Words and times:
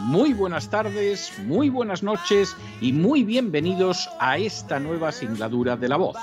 muy 0.00 0.32
buenas 0.32 0.70
tardes, 0.70 1.32
muy 1.44 1.68
buenas 1.68 2.02
noches 2.02 2.56
y 2.80 2.92
muy 2.92 3.22
bienvenidos 3.22 4.08
a 4.18 4.38
esta 4.38 4.80
nueva 4.80 5.12
singladura 5.12 5.76
de 5.76 5.88
la 5.88 5.96
voz. 5.96 6.16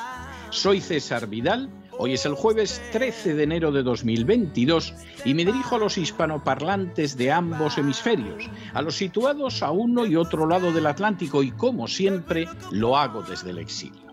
Soy 0.49 0.81
César 0.81 1.27
Vidal, 1.27 1.69
hoy 1.97 2.13
es 2.13 2.25
el 2.25 2.33
jueves 2.33 2.81
13 2.91 3.35
de 3.35 3.43
enero 3.43 3.71
de 3.71 3.83
2022 3.83 4.93
y 5.25 5.33
me 5.33 5.45
dirijo 5.45 5.75
a 5.75 5.79
los 5.79 5.97
hispanoparlantes 5.97 7.17
de 7.17 7.31
ambos 7.31 7.77
hemisferios, 7.77 8.49
a 8.73 8.81
los 8.81 8.95
situados 8.95 9.61
a 9.61 9.71
uno 9.71 10.05
y 10.05 10.15
otro 10.15 10.47
lado 10.47 10.71
del 10.71 10.87
Atlántico 10.87 11.43
y 11.43 11.51
como 11.51 11.87
siempre 11.87 12.47
lo 12.71 12.97
hago 12.97 13.21
desde 13.21 13.51
el 13.51 13.59
exilio. 13.59 14.07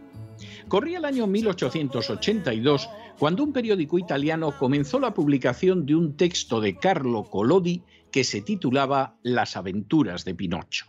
Corría 0.69 0.99
el 0.99 1.05
año 1.05 1.27
1882 1.27 2.89
cuando 3.19 3.45
un 3.45 3.53
periódico 3.53 3.99
italiano 3.99 4.53
comenzó 4.59 4.99
la 4.99 5.15
publicación 5.15 5.87
de 5.87 5.95
un 5.95 6.17
texto 6.17 6.61
de 6.61 6.77
Carlo 6.77 7.25
Collodi 7.25 7.83
que 8.15 8.23
se 8.23 8.43
titulaba 8.43 9.19
Las 9.25 9.57
aventuras 9.57 10.25
de 10.25 10.37
Pinocho. 10.37 10.87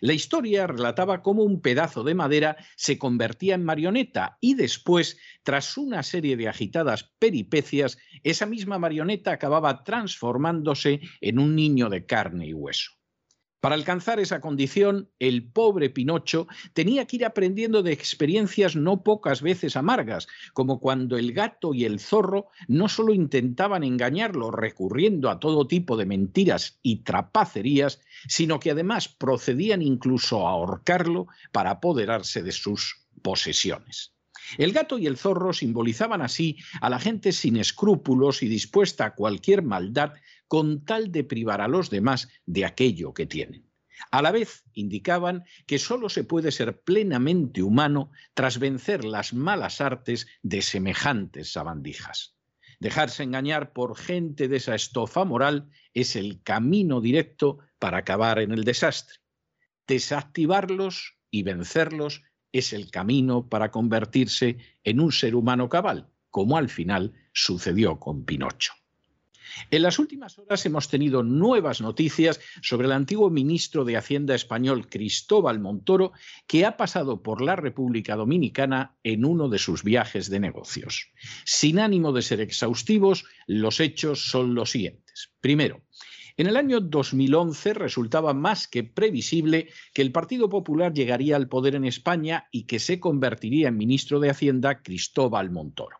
La 0.00 0.12
historia 0.12 0.68
relataba 0.68 1.20
cómo 1.20 1.42
un 1.42 1.60
pedazo 1.60 2.04
de 2.04 2.14
madera 2.14 2.58
se 2.76 2.96
convertía 2.96 3.56
en 3.56 3.64
marioneta 3.64 4.38
y 4.40 4.54
después, 4.54 5.18
tras 5.42 5.76
una 5.76 6.04
serie 6.04 6.36
de 6.36 6.46
agitadas 6.46 7.12
peripecias, 7.18 7.98
esa 8.22 8.46
misma 8.46 8.78
marioneta 8.78 9.32
acababa 9.32 9.82
transformándose 9.82 11.00
en 11.20 11.40
un 11.40 11.56
niño 11.56 11.88
de 11.88 12.06
carne 12.06 12.46
y 12.46 12.54
hueso. 12.54 12.92
Para 13.60 13.74
alcanzar 13.74 14.20
esa 14.20 14.40
condición, 14.40 15.10
el 15.18 15.46
pobre 15.46 15.90
Pinocho 15.90 16.48
tenía 16.72 17.06
que 17.06 17.16
ir 17.16 17.26
aprendiendo 17.26 17.82
de 17.82 17.92
experiencias 17.92 18.74
no 18.74 19.02
pocas 19.02 19.42
veces 19.42 19.76
amargas, 19.76 20.28
como 20.54 20.80
cuando 20.80 21.18
el 21.18 21.34
gato 21.34 21.74
y 21.74 21.84
el 21.84 22.00
zorro 22.00 22.48
no 22.68 22.88
solo 22.88 23.12
intentaban 23.12 23.84
engañarlo 23.84 24.50
recurriendo 24.50 25.28
a 25.28 25.40
todo 25.40 25.66
tipo 25.66 25.98
de 25.98 26.06
mentiras 26.06 26.78
y 26.82 27.02
trapacerías, 27.02 28.00
sino 28.26 28.60
que 28.60 28.70
además 28.70 29.08
procedían 29.08 29.82
incluso 29.82 30.48
a 30.48 30.52
ahorcarlo 30.52 31.26
para 31.52 31.72
apoderarse 31.72 32.42
de 32.42 32.52
sus 32.52 33.06
posesiones. 33.20 34.14
El 34.56 34.72
gato 34.72 34.98
y 34.98 35.06
el 35.06 35.18
zorro 35.18 35.52
simbolizaban 35.52 36.22
así 36.22 36.56
a 36.80 36.88
la 36.88 36.98
gente 36.98 37.32
sin 37.32 37.56
escrúpulos 37.56 38.42
y 38.42 38.48
dispuesta 38.48 39.04
a 39.04 39.14
cualquier 39.14 39.62
maldad 39.62 40.14
con 40.50 40.84
tal 40.84 41.12
de 41.12 41.22
privar 41.22 41.60
a 41.60 41.68
los 41.68 41.90
demás 41.90 42.28
de 42.44 42.64
aquello 42.64 43.14
que 43.14 43.24
tienen. 43.24 43.70
A 44.10 44.20
la 44.20 44.32
vez 44.32 44.64
indicaban 44.72 45.44
que 45.64 45.78
sólo 45.78 46.08
se 46.08 46.24
puede 46.24 46.50
ser 46.50 46.82
plenamente 46.82 47.62
humano 47.62 48.10
tras 48.34 48.58
vencer 48.58 49.04
las 49.04 49.32
malas 49.32 49.80
artes 49.80 50.26
de 50.42 50.60
semejantes 50.60 51.52
sabandijas. 51.52 52.36
Dejarse 52.80 53.22
engañar 53.22 53.72
por 53.72 53.96
gente 53.96 54.48
de 54.48 54.56
esa 54.56 54.74
estofa 54.74 55.24
moral 55.24 55.70
es 55.94 56.16
el 56.16 56.42
camino 56.42 57.00
directo 57.00 57.58
para 57.78 57.98
acabar 57.98 58.40
en 58.40 58.50
el 58.50 58.64
desastre. 58.64 59.18
Desactivarlos 59.86 61.16
y 61.30 61.44
vencerlos 61.44 62.24
es 62.50 62.72
el 62.72 62.90
camino 62.90 63.48
para 63.48 63.70
convertirse 63.70 64.56
en 64.82 64.98
un 64.98 65.12
ser 65.12 65.36
humano 65.36 65.68
cabal, 65.68 66.10
como 66.28 66.56
al 66.56 66.70
final 66.70 67.14
sucedió 67.32 68.00
con 68.00 68.24
Pinocho. 68.24 68.79
En 69.70 69.82
las 69.82 69.98
últimas 69.98 70.38
horas 70.38 70.64
hemos 70.66 70.88
tenido 70.88 71.22
nuevas 71.22 71.80
noticias 71.80 72.40
sobre 72.62 72.86
el 72.86 72.92
antiguo 72.92 73.30
ministro 73.30 73.84
de 73.84 73.96
Hacienda 73.96 74.34
español 74.34 74.88
Cristóbal 74.88 75.60
Montoro, 75.60 76.12
que 76.46 76.64
ha 76.64 76.76
pasado 76.76 77.22
por 77.22 77.40
la 77.40 77.56
República 77.56 78.16
Dominicana 78.16 78.96
en 79.02 79.24
uno 79.24 79.48
de 79.48 79.58
sus 79.58 79.82
viajes 79.82 80.30
de 80.30 80.40
negocios. 80.40 81.10
Sin 81.44 81.78
ánimo 81.78 82.12
de 82.12 82.22
ser 82.22 82.40
exhaustivos, 82.40 83.24
los 83.46 83.80
hechos 83.80 84.30
son 84.30 84.54
los 84.54 84.70
siguientes. 84.70 85.32
Primero, 85.40 85.82
en 86.36 86.46
el 86.46 86.56
año 86.56 86.80
2011 86.80 87.74
resultaba 87.74 88.32
más 88.32 88.66
que 88.66 88.84
previsible 88.84 89.68
que 89.92 90.02
el 90.02 90.12
Partido 90.12 90.48
Popular 90.48 90.94
llegaría 90.94 91.36
al 91.36 91.48
poder 91.48 91.74
en 91.74 91.84
España 91.84 92.48
y 92.50 92.64
que 92.64 92.78
se 92.78 92.98
convertiría 92.98 93.68
en 93.68 93.76
ministro 93.76 94.20
de 94.20 94.30
Hacienda 94.30 94.82
Cristóbal 94.82 95.50
Montoro. 95.50 95.98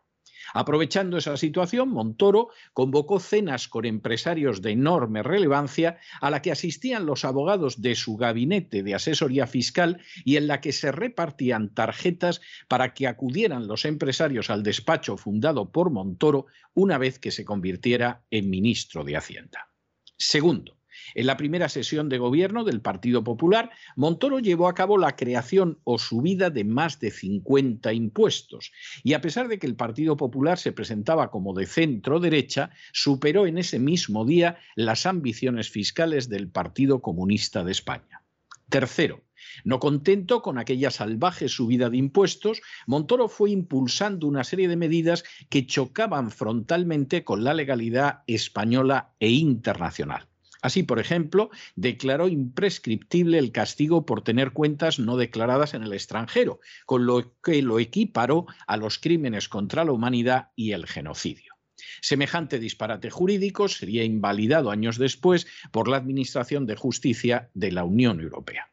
Aprovechando 0.53 1.17
esa 1.17 1.37
situación, 1.37 1.91
Montoro 1.91 2.49
convocó 2.73 3.21
cenas 3.21 3.69
con 3.69 3.85
empresarios 3.85 4.63
de 4.63 4.73
enorme 4.73 5.23
relevancia 5.23 5.99
a 6.21 6.31
la 6.31 6.43
que 6.43 6.53
asistían 6.53 7.07
los 7.07 7.25
abogados 7.25 7.81
de 7.83 7.95
su 7.95 8.17
gabinete 8.17 8.83
de 8.83 8.95
asesoría 8.95 9.47
fiscal 9.47 10.03
y 10.25 10.37
en 10.37 10.47
la 10.47 10.61
que 10.61 10.73
se 10.73 10.93
repartían 10.93 11.75
tarjetas 11.75 12.41
para 12.69 12.95
que 12.95 13.07
acudieran 13.07 13.67
los 13.67 13.85
empresarios 13.85 14.51
al 14.51 14.63
despacho 14.63 15.17
fundado 15.17 15.71
por 15.71 15.91
Montoro 15.91 16.47
una 16.75 16.99
vez 16.99 17.19
que 17.19 17.31
se 17.31 17.45
convirtiera 17.45 18.23
en 18.31 18.51
ministro 18.51 19.05
de 19.05 19.17
Hacienda. 19.17 19.71
Segundo, 20.17 20.80
en 21.15 21.27
la 21.27 21.37
primera 21.37 21.69
sesión 21.69 22.09
de 22.09 22.19
gobierno 22.19 22.65
del 22.65 22.81
Partido 22.81 23.25
Popular, 23.25 23.71
Montoro 23.97 24.39
llevó 24.39 24.69
a 24.69 24.75
cabo 24.75 24.99
la 24.99 25.17
creación 25.17 25.79
o 25.85 25.99
subida 25.99 26.51
de 26.51 26.65
más 26.65 27.01
de 27.01 27.11
50 27.11 27.93
impuestos 27.93 28.73
y 29.03 29.15
a 29.15 29.21
pesar 29.21 29.49
de 29.49 29.59
que 29.59 29.67
el 29.67 29.77
Partido 29.77 30.17
Popular 30.17 30.59
se 30.59 30.73
presentaba 30.73 31.31
como 31.31 31.55
de 31.55 31.67
centro 31.67 32.21
derecha, 32.21 32.71
superó 32.93 33.47
en 33.47 33.59
ese 33.59 33.79
mismo 33.79 34.25
día 34.25 34.59
las 34.75 35.07
ambiciones 35.07 35.71
fiscales 35.71 36.29
del 36.29 36.49
Partido 36.49 37.01
Comunista 37.01 37.65
de 37.65 37.73
España. 37.73 38.23
Tercero, 38.69 39.25
no 39.65 39.81
contento 39.81 40.43
con 40.43 40.59
aquella 40.59 40.91
salvaje 40.91 41.49
subida 41.49 41.91
de 41.91 41.97
impuestos, 41.97 42.63
Montoro 42.87 43.29
fue 43.29 43.51
impulsando 43.51 44.27
una 44.27 44.45
serie 44.45 44.69
de 44.69 44.77
medidas 44.77 45.25
que 45.49 45.67
chocaban 45.67 46.31
frontalmente 46.31 47.25
con 47.25 47.43
la 47.43 47.55
legalidad 47.55 48.23
española 48.27 49.13
e 49.19 49.31
internacional. 49.31 50.30
Así, 50.63 50.83
por 50.83 50.99
ejemplo, 50.99 51.51
declaró 51.75 52.29
imprescriptible 52.29 53.39
el 53.39 53.53
castigo 53.53 54.05
por 54.05 54.23
tener 54.23 54.53
cuentas 54.53 54.99
no 54.99 55.17
declaradas 55.17 55.75
en 55.75 55.83
el 55.83 55.93
extranjero, 55.93 56.61
con 56.87 57.07
lo 57.07 57.35
que 57.43 57.63
lo 57.63 57.79
equiparó 57.79 58.47
a 58.67 58.77
los 58.77 58.99
crímenes 58.99 59.49
contra 59.49 59.85
la 59.85 59.93
humanidad 59.93 60.49
y 60.57 60.73
el 60.73 60.87
genocidio. 60.87 61.55
Semejante 62.03 62.59
disparate 62.59 63.11
jurídico 63.11 63.69
sería 63.69 64.05
invalidado 64.05 64.71
años 64.71 64.99
después 64.99 65.47
por 65.71 65.89
la 65.89 65.97
Administración 65.97 66.67
de 66.67 66.77
Justicia 66.77 67.51
de 67.55 67.73
la 67.73 67.85
Unión 67.85 68.21
Europea. 68.21 68.71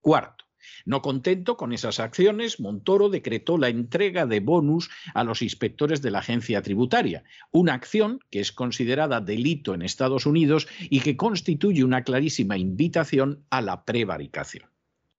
Cuarto, 0.00 0.44
no 0.84 1.02
contento 1.02 1.56
con 1.56 1.72
esas 1.72 2.00
acciones, 2.00 2.60
Montoro 2.60 3.08
decretó 3.08 3.58
la 3.58 3.68
entrega 3.68 4.26
de 4.26 4.40
bonus 4.40 4.90
a 5.14 5.24
los 5.24 5.42
inspectores 5.42 6.02
de 6.02 6.10
la 6.10 6.18
agencia 6.18 6.62
tributaria, 6.62 7.24
una 7.50 7.74
acción 7.74 8.20
que 8.30 8.40
es 8.40 8.52
considerada 8.52 9.20
delito 9.20 9.74
en 9.74 9.82
Estados 9.82 10.26
Unidos 10.26 10.68
y 10.80 11.00
que 11.00 11.16
constituye 11.16 11.84
una 11.84 12.04
clarísima 12.04 12.58
invitación 12.58 13.44
a 13.50 13.60
la 13.60 13.84
prevaricación. 13.84 14.70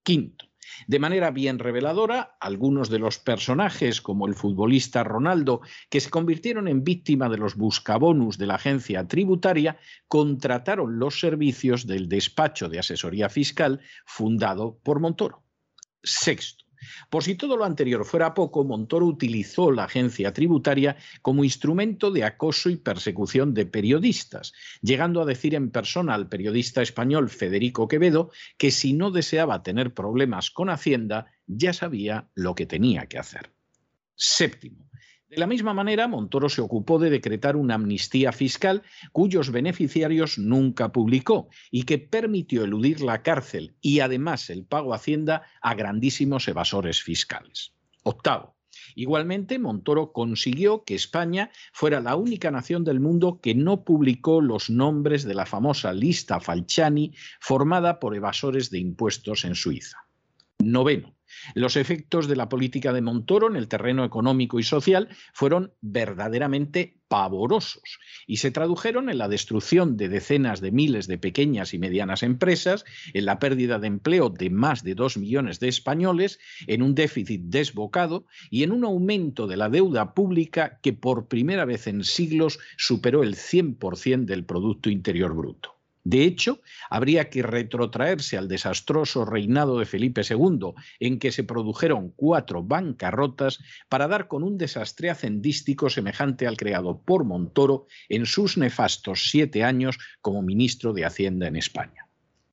Quinto, 0.03 0.50
de 0.87 0.99
manera 0.99 1.31
bien 1.31 1.59
reveladora, 1.59 2.37
algunos 2.39 2.89
de 2.89 2.99
los 2.99 3.17
personajes, 3.17 4.01
como 4.01 4.27
el 4.27 4.35
futbolista 4.35 5.03
Ronaldo, 5.03 5.61
que 5.89 5.99
se 5.99 6.09
convirtieron 6.09 6.67
en 6.67 6.83
víctima 6.83 7.29
de 7.29 7.37
los 7.37 7.55
buscabonus 7.55 8.37
de 8.37 8.47
la 8.47 8.55
agencia 8.55 9.07
tributaria, 9.07 9.77
contrataron 10.07 10.99
los 10.99 11.19
servicios 11.19 11.87
del 11.87 12.07
despacho 12.07 12.69
de 12.69 12.79
asesoría 12.79 13.29
fiscal 13.29 13.81
fundado 14.05 14.79
por 14.83 14.99
Montoro. 14.99 15.43
Sexto, 16.03 16.60
Por 17.09 17.23
si 17.23 17.35
todo 17.35 17.57
lo 17.57 17.65
anterior 17.65 18.05
fuera 18.05 18.33
poco, 18.33 18.63
Montoro 18.63 19.05
utilizó 19.05 19.71
la 19.71 19.85
agencia 19.85 20.33
tributaria 20.33 20.97
como 21.21 21.43
instrumento 21.43 22.11
de 22.11 22.23
acoso 22.23 22.69
y 22.69 22.75
persecución 22.75 23.53
de 23.53 23.65
periodistas, 23.65 24.53
llegando 24.81 25.21
a 25.21 25.25
decir 25.25 25.55
en 25.55 25.71
persona 25.71 26.13
al 26.13 26.29
periodista 26.29 26.81
español 26.81 27.29
Federico 27.29 27.87
Quevedo 27.87 28.31
que 28.57 28.71
si 28.71 28.93
no 28.93 29.11
deseaba 29.11 29.63
tener 29.63 29.93
problemas 29.93 30.51
con 30.51 30.69
Hacienda, 30.69 31.27
ya 31.47 31.73
sabía 31.73 32.29
lo 32.35 32.55
que 32.55 32.65
tenía 32.65 33.05
que 33.07 33.19
hacer. 33.19 33.51
Séptimo. 34.15 34.90
De 35.31 35.37
la 35.37 35.47
misma 35.47 35.73
manera, 35.73 36.09
Montoro 36.09 36.49
se 36.49 36.59
ocupó 36.59 36.99
de 36.99 37.09
decretar 37.09 37.55
una 37.55 37.75
amnistía 37.75 38.33
fiscal 38.33 38.83
cuyos 39.13 39.49
beneficiarios 39.49 40.37
nunca 40.37 40.91
publicó 40.91 41.47
y 41.71 41.83
que 41.83 41.99
permitió 41.99 42.65
eludir 42.65 42.99
la 42.99 43.23
cárcel 43.23 43.73
y 43.79 44.01
además 44.01 44.49
el 44.49 44.65
pago 44.65 44.91
a 44.91 44.97
Hacienda 44.97 45.43
a 45.61 45.73
grandísimos 45.73 46.49
evasores 46.49 47.01
fiscales. 47.01 47.71
Octavo. 48.03 48.57
Igualmente, 48.93 49.57
Montoro 49.57 50.11
consiguió 50.11 50.83
que 50.83 50.95
España 50.95 51.49
fuera 51.71 52.01
la 52.01 52.17
única 52.17 52.51
nación 52.51 52.83
del 52.83 52.99
mundo 52.99 53.39
que 53.41 53.55
no 53.55 53.85
publicó 53.85 54.41
los 54.41 54.69
nombres 54.69 55.23
de 55.23 55.33
la 55.33 55.45
famosa 55.45 55.93
lista 55.93 56.41
Falciani 56.41 57.13
formada 57.39 58.01
por 58.01 58.17
evasores 58.17 58.69
de 58.69 58.79
impuestos 58.79 59.45
en 59.45 59.55
Suiza. 59.55 59.97
Noveno. 60.59 61.15
Los 61.55 61.75
efectos 61.75 62.27
de 62.27 62.35
la 62.35 62.49
política 62.49 62.93
de 62.93 63.01
Montoro 63.01 63.47
en 63.47 63.55
el 63.55 63.67
terreno 63.67 64.03
económico 64.05 64.59
y 64.59 64.63
social 64.63 65.09
fueron 65.33 65.73
verdaderamente 65.81 67.01
pavorosos 67.07 67.99
y 68.25 68.37
se 68.37 68.51
tradujeron 68.51 69.09
en 69.09 69.17
la 69.17 69.27
destrucción 69.27 69.97
de 69.97 70.07
decenas 70.07 70.61
de 70.61 70.71
miles 70.71 71.07
de 71.07 71.17
pequeñas 71.17 71.73
y 71.73 71.77
medianas 71.77 72.23
empresas, 72.23 72.85
en 73.13 73.25
la 73.25 73.37
pérdida 73.37 73.79
de 73.79 73.87
empleo 73.87 74.29
de 74.29 74.49
más 74.49 74.83
de 74.85 74.95
dos 74.95 75.17
millones 75.17 75.59
de 75.59 75.67
españoles, 75.67 76.39
en 76.67 76.81
un 76.81 76.95
déficit 76.95 77.41
desbocado 77.43 78.27
y 78.49 78.63
en 78.63 78.71
un 78.71 78.85
aumento 78.85 79.45
de 79.45 79.57
la 79.57 79.67
deuda 79.67 80.13
pública 80.13 80.79
que 80.81 80.93
por 80.93 81.27
primera 81.27 81.65
vez 81.65 81.87
en 81.87 82.05
siglos 82.05 82.59
superó 82.77 83.23
el 83.23 83.35
100% 83.35 84.23
del 84.23 84.45
Producto 84.45 84.89
Interior 84.89 85.35
Bruto. 85.35 85.80
De 86.03 86.23
hecho, 86.23 86.61
habría 86.89 87.29
que 87.29 87.43
retrotraerse 87.43 88.37
al 88.37 88.47
desastroso 88.47 89.23
reinado 89.25 89.79
de 89.79 89.85
Felipe 89.85 90.21
II, 90.27 90.73
en 90.99 91.19
que 91.19 91.31
se 91.31 91.43
produjeron 91.43 92.09
cuatro 92.15 92.63
bancarrotas, 92.63 93.59
para 93.87 94.07
dar 94.07 94.27
con 94.27 94.43
un 94.43 94.57
desastre 94.57 95.09
hacendístico 95.09 95.89
semejante 95.89 96.47
al 96.47 96.57
creado 96.57 97.01
por 97.01 97.23
Montoro 97.23 97.85
en 98.09 98.25
sus 98.25 98.57
nefastos 98.57 99.29
siete 99.29 99.63
años 99.63 99.97
como 100.21 100.41
ministro 100.41 100.93
de 100.93 101.05
Hacienda 101.05 101.47
en 101.47 101.55
España. 101.55 102.07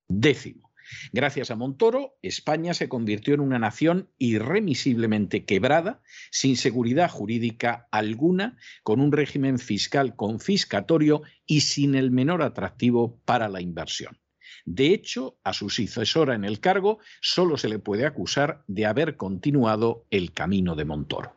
Décimo. 0.09 0.68
Gracias 1.13 1.51
a 1.51 1.57
Montoro, 1.57 2.17
España 2.23 2.75
se 2.75 2.89
convirtió 2.89 3.35
en 3.35 3.41
una 3.41 3.59
nación 3.59 4.11
irremisiblemente 4.19 5.45
quebrada, 5.45 6.03
sin 6.31 6.57
seguridad 6.57 7.11
jurídica 7.11 7.89
alguna, 7.91 8.57
con 8.83 9.01
un 9.01 9.13
régimen 9.13 9.59
fiscal 9.59 10.17
confiscatorio 10.17 11.23
y 11.47 11.61
sin 11.61 11.95
el 11.95 12.11
menor 12.11 12.43
atractivo 12.43 13.21
para 13.25 13.49
la 13.49 13.61
inversión. 13.61 14.19
De 14.65 14.93
hecho, 14.93 15.39
a 15.45 15.53
su 15.53 15.71
sucesora 15.71 16.35
en 16.35 16.45
el 16.45 16.61
cargo 16.61 16.99
solo 17.21 17.57
se 17.57 17.69
le 17.69 17.79
puede 17.79 18.07
acusar 18.07 18.65
de 18.67 18.87
haber 18.87 19.17
continuado 19.17 20.07
el 20.11 20.33
camino 20.33 20.75
de 20.75 20.85
Montoro. 20.85 21.37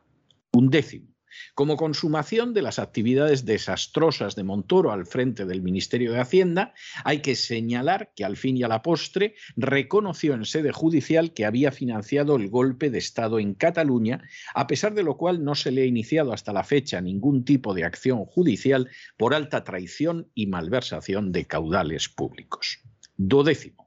Un 0.53 0.69
décimo. 0.69 1.10
Como 1.55 1.77
consumación 1.77 2.53
de 2.53 2.61
las 2.61 2.79
actividades 2.79 3.45
desastrosas 3.45 4.35
de 4.35 4.43
Montoro 4.43 4.91
al 4.91 5.05
frente 5.05 5.45
del 5.45 5.61
Ministerio 5.61 6.11
de 6.11 6.19
Hacienda, 6.19 6.73
hay 7.03 7.19
que 7.19 7.35
señalar 7.35 8.11
que 8.15 8.25
al 8.25 8.37
fin 8.37 8.57
y 8.57 8.63
a 8.63 8.67
la 8.67 8.81
postre 8.81 9.35
reconoció 9.55 10.33
en 10.33 10.45
sede 10.45 10.71
judicial 10.71 11.33
que 11.33 11.45
había 11.45 11.71
financiado 11.71 12.35
el 12.35 12.49
golpe 12.49 12.89
de 12.89 12.97
Estado 12.97 13.39
en 13.39 13.53
Cataluña, 13.53 14.21
a 14.53 14.67
pesar 14.67 14.93
de 14.93 15.03
lo 15.03 15.17
cual 15.17 15.43
no 15.43 15.55
se 15.55 15.71
le 15.71 15.83
ha 15.83 15.85
iniciado 15.85 16.33
hasta 16.33 16.53
la 16.53 16.63
fecha 16.63 17.01
ningún 17.01 17.45
tipo 17.45 17.73
de 17.73 17.83
acción 17.83 18.25
judicial 18.25 18.89
por 19.17 19.33
alta 19.33 19.63
traición 19.63 20.29
y 20.33 20.47
malversación 20.47 21.31
de 21.31 21.45
caudales 21.45 22.09
públicos. 22.09 22.79
Dodécimo. 23.17 23.80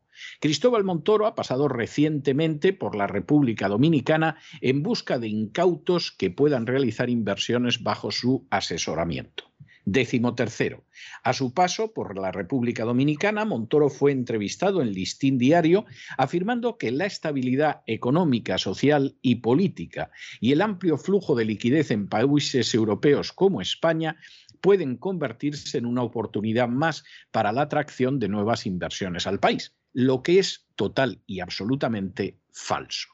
Cristóbal 0.45 0.85
Montoro 0.85 1.27
ha 1.27 1.35
pasado 1.35 1.69
recientemente 1.69 2.75
por 2.75 2.97
la 2.97 3.07
República 3.07 3.67
Dominicana 3.67 4.37
en 4.61 4.83
busca 4.83 5.19
de 5.19 5.27
incautos 5.27 6.13
que 6.13 6.31
puedan 6.31 6.67
realizar 6.67 7.09
inversiones 7.09 7.83
bajo 7.83 8.11
su 8.11 8.47
asesoramiento. 8.51 9.45
Décimo 9.87 10.35
tercero. 10.35 10.85
A 11.23 11.33
su 11.33 11.55
paso 11.55 11.95
por 11.95 12.19
la 12.19 12.31
República 12.31 12.85
Dominicana, 12.85 13.47
Montoro 13.47 13.89
fue 13.89 14.13
entrevistado 14.13 14.83
en 14.83 14.93
Listín 14.93 15.39
Diario 15.39 15.87
afirmando 16.19 16.77
que 16.77 16.91
la 16.91 17.07
estabilidad 17.07 17.81
económica, 17.87 18.59
social 18.59 19.17
y 19.23 19.37
política 19.37 20.11
y 20.43 20.53
el 20.53 20.61
amplio 20.61 20.99
flujo 20.99 21.35
de 21.35 21.47
liquidez 21.47 21.91
en 21.91 22.07
países 22.07 22.75
europeos 22.75 23.33
como 23.33 23.63
España 23.63 24.19
pueden 24.61 24.99
convertirse 24.99 25.79
en 25.79 25.87
una 25.87 26.03
oportunidad 26.03 26.69
más 26.69 27.03
para 27.31 27.51
la 27.51 27.63
atracción 27.63 28.19
de 28.19 28.29
nuevas 28.29 28.67
inversiones 28.67 29.27
al 29.27 29.41
país 29.41 29.75
lo 29.95 30.23
que 30.23 30.39
es 30.39 30.67
total 30.77 31.23
y 31.27 31.41
absolutamente 31.41 32.41
falso. 32.53 33.09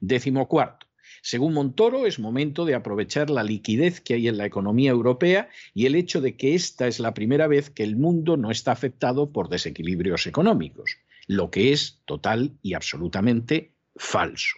Décimo 0.00 0.48
cuarto. 0.48 0.88
Según 1.20 1.52
Montoro, 1.52 2.06
es 2.06 2.18
momento 2.18 2.64
de 2.64 2.74
aprovechar 2.74 3.30
la 3.30 3.44
liquidez 3.44 4.00
que 4.00 4.14
hay 4.14 4.26
en 4.26 4.38
la 4.38 4.46
economía 4.46 4.90
europea 4.90 5.48
y 5.72 5.86
el 5.86 5.94
hecho 5.94 6.20
de 6.20 6.36
que 6.36 6.56
esta 6.56 6.88
es 6.88 6.98
la 6.98 7.14
primera 7.14 7.46
vez 7.46 7.70
que 7.70 7.84
el 7.84 7.96
mundo 7.96 8.36
no 8.36 8.50
está 8.50 8.72
afectado 8.72 9.30
por 9.30 9.48
desequilibrios 9.48 10.26
económicos, 10.26 10.96
lo 11.28 11.50
que 11.50 11.72
es 11.72 12.00
total 12.06 12.58
y 12.62 12.74
absolutamente 12.74 13.72
falso. 13.94 14.56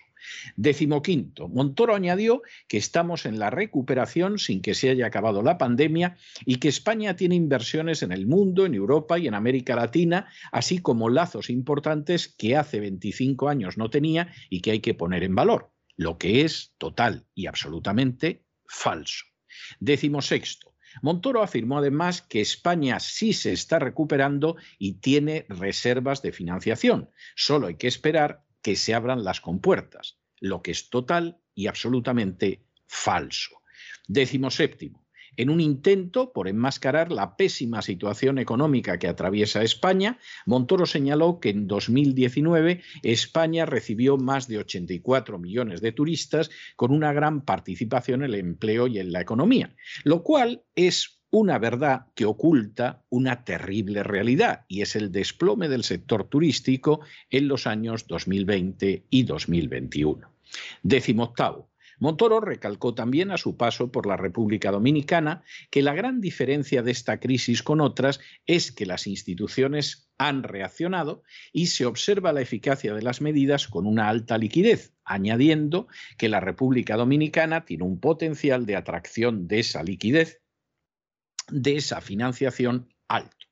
Décimo 0.56 1.03
quinto, 1.03 1.49
Montoro 1.49 1.94
añadió 1.94 2.43
que 2.69 2.76
estamos 2.76 3.26
en 3.26 3.38
la 3.38 3.50
recuperación 3.50 4.38
sin 4.38 4.62
que 4.62 4.75
se 4.75 4.91
haya 4.91 5.06
acabado 5.06 5.43
la 5.43 5.59
pandemia 5.59 6.17
y 6.44 6.56
que 6.56 6.69
España 6.69 7.17
tiene 7.17 7.35
inversiones 7.35 8.03
en 8.03 8.12
el 8.12 8.26
mundo, 8.26 8.67
en 8.67 8.75
Europa 8.75 9.19
y 9.19 9.26
en 9.26 9.35
América 9.35 9.76
Latina, 9.76 10.29
así 10.53 10.79
como 10.79 11.09
lazos 11.09 11.50
importantes 11.50 12.29
que 12.29 12.56
hace 12.56 12.81
25 12.81 13.49
años 13.49 13.79
no 13.79 13.91
tenía 13.91 14.32
y 14.50 14.61
que 14.61 14.73
hay 14.73 14.81
que 14.81 14.94
poner 14.94 15.23
en 15.23 15.35
valor, 15.35 15.73
lo 15.97 16.19
que 16.19 16.43
es 16.43 16.75
total 16.79 17.27
y 17.35 17.47
absolutamente 17.47 18.44
falso. 18.67 19.25
Décimo 19.79 20.20
sexto, 20.20 20.75
Montoro 21.03 21.43
afirmó 21.43 21.79
además 21.79 22.23
que 22.23 22.41
España 22.41 23.00
sí 23.00 23.32
se 23.32 23.53
está 23.53 23.79
recuperando 23.79 24.56
y 24.79 24.94
tiene 24.94 25.47
reservas 25.49 26.23
de 26.23 26.32
financiación. 26.32 27.11
Solo 27.35 27.67
hay 27.67 27.77
que 27.77 27.88
esperar 27.88 28.44
que 28.65 28.77
se 28.77 28.95
abran 28.95 29.23
las 29.23 29.43
compuertas, 29.43 30.19
lo 30.41 30.63
que 30.63 30.71
es 30.71 30.89
total 30.89 31.39
y 31.55 31.67
absolutamente 31.67 32.65
falso. 32.87 33.61
Décimo 34.09 34.51
séptimo. 34.51 35.05
En 35.37 35.51
un 35.51 35.61
intento 35.61 36.33
por 36.33 36.49
enmascarar 36.49 37.13
la 37.13 37.37
pésima 37.37 37.83
situación 37.83 38.39
económica 38.39 38.99
que 38.99 39.09
atraviesa 39.09 39.63
España, 39.63 40.19
Montoro 40.47 40.87
señaló 40.87 41.41
que 41.41 41.51
en 41.51 41.67
2019 41.67 42.83
España 43.03 43.67
recibió 43.67 44.17
más 44.17 44.49
de 44.49 44.59
84 44.59 45.39
millones 45.39 45.83
de 45.83 45.93
turistas 45.93 46.51
con 46.77 46.91
una 46.91 47.13
gran 47.13 47.44
participación 47.44 48.23
en 48.23 48.31
el 48.31 48.35
empleo 48.37 48.87
y 48.87 48.99
en 48.99 49.13
la 49.13 49.21
economía, 49.21 49.75
lo 50.05 50.23
cual 50.23 50.63
es 50.75 51.14
una 51.34 51.58
verdad 51.58 52.06
que 52.14 52.26
oculta 52.26 53.03
una 53.08 53.43
terrible 53.43 54.05
realidad 54.05 54.67
y 54.69 54.82
es 54.82 54.94
el 54.94 55.10
desplome 55.10 55.69
del 55.69 55.82
sector 55.82 56.29
turístico 56.29 57.00
en 57.29 57.48
los 57.48 57.67
años 57.67 58.06
2020 58.06 59.06
y 59.10 59.22
2021. 59.24 60.31
Décimo 60.84 61.24
octavo. 61.24 61.72
Montoro 61.98 62.41
recalcó 62.41 62.94
también 62.94 63.32
a 63.32 63.36
su 63.36 63.56
paso 63.56 63.91
por 63.91 64.06
la 64.06 64.17
República 64.17 64.70
Dominicana 64.70 65.43
que 65.70 65.82
la 65.82 65.93
gran 65.94 66.20
diferencia 66.20 66.82
de 66.82 66.93
esta 66.93 67.19
crisis 67.19 67.64
con 67.64 67.81
otras 67.81 68.20
es 68.46 68.70
que 68.70 68.86
las 68.86 69.08
instituciones 69.08 70.08
han 70.19 70.44
reaccionado 70.44 71.24
y 71.53 71.67
se 71.67 71.84
observa 71.84 72.32
la 72.32 72.43
eficacia 72.43 72.94
de 72.94 73.03
las 73.03 73.20
medidas 73.20 73.67
con 73.67 73.86
una 73.88 74.08
alta 74.08 74.38
liquidez, 74.38 74.94
añadiendo 75.05 75.88
que 76.17 76.29
la 76.29 76.38
República 76.38 76.96
Dominicana 76.96 77.64
tiene 77.64 77.82
un 77.82 77.98
potencial 77.98 78.67
de 78.67 78.76
atracción 78.76 79.48
de 79.48 79.58
esa 79.58 79.82
liquidez 79.82 80.44
de 81.51 81.77
esa 81.77 82.01
financiación 82.01 82.89
alto. 83.08 83.46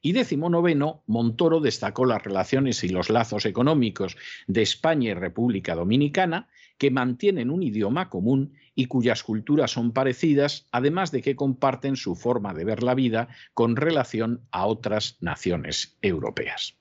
Y 0.00 0.12
décimo 0.12 0.48
noveno, 0.48 1.02
Montoro 1.06 1.60
destacó 1.60 2.04
las 2.04 2.22
relaciones 2.22 2.84
y 2.84 2.88
los 2.88 3.10
lazos 3.10 3.46
económicos 3.46 4.16
de 4.46 4.62
España 4.62 5.10
y 5.10 5.14
República 5.14 5.74
Dominicana, 5.74 6.48
que 6.78 6.92
mantienen 6.92 7.50
un 7.50 7.64
idioma 7.64 8.08
común 8.08 8.54
y 8.76 8.86
cuyas 8.86 9.24
culturas 9.24 9.72
son 9.72 9.92
parecidas, 9.92 10.68
además 10.70 11.10
de 11.10 11.22
que 11.22 11.34
comparten 11.34 11.96
su 11.96 12.14
forma 12.14 12.54
de 12.54 12.64
ver 12.64 12.84
la 12.84 12.94
vida 12.94 13.28
con 13.54 13.74
relación 13.74 14.46
a 14.52 14.66
otras 14.66 15.16
naciones 15.20 15.98
europeas. 16.00 16.78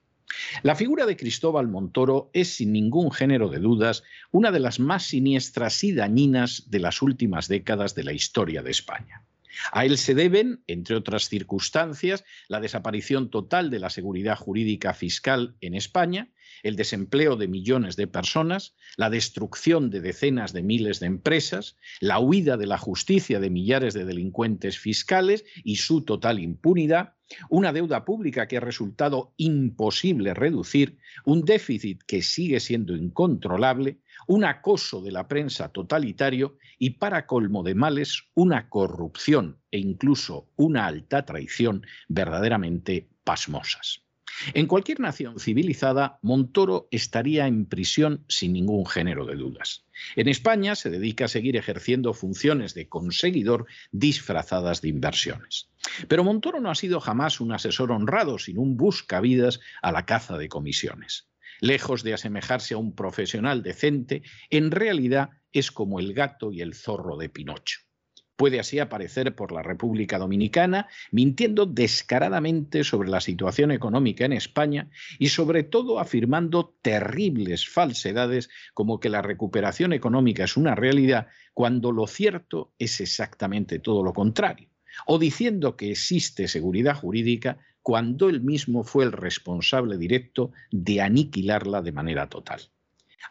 La 0.61 0.75
figura 0.75 1.05
de 1.05 1.17
Cristóbal 1.17 1.67
Montoro 1.67 2.29
es, 2.33 2.55
sin 2.55 2.71
ningún 2.71 3.11
género 3.11 3.49
de 3.49 3.59
dudas, 3.59 4.03
una 4.31 4.51
de 4.51 4.59
las 4.59 4.79
más 4.79 5.05
siniestras 5.05 5.83
y 5.83 5.93
dañinas 5.93 6.69
de 6.69 6.79
las 6.79 7.01
últimas 7.01 7.47
décadas 7.47 7.95
de 7.95 8.03
la 8.03 8.13
historia 8.13 8.61
de 8.61 8.71
España. 8.71 9.26
A 9.71 9.85
él 9.85 9.97
se 9.97 10.15
deben, 10.15 10.63
entre 10.67 10.95
otras 10.95 11.29
circunstancias, 11.29 12.23
la 12.47 12.59
desaparición 12.59 13.29
total 13.29 13.69
de 13.69 13.79
la 13.79 13.89
seguridad 13.89 14.37
jurídica 14.37 14.93
fiscal 14.93 15.55
en 15.61 15.75
España, 15.75 16.29
el 16.63 16.75
desempleo 16.75 17.35
de 17.35 17.47
millones 17.47 17.95
de 17.95 18.07
personas, 18.07 18.75
la 18.95 19.09
destrucción 19.09 19.89
de 19.89 20.01
decenas 20.01 20.53
de 20.53 20.63
miles 20.63 20.99
de 20.99 21.07
empresas, 21.07 21.77
la 21.99 22.19
huida 22.19 22.57
de 22.57 22.67
la 22.67 22.77
justicia 22.77 23.39
de 23.39 23.49
millares 23.49 23.93
de 23.93 24.05
delincuentes 24.05 24.77
fiscales 24.77 25.45
y 25.63 25.77
su 25.77 26.03
total 26.03 26.39
impunidad, 26.39 27.13
una 27.49 27.73
deuda 27.73 28.05
pública 28.05 28.47
que 28.47 28.57
ha 28.57 28.61
resultado 28.61 29.33
imposible 29.37 30.33
reducir, 30.33 30.97
un 31.25 31.43
déficit 31.43 32.01
que 32.03 32.21
sigue 32.21 32.59
siendo 32.59 32.95
incontrolable, 32.95 33.99
un 34.27 34.45
acoso 34.45 35.01
de 35.01 35.11
la 35.11 35.27
prensa 35.27 35.69
totalitario 35.69 36.57
y, 36.77 36.91
para 36.91 37.25
colmo 37.25 37.63
de 37.63 37.75
males, 37.75 38.23
una 38.35 38.69
corrupción 38.69 39.59
e 39.71 39.79
incluso 39.79 40.49
una 40.55 40.85
alta 40.85 41.25
traición 41.25 41.85
verdaderamente 42.07 43.09
pasmosas. 43.23 44.03
En 44.53 44.67
cualquier 44.67 44.99
nación 44.99 45.39
civilizada, 45.39 46.19
Montoro 46.21 46.87
estaría 46.91 47.47
en 47.47 47.65
prisión 47.65 48.23
sin 48.27 48.53
ningún 48.53 48.85
género 48.85 49.25
de 49.25 49.35
dudas. 49.35 49.85
En 50.15 50.27
España 50.27 50.75
se 50.75 50.89
dedica 50.91 51.25
a 51.25 51.29
seguir 51.29 51.55
ejerciendo 51.55 52.13
funciones 52.13 52.75
de 52.75 52.87
conseguidor 52.87 53.65
disfrazadas 53.91 54.81
de 54.81 54.89
inversiones. 54.89 55.69
Pero 56.07 56.23
Montoro 56.23 56.59
no 56.59 56.69
ha 56.69 56.75
sido 56.75 56.99
jamás 56.99 57.41
un 57.41 57.51
asesor 57.51 57.91
honrado, 57.91 58.37
sino 58.37 58.61
un 58.61 58.77
buscavidas 58.77 59.59
a 59.81 59.91
la 59.91 60.05
caza 60.05 60.37
de 60.37 60.49
comisiones. 60.49 61.26
Lejos 61.59 62.03
de 62.03 62.13
asemejarse 62.13 62.73
a 62.73 62.77
un 62.77 62.95
profesional 62.95 63.63
decente, 63.63 64.23
en 64.49 64.71
realidad 64.71 65.29
es 65.51 65.71
como 65.71 65.99
el 65.99 66.13
gato 66.13 66.51
y 66.51 66.61
el 66.61 66.73
zorro 66.73 67.17
de 67.17 67.29
Pinocho. 67.29 67.79
Puede 68.37 68.59
así 68.59 68.77
aparecer 68.77 69.35
por 69.35 69.51
la 69.51 69.63
República 69.63 70.19
Dominicana, 70.19 70.87
mintiendo 71.11 71.65
descaradamente 71.65 72.83
sobre 72.83 73.09
la 73.09 73.19
situación 73.19 73.71
económica 73.71 74.25
en 74.25 74.33
España 74.33 74.91
y 75.17 75.29
sobre 75.29 75.63
todo 75.63 75.99
afirmando 75.99 76.77
terribles 76.83 77.67
falsedades 77.67 78.49
como 78.75 78.99
que 78.99 79.09
la 79.09 79.23
recuperación 79.23 79.91
económica 79.91 80.43
es 80.43 80.55
una 80.55 80.75
realidad 80.75 81.27
cuando 81.55 81.91
lo 81.91 82.05
cierto 82.05 82.75
es 82.77 83.01
exactamente 83.01 83.79
todo 83.79 84.03
lo 84.03 84.13
contrario, 84.13 84.69
o 85.07 85.17
diciendo 85.17 85.75
que 85.75 85.89
existe 85.89 86.47
seguridad 86.47 86.95
jurídica 86.95 87.57
cuando 87.87 88.27
él 88.27 88.41
mismo 88.41 88.83
fue 88.83 89.05
el 89.05 89.13
responsable 89.13 89.97
directo 89.97 90.51
de 90.71 90.99
aniquilarla 90.99 91.81
de 91.81 91.93
manera 91.93 92.27
total. 92.27 92.59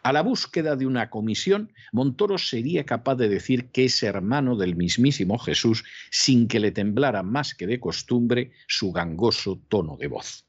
A 0.01 0.11
la 0.11 0.23
búsqueda 0.23 0.75
de 0.75 0.87
una 0.87 1.11
comisión, 1.11 1.71
Montoro 1.91 2.39
sería 2.39 2.83
capaz 2.83 3.13
de 3.17 3.29
decir 3.29 3.67
que 3.67 3.85
es 3.85 4.01
hermano 4.01 4.55
del 4.55 4.75
mismísimo 4.75 5.37
Jesús 5.37 5.83
sin 6.09 6.47
que 6.47 6.59
le 6.59 6.71
temblara 6.71 7.21
más 7.21 7.53
que 7.53 7.67
de 7.67 7.79
costumbre 7.79 8.51
su 8.67 8.91
gangoso 8.91 9.61
tono 9.67 9.95
de 9.95 10.07
voz. 10.07 10.47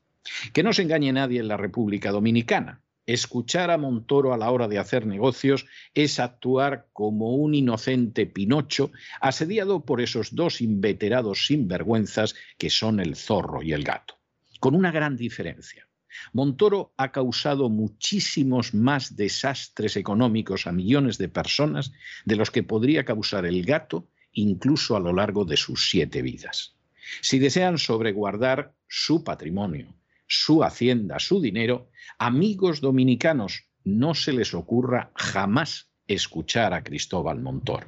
Que 0.54 0.62
no 0.62 0.72
se 0.72 0.84
engañe 0.84 1.12
nadie 1.12 1.40
en 1.40 1.48
la 1.48 1.58
República 1.58 2.10
Dominicana. 2.10 2.80
Escuchar 3.08 3.70
a 3.70 3.78
Montoro 3.78 4.34
a 4.34 4.36
la 4.36 4.50
hora 4.50 4.68
de 4.68 4.78
hacer 4.78 5.06
negocios 5.06 5.64
es 5.94 6.20
actuar 6.20 6.88
como 6.92 7.36
un 7.36 7.54
inocente 7.54 8.26
Pinocho 8.26 8.92
asediado 9.22 9.86
por 9.86 10.02
esos 10.02 10.34
dos 10.34 10.60
inveterados 10.60 11.46
sinvergüenzas 11.46 12.34
que 12.58 12.68
son 12.68 13.00
el 13.00 13.16
zorro 13.16 13.62
y 13.62 13.72
el 13.72 13.82
gato. 13.82 14.18
Con 14.60 14.74
una 14.74 14.92
gran 14.92 15.16
diferencia. 15.16 15.88
Montoro 16.34 16.92
ha 16.98 17.10
causado 17.10 17.70
muchísimos 17.70 18.74
más 18.74 19.16
desastres 19.16 19.96
económicos 19.96 20.66
a 20.66 20.72
millones 20.72 21.16
de 21.16 21.30
personas 21.30 21.92
de 22.26 22.36
los 22.36 22.50
que 22.50 22.62
podría 22.62 23.06
causar 23.06 23.46
el 23.46 23.64
gato 23.64 24.06
incluso 24.32 24.96
a 24.96 25.00
lo 25.00 25.14
largo 25.14 25.46
de 25.46 25.56
sus 25.56 25.88
siete 25.88 26.20
vidas. 26.20 26.76
Si 27.22 27.38
desean 27.38 27.78
sobreguardar 27.78 28.74
su 28.86 29.24
patrimonio, 29.24 29.97
su 30.28 30.62
hacienda, 30.62 31.18
su 31.18 31.40
dinero, 31.40 31.90
amigos 32.18 32.80
dominicanos, 32.80 33.64
no 33.84 34.14
se 34.14 34.32
les 34.32 34.54
ocurra 34.54 35.10
jamás 35.16 35.90
escuchar 36.06 36.74
a 36.74 36.84
Cristóbal 36.84 37.40
Montoro. 37.40 37.86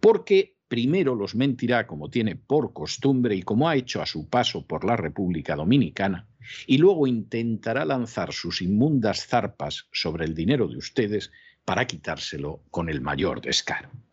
Porque 0.00 0.56
primero 0.68 1.14
los 1.14 1.34
mentirá 1.34 1.86
como 1.86 2.08
tiene 2.08 2.36
por 2.36 2.72
costumbre 2.72 3.34
y 3.34 3.42
como 3.42 3.68
ha 3.68 3.76
hecho 3.76 4.00
a 4.00 4.06
su 4.06 4.28
paso 4.28 4.66
por 4.66 4.84
la 4.84 4.96
República 4.96 5.56
Dominicana, 5.56 6.28
y 6.66 6.78
luego 6.78 7.06
intentará 7.06 7.84
lanzar 7.84 8.32
sus 8.32 8.62
inmundas 8.62 9.26
zarpas 9.26 9.88
sobre 9.92 10.24
el 10.24 10.34
dinero 10.34 10.68
de 10.68 10.78
ustedes 10.78 11.30
para 11.64 11.86
quitárselo 11.86 12.62
con 12.70 12.88
el 12.88 13.00
mayor 13.00 13.40
descaro. 13.40 13.90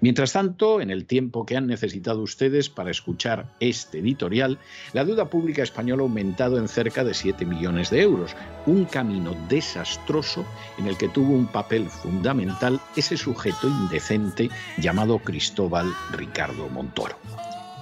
Mientras 0.00 0.32
tanto, 0.32 0.80
en 0.80 0.90
el 0.90 1.06
tiempo 1.06 1.46
que 1.46 1.56
han 1.56 1.66
necesitado 1.66 2.20
ustedes 2.20 2.68
para 2.68 2.90
escuchar 2.90 3.46
este 3.60 3.98
editorial, 3.98 4.58
la 4.92 5.04
deuda 5.04 5.30
pública 5.30 5.62
española 5.62 6.02
ha 6.02 6.06
aumentado 6.06 6.58
en 6.58 6.68
cerca 6.68 7.04
de 7.04 7.14
7 7.14 7.44
millones 7.44 7.90
de 7.90 8.02
euros, 8.02 8.34
un 8.66 8.84
camino 8.84 9.34
desastroso 9.48 10.44
en 10.78 10.86
el 10.86 10.96
que 10.96 11.08
tuvo 11.08 11.34
un 11.34 11.46
papel 11.46 11.88
fundamental 11.88 12.80
ese 12.96 13.16
sujeto 13.16 13.68
indecente 13.68 14.50
llamado 14.78 15.18
Cristóbal 15.18 15.92
Ricardo 16.12 16.68
Montoro. 16.68 17.16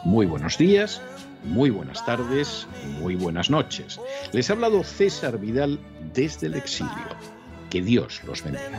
Muy 0.04 0.26
buenos 0.26 0.58
días, 0.58 1.00
muy 1.44 1.70
buenas 1.70 2.04
tardes, 2.04 2.66
muy 3.00 3.16
buenas 3.16 3.50
noches. 3.50 4.00
Les 4.32 4.48
ha 4.50 4.52
hablado 4.52 4.84
César 4.84 5.38
Vidal 5.38 5.78
desde 6.14 6.46
el 6.46 6.54
exilio. 6.54 6.92
Que 7.70 7.82
Dios 7.82 8.22
los 8.24 8.42
bendiga. 8.42 8.78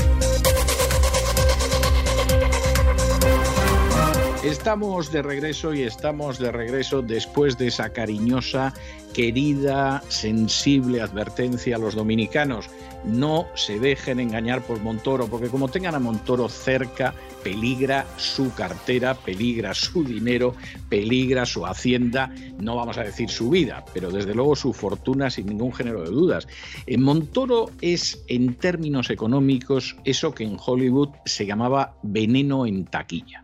Estamos 4.43 5.11
de 5.11 5.21
regreso 5.21 5.71
y 5.71 5.83
estamos 5.83 6.39
de 6.39 6.51
regreso 6.51 7.03
después 7.03 7.59
de 7.59 7.67
esa 7.67 7.93
cariñosa, 7.93 8.73
querida, 9.13 10.01
sensible 10.07 10.99
advertencia 10.99 11.75
a 11.75 11.79
los 11.79 11.93
dominicanos. 11.93 12.67
No 13.05 13.45
se 13.53 13.77
dejen 13.77 14.19
engañar 14.19 14.63
por 14.63 14.79
Montoro, 14.79 15.27
porque 15.27 15.49
como 15.49 15.67
tengan 15.67 15.93
a 15.93 15.99
Montoro 15.99 16.49
cerca, 16.49 17.13
peligra 17.43 18.07
su 18.17 18.51
cartera, 18.55 19.13
peligra 19.13 19.75
su 19.75 20.03
dinero, 20.03 20.55
peligra 20.89 21.45
su 21.45 21.67
hacienda, 21.67 22.33
no 22.59 22.75
vamos 22.75 22.97
a 22.97 23.03
decir 23.03 23.29
su 23.29 23.51
vida, 23.51 23.85
pero 23.93 24.09
desde 24.09 24.33
luego 24.33 24.55
su 24.55 24.73
fortuna 24.73 25.29
sin 25.29 25.45
ningún 25.45 25.71
género 25.71 26.01
de 26.01 26.09
dudas. 26.09 26.47
En 26.87 27.01
eh, 27.01 27.03
Montoro 27.03 27.69
es, 27.79 28.23
en 28.27 28.55
términos 28.55 29.11
económicos, 29.11 29.97
eso 30.03 30.33
que 30.33 30.45
en 30.45 30.57
Hollywood 30.59 31.09
se 31.25 31.45
llamaba 31.45 31.93
veneno 32.01 32.65
en 32.65 32.85
taquilla. 32.85 33.43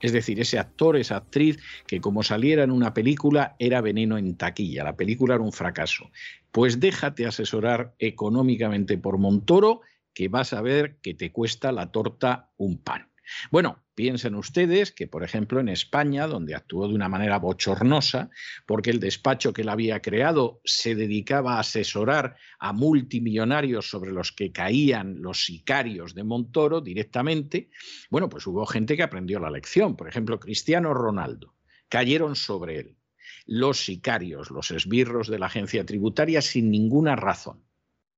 Es 0.00 0.12
decir, 0.12 0.40
ese 0.40 0.58
actor, 0.58 0.96
esa 0.96 1.16
actriz, 1.16 1.58
que 1.86 2.00
como 2.00 2.22
saliera 2.22 2.64
en 2.64 2.70
una 2.70 2.94
película 2.94 3.56
era 3.58 3.80
veneno 3.80 4.18
en 4.18 4.36
taquilla, 4.36 4.84
la 4.84 4.96
película 4.96 5.34
era 5.34 5.44
un 5.44 5.52
fracaso. 5.52 6.10
Pues 6.52 6.80
déjate 6.80 7.26
asesorar 7.26 7.94
económicamente 7.98 8.98
por 8.98 9.18
Montoro, 9.18 9.82
que 10.14 10.28
vas 10.28 10.52
a 10.52 10.62
ver 10.62 10.96
que 11.02 11.14
te 11.14 11.30
cuesta 11.32 11.70
la 11.72 11.92
torta 11.92 12.50
un 12.56 12.78
pan. 12.78 13.08
Bueno, 13.50 13.78
piensen 14.00 14.34
ustedes 14.34 14.92
que, 14.92 15.06
por 15.06 15.24
ejemplo, 15.24 15.60
en 15.60 15.68
España, 15.68 16.26
donde 16.26 16.54
actuó 16.54 16.88
de 16.88 16.94
una 16.94 17.10
manera 17.10 17.38
bochornosa, 17.38 18.30
porque 18.64 18.88
el 18.88 18.98
despacho 18.98 19.52
que 19.52 19.60
él 19.60 19.68
había 19.68 20.00
creado 20.00 20.62
se 20.64 20.94
dedicaba 20.94 21.56
a 21.56 21.60
asesorar 21.60 22.34
a 22.58 22.72
multimillonarios 22.72 23.90
sobre 23.90 24.10
los 24.10 24.32
que 24.32 24.52
caían 24.52 25.20
los 25.20 25.44
sicarios 25.44 26.14
de 26.14 26.24
Montoro 26.24 26.80
directamente, 26.80 27.68
bueno, 28.08 28.30
pues 28.30 28.46
hubo 28.46 28.64
gente 28.64 28.96
que 28.96 29.02
aprendió 29.02 29.38
la 29.38 29.50
lección. 29.50 29.96
Por 29.96 30.08
ejemplo, 30.08 30.40
Cristiano 30.40 30.94
Ronaldo. 30.94 31.52
Cayeron 31.90 32.36
sobre 32.36 32.78
él 32.78 32.96
los 33.44 33.84
sicarios, 33.84 34.50
los 34.50 34.70
esbirros 34.70 35.28
de 35.28 35.38
la 35.38 35.46
agencia 35.46 35.84
tributaria 35.84 36.40
sin 36.40 36.70
ninguna 36.70 37.16
razón. 37.16 37.62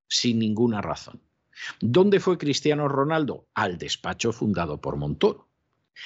Sin 0.06 0.38
ninguna 0.38 0.80
razón. 0.80 1.20
¿Dónde 1.80 2.20
fue 2.20 2.38
Cristiano 2.38 2.86
Ronaldo? 2.86 3.48
Al 3.52 3.78
despacho 3.78 4.32
fundado 4.32 4.80
por 4.80 4.96
Montoro. 4.96 5.51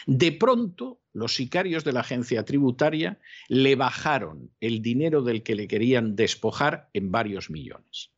De 0.06 0.32
pronto, 0.32 1.00
los 1.12 1.34
sicarios 1.34 1.84
de 1.84 1.92
la 1.92 2.00
agencia 2.00 2.44
tributaria 2.44 3.18
le 3.48 3.74
bajaron 3.76 4.50
el 4.60 4.82
dinero 4.82 5.22
del 5.22 5.42
que 5.42 5.54
le 5.54 5.68
querían 5.68 6.16
despojar 6.16 6.90
en 6.92 7.10
varios 7.10 7.50
millones. 7.50 8.12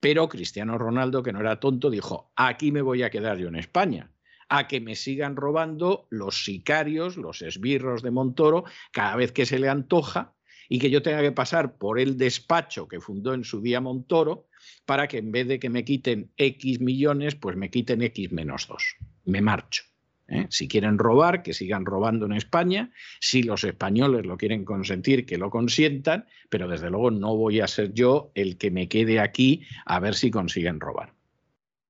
Pero 0.00 0.28
Cristiano 0.28 0.76
Ronaldo, 0.76 1.22
que 1.22 1.32
no 1.32 1.40
era 1.40 1.60
tonto, 1.60 1.90
dijo, 1.90 2.32
aquí 2.36 2.72
me 2.72 2.82
voy 2.82 3.02
a 3.02 3.10
quedar 3.10 3.38
yo 3.38 3.48
en 3.48 3.56
España, 3.56 4.10
a 4.48 4.68
que 4.68 4.80
me 4.80 4.96
sigan 4.96 5.36
robando 5.36 6.06
los 6.10 6.44
sicarios, 6.44 7.16
los 7.16 7.40
esbirros 7.40 8.02
de 8.02 8.10
Montoro, 8.10 8.64
cada 8.92 9.16
vez 9.16 9.32
que 9.32 9.46
se 9.46 9.58
le 9.58 9.68
antoja, 9.68 10.34
y 10.68 10.78
que 10.78 10.90
yo 10.90 11.02
tenga 11.02 11.20
que 11.20 11.32
pasar 11.32 11.76
por 11.76 11.98
el 11.98 12.16
despacho 12.16 12.88
que 12.88 13.00
fundó 13.00 13.34
en 13.34 13.44
su 13.44 13.60
día 13.60 13.80
Montoro, 13.80 14.48
para 14.86 15.08
que 15.08 15.18
en 15.18 15.32
vez 15.32 15.46
de 15.46 15.58
que 15.58 15.70
me 15.70 15.84
quiten 15.84 16.32
X 16.36 16.80
millones, 16.80 17.34
pues 17.34 17.56
me 17.56 17.70
quiten 17.70 18.02
X 18.02 18.32
menos 18.32 18.66
2. 18.68 18.96
Me 19.24 19.40
marcho. 19.40 19.84
¿Eh? 20.28 20.46
Si 20.50 20.68
quieren 20.68 20.98
robar, 20.98 21.42
que 21.42 21.54
sigan 21.54 21.84
robando 21.84 22.26
en 22.26 22.32
España. 22.32 22.90
Si 23.20 23.42
los 23.42 23.64
españoles 23.64 24.26
lo 24.26 24.36
quieren 24.36 24.64
consentir, 24.64 25.26
que 25.26 25.38
lo 25.38 25.50
consientan. 25.50 26.26
Pero 26.48 26.68
desde 26.68 26.90
luego 26.90 27.10
no 27.10 27.36
voy 27.36 27.60
a 27.60 27.68
ser 27.68 27.92
yo 27.92 28.30
el 28.34 28.56
que 28.58 28.70
me 28.70 28.88
quede 28.88 29.20
aquí 29.20 29.62
a 29.86 30.00
ver 30.00 30.14
si 30.14 30.30
consiguen 30.30 30.80
robar. 30.80 31.14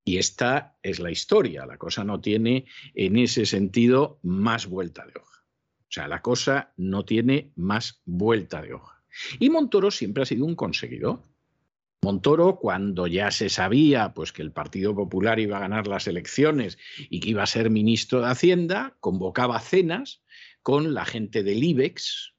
Y 0.05 0.19
esta 0.19 0.77
es 0.83 1.01
la 1.01 1.11
historia. 1.11 1.65
La 1.67 1.79
cosa 1.79 2.05
no 2.05 2.21
tiene 2.21 2.67
en 2.95 3.17
ese 3.17 3.47
sentido 3.47 4.19
más 4.23 4.67
vuelta 4.67 5.07
de 5.07 5.15
hoja. 5.19 5.45
O 5.89 5.93
sea, 5.95 6.09
la 6.09 6.23
cosa 6.23 6.73
no 6.77 7.05
tiene 7.05 7.53
más 7.57 8.03
vuelta 8.05 8.61
de 8.61 8.75
hoja. 8.75 9.03
Y 9.39 9.49
Montoro 9.49 9.91
siempre 9.91 10.25
ha 10.25 10.27
sido 10.27 10.45
un 10.45 10.57
conseguidor. 10.57 11.23
Montoro, 12.05 12.57
cuando 12.57 13.07
ya 13.07 13.31
se 13.31 13.49
sabía 13.49 14.13
pues, 14.13 14.31
que 14.31 14.43
el 14.43 14.53
Partido 14.53 14.95
Popular 14.95 15.41
iba 15.41 15.57
a 15.57 15.61
ganar 15.61 15.87
las 15.89 16.07
elecciones 16.07 16.79
y 17.09 17.21
que 17.21 17.31
iba 17.31 17.43
a 17.43 17.47
ser 17.47 17.71
ministro 17.71 18.21
de 18.21 18.27
Hacienda, 18.27 18.95
convocaba 19.01 19.59
cenas 19.59 20.23
con 20.63 20.93
la 20.93 21.07
gente 21.07 21.43
del 21.43 21.65
IBEX, 21.65 22.34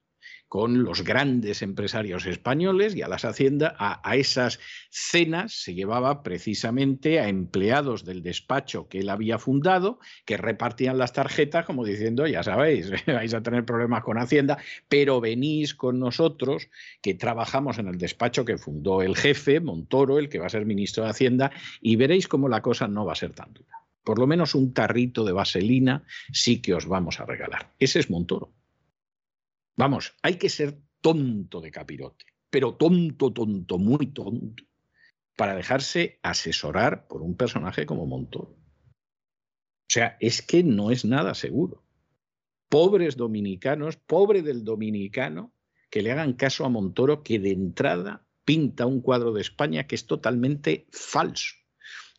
con 0.48 0.84
los 0.84 1.02
grandes 1.02 1.62
empresarios 1.62 2.26
españoles 2.26 2.94
y 2.94 3.02
a 3.02 3.08
las 3.08 3.24
haciendas, 3.24 3.74
a, 3.78 4.16
esas 4.16 4.60
cenas 4.90 5.52
se 5.52 5.74
llevaba 5.74 6.22
precisamente 6.22 7.20
a 7.20 7.28
empleados 7.28 8.04
del 8.04 8.22
despacho 8.22 8.88
que 8.88 9.00
él 9.00 9.08
había 9.08 9.38
fundado, 9.38 9.98
que 10.24 10.36
repartían 10.36 10.98
las 10.98 11.12
tarjetas 11.12 11.64
como 11.64 11.84
diciendo, 11.84 12.26
ya 12.26 12.42
sabéis, 12.42 12.90
vais 13.06 13.34
a 13.34 13.42
tener 13.42 13.64
problemas 13.64 14.04
con 14.04 14.18
Hacienda, 14.18 14.58
pero 14.88 15.20
venís 15.20 15.74
con 15.74 15.98
nosotros, 15.98 16.68
que 17.02 17.14
trabajamos 17.14 17.78
en 17.78 17.88
el 17.88 17.98
despacho 17.98 18.44
que 18.44 18.58
fundó 18.58 19.02
el 19.02 19.16
jefe, 19.16 19.60
Montoro, 19.60 20.18
el 20.18 20.28
que 20.28 20.38
va 20.38 20.46
a 20.46 20.50
ser 20.50 20.64
ministro 20.64 21.04
de 21.04 21.10
Hacienda, 21.10 21.50
y 21.80 21.96
veréis 21.96 22.28
cómo 22.28 22.48
la 22.48 22.62
cosa 22.62 22.86
no 22.86 23.04
va 23.04 23.12
a 23.12 23.16
ser 23.16 23.32
tan 23.32 23.52
dura. 23.52 23.76
Por 24.04 24.20
lo 24.20 24.28
menos 24.28 24.54
un 24.54 24.72
tarrito 24.72 25.24
de 25.24 25.32
vaselina 25.32 26.04
sí 26.32 26.62
que 26.62 26.74
os 26.74 26.86
vamos 26.86 27.18
a 27.18 27.26
regalar. 27.26 27.72
Ese 27.80 27.98
es 27.98 28.08
Montoro. 28.08 28.52
Vamos, 29.76 30.14
hay 30.22 30.36
que 30.36 30.48
ser 30.48 30.78
tonto 31.00 31.60
de 31.60 31.70
capirote, 31.70 32.24
pero 32.50 32.74
tonto, 32.74 33.32
tonto, 33.32 33.78
muy 33.78 34.06
tonto, 34.08 34.64
para 35.36 35.54
dejarse 35.54 36.18
asesorar 36.22 37.06
por 37.06 37.22
un 37.22 37.36
personaje 37.36 37.84
como 37.84 38.06
Montoro. 38.06 38.56
O 38.56 39.88
sea, 39.88 40.16
es 40.18 40.42
que 40.42 40.64
no 40.64 40.90
es 40.90 41.04
nada 41.04 41.34
seguro. 41.34 41.84
Pobres 42.68 43.16
dominicanos, 43.16 43.96
pobre 43.96 44.42
del 44.42 44.64
dominicano, 44.64 45.52
que 45.90 46.02
le 46.02 46.10
hagan 46.10 46.32
caso 46.32 46.64
a 46.64 46.68
Montoro, 46.68 47.22
que 47.22 47.38
de 47.38 47.52
entrada 47.52 48.26
pinta 48.44 48.86
un 48.86 49.00
cuadro 49.00 49.32
de 49.32 49.42
España 49.42 49.86
que 49.86 49.94
es 49.94 50.06
totalmente 50.06 50.86
falso. 50.90 51.54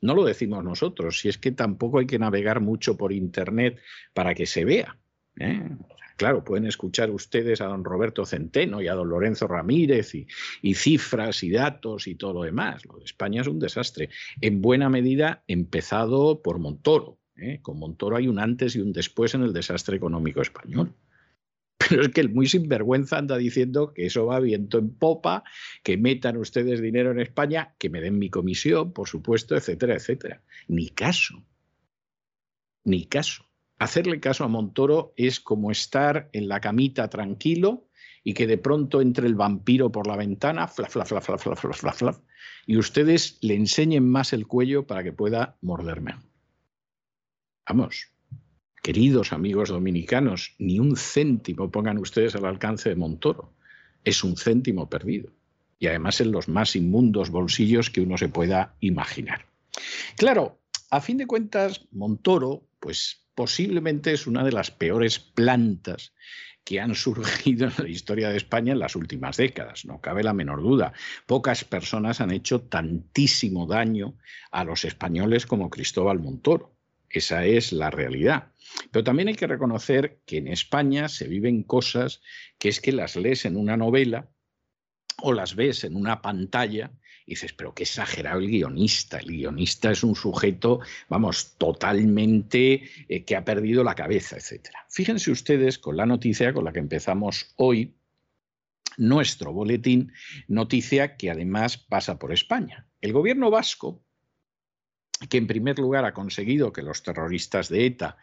No 0.02 0.14
lo 0.14 0.24
decimos 0.24 0.64
nosotros, 0.64 1.20
si 1.20 1.30
es 1.30 1.38
que 1.38 1.52
tampoco 1.52 2.00
hay 2.00 2.06
que 2.06 2.20
navegar 2.20 2.62
mucho 2.62 2.98
por 2.98 3.12
Internet 3.12 3.80
para 4.14 4.36
que 4.36 4.46
se 4.46 4.64
vea. 4.64 4.98
¿eh? 5.40 5.70
Claro, 6.18 6.44
pueden 6.44 6.66
escuchar 6.66 7.12
ustedes 7.12 7.62
a 7.62 7.66
don 7.66 7.84
Roberto 7.84 8.26
Centeno 8.26 8.82
y 8.82 8.88
a 8.88 8.96
don 8.96 9.08
Lorenzo 9.08 9.48
Ramírez 9.48 10.16
y, 10.16 10.74
cifras 10.74 11.44
y 11.44 11.52
datos 11.52 12.08
y 12.08 12.16
todo 12.16 12.34
lo 12.34 12.42
demás. 12.42 12.86
Lo 12.86 12.98
de 12.98 13.06
España 13.06 13.42
es 13.42 13.48
un 13.48 13.60
desastre. 13.60 14.10
En 14.42 14.60
buena 14.64 14.90
medida 14.90 15.44
empezado 15.48 16.42
por 16.42 16.58
Montoro. 16.58 17.20
¿eh? 17.36 17.60
Con 17.62 17.78
Montoro 17.78 18.16
hay 18.16 18.28
un 18.28 18.40
antes 18.40 18.76
y 18.76 18.82
un 18.82 18.94
después 18.94 19.36
en 19.36 19.44
el 19.44 19.54
desastre 19.54 19.96
económico 19.96 20.42
español. 20.42 20.96
Pero 21.78 22.02
es 22.02 22.10
que 22.10 22.22
el 22.22 22.30
muy 22.30 22.48
sinvergüenza 22.48 23.20
anda 23.20 23.38
diciendo 23.38 23.94
que 23.94 24.08
eso 24.08 24.26
va 24.26 24.40
viento 24.40 24.80
en 24.80 24.90
popa, 24.90 25.44
que 25.84 25.98
metan 25.98 26.38
ustedes 26.38 26.82
dinero 26.82 27.12
en 27.12 27.20
España, 27.20 27.76
que 27.78 27.92
me 27.92 28.02
den 28.02 28.18
mi 28.18 28.32
comisión, 28.32 28.92
por 28.92 29.08
supuesto, 29.08 29.56
etcétera, 29.56 29.94
etcétera. 29.94 30.42
Ni 30.68 30.90
caso. 30.90 31.46
Ni 32.84 33.06
caso 33.06 33.47
hacerle 33.80 34.20
caso 34.20 34.44
a 34.44 34.48
Montoro 34.48 35.14
es 35.18 35.40
como 35.40 35.72
estar 35.72 36.30
en 36.34 36.48
la 36.48 36.60
camita 36.60 37.10
tranquilo 37.10 37.88
y 38.24 38.34
que 38.34 38.48
de 38.48 38.58
pronto 38.58 39.02
entre 39.02 39.28
el 39.28 39.36
vampiro 39.36 39.92
por 39.92 40.08
la 40.08 40.18
ventana, 40.18 40.68
fla, 40.68 40.88
fla, 40.88 41.06
fla, 41.06 41.22
fla, 41.22 41.38
fla, 41.38 41.56
fla, 41.56 41.74
fla, 41.74 41.94
fla, 41.94 42.22
y 42.66 42.78
ustedes 42.78 43.38
le 43.42 43.56
enseñen 43.56 44.08
más 44.08 44.34
el 44.34 44.48
cuello 44.48 44.86
para 44.86 45.04
que 45.04 45.14
pueda 45.14 45.58
morderme. 45.62 46.16
Vamos, 47.68 48.12
queridos 48.82 49.32
amigos 49.32 49.70
dominicanos, 49.70 50.56
ni 50.58 50.80
un 50.80 50.96
céntimo 50.98 51.72
pongan 51.72 51.98
ustedes 51.98 52.36
al 52.36 52.46
alcance 52.46 52.90
de 52.90 52.96
Montoro. 52.96 53.54
Es 54.04 54.24
un 54.24 54.38
céntimo 54.38 54.90
perdido. 54.90 55.32
Y 55.80 55.88
además 55.88 56.20
en 56.22 56.32
los 56.32 56.48
más 56.48 56.76
inmundos 56.76 57.30
bolsillos 57.30 57.90
que 57.90 58.02
uno 58.02 58.18
se 58.18 58.30
pueda 58.30 58.76
imaginar. 58.80 59.46
Claro, 60.16 60.60
a 60.90 61.02
fin 61.02 61.18
de 61.18 61.28
cuentas, 61.28 61.88
Montoro, 61.92 62.68
pues 62.80 63.27
posiblemente 63.38 64.14
es 64.14 64.26
una 64.26 64.44
de 64.44 64.52
las 64.52 64.72
peores 64.72 65.20
plantas 65.20 66.12
que 66.64 66.80
han 66.80 66.96
surgido 66.96 67.68
en 67.68 67.74
la 67.78 67.88
historia 67.88 68.30
de 68.30 68.38
España 68.38 68.74
en 68.74 68.80
las 68.80 68.96
últimas 68.96 69.38
décadas, 69.38 69.86
no 69.86 70.02
cabe 70.02 70.24
la 70.24 70.34
menor 70.34 70.64
duda. 70.64 70.92
Pocas 71.28 71.64
personas 71.64 72.20
han 72.20 72.32
hecho 72.32 72.62
tantísimo 72.62 73.68
daño 73.68 74.18
a 74.50 74.64
los 74.64 74.86
españoles 74.86 75.46
como 75.46 75.70
Cristóbal 75.70 76.18
Montoro. 76.18 76.74
Esa 77.12 77.46
es 77.46 77.72
la 77.74 77.92
realidad. 77.92 78.54
Pero 78.90 79.04
también 79.04 79.28
hay 79.28 79.36
que 79.36 79.46
reconocer 79.46 80.20
que 80.26 80.38
en 80.38 80.48
España 80.48 81.08
se 81.08 81.28
viven 81.28 81.62
cosas 81.62 82.22
que 82.58 82.70
es 82.70 82.82
que 82.82 82.92
las 82.92 83.16
lees 83.16 83.46
en 83.46 83.56
una 83.56 83.78
novela 83.78 84.32
o 85.22 85.32
las 85.32 85.56
ves 85.56 85.84
en 85.84 85.96
una 85.96 86.24
pantalla 86.24 86.92
dices, 87.28 87.54
pero 87.54 87.74
qué 87.74 87.84
exagerado 87.84 88.40
el 88.40 88.48
guionista. 88.48 89.18
El 89.20 89.28
guionista 89.28 89.92
es 89.92 90.04
un 90.04 90.16
sujeto, 90.16 90.80
vamos, 91.10 91.56
totalmente 91.58 92.90
eh, 93.10 93.24
que 93.26 93.36
ha 93.36 93.44
perdido 93.44 93.84
la 93.84 93.96
cabeza, 93.96 94.38
etc. 94.38 94.70
Fíjense 94.90 95.32
ustedes 95.32 95.78
con 95.78 95.98
la 95.98 96.06
noticia 96.06 96.54
con 96.54 96.64
la 96.64 96.72
que 96.72 96.80
empezamos 96.80 97.54
hoy, 97.58 97.96
nuestro 98.98 99.54
boletín, 99.54 100.12
noticia 100.48 101.18
que 101.18 101.30
además 101.30 101.78
pasa 101.78 102.18
por 102.18 102.34
España. 102.34 102.88
El 103.02 103.14
gobierno 103.14 103.52
vasco 103.52 104.07
que 105.30 105.38
en 105.38 105.48
primer 105.48 105.80
lugar 105.80 106.06
ha 106.06 106.14
conseguido 106.14 106.72
que 106.72 106.84
los 106.84 107.04
terroristas 107.04 107.70
de 107.70 107.86
ETA 107.86 108.18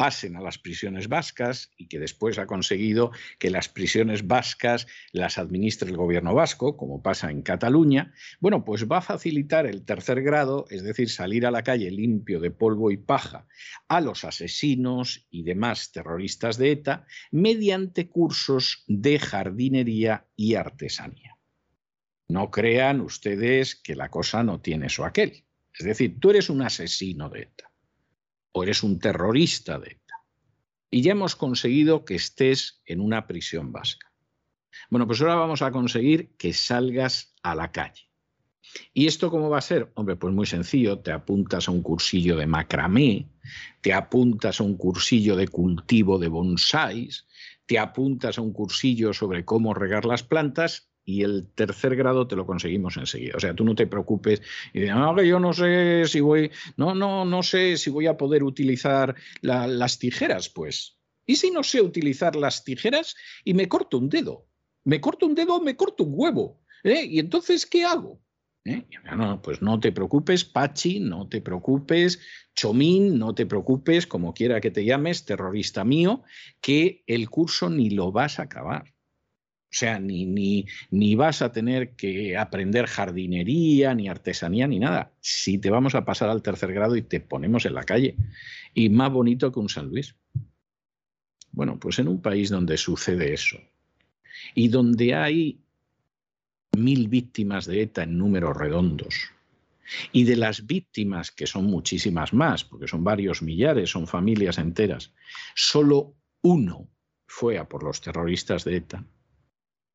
pasen 0.00 0.34
a 0.36 0.40
las 0.40 0.56
prisiones 0.56 1.08
vascas 1.08 1.70
y 1.76 1.86
que 1.86 1.98
después 1.98 2.38
ha 2.38 2.46
conseguido 2.46 3.10
que 3.38 3.50
las 3.50 3.68
prisiones 3.68 4.26
vascas 4.26 4.86
las 5.12 5.36
administre 5.36 5.90
el 5.90 5.96
gobierno 5.96 6.34
vasco, 6.34 6.76
como 6.76 7.02
pasa 7.02 7.30
en 7.30 7.42
Cataluña, 7.42 8.14
bueno, 8.40 8.64
pues 8.64 8.88
va 8.90 8.98
a 8.98 9.02
facilitar 9.02 9.66
el 9.66 9.84
tercer 9.84 10.22
grado, 10.22 10.64
es 10.70 10.82
decir, 10.82 11.10
salir 11.10 11.44
a 11.44 11.50
la 11.50 11.62
calle 11.62 11.90
limpio 11.90 12.40
de 12.40 12.50
polvo 12.50 12.90
y 12.90 12.96
paja 12.96 13.46
a 13.88 14.00
los 14.00 14.24
asesinos 14.24 15.26
y 15.30 15.42
demás 15.42 15.92
terroristas 15.92 16.56
de 16.56 16.72
ETA 16.72 17.06
mediante 17.30 18.08
cursos 18.08 18.84
de 18.86 19.18
jardinería 19.18 20.26
y 20.34 20.54
artesanía. 20.54 21.36
No 22.26 22.50
crean 22.50 23.02
ustedes 23.02 23.74
que 23.74 23.96
la 23.96 24.08
cosa 24.08 24.42
no 24.42 24.60
tiene 24.60 24.86
eso 24.86 25.04
aquel. 25.04 25.44
Es 25.80 25.86
decir, 25.86 26.20
tú 26.20 26.28
eres 26.28 26.50
un 26.50 26.60
asesino 26.60 27.30
de 27.30 27.40
ETA 27.40 27.72
o 28.52 28.62
eres 28.62 28.82
un 28.82 28.98
terrorista 28.98 29.78
de 29.78 29.92
ETA 29.92 30.14
y 30.90 31.00
ya 31.00 31.12
hemos 31.12 31.36
conseguido 31.36 32.04
que 32.04 32.16
estés 32.16 32.82
en 32.84 33.00
una 33.00 33.26
prisión 33.26 33.72
vasca. 33.72 34.12
Bueno, 34.90 35.06
pues 35.06 35.22
ahora 35.22 35.36
vamos 35.36 35.62
a 35.62 35.70
conseguir 35.70 36.36
que 36.36 36.52
salgas 36.52 37.34
a 37.42 37.54
la 37.54 37.72
calle. 37.72 38.10
¿Y 38.92 39.06
esto 39.06 39.30
cómo 39.30 39.48
va 39.48 39.56
a 39.56 39.62
ser? 39.62 39.90
Hombre, 39.94 40.16
pues 40.16 40.34
muy 40.34 40.44
sencillo, 40.44 40.98
te 40.98 41.12
apuntas 41.12 41.66
a 41.66 41.70
un 41.70 41.82
cursillo 41.82 42.36
de 42.36 42.46
macramé, 42.46 43.30
te 43.80 43.94
apuntas 43.94 44.60
a 44.60 44.64
un 44.64 44.76
cursillo 44.76 45.34
de 45.34 45.48
cultivo 45.48 46.18
de 46.18 46.28
bonsáis, 46.28 47.26
te 47.64 47.78
apuntas 47.78 48.36
a 48.36 48.42
un 48.42 48.52
cursillo 48.52 49.14
sobre 49.14 49.46
cómo 49.46 49.72
regar 49.72 50.04
las 50.04 50.22
plantas 50.22 50.89
y 51.10 51.22
el 51.22 51.48
tercer 51.54 51.96
grado 51.96 52.28
te 52.28 52.36
lo 52.36 52.46
conseguimos 52.46 52.96
enseguida. 52.96 53.34
O 53.36 53.40
sea, 53.40 53.54
tú 53.54 53.64
no 53.64 53.74
te 53.74 53.88
preocupes 53.88 54.42
y 54.72 54.80
digas, 54.80 54.96
no, 54.96 55.14
que 55.16 55.26
yo 55.26 55.40
no 55.40 55.52
sé 55.52 56.04
si 56.06 56.20
voy, 56.20 56.52
no, 56.76 56.94
no, 56.94 57.24
no 57.24 57.42
sé 57.42 57.76
si 57.76 57.90
voy 57.90 58.06
a 58.06 58.16
poder 58.16 58.44
utilizar 58.44 59.16
las 59.42 59.98
tijeras, 59.98 60.48
pues. 60.48 60.98
¿Y 61.26 61.36
si 61.36 61.50
no 61.50 61.64
sé 61.64 61.80
utilizar 61.80 62.36
las 62.36 62.62
tijeras 62.62 63.16
y 63.44 63.54
me 63.54 63.68
corto 63.68 63.98
un 63.98 64.08
dedo? 64.08 64.46
Me 64.84 65.00
corto 65.00 65.26
un 65.26 65.34
dedo 65.34 65.60
me 65.60 65.76
corto 65.76 66.04
un 66.04 66.12
huevo. 66.14 66.60
¿eh? 66.84 67.04
¿Y 67.04 67.18
entonces 67.18 67.66
qué 67.66 67.84
hago? 67.84 68.20
¿Eh? 68.64 68.86
No, 69.16 69.42
pues 69.42 69.62
no 69.62 69.80
te 69.80 69.90
preocupes, 69.90 70.44
Pachi, 70.44 71.00
no 71.00 71.28
te 71.28 71.40
preocupes, 71.40 72.20
Chomín, 72.54 73.18
no 73.18 73.34
te 73.34 73.46
preocupes, 73.46 74.06
como 74.06 74.32
quiera 74.32 74.60
que 74.60 74.70
te 74.70 74.84
llames, 74.84 75.24
terrorista 75.24 75.82
mío, 75.84 76.22
que 76.60 77.02
el 77.06 77.30
curso 77.30 77.68
ni 77.68 77.90
lo 77.90 78.12
vas 78.12 78.38
a 78.38 78.42
acabar. 78.42 78.84
O 79.70 79.72
sea, 79.72 80.00
ni, 80.00 80.26
ni, 80.26 80.66
ni, 80.90 81.14
vas 81.14 81.42
a 81.42 81.52
tener 81.52 81.90
que 81.94 82.36
aprender 82.36 82.86
jardinería, 82.86 83.94
ni 83.94 84.08
artesanía, 84.08 84.66
ni 84.66 84.80
nada. 84.80 85.12
Si 85.20 85.58
te 85.58 85.70
vamos 85.70 85.94
a 85.94 86.04
pasar 86.04 86.28
al 86.28 86.42
tercer 86.42 86.72
grado 86.72 86.96
y 86.96 87.02
te 87.02 87.20
ponemos 87.20 87.64
en 87.66 87.74
la 87.74 87.84
calle. 87.84 88.16
Y 88.74 88.88
más 88.88 89.12
bonito 89.12 89.52
que 89.52 89.60
un 89.60 89.68
San 89.68 89.88
Luis. 89.88 90.16
Bueno, 91.52 91.78
pues 91.78 92.00
en 92.00 92.08
un 92.08 92.20
país 92.20 92.50
donde 92.50 92.76
sucede 92.76 93.32
eso 93.32 93.58
y 94.54 94.68
donde 94.68 95.14
hay 95.14 95.60
mil 96.76 97.08
víctimas 97.08 97.66
de 97.66 97.82
ETA 97.82 98.04
en 98.04 98.18
números 98.18 98.56
redondos, 98.56 99.30
y 100.12 100.24
de 100.24 100.36
las 100.36 100.66
víctimas, 100.66 101.32
que 101.32 101.46
son 101.46 101.64
muchísimas 101.64 102.32
más, 102.32 102.64
porque 102.64 102.86
son 102.86 103.02
varios 103.02 103.42
millares, 103.42 103.90
son 103.90 104.06
familias 104.06 104.58
enteras, 104.58 105.12
solo 105.54 106.14
uno 106.42 106.88
fue 107.26 107.58
a 107.58 107.68
por 107.68 107.82
los 107.82 108.00
terroristas 108.00 108.64
de 108.64 108.76
ETA 108.76 109.04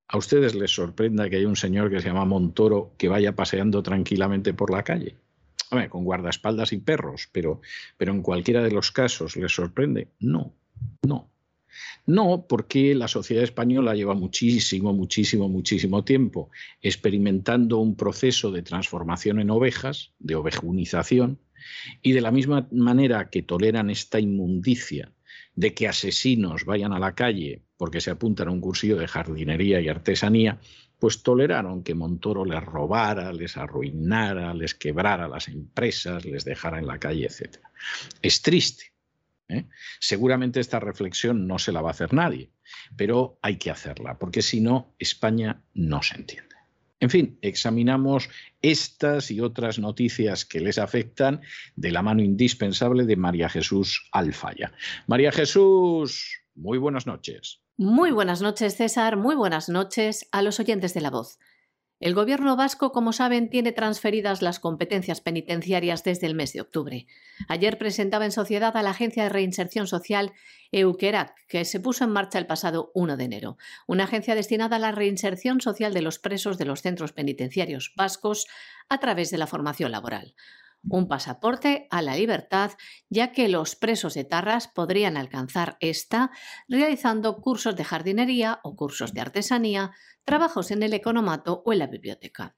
¿A 0.08 0.18
ustedes 0.18 0.56
les 0.56 0.72
sorprenda 0.72 1.30
que 1.30 1.38
haya 1.38 1.48
un 1.48 1.56
señor 1.56 1.90
que 1.90 2.00
se 2.00 2.08
llama 2.08 2.26
Montoro 2.26 2.94
que 2.98 3.08
vaya 3.08 3.36
paseando 3.36 3.82
tranquilamente 3.84 4.54
por 4.54 4.72
la 4.72 4.84
calle? 4.84 5.16
con 5.90 6.06
guardaespaldas 6.06 6.72
y 6.72 6.78
perros, 6.78 7.28
pero, 7.34 7.60
pero 7.98 8.14
en 8.14 8.22
cualquiera 8.22 8.64
de 8.64 8.72
los 8.72 8.92
casos 8.92 9.36
les 9.36 9.54
sorprende. 9.54 10.08
No, 10.20 10.54
no. 11.06 11.30
No, 12.06 12.46
porque 12.48 12.96
la 12.96 13.10
sociedad 13.10 13.44
española 13.44 13.96
lleva 13.96 14.14
muchísimo, 14.14 14.94
muchísimo, 14.94 15.50
muchísimo 15.50 16.06
tiempo 16.06 16.50
experimentando 16.82 17.80
un 17.80 17.98
proceso 17.98 18.52
de 18.52 18.62
transformación 18.62 19.40
en 19.40 19.50
ovejas, 19.50 20.14
de 20.20 20.36
ovejunización, 20.36 21.40
y 22.02 22.14
de 22.14 22.22
la 22.22 22.32
misma 22.32 22.68
manera 22.72 23.30
que 23.30 23.42
toleran 23.42 23.90
esta 23.90 24.20
inmundicia 24.20 25.12
de 25.56 25.74
que 25.74 25.88
asesinos 25.88 26.64
vayan 26.64 26.94
a 26.94 27.00
la 27.00 27.16
calle 27.16 27.65
porque 27.78 28.02
se 28.02 28.12
apuntan 28.12 28.48
a 28.48 28.52
un 28.52 28.62
cursillo 28.62 28.98
de 28.98 29.08
jardinería 29.08 29.82
y 29.82 29.90
artesanía, 29.90 30.60
pues 31.00 31.24
toleraron 31.24 31.84
que 31.84 31.96
Montoro 31.96 32.46
les 32.46 32.64
robara, 32.64 33.34
les 33.34 33.58
arruinara, 33.58 34.54
les 34.54 34.76
quebrara 34.76 35.28
las 35.28 35.48
empresas, 35.48 36.26
les 36.26 36.46
dejara 36.46 36.80
en 36.80 36.88
la 36.88 37.00
calle, 37.00 37.26
etc. 37.26 37.58
Es 38.22 38.42
triste. 38.42 38.94
¿eh? 39.50 39.66
Seguramente 40.00 40.60
esta 40.60 40.80
reflexión 40.80 41.48
no 41.48 41.60
se 41.60 41.72
la 41.72 41.82
va 41.82 41.90
a 41.90 41.92
hacer 41.92 42.14
nadie, 42.14 42.52
pero 42.96 43.40
hay 43.42 43.58
que 43.58 43.72
hacerla, 43.72 44.18
porque 44.18 44.42
si 44.42 44.62
no, 44.62 44.96
España 44.98 45.62
no 45.74 46.02
se 46.02 46.16
entiende. 46.16 46.56
En 47.02 47.10
fin, 47.10 47.38
examinamos 47.42 48.30
estas 48.62 49.30
y 49.30 49.42
otras 49.42 49.80
noticias 49.80 50.46
que 50.46 50.62
les 50.62 50.78
afectan 50.78 51.42
de 51.76 51.92
la 51.92 52.02
mano 52.02 52.24
indispensable 52.24 53.06
de 53.06 53.18
María 53.18 53.50
Jesús 53.50 54.08
Alfaya. 54.14 54.72
María 55.06 55.32
Jesús, 55.34 56.40
muy 56.56 56.78
buenas 56.78 57.06
noches. 57.06 57.65
Muy 57.78 58.12
buenas 58.12 58.42
noches, 58.42 58.78
César. 58.78 59.18
Muy 59.18 59.36
buenas 59.36 59.68
noches 59.68 60.30
a 60.32 60.42
los 60.42 60.62
oyentes 60.62 60.94
de 60.94 61.02
la 61.02 61.10
voz. 61.10 61.40
El 62.00 62.14
gobierno 62.14 62.56
vasco, 62.56 62.94
como 62.94 63.12
saben, 63.12 63.50
tiene 63.50 63.74
transferidas 63.74 64.42
las 64.42 64.62
competencias 64.62 65.20
penitenciarias 65.20 66.02
desde 66.06 66.26
el 66.28 66.36
mes 66.36 66.54
de 66.54 66.62
octubre. 66.62 67.06
Ayer 67.50 67.78
presentaba 67.78 68.24
en 68.24 68.32
sociedad 68.32 68.78
a 68.78 68.82
la 68.82 68.92
Agencia 68.92 69.24
de 69.24 69.30
Reinserción 69.30 69.88
Social 69.88 70.32
Euquerac, 70.72 71.36
que 71.50 71.66
se 71.66 71.82
puso 71.82 72.06
en 72.06 72.12
marcha 72.12 72.40
el 72.40 72.48
pasado 72.48 72.92
1 72.96 73.18
de 73.18 73.26
enero, 73.26 73.58
una 73.88 74.06
agencia 74.06 74.36
destinada 74.36 74.78
a 74.78 74.80
la 74.80 74.94
reinserción 74.94 75.60
social 75.60 75.94
de 75.94 76.02
los 76.02 76.18
presos 76.18 76.58
de 76.58 76.64
los 76.64 76.82
centros 76.82 77.12
penitenciarios 77.12 77.92
vascos 77.98 78.48
a 78.88 79.02
través 79.02 79.32
de 79.32 79.38
la 79.38 79.48
formación 79.48 79.92
laboral 79.92 80.34
un 80.90 81.08
pasaporte 81.08 81.88
a 81.90 82.02
la 82.02 82.16
libertad, 82.16 82.72
ya 83.10 83.32
que 83.32 83.50
los 83.50 83.76
presos 83.76 84.14
de 84.14 84.24
Tarras 84.24 84.68
podrían 84.68 85.18
alcanzar 85.18 85.78
esta 85.80 86.32
realizando 86.68 87.38
cursos 87.38 87.76
de 87.76 87.84
jardinería 87.84 88.60
o 88.64 88.76
cursos 88.76 89.14
de 89.14 89.22
artesanía, 89.22 89.92
trabajos 90.24 90.72
en 90.72 90.84
el 90.84 90.94
economato 90.94 91.64
o 91.66 91.74
en 91.74 91.80
la 91.80 91.88
biblioteca. 91.88 92.56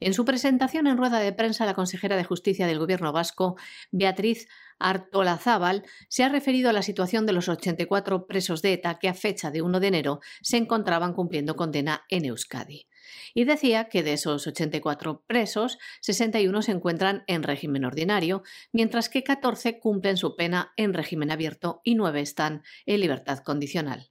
En 0.00 0.14
su 0.14 0.24
presentación 0.24 0.86
en 0.86 0.96
rueda 0.96 1.18
de 1.18 1.32
prensa, 1.32 1.66
la 1.66 1.74
consejera 1.74 2.16
de 2.16 2.24
Justicia 2.24 2.66
del 2.66 2.78
Gobierno 2.78 3.12
vasco, 3.12 3.56
Beatriz 3.90 4.48
Artolazábal, 4.78 5.84
se 6.08 6.24
ha 6.24 6.30
referido 6.30 6.70
a 6.70 6.72
la 6.72 6.82
situación 6.82 7.26
de 7.26 7.34
los 7.34 7.48
84 7.48 8.26
presos 8.26 8.62
de 8.62 8.72
ETA 8.72 8.98
que 8.98 9.08
a 9.08 9.14
fecha 9.14 9.50
de 9.50 9.60
1 9.60 9.78
de 9.78 9.86
enero 9.86 10.20
se 10.40 10.56
encontraban 10.56 11.12
cumpliendo 11.12 11.54
condena 11.54 12.04
en 12.08 12.24
Euskadi 12.24 12.88
y 13.34 13.44
decía 13.44 13.88
que 13.88 14.02
de 14.02 14.14
esos 14.14 14.46
84 14.46 15.24
presos, 15.26 15.78
61 16.00 16.62
se 16.62 16.72
encuentran 16.72 17.24
en 17.26 17.42
régimen 17.42 17.84
ordinario, 17.84 18.42
mientras 18.72 19.08
que 19.08 19.22
14 19.22 19.78
cumplen 19.78 20.16
su 20.16 20.36
pena 20.36 20.72
en 20.76 20.94
régimen 20.94 21.30
abierto 21.30 21.80
y 21.84 21.94
9 21.94 22.20
están 22.20 22.62
en 22.86 23.00
libertad 23.00 23.38
condicional. 23.38 24.10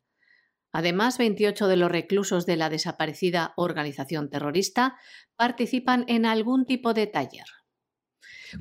Además, 0.71 1.17
28 1.17 1.67
de 1.67 1.77
los 1.77 1.91
reclusos 1.91 2.45
de 2.45 2.55
la 2.55 2.69
desaparecida 2.69 3.53
organización 3.57 4.29
terrorista 4.29 4.97
participan 5.35 6.05
en 6.07 6.25
algún 6.25 6.65
tipo 6.65 6.93
de 6.93 7.07
taller. 7.07 7.45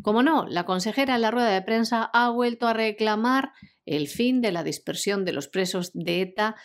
Como 0.03 0.22
no, 0.22 0.46
la 0.46 0.64
consejera 0.64 1.16
en 1.16 1.22
la 1.22 1.31
rueda 1.31 1.51
de 1.51 1.62
prensa 1.62 2.11
ha 2.12 2.31
vuelto 2.31 2.66
a 2.66 2.72
reclamar 2.72 3.53
el 3.85 4.09
fin 4.09 4.40
de 4.40 4.53
la 4.53 4.62
dispersión 4.62 5.24
de 5.24 5.33
los 5.33 5.48
presos 5.48 5.90
de 5.94 6.22
ETA 6.22 6.57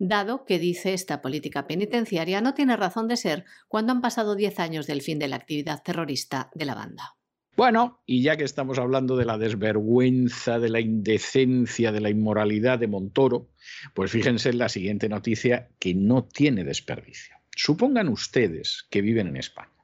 dado 0.00 0.46
que 0.46 0.58
dice 0.58 0.94
esta 0.94 1.20
política 1.20 1.66
penitenciaria 1.66 2.40
no 2.40 2.54
tiene 2.54 2.76
razón 2.76 3.06
de 3.06 3.16
ser 3.16 3.44
cuando 3.68 3.92
han 3.92 4.00
pasado 4.00 4.34
10 4.34 4.58
años 4.58 4.86
del 4.86 5.02
fin 5.02 5.18
de 5.18 5.28
la 5.28 5.36
actividad 5.36 5.82
terrorista 5.84 6.50
de 6.54 6.64
la 6.64 6.74
banda. 6.74 7.16
Bueno, 7.56 8.00
y 8.06 8.22
ya 8.22 8.38
que 8.38 8.44
estamos 8.44 8.78
hablando 8.78 9.16
de 9.16 9.26
la 9.26 9.36
desvergüenza, 9.36 10.58
de 10.58 10.70
la 10.70 10.80
indecencia, 10.80 11.92
de 11.92 12.00
la 12.00 12.08
inmoralidad 12.08 12.78
de 12.78 12.88
Montoro, 12.88 13.50
pues 13.92 14.10
fíjense 14.10 14.48
en 14.48 14.58
la 14.58 14.70
siguiente 14.70 15.08
noticia 15.10 15.68
que 15.78 15.94
no 15.94 16.24
tiene 16.24 16.64
desperdicio. 16.64 17.36
Supongan 17.54 18.08
ustedes 18.08 18.86
que 18.88 19.02
viven 19.02 19.26
en 19.26 19.36
España 19.36 19.79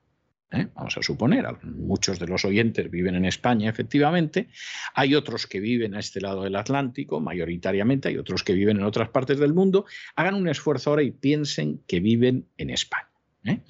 ¿eh? 0.50 0.68
vamos 0.74 0.96
a 0.96 1.02
suponer, 1.02 1.46
muchos 1.62 2.18
de 2.18 2.26
los 2.26 2.44
oyentes 2.44 2.90
viven 2.90 3.14
en 3.14 3.24
España, 3.24 3.68
efectivamente, 3.68 4.48
hay 4.94 5.14
otros 5.14 5.46
que 5.46 5.60
viven 5.60 5.94
a 5.94 6.00
este 6.00 6.20
lado 6.20 6.42
del 6.42 6.56
Atlántico, 6.56 7.20
mayoritariamente, 7.20 8.08
hay 8.08 8.18
otros 8.18 8.42
que 8.42 8.52
viven 8.52 8.78
en 8.78 8.84
otras 8.84 9.08
partes 9.08 9.38
del 9.38 9.54
mundo, 9.54 9.86
hagan 10.14 10.34
un 10.34 10.48
esfuerzo 10.48 10.90
ahora 10.90 11.02
y 11.02 11.10
piensen 11.10 11.82
que 11.86 12.00
viven 12.00 12.46
en 12.56 12.70
España. 12.70 13.10
¿eh? 13.44 13.60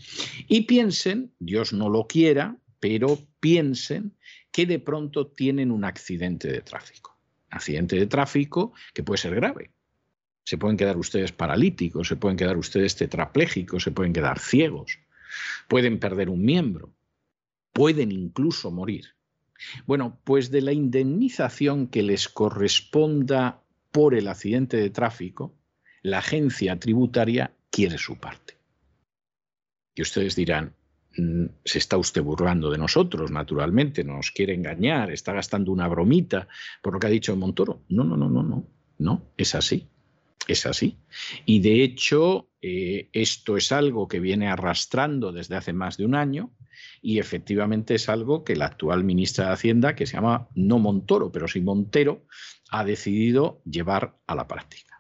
Y 0.49 0.63
piensen, 0.63 1.33
Dios 1.39 1.73
no 1.73 1.89
lo 1.89 2.07
quiera, 2.07 2.57
pero 2.81 3.19
piensen 3.41 4.13
que 4.51 4.67
de 4.67 4.79
pronto 4.79 5.29
tienen 5.29 5.71
un 5.71 5.85
accidente 5.85 6.49
de 6.49 6.61
tráfico. 6.61 7.19
Accidente 7.51 7.97
de 7.97 8.07
tráfico 8.07 8.73
que 8.93 9.03
puede 9.03 9.19
ser 9.19 9.35
grave. 9.35 9.71
Se 10.45 10.59
pueden 10.59 10.77
quedar 10.77 10.97
ustedes 10.97 11.33
paralíticos, 11.33 12.09
se 12.09 12.17
pueden 12.17 12.37
quedar 12.37 12.57
ustedes 12.57 12.95
tetraplégicos, 12.95 13.83
se 13.83 13.91
pueden 13.91 14.13
quedar 14.13 14.39
ciegos 14.39 15.01
pueden 15.69 15.99
perder 15.99 16.29
un 16.29 16.45
miembro, 16.45 16.93
pueden 17.73 18.13
incluso 18.13 18.71
morir. 18.71 19.17
Bueno, 19.87 20.19
pues 20.25 20.51
de 20.51 20.61
la 20.61 20.73
indemnización 20.73 21.89
que 21.89 22.03
les 22.03 22.29
corresponda 22.29 23.63
por 23.91 24.15
el 24.15 24.29
accidente 24.29 24.77
de 24.77 24.91
tráfico, 24.91 25.55
la 26.03 26.19
agencia 26.19 26.79
tributaria 26.79 27.53
quiere 27.71 27.99
su 27.99 28.19
parte. 28.19 28.55
Y 29.95 30.03
ustedes 30.03 30.37
dirán, 30.37 30.75
mm, 31.17 31.47
se 31.65 31.79
está 31.79 31.97
usted 31.97 32.23
burlando 32.23 32.71
de 32.71 32.79
nosotros, 32.79 33.31
naturalmente, 33.31 34.05
nos 34.05 34.31
quiere 34.31 34.55
engañar, 34.55 35.11
está 35.11 35.33
gastando 35.33 35.73
una 35.73 35.89
bromita 35.89 36.49
por 36.83 36.93
lo 36.93 37.01
que 37.01 37.07
ha 37.07 37.11
dicho 37.11 37.35
Montoro. 37.35 37.83
No, 37.89 38.05
no, 38.05 38.17
no, 38.17 38.29
no, 38.29 38.43
no, 38.43 38.67
no, 38.99 39.23
es 39.37 39.55
así. 39.55 39.89
Es 40.47 40.67
así. 40.67 40.99
Y 41.45 41.61
de 41.61 41.83
hecho, 41.83 42.51
eh, 42.61 43.09
esto 43.13 43.57
es 43.57 43.73
algo 43.73 44.09
que 44.09 44.21
viene 44.21 44.49
arrastrando 44.49 45.33
desde 45.33 45.57
hace 45.57 45.73
más 45.73 45.97
de 45.97 46.05
un 46.05 46.15
año 46.15 46.53
y 47.03 47.19
efectivamente 47.19 47.95
es 47.95 48.09
algo 48.09 48.45
que 48.45 48.57
la 48.57 48.67
actual 48.67 49.05
ministra 49.05 49.47
de 49.47 49.53
Hacienda, 49.53 49.95
que 49.95 50.07
se 50.07 50.15
llama 50.15 50.49
no 50.55 50.79
Montoro, 50.79 51.33
pero 51.33 51.49
sí 51.49 51.61
Montero, 51.61 52.27
ha 52.71 52.85
decidido 52.85 53.61
llevar 53.65 54.19
a 54.27 54.35
la 54.35 54.47
práctica. 54.47 54.99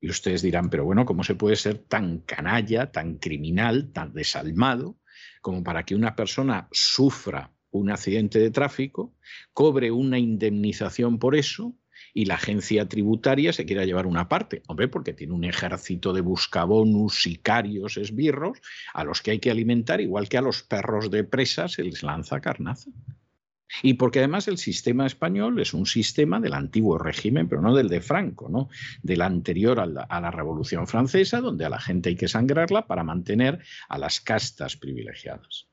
Y 0.00 0.08
ustedes 0.08 0.42
dirán, 0.42 0.70
pero 0.70 0.84
bueno, 0.84 1.04
¿cómo 1.04 1.24
se 1.24 1.34
puede 1.34 1.56
ser 1.56 1.78
tan 1.78 2.20
canalla, 2.20 2.90
tan 2.90 3.18
criminal, 3.18 3.92
tan 3.92 4.14
desalmado, 4.14 4.98
como 5.42 5.62
para 5.62 5.84
que 5.84 5.94
una 5.94 6.16
persona 6.16 6.68
sufra 6.72 7.52
un 7.70 7.90
accidente 7.90 8.38
de 8.38 8.50
tráfico, 8.50 9.14
cobre 9.52 9.90
una 9.90 10.18
indemnización 10.18 11.18
por 11.18 11.36
eso 11.36 11.74
y 12.14 12.24
la 12.24 12.34
agencia 12.34 12.88
tributaria 12.88 13.52
se 13.52 13.64
quiera 13.64 13.84
llevar 13.84 14.06
una 14.06 14.28
parte. 14.28 14.62
Hombre, 14.66 14.88
porque 14.88 15.12
tiene 15.12 15.34
un 15.34 15.44
ejército 15.44 16.12
de 16.12 16.20
buscabonus, 16.20 17.22
sicarios, 17.22 17.96
esbirros, 17.96 18.58
a 18.92 19.04
los 19.04 19.22
que 19.22 19.32
hay 19.32 19.38
que 19.38 19.50
alimentar, 19.50 20.00
igual 20.00 20.28
que 20.28 20.38
a 20.38 20.42
los 20.42 20.62
perros 20.62 21.10
de 21.10 21.24
presa 21.24 21.68
se 21.68 21.84
les 21.84 22.02
lanza 22.02 22.40
carnaza. 22.40 22.90
Y 23.82 23.94
porque 23.94 24.18
además 24.18 24.48
el 24.48 24.58
sistema 24.58 25.06
español 25.06 25.60
es 25.60 25.74
un 25.74 25.86
sistema 25.86 26.40
del 26.40 26.54
antiguo 26.54 26.98
régimen, 26.98 27.48
pero 27.48 27.62
no 27.62 27.74
del 27.74 27.88
de 27.88 28.00
Franco, 28.00 28.48
¿no? 28.48 28.68
del 29.02 29.22
anterior 29.22 29.78
a 29.78 29.86
la, 29.86 30.02
a 30.02 30.20
la, 30.20 30.30
Revolución 30.32 30.88
Francesa, 30.88 31.40
donde 31.40 31.64
a 31.64 31.70
la 31.70 31.80
gente 31.80 32.08
hay 32.08 32.16
que 32.16 32.26
sangrarla 32.26 32.86
para 32.86 33.04
mantener 33.04 33.60
a 33.88 33.98
las 33.98 34.20
castas 34.20 34.76
privilegiadas. 34.76 35.69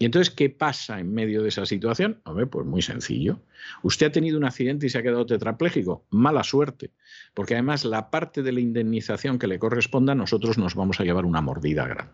¿Y 0.00 0.04
entonces 0.04 0.32
qué 0.32 0.48
pasa 0.48 1.00
en 1.00 1.12
medio 1.12 1.42
de 1.42 1.48
esa 1.48 1.66
situación? 1.66 2.22
Pues 2.22 2.66
muy 2.66 2.82
sencillo. 2.82 3.40
Usted 3.82 4.06
ha 4.06 4.12
tenido 4.12 4.38
un 4.38 4.44
accidente 4.44 4.86
y 4.86 4.90
se 4.90 4.98
ha 4.98 5.02
quedado 5.02 5.26
tetrapléjico. 5.26 6.06
Mala 6.10 6.44
suerte, 6.44 6.92
porque 7.34 7.54
además 7.54 7.84
la 7.84 8.08
parte 8.10 8.44
de 8.44 8.52
la 8.52 8.60
indemnización 8.60 9.40
que 9.40 9.48
le 9.48 9.58
corresponda, 9.58 10.14
nosotros 10.14 10.56
nos 10.56 10.76
vamos 10.76 11.00
a 11.00 11.04
llevar 11.04 11.24
una 11.24 11.40
mordida 11.40 11.88
grande. 11.88 12.12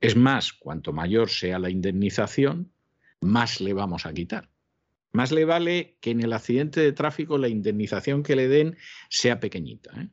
Es 0.00 0.14
más, 0.14 0.52
cuanto 0.52 0.92
mayor 0.92 1.30
sea 1.30 1.58
la 1.58 1.70
indemnización, 1.70 2.70
más 3.20 3.60
le 3.60 3.72
vamos 3.72 4.04
a 4.04 4.12
quitar. 4.12 4.50
Más 5.12 5.30
le 5.32 5.44
vale 5.46 5.96
que 6.00 6.10
en 6.10 6.22
el 6.22 6.32
accidente 6.34 6.80
de 6.80 6.92
tráfico 6.92 7.38
la 7.38 7.48
indemnización 7.48 8.22
que 8.22 8.36
le 8.36 8.48
den 8.48 8.76
sea 9.08 9.40
pequeñita. 9.40 9.92
¿eh? 10.00 10.08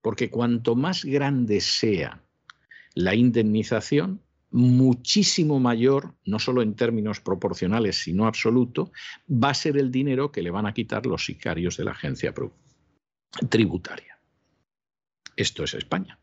Porque 0.00 0.30
cuanto 0.30 0.76
más 0.76 1.04
grande 1.04 1.60
sea 1.60 2.22
la 2.94 3.14
indemnización, 3.14 4.22
muchísimo 4.50 5.60
mayor, 5.60 6.14
no 6.24 6.38
solo 6.38 6.62
en 6.62 6.74
términos 6.74 7.20
proporcionales, 7.20 7.96
sino 7.96 8.26
absoluto, 8.26 8.92
va 9.28 9.50
a 9.50 9.54
ser 9.54 9.76
el 9.76 9.90
dinero 9.90 10.32
que 10.32 10.42
le 10.42 10.50
van 10.50 10.66
a 10.66 10.74
quitar 10.74 11.06
los 11.06 11.24
sicarios 11.24 11.76
de 11.76 11.84
la 11.84 11.92
agencia 11.92 12.32
tributaria. 13.48 14.18
Esto 15.36 15.64
es 15.64 15.74
España. 15.74 16.18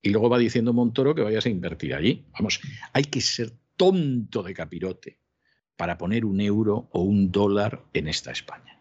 Y 0.00 0.10
luego 0.10 0.28
va 0.28 0.38
diciendo 0.38 0.72
Montoro 0.72 1.14
que 1.14 1.22
vayas 1.22 1.46
a 1.46 1.50
invertir 1.50 1.94
allí. 1.94 2.24
Vamos, 2.34 2.60
hay 2.92 3.04
que 3.04 3.20
ser 3.20 3.52
tonto 3.76 4.42
de 4.42 4.54
capirote 4.54 5.18
para 5.76 5.98
poner 5.98 6.24
un 6.24 6.40
euro 6.40 6.88
o 6.92 7.02
un 7.02 7.32
dólar 7.32 7.84
en 7.92 8.08
esta 8.08 8.30
España. 8.30 8.80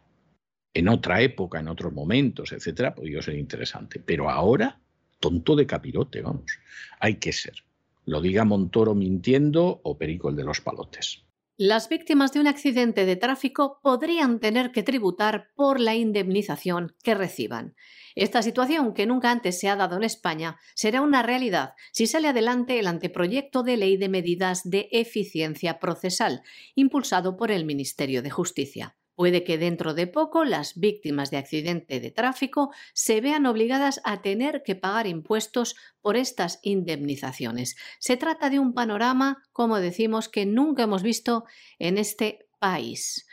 En 0.74 0.88
otra 0.88 1.22
época, 1.22 1.60
en 1.60 1.68
otros 1.68 1.94
momentos, 1.94 2.52
etcétera, 2.52 2.94
podría 2.94 3.22
ser 3.22 3.36
interesante. 3.36 4.00
Pero 4.00 4.30
ahora, 4.30 4.82
tonto 5.20 5.56
de 5.56 5.66
capirote, 5.66 6.22
vamos. 6.22 6.60
Hay 7.00 7.16
que 7.16 7.32
ser 7.32 7.64
lo 8.06 8.22
diga 8.22 8.46
Montoro 8.46 8.96
mintiendo 8.96 9.82
o 9.84 9.98
Perico 9.98 10.30
el 10.30 10.36
de 10.36 10.44
los 10.44 10.62
palotes. 10.62 11.24
Las 11.56 11.88
víctimas 11.88 12.34
de 12.34 12.40
un 12.40 12.48
accidente 12.48 13.06
de 13.06 13.16
tráfico 13.16 13.80
podrían 13.84 14.40
tener 14.40 14.72
que 14.72 14.82
tributar 14.82 15.50
por 15.56 15.80
la 15.80 15.94
indemnización 15.94 16.96
que 17.04 17.14
reciban. 17.14 17.76
Esta 18.16 18.42
situación, 18.42 18.96
que 18.96 19.06
nunca 19.06 19.30
antes 19.30 19.60
se 19.60 19.70
ha 19.70 19.76
dado 19.76 19.98
en 19.98 20.04
España, 20.04 20.58
será 20.74 21.02
una 21.02 21.22
realidad 21.22 21.74
si 21.92 22.08
sale 22.08 22.28
adelante 22.28 22.80
el 22.80 22.88
anteproyecto 22.88 23.62
de 23.62 23.78
ley 23.78 23.98
de 23.98 24.10
medidas 24.10 24.62
de 24.64 24.90
eficiencia 24.92 25.80
procesal, 25.80 26.42
impulsado 26.74 27.38
por 27.38 27.52
el 27.52 27.66
Ministerio 27.66 28.24
de 28.24 28.32
Justicia. 28.32 28.96
Puede 29.16 29.44
que 29.44 29.60
dentro 29.60 29.94
de 29.94 30.08
poco 30.08 30.44
las 30.44 30.76
víctimas 30.76 31.30
de 31.30 31.38
accidente 31.38 32.00
de 32.00 32.10
tráfico 32.10 32.72
se 32.94 33.22
vean 33.22 33.46
obligadas 33.46 34.02
a 34.04 34.22
tener 34.22 34.64
que 34.64 34.76
pagar 34.76 35.06
impuestos 35.06 35.76
por 36.02 36.18
estas 36.18 36.60
indemnizaciones. 36.64 37.76
Se 38.00 38.18
trata 38.18 38.50
de 38.50 38.60
un 38.60 38.74
panorama, 38.74 39.44
como 39.52 39.80
decimos, 39.80 40.30
que 40.30 40.46
nunca 40.46 40.84
hemos 40.84 41.04
visto 41.04 41.46
en 41.78 42.00
este 42.00 42.48
país. 42.60 43.28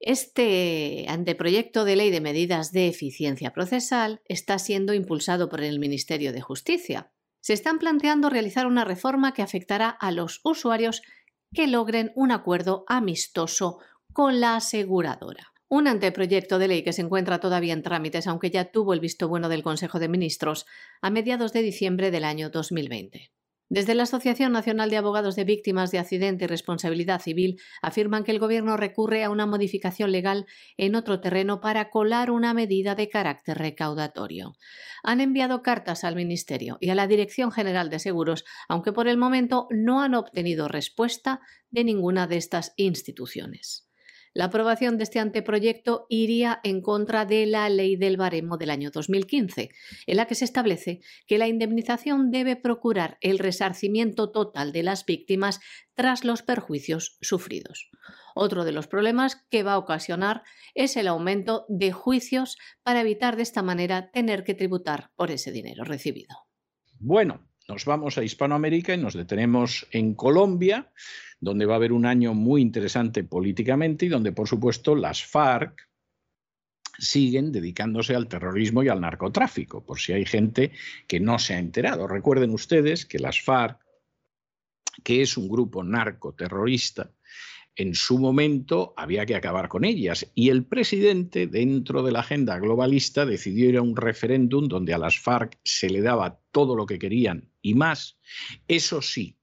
Este 0.00 1.06
anteproyecto 1.08 1.84
de 1.84 1.96
ley 1.96 2.10
de 2.10 2.20
medidas 2.20 2.70
de 2.70 2.88
eficiencia 2.88 3.52
procesal 3.52 4.20
está 4.26 4.58
siendo 4.58 4.92
impulsado 4.92 5.48
por 5.48 5.62
el 5.62 5.80
Ministerio 5.80 6.32
de 6.32 6.40
Justicia. 6.40 7.10
Se 7.40 7.52
están 7.52 7.78
planteando 7.78 8.30
realizar 8.30 8.66
una 8.66 8.84
reforma 8.84 9.32
que 9.32 9.42
afectará 9.42 9.88
a 9.88 10.12
los 10.12 10.40
usuarios 10.44 11.02
que 11.52 11.66
logren 11.66 12.12
un 12.14 12.30
acuerdo 12.30 12.84
amistoso 12.86 13.78
con 14.12 14.40
la 14.40 14.56
aseguradora. 14.56 15.52
Un 15.68 15.86
anteproyecto 15.86 16.58
de 16.58 16.68
ley 16.68 16.82
que 16.82 16.92
se 16.92 17.02
encuentra 17.02 17.40
todavía 17.40 17.74
en 17.74 17.82
trámites, 17.82 18.26
aunque 18.26 18.50
ya 18.50 18.70
tuvo 18.70 18.94
el 18.94 19.00
visto 19.00 19.28
bueno 19.28 19.48
del 19.48 19.62
Consejo 19.62 19.98
de 19.98 20.08
Ministros 20.08 20.66
a 21.02 21.10
mediados 21.10 21.52
de 21.52 21.62
diciembre 21.62 22.10
del 22.10 22.24
año 22.24 22.50
2020. 22.50 23.30
Desde 23.70 23.94
la 23.94 24.04
Asociación 24.04 24.52
Nacional 24.52 24.88
de 24.88 24.96
Abogados 24.96 25.36
de 25.36 25.44
Víctimas 25.44 25.90
de 25.90 25.98
Accidente 25.98 26.46
y 26.46 26.48
Responsabilidad 26.48 27.20
Civil 27.20 27.60
afirman 27.82 28.24
que 28.24 28.30
el 28.30 28.38
Gobierno 28.38 28.78
recurre 28.78 29.24
a 29.24 29.30
una 29.30 29.44
modificación 29.44 30.10
legal 30.10 30.46
en 30.78 30.94
otro 30.94 31.20
terreno 31.20 31.60
para 31.60 31.90
colar 31.90 32.30
una 32.30 32.54
medida 32.54 32.94
de 32.94 33.10
carácter 33.10 33.58
recaudatorio. 33.58 34.54
Han 35.02 35.20
enviado 35.20 35.60
cartas 35.60 36.02
al 36.04 36.16
Ministerio 36.16 36.78
y 36.80 36.88
a 36.88 36.94
la 36.94 37.06
Dirección 37.06 37.52
General 37.52 37.90
de 37.90 37.98
Seguros, 37.98 38.46
aunque 38.70 38.94
por 38.94 39.06
el 39.06 39.18
momento 39.18 39.66
no 39.70 40.00
han 40.00 40.14
obtenido 40.14 40.66
respuesta 40.66 41.42
de 41.68 41.84
ninguna 41.84 42.26
de 42.26 42.38
estas 42.38 42.72
instituciones. 42.76 43.87
La 44.38 44.44
aprobación 44.44 44.98
de 44.98 45.02
este 45.02 45.18
anteproyecto 45.18 46.06
iría 46.08 46.60
en 46.62 46.80
contra 46.80 47.24
de 47.24 47.44
la 47.44 47.68
ley 47.68 47.96
del 47.96 48.16
baremo 48.16 48.56
del 48.56 48.70
año 48.70 48.92
2015, 48.92 49.70
en 50.06 50.16
la 50.16 50.26
que 50.26 50.36
se 50.36 50.44
establece 50.44 51.00
que 51.26 51.38
la 51.38 51.48
indemnización 51.48 52.30
debe 52.30 52.54
procurar 52.54 53.18
el 53.20 53.40
resarcimiento 53.40 54.30
total 54.30 54.70
de 54.70 54.84
las 54.84 55.04
víctimas 55.04 55.58
tras 55.94 56.24
los 56.24 56.42
perjuicios 56.42 57.18
sufridos. 57.20 57.90
Otro 58.36 58.64
de 58.64 58.70
los 58.70 58.86
problemas 58.86 59.44
que 59.50 59.64
va 59.64 59.72
a 59.72 59.78
ocasionar 59.78 60.44
es 60.72 60.96
el 60.96 61.08
aumento 61.08 61.66
de 61.68 61.90
juicios 61.90 62.58
para 62.84 63.00
evitar 63.00 63.34
de 63.34 63.42
esta 63.42 63.64
manera 63.64 64.12
tener 64.12 64.44
que 64.44 64.54
tributar 64.54 65.10
por 65.16 65.32
ese 65.32 65.50
dinero 65.50 65.82
recibido. 65.82 66.46
Bueno, 67.00 67.48
nos 67.68 67.84
vamos 67.84 68.16
a 68.16 68.24
Hispanoamérica 68.24 68.94
y 68.94 68.98
nos 68.98 69.12
detenemos 69.12 69.86
en 69.90 70.14
Colombia 70.14 70.90
donde 71.38 71.66
va 71.66 71.74
a 71.74 71.76
haber 71.76 71.92
un 71.92 72.06
año 72.06 72.32
muy 72.32 72.62
interesante 72.62 73.22
políticamente 73.24 74.06
y 74.06 74.08
donde, 74.08 74.32
por 74.32 74.48
supuesto, 74.48 74.96
las 74.96 75.22
FARC 75.22 75.86
siguen 76.98 77.52
dedicándose 77.52 78.16
al 78.16 78.26
terrorismo 78.26 78.82
y 78.82 78.88
al 78.88 79.00
narcotráfico, 79.00 79.84
por 79.84 80.00
si 80.00 80.14
hay 80.14 80.24
gente 80.24 80.72
que 81.06 81.20
no 81.20 81.38
se 81.38 81.54
ha 81.54 81.58
enterado. 81.58 82.08
Recuerden 82.08 82.50
ustedes 82.50 83.06
que 83.06 83.20
las 83.20 83.40
FARC, 83.40 83.78
que 85.04 85.22
es 85.22 85.36
un 85.36 85.48
grupo 85.48 85.84
narcoterrorista, 85.84 87.12
en 87.78 87.94
su 87.94 88.18
momento 88.18 88.92
había 88.96 89.24
que 89.24 89.36
acabar 89.36 89.68
con 89.68 89.84
ellas. 89.84 90.28
Y 90.34 90.50
el 90.50 90.66
presidente, 90.66 91.46
dentro 91.46 92.02
de 92.02 92.10
la 92.10 92.20
agenda 92.20 92.58
globalista, 92.58 93.24
decidió 93.24 93.68
ir 93.68 93.76
a 93.76 93.82
un 93.82 93.94
referéndum 93.94 94.66
donde 94.66 94.92
a 94.94 94.98
las 94.98 95.16
FARC 95.20 95.56
se 95.62 95.88
le 95.88 96.02
daba 96.02 96.40
todo 96.50 96.74
lo 96.74 96.86
que 96.86 96.98
querían 96.98 97.52
y 97.62 97.74
más. 97.74 98.18
Eso 98.66 99.00
sí, 99.00 99.38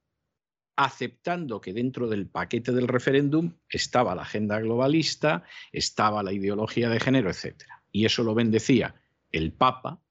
aceptando 0.75 1.61
que 1.61 1.71
dentro 1.71 2.09
del 2.09 2.27
paquete 2.27 2.73
del 2.73 2.89
referéndum 2.89 3.53
estaba 3.69 4.13
la 4.15 4.23
agenda 4.23 4.59
globalista, 4.59 5.43
estaba 5.71 6.21
la 6.21 6.33
ideología 6.33 6.89
de 6.89 6.99
género, 6.99 7.29
etc. 7.29 7.63
Y 7.89 8.03
eso 8.03 8.21
lo 8.23 8.35
bendecía 8.35 8.95
el 9.31 9.53
Papa, 9.53 10.03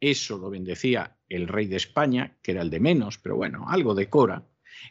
eso 0.00 0.38
lo 0.38 0.48
bendecía 0.48 1.18
el 1.28 1.46
rey 1.46 1.66
de 1.66 1.76
España, 1.76 2.38
que 2.42 2.52
era 2.52 2.62
el 2.62 2.70
de 2.70 2.80
menos, 2.80 3.18
pero 3.18 3.36
bueno, 3.36 3.66
algo 3.68 3.94
decora. 3.94 4.49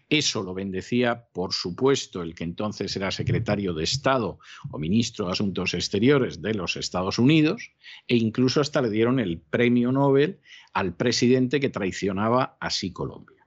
Eso 0.09 0.43
lo 0.43 0.53
bendecía, 0.53 1.27
por 1.33 1.53
supuesto, 1.53 2.21
el 2.21 2.35
que 2.35 2.43
entonces 2.43 2.95
era 2.95 3.11
secretario 3.11 3.73
de 3.73 3.83
Estado 3.83 4.39
o 4.71 4.79
ministro 4.79 5.25
de 5.25 5.33
Asuntos 5.33 5.73
Exteriores 5.73 6.41
de 6.41 6.53
los 6.53 6.75
Estados 6.75 7.19
Unidos, 7.19 7.71
e 8.07 8.15
incluso 8.15 8.61
hasta 8.61 8.81
le 8.81 8.89
dieron 8.89 9.19
el 9.19 9.39
premio 9.39 9.91
Nobel 9.91 10.39
al 10.73 10.95
presidente 10.95 11.59
que 11.59 11.69
traicionaba 11.69 12.57
así 12.59 12.91
Colombia. 12.91 13.45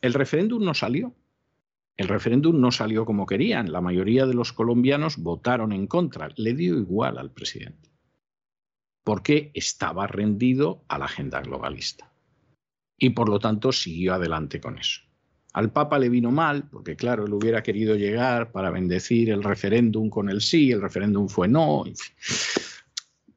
El 0.00 0.12
referéndum 0.12 0.62
no 0.62 0.74
salió. 0.74 1.14
El 1.96 2.08
referéndum 2.08 2.60
no 2.60 2.70
salió 2.72 3.06
como 3.06 3.24
querían. 3.24 3.72
La 3.72 3.80
mayoría 3.80 4.26
de 4.26 4.34
los 4.34 4.52
colombianos 4.52 5.16
votaron 5.16 5.72
en 5.72 5.86
contra. 5.86 6.28
Le 6.36 6.54
dio 6.54 6.76
igual 6.76 7.18
al 7.18 7.30
presidente. 7.30 7.90
Porque 9.02 9.50
estaba 9.54 10.06
rendido 10.06 10.84
a 10.88 10.98
la 10.98 11.06
agenda 11.06 11.40
globalista. 11.40 12.12
Y 12.98 13.10
por 13.10 13.28
lo 13.28 13.38
tanto 13.38 13.72
siguió 13.72 14.14
adelante 14.14 14.60
con 14.60 14.78
eso. 14.78 15.02
Al 15.54 15.70
Papa 15.70 16.00
le 16.00 16.08
vino 16.08 16.32
mal, 16.32 16.68
porque 16.68 16.96
claro, 16.96 17.26
él 17.26 17.32
hubiera 17.32 17.62
querido 17.62 17.94
llegar 17.94 18.50
para 18.50 18.70
bendecir 18.70 19.30
el 19.30 19.42
referéndum 19.42 20.10
con 20.10 20.28
el 20.28 20.40
sí, 20.40 20.72
el 20.72 20.82
referéndum 20.82 21.28
fue 21.28 21.46
no. 21.46 21.84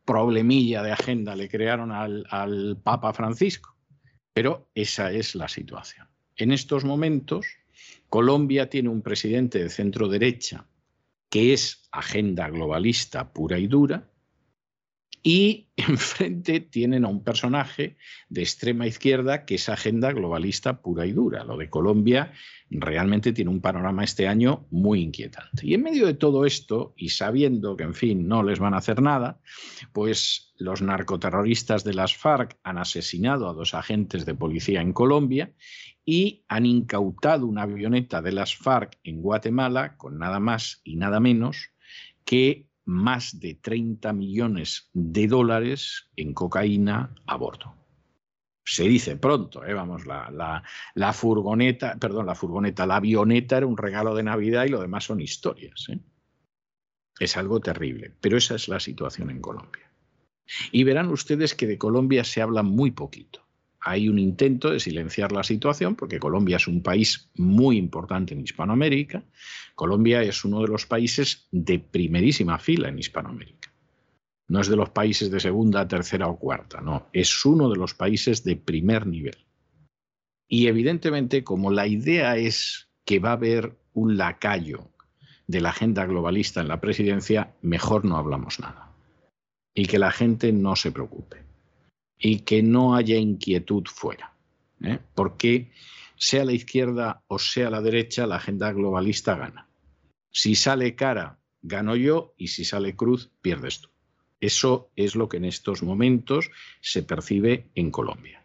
Problemilla 0.04 0.82
de 0.82 0.92
agenda 0.92 1.36
le 1.36 1.48
crearon 1.48 1.92
al, 1.92 2.26
al 2.32 2.78
Papa 2.84 3.14
Francisco. 3.14 3.76
Pero 4.34 4.68
esa 4.74 5.12
es 5.12 5.36
la 5.36 5.48
situación. 5.48 6.08
En 6.36 6.52
estos 6.52 6.86
momentos, 6.86 7.46
Colombia 8.10 8.68
tiene 8.68 8.90
un 8.90 9.04
presidente 9.04 9.60
de 9.60 9.70
centro 9.70 10.08
derecha 10.08 10.66
que 11.30 11.54
es 11.54 11.88
agenda 11.92 12.50
globalista 12.50 13.32
pura 13.32 13.60
y 13.60 13.68
dura, 13.68 14.10
y 15.28 15.68
enfrente 15.76 16.62
tienen 16.62 17.04
a 17.04 17.10
un 17.10 17.22
personaje 17.22 17.98
de 18.30 18.44
extrema 18.44 18.88
izquierda 18.88 19.44
que 19.44 19.56
es 19.56 19.68
agenda 19.68 20.14
globalista 20.14 20.82
pura 20.82 21.06
y 21.06 21.12
dura. 21.12 21.44
Lo 21.44 21.58
de 21.58 21.70
Colombia 21.70 22.32
realmente 22.70 23.34
tiene 23.34 23.52
un 23.52 23.60
panorama 23.60 24.06
este 24.06 24.26
año 24.26 24.66
muy 24.72 25.02
inquietante. 25.02 25.68
Y 25.68 25.74
en 25.74 25.84
medio 25.84 26.06
de 26.06 26.14
todo 26.14 26.46
esto, 26.46 26.94
y 26.96 27.10
sabiendo 27.10 27.76
que, 27.76 27.84
en 27.84 27.94
fin, 27.94 28.26
no 28.26 28.42
les 28.42 28.60
van 28.60 28.74
a 28.74 28.78
hacer 28.78 29.02
nada, 29.02 29.42
pues 29.92 30.54
los 30.60 30.82
narcoterroristas 30.82 31.84
de 31.84 31.94
las 31.94 32.16
FARC 32.16 32.58
han 32.64 32.78
asesinado 32.78 33.50
a 33.50 33.54
dos 33.54 33.74
agentes 33.74 34.26
de 34.26 34.34
policía 34.34 34.80
en 34.80 34.94
Colombia 34.94 35.52
y 36.06 36.46
han 36.48 36.66
incautado 36.66 37.48
una 37.48 37.64
avioneta 37.64 38.22
de 38.22 38.32
las 38.32 38.56
FARC 38.56 38.98
en 39.04 39.22
Guatemala 39.22 39.98
con 39.98 40.20
nada 40.20 40.40
más 40.40 40.80
y 40.86 40.96
nada 40.96 41.20
menos 41.20 41.72
que 42.24 42.67
más 42.88 43.40
de 43.40 43.56
30 43.56 44.14
millones 44.14 44.90
de 44.94 45.28
dólares 45.28 46.10
en 46.16 46.34
cocaína 46.34 47.14
a 47.26 47.36
bordo. 47.36 47.76
Se 48.66 48.84
dice 48.84 49.18
pronto, 49.18 49.66
¿eh? 49.66 49.74
vamos, 49.74 50.06
la, 50.06 50.64
la, 50.96 51.14
furgoneta, 51.14 51.98
perdón, 52.00 52.26
la 52.26 52.36
furgoneta, 52.36 52.86
la 52.86 52.98
avioneta 52.98 53.58
era 53.58 53.68
un 53.68 53.78
regalo 53.78 54.16
de 54.16 54.24
Navidad 54.24 54.66
y 54.66 54.70
lo 54.70 54.82
demás 54.82 55.04
son 55.06 55.22
historias. 55.22 55.88
¿eh? 55.90 56.00
Es 57.20 57.38
algo 57.38 57.60
terrible, 57.60 58.14
pero 58.22 58.38
esa 58.38 58.56
es 58.56 58.68
la 58.68 58.80
situación 58.80 59.30
en 59.32 59.42
Colombia. 59.42 59.92
Y 60.72 60.84
verán 60.84 61.10
ustedes 61.10 61.56
que 61.56 61.68
de 61.68 61.78
Colombia 61.78 62.24
se 62.24 62.42
habla 62.42 62.64
muy 62.64 62.92
poquito. 62.92 63.47
Hay 63.90 64.10
un 64.10 64.20
intento 64.20 64.70
de 64.70 64.82
silenciar 64.82 65.32
la 65.32 65.44
situación 65.44 65.96
porque 65.96 66.20
Colombia 66.20 66.58
es 66.58 66.68
un 66.68 66.84
país 66.84 67.30
muy 67.36 67.78
importante 67.78 68.34
en 68.34 68.42
Hispanoamérica. 68.42 69.24
Colombia 69.76 70.22
es 70.24 70.44
uno 70.44 70.62
de 70.62 70.68
los 70.68 70.86
países 70.86 71.48
de 71.52 71.80
primerísima 71.80 72.60
fila 72.60 72.90
en 72.90 73.00
Hispanoamérica. 73.00 73.72
No 74.50 74.60
es 74.60 74.68
de 74.68 74.76
los 74.76 74.90
países 74.90 75.32
de 75.32 75.40
segunda, 75.40 75.88
tercera 75.88 76.28
o 76.28 76.38
cuarta, 76.38 76.82
no, 76.82 77.08
es 77.14 77.46
uno 77.46 77.70
de 77.70 77.78
los 77.78 77.94
países 77.94 78.44
de 78.44 78.58
primer 78.58 79.08
nivel. 79.08 79.38
Y 80.50 80.68
evidentemente, 80.68 81.46
como 81.46 81.72
la 81.72 81.88
idea 81.88 82.36
es 82.36 82.90
que 83.06 83.20
va 83.20 83.30
a 83.30 83.40
haber 83.40 83.78
un 83.94 84.18
lacayo 84.18 84.92
de 85.48 85.62
la 85.62 85.70
agenda 85.70 86.06
globalista 86.06 86.60
en 86.60 86.68
la 86.68 86.82
presidencia, 86.82 87.54
mejor 87.62 88.04
no 88.04 88.18
hablamos 88.18 88.60
nada. 88.60 88.92
Y 89.74 89.86
que 89.86 89.98
la 89.98 90.12
gente 90.12 90.52
no 90.52 90.76
se 90.76 90.92
preocupe. 90.92 91.47
Y 92.20 92.40
que 92.40 92.64
no 92.64 92.96
haya 92.96 93.18
inquietud 93.18 93.84
fuera. 93.86 94.34
¿eh? 94.82 95.00
Porque 95.16 95.72
sea 96.16 96.46
la 96.46 96.54
izquierda 96.54 97.24
o 97.28 97.40
sea 97.40 97.70
la 97.70 97.82
derecha, 97.82 98.28
la 98.28 98.38
agenda 98.38 98.72
globalista 98.72 99.36
gana. 99.36 99.68
Si 100.32 100.56
sale 100.56 100.96
cara, 100.96 101.40
gano 101.62 101.96
yo 101.96 102.34
y 102.38 102.48
si 102.48 102.66
sale 102.66 102.96
cruz, 102.96 103.32
pierdes 103.42 103.82
tú. 103.82 103.90
Eso 104.40 104.90
es 104.96 105.16
lo 105.16 105.30
que 105.30 105.38
en 105.38 105.46
estos 105.46 105.82
momentos 105.84 106.50
se 106.82 107.04
percibe 107.04 107.70
en 107.76 107.92
Colombia. 107.92 108.44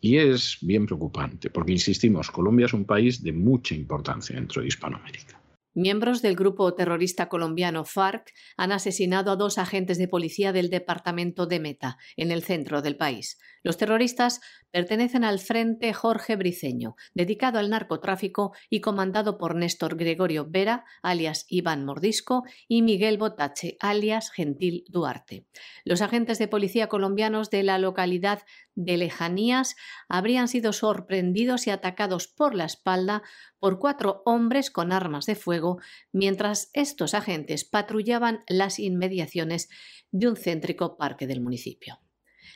Y 0.00 0.16
es 0.16 0.58
bien 0.60 0.86
preocupante, 0.86 1.48
porque 1.50 1.72
insistimos, 1.72 2.30
Colombia 2.30 2.66
es 2.66 2.72
un 2.72 2.84
país 2.84 3.22
de 3.22 3.32
mucha 3.32 3.76
importancia 3.76 4.34
dentro 4.34 4.60
de 4.60 4.68
Hispanoamérica. 4.68 5.40
Miembros 5.74 6.20
del 6.20 6.36
grupo 6.36 6.74
terrorista 6.74 7.30
colombiano 7.30 7.86
FARC 7.86 8.34
han 8.58 8.72
asesinado 8.72 9.30
a 9.30 9.36
dos 9.36 9.56
agentes 9.56 9.96
de 9.96 10.06
policía 10.06 10.52
del 10.52 10.68
departamento 10.68 11.46
de 11.46 11.60
Meta, 11.60 11.96
en 12.18 12.30
el 12.30 12.42
centro 12.42 12.82
del 12.82 12.98
país. 12.98 13.38
Los 13.62 13.78
terroristas 13.78 14.40
pertenecen 14.70 15.24
al 15.24 15.38
Frente 15.38 15.94
Jorge 15.94 16.36
Briceño, 16.36 16.96
dedicado 17.14 17.58
al 17.58 17.70
narcotráfico 17.70 18.52
y 18.68 18.80
comandado 18.80 19.38
por 19.38 19.54
Néstor 19.54 19.96
Gregorio 19.96 20.46
Vera, 20.46 20.84
alias 21.00 21.46
Iván 21.48 21.86
Mordisco, 21.86 22.42
y 22.68 22.82
Miguel 22.82 23.16
Botache, 23.16 23.76
alias 23.80 24.30
Gentil 24.30 24.84
Duarte. 24.88 25.46
Los 25.84 26.02
agentes 26.02 26.38
de 26.38 26.48
policía 26.48 26.88
colombianos 26.88 27.48
de 27.48 27.62
la 27.62 27.78
localidad 27.78 28.42
de 28.74 28.96
Lejanías 28.96 29.76
habrían 30.08 30.48
sido 30.48 30.72
sorprendidos 30.72 31.66
y 31.66 31.70
atacados 31.70 32.28
por 32.28 32.54
la 32.54 32.64
espalda 32.64 33.22
por 33.58 33.78
cuatro 33.78 34.22
hombres 34.24 34.70
con 34.70 34.92
armas 34.92 35.26
de 35.26 35.34
fuego 35.34 35.78
mientras 36.12 36.70
estos 36.72 37.14
agentes 37.14 37.64
patrullaban 37.64 38.44
las 38.48 38.78
inmediaciones 38.78 39.68
de 40.10 40.28
un 40.28 40.36
céntrico 40.36 40.96
parque 40.96 41.26
del 41.26 41.40
municipio. 41.40 42.00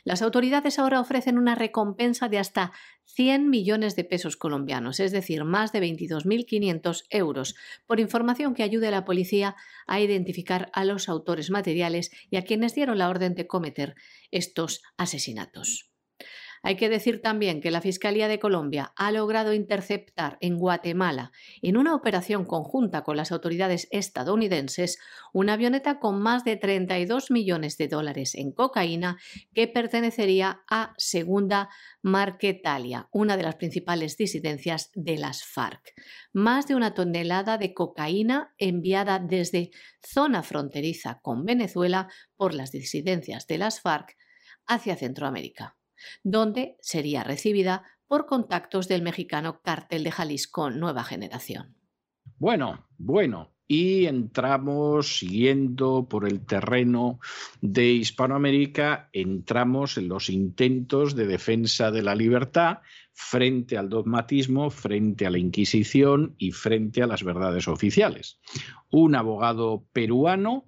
Las 0.03 0.21
autoridades 0.21 0.79
ahora 0.79 1.01
ofrecen 1.01 1.37
una 1.37 1.55
recompensa 1.55 2.29
de 2.29 2.39
hasta 2.39 2.71
100 3.05 3.49
millones 3.49 3.95
de 3.95 4.03
pesos 4.03 4.37
colombianos, 4.37 4.99
es 4.99 5.11
decir, 5.11 5.43
más 5.43 5.71
de 5.71 5.81
22.500 5.81 7.05
euros, 7.09 7.55
por 7.85 7.99
información 7.99 8.53
que 8.53 8.63
ayude 8.63 8.87
a 8.87 8.91
la 8.91 9.05
policía 9.05 9.55
a 9.85 9.99
identificar 9.99 10.69
a 10.73 10.85
los 10.85 11.09
autores 11.09 11.49
materiales 11.49 12.11
y 12.29 12.37
a 12.37 12.43
quienes 12.43 12.73
dieron 12.73 12.99
la 12.99 13.09
orden 13.09 13.35
de 13.35 13.47
cometer 13.47 13.95
estos 14.31 14.81
asesinatos. 14.97 15.86
Hay 16.67 16.75
que 16.75 16.89
decir 16.89 17.21
también 17.21 17.61
que 17.61 17.71
la 17.71 17.79
Fiscalía 17.79 18.27
de 18.27 18.39
Colombia 18.39 18.91
ha 18.97 19.09
logrado 19.13 19.53
interceptar 19.53 20.37
en 20.41 20.57
Guatemala, 20.57 21.31
en 21.61 21.77
una 21.77 21.95
operación 21.95 22.43
conjunta 22.43 23.05
con 23.05 23.15
las 23.15 23.31
autoridades 23.31 23.87
estadounidenses, 23.89 24.99
una 25.31 25.53
avioneta 25.53 26.01
con 26.01 26.21
más 26.21 26.43
de 26.43 26.57
32 26.57 27.31
millones 27.31 27.77
de 27.77 27.87
dólares 27.87 28.35
en 28.35 28.51
cocaína 28.51 29.17
que 29.53 29.69
pertenecería 29.69 30.59
a 30.69 30.93
Segunda 30.97 31.69
Marquetalia, 32.01 33.07
una 33.13 33.37
de 33.37 33.43
las 33.43 33.55
principales 33.55 34.17
disidencias 34.17 34.91
de 34.93 35.19
las 35.19 35.45
FARC. 35.45 35.93
Más 36.33 36.67
de 36.67 36.75
una 36.75 36.93
tonelada 36.93 37.57
de 37.57 37.73
cocaína 37.73 38.53
enviada 38.57 39.19
desde 39.19 39.71
zona 40.05 40.43
fronteriza 40.43 41.21
con 41.21 41.45
Venezuela 41.45 42.09
por 42.35 42.53
las 42.53 42.73
disidencias 42.73 43.47
de 43.47 43.57
las 43.57 43.79
FARC 43.79 44.17
hacia 44.65 44.97
Centroamérica 44.97 45.76
donde 46.23 46.77
sería 46.81 47.23
recibida 47.23 47.83
por 48.07 48.25
contactos 48.25 48.87
del 48.87 49.01
mexicano 49.01 49.61
Cártel 49.61 50.03
de 50.03 50.11
Jalisco 50.11 50.69
Nueva 50.69 51.03
Generación. 51.03 51.75
Bueno, 52.37 52.87
bueno, 52.97 53.53
y 53.67 54.05
entramos 54.05 55.17
siguiendo 55.19 56.07
por 56.07 56.27
el 56.27 56.45
terreno 56.45 57.19
de 57.61 57.91
Hispanoamérica, 57.91 59.09
entramos 59.11 59.97
en 59.97 60.07
los 60.07 60.29
intentos 60.29 61.15
de 61.15 61.27
defensa 61.27 61.91
de 61.91 62.01
la 62.01 62.15
libertad 62.15 62.79
frente 63.11 63.77
al 63.77 63.89
dogmatismo, 63.89 64.69
frente 64.69 65.25
a 65.25 65.31
la 65.31 65.39
Inquisición 65.39 66.35
y 66.37 66.51
frente 66.51 67.01
a 67.01 67.07
las 67.07 67.23
verdades 67.23 67.67
oficiales. 67.67 68.39
Un 68.89 69.15
abogado 69.15 69.85
peruano 69.91 70.65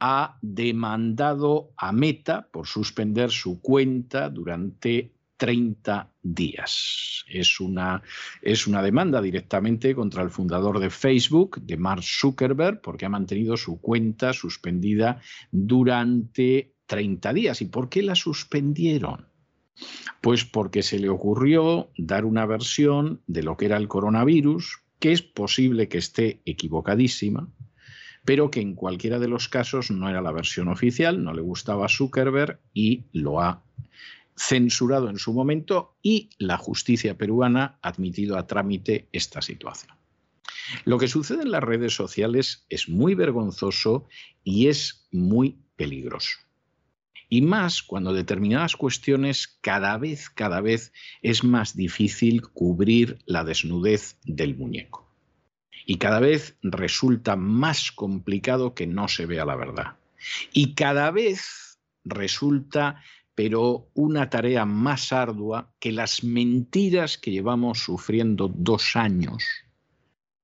ha 0.00 0.38
demandado 0.40 1.72
a 1.76 1.92
Meta 1.92 2.48
por 2.50 2.66
suspender 2.66 3.30
su 3.30 3.60
cuenta 3.60 4.30
durante 4.30 5.12
30 5.36 6.12
días. 6.22 7.24
Es 7.26 7.60
una, 7.60 8.02
es 8.42 8.66
una 8.66 8.82
demanda 8.82 9.22
directamente 9.22 9.94
contra 9.94 10.22
el 10.22 10.30
fundador 10.30 10.78
de 10.78 10.90
Facebook, 10.90 11.62
de 11.62 11.76
Mark 11.76 12.02
Zuckerberg, 12.02 12.82
porque 12.82 13.06
ha 13.06 13.08
mantenido 13.08 13.56
su 13.56 13.80
cuenta 13.80 14.32
suspendida 14.32 15.20
durante 15.50 16.74
30 16.86 17.32
días. 17.32 17.62
¿Y 17.62 17.66
por 17.66 17.88
qué 17.88 18.02
la 18.02 18.14
suspendieron? 18.14 19.28
Pues 20.20 20.44
porque 20.44 20.82
se 20.82 20.98
le 20.98 21.08
ocurrió 21.08 21.90
dar 21.96 22.24
una 22.24 22.44
versión 22.44 23.22
de 23.26 23.42
lo 23.42 23.56
que 23.56 23.66
era 23.66 23.78
el 23.78 23.88
coronavirus, 23.88 24.82
que 24.98 25.12
es 25.12 25.22
posible 25.22 25.88
que 25.88 25.98
esté 25.98 26.42
equivocadísima, 26.44 27.48
pero 28.24 28.50
que 28.50 28.60
en 28.60 28.74
cualquiera 28.74 29.18
de 29.18 29.28
los 29.28 29.48
casos 29.48 29.90
no 29.90 30.08
era 30.08 30.20
la 30.20 30.32
versión 30.32 30.68
oficial, 30.68 31.22
no 31.22 31.32
le 31.32 31.42
gustaba 31.42 31.88
Zuckerberg 31.88 32.60
y 32.74 33.04
lo 33.12 33.40
ha 33.40 33.62
censurado 34.36 35.10
en 35.10 35.18
su 35.18 35.32
momento 35.32 35.96
y 36.02 36.30
la 36.38 36.56
justicia 36.56 37.16
peruana 37.16 37.78
ha 37.82 37.88
admitido 37.88 38.38
a 38.38 38.46
trámite 38.46 39.08
esta 39.12 39.42
situación. 39.42 39.94
Lo 40.84 40.98
que 40.98 41.08
sucede 41.08 41.42
en 41.42 41.50
las 41.50 41.62
redes 41.62 41.94
sociales 41.94 42.64
es 42.68 42.88
muy 42.88 43.14
vergonzoso 43.14 44.06
y 44.44 44.68
es 44.68 45.06
muy 45.10 45.58
peligroso. 45.76 46.38
Y 47.28 47.42
más 47.42 47.82
cuando 47.82 48.12
determinadas 48.12 48.76
cuestiones 48.76 49.58
cada 49.60 49.96
vez, 49.98 50.30
cada 50.30 50.60
vez 50.60 50.92
es 51.22 51.44
más 51.44 51.76
difícil 51.76 52.42
cubrir 52.42 53.18
la 53.26 53.44
desnudez 53.44 54.16
del 54.24 54.56
muñeco 54.56 55.09
y 55.90 55.96
cada 55.96 56.20
vez 56.20 56.56
resulta 56.62 57.34
más 57.34 57.90
complicado 57.90 58.74
que 58.76 58.86
no 58.86 59.08
se 59.08 59.26
vea 59.26 59.44
la 59.44 59.56
verdad. 59.56 59.96
Y 60.52 60.74
cada 60.74 61.10
vez 61.10 61.80
resulta, 62.04 63.02
pero 63.34 63.88
una 63.94 64.30
tarea 64.30 64.64
más 64.64 65.12
ardua, 65.12 65.74
que 65.80 65.90
las 65.90 66.22
mentiras 66.22 67.18
que 67.18 67.32
llevamos 67.32 67.80
sufriendo 67.80 68.46
dos 68.46 68.94
años 68.94 69.42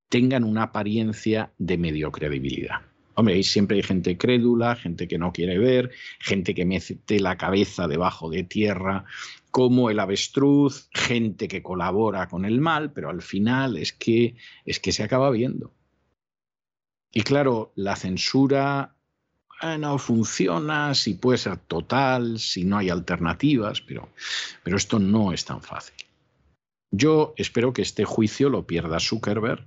tengan 0.08 0.42
una 0.42 0.64
apariencia 0.64 1.52
de 1.58 1.78
medio 1.78 2.10
credibilidad. 2.10 2.80
Hombre, 3.14 3.40
siempre 3.44 3.76
hay 3.76 3.84
gente 3.84 4.18
crédula, 4.18 4.74
gente 4.74 5.06
que 5.06 5.16
no 5.16 5.32
quiere 5.32 5.60
ver, 5.60 5.92
gente 6.18 6.56
que 6.56 6.64
mete 6.64 7.20
la 7.20 7.36
cabeza 7.36 7.86
debajo 7.86 8.30
de 8.30 8.42
tierra 8.42 9.04
como 9.56 9.88
el 9.88 10.00
avestruz, 10.00 10.90
gente 10.92 11.48
que 11.48 11.62
colabora 11.62 12.28
con 12.28 12.44
el 12.44 12.60
mal, 12.60 12.92
pero 12.92 13.08
al 13.08 13.22
final 13.22 13.78
es 13.78 13.94
que, 13.94 14.36
es 14.66 14.80
que 14.80 14.92
se 14.92 15.02
acaba 15.02 15.30
viendo. 15.30 15.72
Y 17.10 17.22
claro, 17.22 17.72
la 17.74 17.96
censura 17.96 18.94
eh, 19.62 19.78
no 19.78 19.96
funciona, 19.96 20.94
si 20.94 21.14
puede 21.14 21.38
ser 21.38 21.56
total, 21.56 22.38
si 22.38 22.66
no 22.66 22.76
hay 22.76 22.90
alternativas, 22.90 23.80
pero, 23.80 24.10
pero 24.62 24.76
esto 24.76 24.98
no 24.98 25.32
es 25.32 25.46
tan 25.46 25.62
fácil. 25.62 25.96
Yo 26.92 27.34
espero 27.36 27.72
que 27.72 27.82
este 27.82 28.04
juicio 28.04 28.48
lo 28.48 28.66
pierda 28.66 29.00
Zuckerberg 29.00 29.66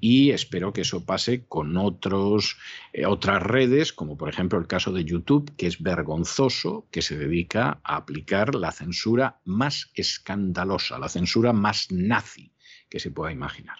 y 0.00 0.30
espero 0.30 0.72
que 0.74 0.82
eso 0.82 1.06
pase 1.06 1.46
con 1.46 1.76
otros, 1.78 2.58
eh, 2.92 3.06
otras 3.06 3.42
redes, 3.42 3.92
como 3.94 4.18
por 4.18 4.28
ejemplo 4.28 4.58
el 4.58 4.66
caso 4.66 4.92
de 4.92 5.04
YouTube, 5.04 5.50
que 5.56 5.66
es 5.66 5.82
vergonzoso, 5.82 6.86
que 6.90 7.00
se 7.00 7.16
dedica 7.16 7.80
a 7.82 7.96
aplicar 7.96 8.54
la 8.54 8.70
censura 8.70 9.40
más 9.44 9.90
escandalosa, 9.94 10.98
la 10.98 11.08
censura 11.08 11.54
más 11.54 11.90
nazi 11.90 12.52
que 12.90 13.00
se 13.00 13.10
pueda 13.10 13.32
imaginar. 13.32 13.78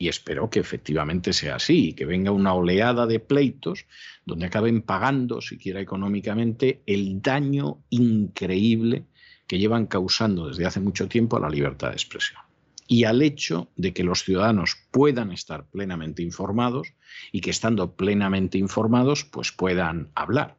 Y 0.00 0.08
espero 0.08 0.50
que 0.50 0.60
efectivamente 0.60 1.32
sea 1.32 1.56
así, 1.56 1.88
y 1.88 1.92
que 1.94 2.06
venga 2.06 2.30
una 2.30 2.54
oleada 2.54 3.06
de 3.06 3.18
pleitos 3.18 3.86
donde 4.24 4.46
acaben 4.46 4.82
pagando, 4.82 5.40
siquiera 5.40 5.80
económicamente, 5.80 6.82
el 6.86 7.20
daño 7.20 7.84
increíble 7.90 9.06
que 9.48 9.58
llevan 9.58 9.86
causando 9.86 10.46
desde 10.46 10.66
hace 10.66 10.78
mucho 10.78 11.08
tiempo 11.08 11.36
a 11.36 11.40
la 11.40 11.50
libertad 11.50 11.88
de 11.88 11.94
expresión 11.94 12.40
y 12.88 13.04
al 13.04 13.22
hecho 13.22 13.68
de 13.76 13.92
que 13.92 14.02
los 14.02 14.24
ciudadanos 14.24 14.76
puedan 14.90 15.30
estar 15.30 15.66
plenamente 15.66 16.22
informados 16.22 16.94
y 17.30 17.42
que 17.42 17.50
estando 17.50 17.94
plenamente 17.94 18.56
informados 18.58 19.24
pues 19.24 19.52
puedan 19.52 20.10
hablar. 20.14 20.56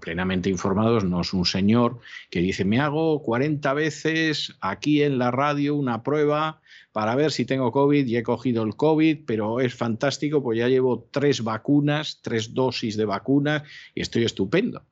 plenamente 0.00 0.50
informados 0.50 1.04
no 1.04 1.20
es 1.20 1.32
un 1.32 1.44
señor 1.44 2.00
que 2.30 2.40
dice 2.40 2.64
me 2.64 2.80
hago 2.80 3.22
40 3.22 3.72
veces 3.74 4.56
aquí 4.60 5.02
en 5.02 5.18
la 5.18 5.30
radio 5.30 5.76
una 5.76 6.02
prueba 6.02 6.60
para 6.92 7.14
ver 7.14 7.30
si 7.30 7.44
tengo 7.44 7.70
COVID 7.70 8.06
y 8.06 8.16
he 8.16 8.24
cogido 8.24 8.64
el 8.64 8.74
COVID, 8.74 9.24
pero 9.24 9.60
es 9.60 9.72
fantástico, 9.72 10.42
pues 10.42 10.58
ya 10.58 10.66
llevo 10.66 11.06
tres 11.12 11.44
vacunas, 11.44 12.18
tres 12.22 12.54
dosis 12.54 12.96
de 12.96 13.04
vacunas 13.04 13.62
y 13.94 14.00
estoy 14.00 14.24
estupendo. 14.24 14.82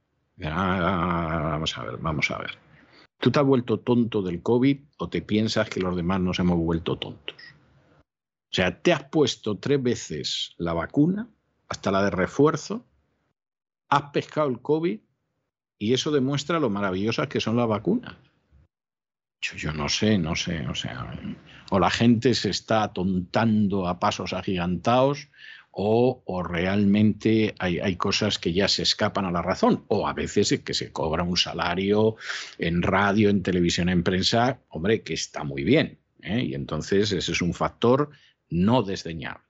Ah, 0.44 1.48
vamos 1.50 1.76
a 1.76 1.82
ver, 1.82 1.96
vamos 1.96 2.30
a 2.30 2.38
ver. 2.38 2.65
¿Tú 3.18 3.30
te 3.30 3.40
has 3.40 3.46
vuelto 3.46 3.80
tonto 3.80 4.22
del 4.22 4.42
COVID 4.42 4.78
o 4.98 5.08
te 5.08 5.22
piensas 5.22 5.68
que 5.68 5.80
los 5.80 5.96
demás 5.96 6.20
nos 6.20 6.38
hemos 6.38 6.58
vuelto 6.58 6.98
tontos? 6.98 7.36
O 7.98 8.54
sea, 8.56 8.80
te 8.80 8.92
has 8.92 9.04
puesto 9.04 9.58
tres 9.58 9.82
veces 9.82 10.54
la 10.58 10.72
vacuna, 10.72 11.28
hasta 11.68 11.90
la 11.90 12.02
de 12.02 12.10
refuerzo, 12.10 12.86
has 13.88 14.10
pescado 14.10 14.48
el 14.48 14.60
COVID 14.60 15.00
y 15.78 15.92
eso 15.92 16.10
demuestra 16.10 16.60
lo 16.60 16.70
maravillosas 16.70 17.28
que 17.28 17.40
son 17.40 17.56
las 17.56 17.68
vacunas. 17.68 18.16
Yo, 19.40 19.72
no 19.72 19.88
sé, 19.88 20.18
no 20.18 20.34
sé, 20.34 20.66
o 20.66 20.74
sea, 20.74 21.12
o 21.70 21.78
la 21.78 21.90
gente 21.90 22.34
se 22.34 22.50
está 22.50 22.82
atontando 22.82 23.86
a 23.86 24.00
pasos 24.00 24.32
agigantados 24.32 25.28
o, 25.78 26.42
realmente 26.42 27.54
hay, 27.58 27.96
cosas 27.96 28.38
que 28.38 28.54
ya 28.54 28.66
se 28.66 28.82
escapan 28.82 29.26
a 29.26 29.30
la 29.30 29.42
razón, 29.42 29.84
o 29.88 30.08
a 30.08 30.14
veces 30.14 30.58
que 30.64 30.72
se 30.72 30.90
cobra 30.90 31.22
un 31.22 31.36
salario 31.36 32.16
en 32.56 32.80
radio, 32.80 33.28
en 33.28 33.42
televisión, 33.42 33.90
en 33.90 34.02
prensa, 34.02 34.60
hombre, 34.70 35.02
que 35.02 35.12
está 35.12 35.44
muy 35.44 35.64
bien. 35.64 35.98
¿eh? 36.22 36.44
Y 36.44 36.54
entonces 36.54 37.12
ese 37.12 37.30
es 37.30 37.42
un 37.42 37.52
factor 37.52 38.08
no 38.48 38.82
desdeñable. 38.82 39.42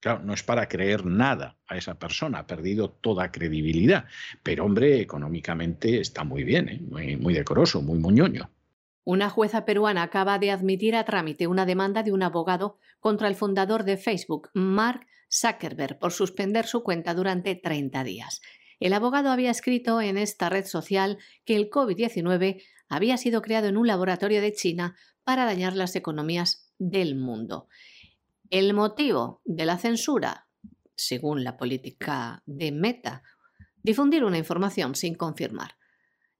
Claro, 0.00 0.24
no 0.24 0.34
es 0.34 0.42
para 0.42 0.68
creer 0.68 1.06
nada 1.06 1.56
a 1.68 1.76
esa 1.76 1.96
persona, 1.96 2.40
ha 2.40 2.46
perdido 2.48 2.90
toda 2.90 3.30
credibilidad, 3.30 4.06
pero 4.42 4.64
hombre, 4.64 5.00
económicamente 5.00 6.00
está 6.00 6.24
muy 6.24 6.42
bien, 6.42 6.68
¿eh? 6.68 6.80
muy, 6.90 7.16
muy 7.16 7.34
decoroso, 7.34 7.82
muy 7.82 8.00
moñoño. 8.00 8.50
Una 9.04 9.30
jueza 9.30 9.64
peruana 9.64 10.02
acaba 10.02 10.40
de 10.40 10.50
admitir 10.50 10.96
a 10.96 11.04
trámite 11.04 11.46
una 11.46 11.66
demanda 11.66 12.02
de 12.02 12.10
un 12.10 12.24
abogado 12.24 12.78
contra 12.98 13.28
el 13.28 13.36
fundador 13.36 13.84
de 13.84 13.96
Facebook, 13.96 14.50
Mark 14.54 15.06
Zuckerberg, 15.30 15.98
por 15.98 16.12
suspender 16.12 16.66
su 16.66 16.82
cuenta 16.82 17.14
durante 17.14 17.54
30 17.54 18.04
días. 18.04 18.40
El 18.80 18.92
abogado 18.92 19.30
había 19.30 19.50
escrito 19.50 20.00
en 20.00 20.16
esta 20.16 20.48
red 20.48 20.64
social 20.64 21.18
que 21.44 21.56
el 21.56 21.68
COVID-19 21.68 22.62
había 22.88 23.16
sido 23.16 23.42
creado 23.42 23.68
en 23.68 23.76
un 23.76 23.86
laboratorio 23.86 24.40
de 24.40 24.52
China 24.52 24.96
para 25.24 25.44
dañar 25.44 25.74
las 25.74 25.96
economías 25.96 26.72
del 26.78 27.16
mundo. 27.16 27.68
El 28.50 28.72
motivo 28.72 29.42
de 29.44 29.66
la 29.66 29.78
censura, 29.78 30.46
según 30.96 31.44
la 31.44 31.56
política 31.56 32.42
de 32.46 32.72
Meta, 32.72 33.22
difundir 33.82 34.24
una 34.24 34.38
información 34.38 34.94
sin 34.94 35.14
confirmar. 35.14 35.76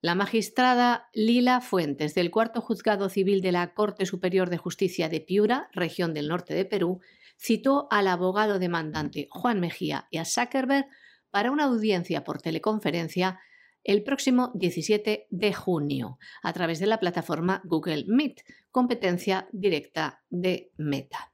La 0.01 0.15
magistrada 0.15 1.09
Lila 1.13 1.59
Fuentes 1.59 2.15
del 2.15 2.31
Cuarto 2.31 2.61
Juzgado 2.61 3.09
Civil 3.09 3.41
de 3.41 3.51
la 3.51 3.73
Corte 3.73 4.05
Superior 4.05 4.49
de 4.49 4.57
Justicia 4.57 5.09
de 5.09 5.19
Piura, 5.19 5.69
región 5.73 6.13
del 6.13 6.29
norte 6.29 6.53
de 6.53 6.63
Perú, 6.63 7.01
citó 7.39 7.87
al 7.89 8.07
abogado 8.07 8.59
demandante 8.59 9.27
Juan 9.31 9.59
Mejía 9.59 10.07
y 10.11 10.17
a 10.17 10.25
Zuckerberg 10.25 10.87
para 11.31 11.51
una 11.51 11.65
audiencia 11.65 12.23
por 12.23 12.41
teleconferencia 12.41 13.39
el 13.83 14.03
próximo 14.03 14.51
17 14.55 15.27
de 15.29 15.53
junio 15.53 16.19
a 16.43 16.51
través 16.51 16.79
de 16.79 16.87
la 16.87 16.99
plataforma 16.99 17.61
Google 17.63 18.05
Meet, 18.07 18.43
competencia 18.71 19.47
directa 19.53 20.21
de 20.29 20.71
Meta. 20.77 21.31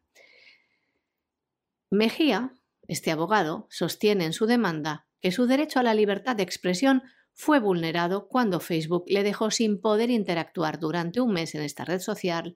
Mejía, 1.90 2.54
este 2.88 3.12
abogado, 3.12 3.68
sostiene 3.70 4.26
en 4.26 4.34
su 4.34 4.46
demanda 4.46 5.08
que 5.22 5.32
su 5.32 5.48
derecho 5.48 5.80
a 5.80 5.84
la 5.84 5.96
libertad 5.96 6.36
de 6.36 6.44
expresión 6.44 7.02
fue 7.34 7.60
vulnerado 7.60 8.28
cuando 8.28 8.60
Facebook 8.60 9.06
le 9.08 9.24
dejó 9.24 9.50
sin 9.50 9.82
poder 9.82 10.12
interactuar 10.12 10.80
durante 10.80 11.20
un 11.20 11.34
mes 11.34 11.56
en 11.56 11.64
esta 11.64 11.84
red 11.84 12.00
social 12.00 12.56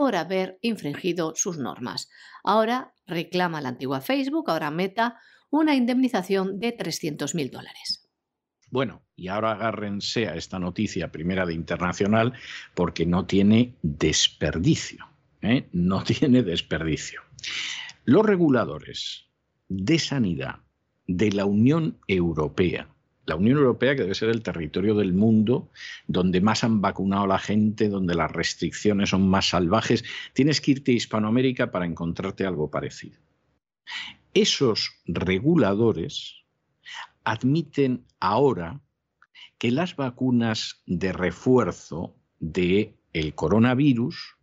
por 0.00 0.16
haber 0.16 0.58
infringido 0.62 1.34
sus 1.36 1.58
normas. 1.58 2.08
Ahora 2.42 2.94
reclama 3.06 3.60
la 3.60 3.68
antigua 3.68 4.00
Facebook, 4.00 4.48
ahora 4.48 4.70
Meta, 4.70 5.20
una 5.50 5.74
indemnización 5.74 6.58
de 6.58 6.74
300.000 6.74 7.50
dólares. 7.50 8.08
Bueno, 8.70 9.02
y 9.14 9.28
ahora 9.28 9.52
agárrense 9.52 10.26
a 10.26 10.36
esta 10.36 10.58
noticia 10.58 11.12
primera 11.12 11.44
de 11.44 11.52
internacional 11.52 12.32
porque 12.74 13.04
no 13.04 13.26
tiene 13.26 13.76
desperdicio. 13.82 15.06
¿eh? 15.42 15.68
No 15.72 16.02
tiene 16.20 16.42
desperdicio. 16.42 17.20
Los 18.06 18.24
reguladores 18.24 19.26
de 19.68 19.98
sanidad 19.98 20.60
de 21.08 21.30
la 21.30 21.44
Unión 21.44 21.98
Europea 22.08 22.88
la 23.30 23.36
Unión 23.36 23.58
Europea, 23.58 23.94
que 23.94 24.02
debe 24.02 24.14
ser 24.16 24.28
el 24.28 24.42
territorio 24.42 24.96
del 24.96 25.12
mundo 25.12 25.70
donde 26.08 26.40
más 26.40 26.64
han 26.64 26.80
vacunado 26.80 27.22
a 27.24 27.28
la 27.28 27.38
gente, 27.38 27.88
donde 27.88 28.16
las 28.16 28.30
restricciones 28.32 29.10
son 29.10 29.28
más 29.28 29.50
salvajes, 29.50 30.04
tienes 30.32 30.60
que 30.60 30.72
irte 30.72 30.90
a 30.90 30.96
Hispanoamérica 30.96 31.70
para 31.70 31.86
encontrarte 31.86 32.44
algo 32.44 32.70
parecido. 32.70 33.20
Esos 34.34 34.90
reguladores 35.06 36.44
admiten 37.22 38.04
ahora 38.18 38.80
que 39.58 39.70
las 39.70 39.94
vacunas 39.94 40.82
de 40.86 41.12
refuerzo 41.12 42.16
del 42.40 42.96
el 43.12 43.34
coronavirus 43.36 44.36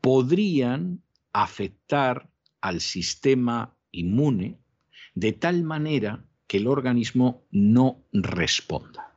podrían 0.00 1.02
afectar 1.32 2.28
al 2.60 2.80
sistema 2.80 3.76
inmune 3.92 4.58
de 5.14 5.32
tal 5.32 5.62
manera 5.62 6.24
que 6.46 6.58
el 6.58 6.66
organismo 6.66 7.46
no 7.50 8.04
responda. 8.12 9.14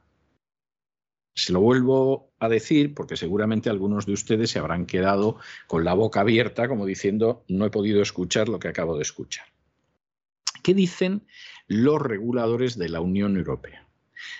Se 1.33 1.53
lo 1.53 1.61
vuelvo 1.61 2.31
a 2.39 2.49
decir 2.49 2.95
porque 2.95 3.15
seguramente 3.15 3.69
algunos 3.69 4.05
de 4.05 4.13
ustedes 4.13 4.49
se 4.49 4.59
habrán 4.59 4.85
quedado 4.85 5.37
con 5.67 5.83
la 5.83 5.93
boca 5.93 6.21
abierta 6.21 6.67
como 6.67 6.85
diciendo 6.85 7.45
no 7.47 7.65
he 7.65 7.69
podido 7.69 8.01
escuchar 8.01 8.49
lo 8.49 8.59
que 8.59 8.69
acabo 8.69 8.95
de 8.95 9.03
escuchar. 9.03 9.45
¿Qué 10.63 10.73
dicen 10.73 11.27
los 11.67 12.01
reguladores 12.01 12.77
de 12.77 12.89
la 12.89 13.01
Unión 13.01 13.37
Europea? 13.37 13.87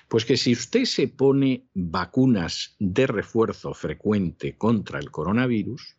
Pues 0.08 0.26
que 0.26 0.38
si 0.38 0.54
usted 0.54 0.86
se 0.86 1.08
pone 1.08 1.68
vacunas 1.74 2.76
de 2.80 3.06
refuerzo 3.06 3.74
frecuente 3.74 4.58
contra 4.58 5.00
el 5.00 5.12
coronavirus, 5.12 5.98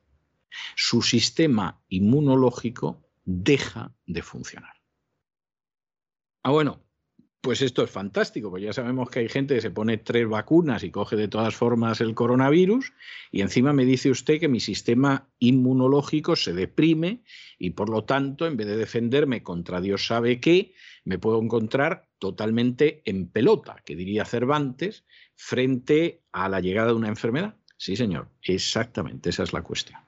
su 0.74 1.02
sistema 1.02 1.80
inmunológico 1.88 3.04
deja 3.24 3.94
de 4.06 4.22
funcionar. 4.22 4.77
Ah, 6.42 6.50
bueno, 6.50 6.88
pues 7.40 7.62
esto 7.62 7.84
es 7.84 7.90
fantástico, 7.90 8.50
porque 8.50 8.66
ya 8.66 8.72
sabemos 8.72 9.10
que 9.10 9.20
hay 9.20 9.28
gente 9.28 9.54
que 9.54 9.60
se 9.60 9.70
pone 9.70 9.96
tres 9.96 10.28
vacunas 10.28 10.82
y 10.82 10.90
coge 10.90 11.16
de 11.16 11.28
todas 11.28 11.54
formas 11.54 12.00
el 12.00 12.14
coronavirus 12.14 12.92
y 13.30 13.42
encima 13.42 13.72
me 13.72 13.84
dice 13.84 14.10
usted 14.10 14.40
que 14.40 14.48
mi 14.48 14.60
sistema 14.60 15.28
inmunológico 15.38 16.36
se 16.36 16.52
deprime 16.52 17.22
y 17.58 17.70
por 17.70 17.90
lo 17.90 18.04
tanto, 18.04 18.46
en 18.46 18.56
vez 18.56 18.66
de 18.66 18.76
defenderme 18.76 19.42
contra 19.42 19.80
Dios 19.80 20.06
sabe 20.06 20.40
qué, 20.40 20.74
me 21.04 21.18
puedo 21.18 21.40
encontrar 21.40 22.08
totalmente 22.18 23.02
en 23.04 23.28
pelota, 23.28 23.82
que 23.84 23.96
diría 23.96 24.24
Cervantes, 24.24 25.04
frente 25.36 26.22
a 26.32 26.48
la 26.48 26.60
llegada 26.60 26.88
de 26.88 26.94
una 26.94 27.08
enfermedad. 27.08 27.56
Sí, 27.76 27.94
señor, 27.94 28.28
exactamente, 28.42 29.30
esa 29.30 29.44
es 29.44 29.52
la 29.52 29.62
cuestión. 29.62 30.07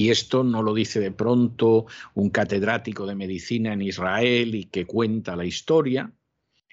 Y 0.00 0.08
esto 0.08 0.44
no 0.44 0.62
lo 0.62 0.72
dice 0.72 0.98
de 0.98 1.10
pronto 1.10 1.84
un 2.14 2.30
catedrático 2.30 3.04
de 3.04 3.14
medicina 3.14 3.74
en 3.74 3.82
Israel 3.82 4.54
y 4.54 4.64
que 4.64 4.86
cuenta 4.86 5.36
la 5.36 5.44
historia. 5.44 6.10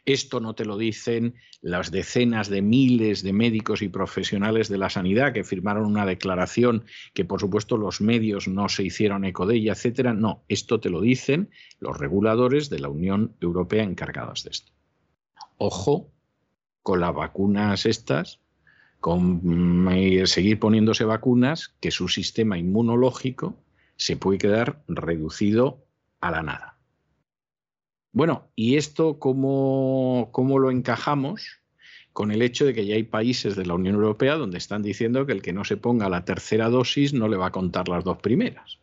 Esto 0.05 0.39
no 0.39 0.55
te 0.55 0.63
lo 0.63 0.78
dicen 0.78 1.36
las 1.59 1.91
decenas 1.91 2.47
de 2.47 2.61
miles 2.61 3.23
de 3.23 3.34
médicos 3.34 3.82
y 3.82 3.89
profesionales 3.89 4.69
de 4.69 4.78
la 4.78 4.89
sanidad 4.89 5.34
que 5.34 5.43
firmaron 5.43 5.88
una 5.88 6.05
declaración 6.05 6.86
que 7.13 7.25
por 7.25 7.41
supuesto 7.41 7.75
los 7.75 7.99
medios 7.99 8.47
no 8.47 8.69
se 8.69 8.84
hicieron 8.84 9.25
eco 9.25 9.45
de 9.45 9.57
ella, 9.57 9.73
etcétera. 9.73 10.13
No, 10.13 10.45
esto 10.47 10.80
te 10.80 10.89
lo 10.89 11.01
dicen 11.01 11.49
los 11.82 11.97
reguladores 11.97 12.69
de 12.69 12.80
la 12.80 12.88
Unión 12.88 13.36
Europea 13.41 13.84
encargados 13.84 14.45
de 14.45 14.51
esto. 14.51 14.71
Ojo 15.57 16.13
con 16.82 17.01
las 17.01 17.13
vacunas 17.13 17.86
estas 17.86 18.39
con 19.07 19.87
eh, 19.89 20.27
seguir 20.27 20.59
poniéndose 20.59 21.05
vacunas 21.05 21.73
que 21.79 21.91
su 21.91 22.09
sistema 22.09 22.57
inmunológico 22.57 23.55
se 23.95 24.17
puede 24.17 24.37
quedar 24.37 24.83
reducido 24.89 25.85
a 26.19 26.29
la 26.29 26.43
nada. 26.43 26.77
Bueno, 28.11 28.49
¿y 28.53 28.75
esto 28.75 29.17
cómo, 29.17 30.27
cómo 30.33 30.59
lo 30.59 30.71
encajamos? 30.71 31.61
con 32.11 32.31
el 32.31 32.41
hecho 32.41 32.65
de 32.65 32.73
que 32.73 32.85
ya 32.87 32.95
hay 32.95 33.03
países 33.03 33.55
de 33.55 33.67
la 33.67 33.75
Unión 33.75 33.93
Europea 33.93 34.37
donde 34.37 34.57
están 34.57 34.81
diciendo 34.81 35.27
que 35.27 35.33
el 35.33 35.43
que 35.43 35.53
no 35.53 35.63
se 35.63 35.77
ponga 35.77 36.09
la 36.09 36.25
tercera 36.25 36.67
dosis 36.67 37.13
no 37.13 37.27
le 37.27 37.37
va 37.37 37.45
a 37.45 37.51
contar 37.51 37.87
las 37.87 38.03
dos 38.03 38.17
primeras. 38.17 38.79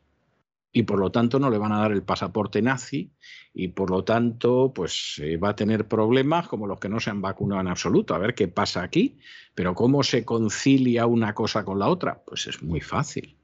Y 0.77 0.83
por 0.83 0.99
lo 0.99 1.11
tanto 1.11 1.39
no 1.39 1.51
le 1.51 1.57
van 1.57 1.71
a 1.73 1.79
dar 1.79 1.93
el 1.93 2.03
pasaporte 2.03 2.61
nazi 2.61 3.13
y 3.55 3.69
por 3.69 3.91
lo 3.91 4.03
tanto 4.03 4.73
pues 4.75 5.21
eh, 5.23 5.37
va 5.37 5.51
a 5.51 5.57
tener 5.57 5.87
problemas 5.87 6.49
como 6.49 6.67
los 6.67 6.81
que 6.81 6.89
no 6.89 6.99
se 6.99 7.11
han 7.11 7.23
vacunado 7.23 7.61
en 7.61 7.69
absoluto. 7.69 8.13
A 8.13 8.19
ver 8.19 8.35
qué 8.35 8.49
pasa 8.49 8.83
aquí. 8.83 9.17
Pero 9.55 9.77
¿cómo 9.77 10.03
se 10.03 10.25
concilia 10.25 11.07
una 11.07 11.33
cosa 11.33 11.65
con 11.65 11.79
la 11.79 11.89
otra? 11.89 12.25
Pues 12.27 12.49
es 12.49 12.61
muy 12.61 12.81
fácil. 12.81 13.37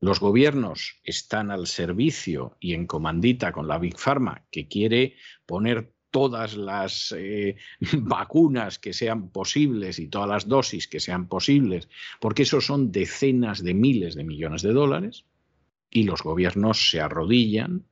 Los 0.00 0.20
gobiernos 0.20 1.00
están 1.02 1.50
al 1.50 1.66
servicio 1.66 2.56
y 2.60 2.74
en 2.74 2.86
comandita 2.86 3.50
con 3.50 3.66
la 3.66 3.78
Big 3.78 3.98
Pharma 3.98 4.44
que 4.52 4.68
quiere 4.68 5.16
poner 5.44 5.92
todas 6.12 6.56
las 6.56 7.12
eh, 7.18 7.56
vacunas 7.98 8.78
que 8.78 8.92
sean 8.92 9.30
posibles 9.30 9.98
y 9.98 10.06
todas 10.06 10.28
las 10.28 10.46
dosis 10.46 10.86
que 10.86 11.00
sean 11.00 11.26
posibles, 11.26 11.88
porque 12.20 12.44
eso 12.44 12.60
son 12.60 12.92
decenas 12.92 13.64
de 13.64 13.74
miles 13.74 14.14
de 14.14 14.22
millones 14.22 14.62
de 14.62 14.72
dólares 14.72 15.24
y 15.90 16.04
los 16.04 16.22
gobiernos 16.22 16.90
se 16.90 17.00
arrodillan 17.00 17.84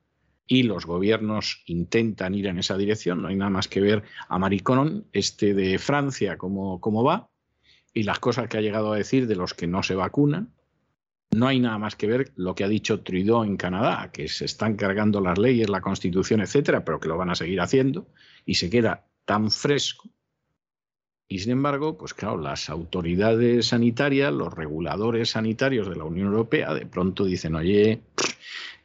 y 0.45 0.63
los 0.63 0.85
gobiernos 0.85 1.63
intentan 1.65 2.33
ir 2.33 2.47
en 2.47 2.59
esa 2.59 2.77
dirección. 2.77 3.21
No 3.21 3.27
hay 3.27 3.35
nada 3.35 3.51
más 3.51 3.67
que 3.67 3.81
ver 3.81 4.03
a 4.29 4.39
Maricón, 4.39 5.07
este 5.11 5.53
de 5.53 5.77
Francia, 5.77 6.37
cómo, 6.37 6.79
cómo 6.79 7.03
va, 7.03 7.29
y 7.93 8.03
las 8.03 8.19
cosas 8.19 8.47
que 8.47 8.57
ha 8.57 8.61
llegado 8.61 8.93
a 8.93 8.97
decir 8.97 9.27
de 9.27 9.35
los 9.35 9.53
que 9.53 9.67
no 9.67 9.83
se 9.83 9.95
vacunan. 9.95 10.53
No 11.31 11.47
hay 11.47 11.59
nada 11.59 11.77
más 11.77 11.95
que 11.97 12.07
ver 12.07 12.31
lo 12.35 12.55
que 12.55 12.63
ha 12.63 12.69
dicho 12.69 13.01
Trudeau 13.01 13.43
en 13.43 13.57
Canadá, 13.57 14.11
que 14.13 14.29
se 14.29 14.45
están 14.45 14.77
cargando 14.77 15.19
las 15.19 15.37
leyes, 15.37 15.69
la 15.69 15.81
constitución, 15.81 16.39
etcétera, 16.39 16.85
pero 16.85 17.01
que 17.01 17.09
lo 17.09 17.17
van 17.17 17.29
a 17.29 17.35
seguir 17.35 17.59
haciendo, 17.59 18.07
y 18.45 18.55
se 18.55 18.69
queda 18.69 19.05
tan 19.25 19.51
fresco 19.51 20.09
y 21.29 21.39
sin 21.39 21.51
embargo, 21.51 21.97
pues 21.97 22.13
claro, 22.13 22.37
las 22.37 22.69
autoridades 22.69 23.67
sanitarias, 23.67 24.31
los 24.31 24.53
reguladores 24.53 25.31
sanitarios 25.31 25.89
de 25.89 25.97
la 25.97 26.05
Unión 26.05 26.27
Europea, 26.27 26.73
de 26.73 26.85
pronto 26.85 27.25
dicen, 27.25 27.55
oye, 27.55 28.01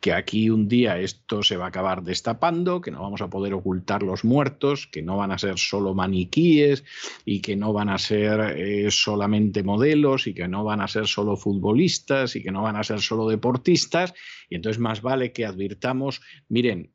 que 0.00 0.12
aquí 0.12 0.50
un 0.50 0.66
día 0.66 0.98
esto 0.98 1.44
se 1.44 1.56
va 1.56 1.66
a 1.66 1.68
acabar 1.68 2.02
destapando, 2.02 2.80
que 2.80 2.90
no 2.90 3.00
vamos 3.00 3.20
a 3.22 3.30
poder 3.30 3.54
ocultar 3.54 4.02
los 4.02 4.24
muertos, 4.24 4.88
que 4.88 5.02
no 5.02 5.16
van 5.18 5.30
a 5.30 5.38
ser 5.38 5.56
solo 5.56 5.94
maniquíes 5.94 6.82
y 7.24 7.40
que 7.40 7.54
no 7.54 7.72
van 7.72 7.88
a 7.88 7.98
ser 7.98 8.58
eh, 8.58 8.90
solamente 8.90 9.62
modelos 9.62 10.26
y 10.26 10.34
que 10.34 10.48
no 10.48 10.64
van 10.64 10.80
a 10.80 10.88
ser 10.88 11.06
solo 11.06 11.36
futbolistas 11.36 12.34
y 12.34 12.42
que 12.42 12.50
no 12.50 12.62
van 12.62 12.74
a 12.74 12.82
ser 12.82 13.00
solo 13.00 13.28
deportistas. 13.28 14.14
Y 14.50 14.56
entonces 14.56 14.80
más 14.80 15.00
vale 15.00 15.30
que 15.30 15.46
advirtamos, 15.46 16.20
miren, 16.48 16.92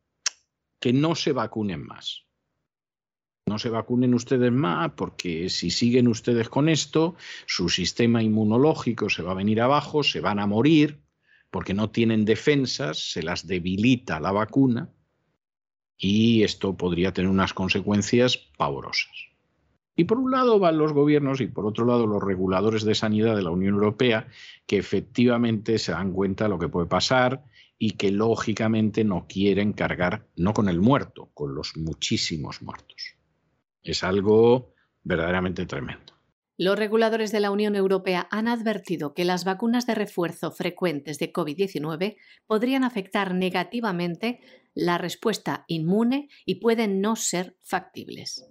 que 0.82 0.92
no 0.92 1.16
se 1.16 1.32
vacunen 1.32 1.86
más 1.86 2.27
no 3.48 3.58
se 3.58 3.70
vacunen 3.70 4.14
ustedes 4.14 4.52
más 4.52 4.92
porque 4.96 5.50
si 5.50 5.70
siguen 5.70 6.08
ustedes 6.08 6.50
con 6.50 6.70
esto, 6.70 7.16
su 7.46 7.70
sistema 7.70 8.22
inmunológico 8.22 9.10
se 9.10 9.24
va 9.24 9.32
a 9.32 9.36
venir 9.36 9.62
abajo, 9.62 10.04
se 10.04 10.20
van 10.20 10.40
a 10.40 10.46
morir 10.46 11.00
porque 11.50 11.74
no 11.74 11.90
tienen 11.90 12.26
defensas, 12.26 13.12
se 13.12 13.24
las 13.24 13.48
debilita 13.48 14.20
la 14.20 14.32
vacuna 14.32 14.90
y 15.98 16.44
esto 16.44 16.76
podría 16.76 17.14
tener 17.14 17.32
unas 17.32 17.54
consecuencias 17.54 18.38
pavorosas. 18.58 19.16
Y 19.96 20.04
por 20.04 20.20
un 20.20 20.30
lado 20.30 20.60
van 20.60 20.78
los 20.78 20.94
gobiernos 20.94 21.42
y 21.42 21.48
por 21.48 21.66
otro 21.66 21.86
lado 21.86 22.06
los 22.06 22.22
reguladores 22.22 22.84
de 22.84 22.94
sanidad 22.94 23.36
de 23.36 23.42
la 23.42 23.50
Unión 23.50 23.74
Europea 23.74 24.28
que 24.68 24.78
efectivamente 24.78 25.80
se 25.80 25.94
dan 25.94 26.12
cuenta 26.12 26.44
de 26.44 26.52
lo 26.52 26.60
que 26.60 26.70
puede 26.70 26.86
pasar 26.86 27.44
y 27.80 27.92
que 27.92 28.12
lógicamente 28.12 29.04
no 29.04 29.26
quieren 29.28 29.74
cargar 29.74 30.28
no 30.36 30.54
con 30.54 30.70
el 30.70 30.82
muerto, 30.82 31.30
con 31.34 31.56
los 31.56 31.78
muchísimos 31.78 32.62
muertos. 32.62 33.17
Es 33.88 34.04
algo 34.04 34.74
verdaderamente 35.04 35.66
tremendo. 35.66 36.14
Los 36.58 36.78
reguladores 36.78 37.32
de 37.32 37.40
la 37.40 37.52
Unión 37.52 37.76
Europea 37.76 38.28
han 38.32 38.50
advertido 38.50 39.14
que 39.14 39.24
las 39.24 39.46
vacunas 39.46 39.88
de 39.88 39.96
refuerzo 39.96 40.52
frecuentes 40.52 41.20
de 41.20 41.32
COVID-19 41.32 42.18
podrían 42.48 42.84
afectar 42.84 43.34
negativamente 43.34 44.42
la 44.74 44.98
respuesta 44.98 45.64
inmune 45.68 46.28
y 46.46 46.56
pueden 46.56 47.00
no 47.00 47.16
ser 47.16 47.56
factibles. 47.62 48.46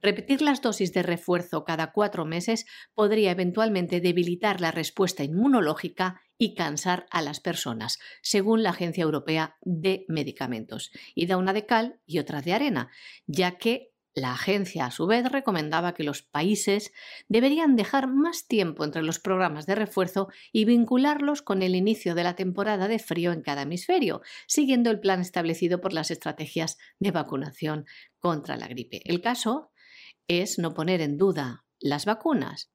Repetir 0.00 0.40
las 0.40 0.62
dosis 0.62 0.94
de 0.94 1.02
refuerzo 1.02 1.64
cada 1.64 1.92
cuatro 1.92 2.24
meses 2.24 2.64
podría 2.94 3.32
eventualmente 3.32 4.00
debilitar 4.00 4.60
la 4.60 4.70
respuesta 4.70 5.22
inmunológica 5.22 6.22
y 6.38 6.54
cansar 6.54 7.06
a 7.10 7.20
las 7.20 7.40
personas, 7.40 7.98
según 8.22 8.62
la 8.62 8.70
Agencia 8.70 9.02
Europea 9.02 9.56
de 9.62 10.04
Medicamentos. 10.08 10.92
Y 11.14 11.26
da 11.26 11.36
una 11.36 11.52
de 11.52 11.66
cal 11.66 12.00
y 12.06 12.20
otra 12.20 12.40
de 12.40 12.54
arena, 12.54 12.90
ya 13.26 13.58
que 13.58 13.87
la 14.14 14.32
agencia, 14.32 14.86
a 14.86 14.90
su 14.90 15.06
vez, 15.06 15.30
recomendaba 15.30 15.94
que 15.94 16.02
los 16.02 16.22
países 16.22 16.92
deberían 17.28 17.76
dejar 17.76 18.08
más 18.08 18.46
tiempo 18.46 18.84
entre 18.84 19.02
los 19.02 19.20
programas 19.20 19.66
de 19.66 19.74
refuerzo 19.74 20.28
y 20.52 20.64
vincularlos 20.64 21.42
con 21.42 21.62
el 21.62 21.74
inicio 21.74 22.14
de 22.14 22.24
la 22.24 22.34
temporada 22.34 22.88
de 22.88 22.98
frío 22.98 23.32
en 23.32 23.42
cada 23.42 23.62
hemisferio, 23.62 24.22
siguiendo 24.46 24.90
el 24.90 25.00
plan 25.00 25.20
establecido 25.20 25.80
por 25.80 25.92
las 25.92 26.10
estrategias 26.10 26.78
de 26.98 27.10
vacunación 27.10 27.86
contra 28.18 28.56
la 28.56 28.68
gripe. 28.68 29.02
El 29.04 29.20
caso 29.20 29.72
es 30.26 30.58
no 30.58 30.74
poner 30.74 31.00
en 31.00 31.16
duda 31.16 31.64
las 31.80 32.04
vacunas. 32.04 32.72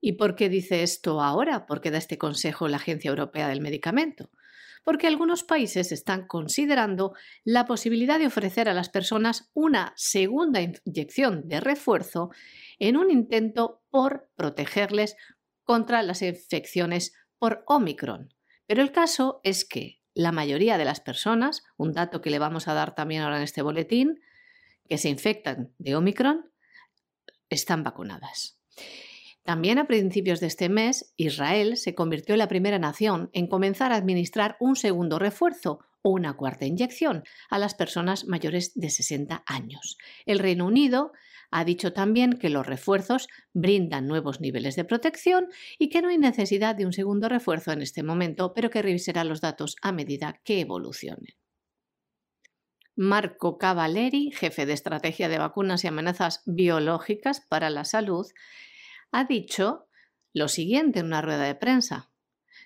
¿Y 0.00 0.12
por 0.12 0.34
qué 0.34 0.48
dice 0.48 0.82
esto 0.82 1.20
ahora? 1.20 1.66
¿Por 1.66 1.80
qué 1.80 1.90
da 1.90 1.98
este 1.98 2.18
consejo 2.18 2.66
la 2.66 2.78
Agencia 2.78 3.10
Europea 3.10 3.48
del 3.48 3.60
Medicamento? 3.60 4.30
Porque 4.84 5.06
algunos 5.06 5.44
países 5.44 5.92
están 5.92 6.26
considerando 6.26 7.14
la 7.44 7.66
posibilidad 7.66 8.18
de 8.18 8.26
ofrecer 8.26 8.68
a 8.68 8.74
las 8.74 8.88
personas 8.88 9.50
una 9.54 9.92
segunda 9.96 10.60
inyección 10.60 11.48
de 11.48 11.60
refuerzo 11.60 12.30
en 12.78 12.96
un 12.96 13.10
intento 13.10 13.82
por 13.90 14.30
protegerles 14.34 15.16
contra 15.64 16.02
las 16.02 16.22
infecciones 16.22 17.14
por 17.38 17.64
Omicron. 17.66 18.34
Pero 18.66 18.82
el 18.82 18.92
caso 18.92 19.40
es 19.44 19.64
que 19.64 20.00
la 20.14 20.32
mayoría 20.32 20.78
de 20.78 20.84
las 20.84 21.00
personas, 21.00 21.62
un 21.76 21.92
dato 21.92 22.20
que 22.20 22.30
le 22.30 22.38
vamos 22.38 22.68
a 22.68 22.74
dar 22.74 22.94
también 22.94 23.22
ahora 23.22 23.38
en 23.38 23.42
este 23.44 23.62
boletín, 23.62 24.20
que 24.88 24.98
se 24.98 25.08
infectan 25.08 25.72
de 25.78 25.96
Omicron, 25.96 26.50
están 27.48 27.82
vacunadas. 27.82 28.58
También 29.44 29.78
a 29.78 29.86
principios 29.86 30.38
de 30.40 30.46
este 30.46 30.68
mes, 30.68 31.12
Israel 31.16 31.76
se 31.76 31.94
convirtió 31.94 32.34
en 32.34 32.38
la 32.38 32.48
primera 32.48 32.78
nación 32.78 33.28
en 33.32 33.48
comenzar 33.48 33.92
a 33.92 33.96
administrar 33.96 34.56
un 34.60 34.76
segundo 34.76 35.18
refuerzo 35.18 35.80
o 36.02 36.10
una 36.10 36.36
cuarta 36.36 36.64
inyección 36.64 37.24
a 37.50 37.58
las 37.58 37.74
personas 37.74 38.26
mayores 38.26 38.72
de 38.74 38.90
60 38.90 39.42
años. 39.46 39.98
El 40.26 40.38
Reino 40.38 40.66
Unido 40.66 41.12
ha 41.50 41.64
dicho 41.64 41.92
también 41.92 42.38
que 42.38 42.50
los 42.50 42.66
refuerzos 42.66 43.28
brindan 43.52 44.06
nuevos 44.06 44.40
niveles 44.40 44.76
de 44.76 44.84
protección 44.84 45.48
y 45.78 45.90
que 45.90 46.02
no 46.02 46.08
hay 46.08 46.18
necesidad 46.18 46.74
de 46.74 46.86
un 46.86 46.92
segundo 46.92 47.28
refuerzo 47.28 47.72
en 47.72 47.82
este 47.82 48.02
momento, 48.02 48.54
pero 48.54 48.70
que 48.70 48.80
revisará 48.80 49.24
los 49.24 49.40
datos 49.40 49.76
a 49.82 49.92
medida 49.92 50.40
que 50.44 50.60
evolucionen. 50.60 51.34
Marco 52.94 53.58
Cavalleri, 53.58 54.30
jefe 54.32 54.66
de 54.66 54.74
estrategia 54.74 55.28
de 55.28 55.38
vacunas 55.38 55.82
y 55.84 55.88
amenazas 55.88 56.42
biológicas 56.46 57.40
para 57.40 57.70
la 57.70 57.84
salud, 57.84 58.26
ha 59.12 59.24
dicho 59.24 59.86
lo 60.34 60.48
siguiente 60.48 61.00
en 61.00 61.06
una 61.06 61.22
rueda 61.22 61.44
de 61.44 61.54
prensa. 61.54 62.10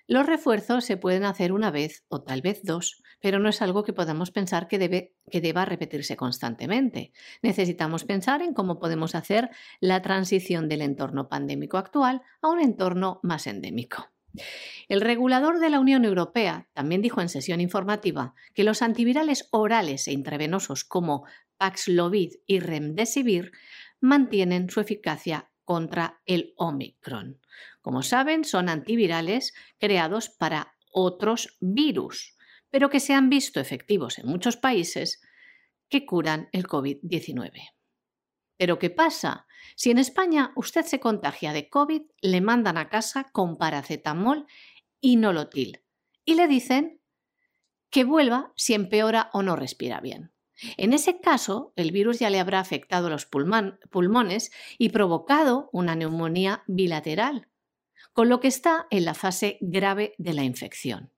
Los 0.09 0.25
refuerzos 0.25 0.85
se 0.85 0.97
pueden 0.97 1.25
hacer 1.25 1.53
una 1.53 1.73
vez 1.73 2.05
o 2.09 2.23
tal 2.23 2.41
vez 2.41 2.61
dos, 2.63 3.03
pero 3.21 3.41
no 3.41 3.49
es 3.49 3.61
algo 3.61 3.83
que 3.83 3.93
podamos 3.93 4.31
pensar 4.31 4.69
que, 4.69 4.79
debe, 4.79 5.17
que 5.31 5.41
deba 5.41 5.65
repetirse 5.65 6.17
constantemente. 6.17 7.13
Necesitamos 7.43 8.05
pensar 8.05 8.41
en 8.41 8.55
cómo 8.55 8.79
podemos 8.79 9.17
hacer 9.17 9.51
la 9.81 10.03
transición 10.03 10.69
del 10.69 10.83
entorno 10.83 11.29
pandémico 11.29 11.77
actual 11.77 12.23
a 12.41 12.49
un 12.49 12.61
entorno 12.61 13.19
más 13.25 13.49
endémico. 13.49 14.13
El 14.89 15.01
regulador 15.01 15.59
de 15.59 15.71
la 15.71 15.81
Unión 15.81 16.05
Europea 16.05 16.69
también 16.73 17.03
dijo 17.03 17.21
en 17.21 17.29
sesión 17.29 17.61
informativa 17.61 18.35
que 18.55 18.65
los 18.65 18.83
antivirales 18.83 19.49
orales 19.51 20.07
e 20.07 20.13
intravenosos 20.13 20.85
como 20.85 21.25
Paxlovid 21.57 22.35
y 22.47 22.61
Remdesivir 22.61 23.51
mantienen 24.01 24.71
su 24.71 24.81
eficacia 24.81 25.51
contra 25.67 26.23
el 26.25 26.55
Omicron. 26.57 27.41
Como 27.83 28.03
saben, 28.03 28.45
son 28.45 28.71
antivirales 28.71 29.53
creados 29.79 30.31
para 30.31 30.77
otros 30.91 31.59
virus, 31.61 32.37
pero 32.71 32.89
que 32.89 33.01
se 33.01 33.13
han 33.13 33.29
visto 33.29 33.61
efectivos 33.61 34.19
en 34.19 34.29
muchos 34.29 34.57
países 34.57 35.21
que 35.91 36.07
curan 36.07 36.49
el 36.53 36.67
COVID-19. 36.67 37.75
Pero 38.57 38.79
¿qué 38.79 38.91
pasa? 38.91 39.47
Si 39.75 39.91
en 39.91 39.99
España 39.99 40.53
usted 40.57 40.87
se 40.87 41.01
contagia 41.01 41.53
de 41.53 41.69
COVID, 41.69 42.03
le 42.23 42.41
mandan 42.41 42.79
a 42.79 42.89
casa 42.89 43.25
con 43.33 43.59
paracetamol 43.59 44.47
y 45.01 45.17
nolotil 45.17 45.83
y 46.25 46.35
le 46.35 46.47
dicen 46.47 47.03
que 47.91 48.05
vuelva 48.05 48.53
si 48.57 48.75
empeora 48.75 49.31
o 49.33 49.43
no 49.43 49.57
respira 49.57 50.01
bien. 50.01 50.33
En 50.77 50.93
ese 50.93 51.21
caso, 51.21 51.73
el 51.77 51.93
virus 51.93 52.19
ya 52.19 52.31
le 52.31 52.41
habrá 52.41 52.61
afectado 52.61 53.11
los 53.11 53.27
pulmones 53.27 54.51
y 54.79 54.89
provocado 54.89 55.69
una 55.73 55.95
neumonía 55.95 56.63
bilateral, 56.67 57.49
con 58.13 58.29
lo 58.29 58.41
que 58.41 58.49
está 58.49 58.87
en 58.91 59.05
la 59.05 59.15
fase 59.15 59.59
grave 59.61 60.15
de 60.19 60.33
la 60.33 60.45
infección. 60.45 61.13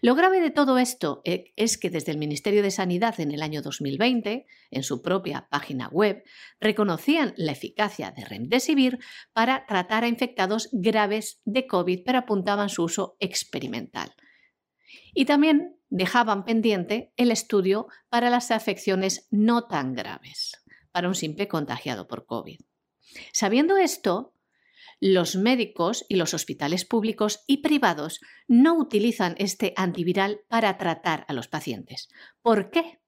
Lo 0.00 0.14
grave 0.14 0.40
de 0.40 0.50
todo 0.50 0.78
esto 0.78 1.22
eh, 1.24 1.52
es 1.56 1.76
que 1.76 1.90
desde 1.90 2.12
el 2.12 2.18
Ministerio 2.18 2.62
de 2.62 2.70
Sanidad 2.70 3.18
en 3.18 3.32
el 3.32 3.42
año 3.42 3.62
2020, 3.62 4.46
en 4.70 4.82
su 4.82 5.02
propia 5.02 5.48
página 5.50 5.88
web, 5.88 6.22
reconocían 6.60 7.34
la 7.36 7.52
eficacia 7.52 8.12
de 8.12 8.24
Remdesivir 8.24 9.00
para 9.32 9.66
tratar 9.66 10.04
a 10.04 10.08
infectados 10.08 10.68
graves 10.72 11.40
de 11.44 11.66
COVID, 11.66 12.02
pero 12.04 12.18
apuntaban 12.18 12.68
su 12.68 12.84
uso 12.84 13.16
experimental. 13.18 14.14
Y 15.14 15.24
también 15.24 15.76
dejaban 15.92 16.44
pendiente 16.44 17.12
el 17.18 17.30
estudio 17.30 17.86
para 18.08 18.30
las 18.30 18.50
afecciones 18.50 19.28
no 19.30 19.66
tan 19.66 19.92
graves, 19.92 20.64
para 20.90 21.06
un 21.06 21.14
simple 21.14 21.48
contagiado 21.48 22.08
por 22.08 22.24
COVID. 22.24 22.58
Sabiendo 23.32 23.76
esto, 23.76 24.34
los 25.00 25.36
médicos 25.36 26.06
y 26.08 26.16
los 26.16 26.32
hospitales 26.32 26.86
públicos 26.86 27.44
y 27.46 27.58
privados 27.58 28.20
no 28.48 28.74
utilizan 28.78 29.34
este 29.36 29.74
antiviral 29.76 30.40
para 30.48 30.78
tratar 30.78 31.26
a 31.28 31.34
los 31.34 31.46
pacientes. 31.48 32.08
¿Por 32.40 32.70
qué? 32.70 33.00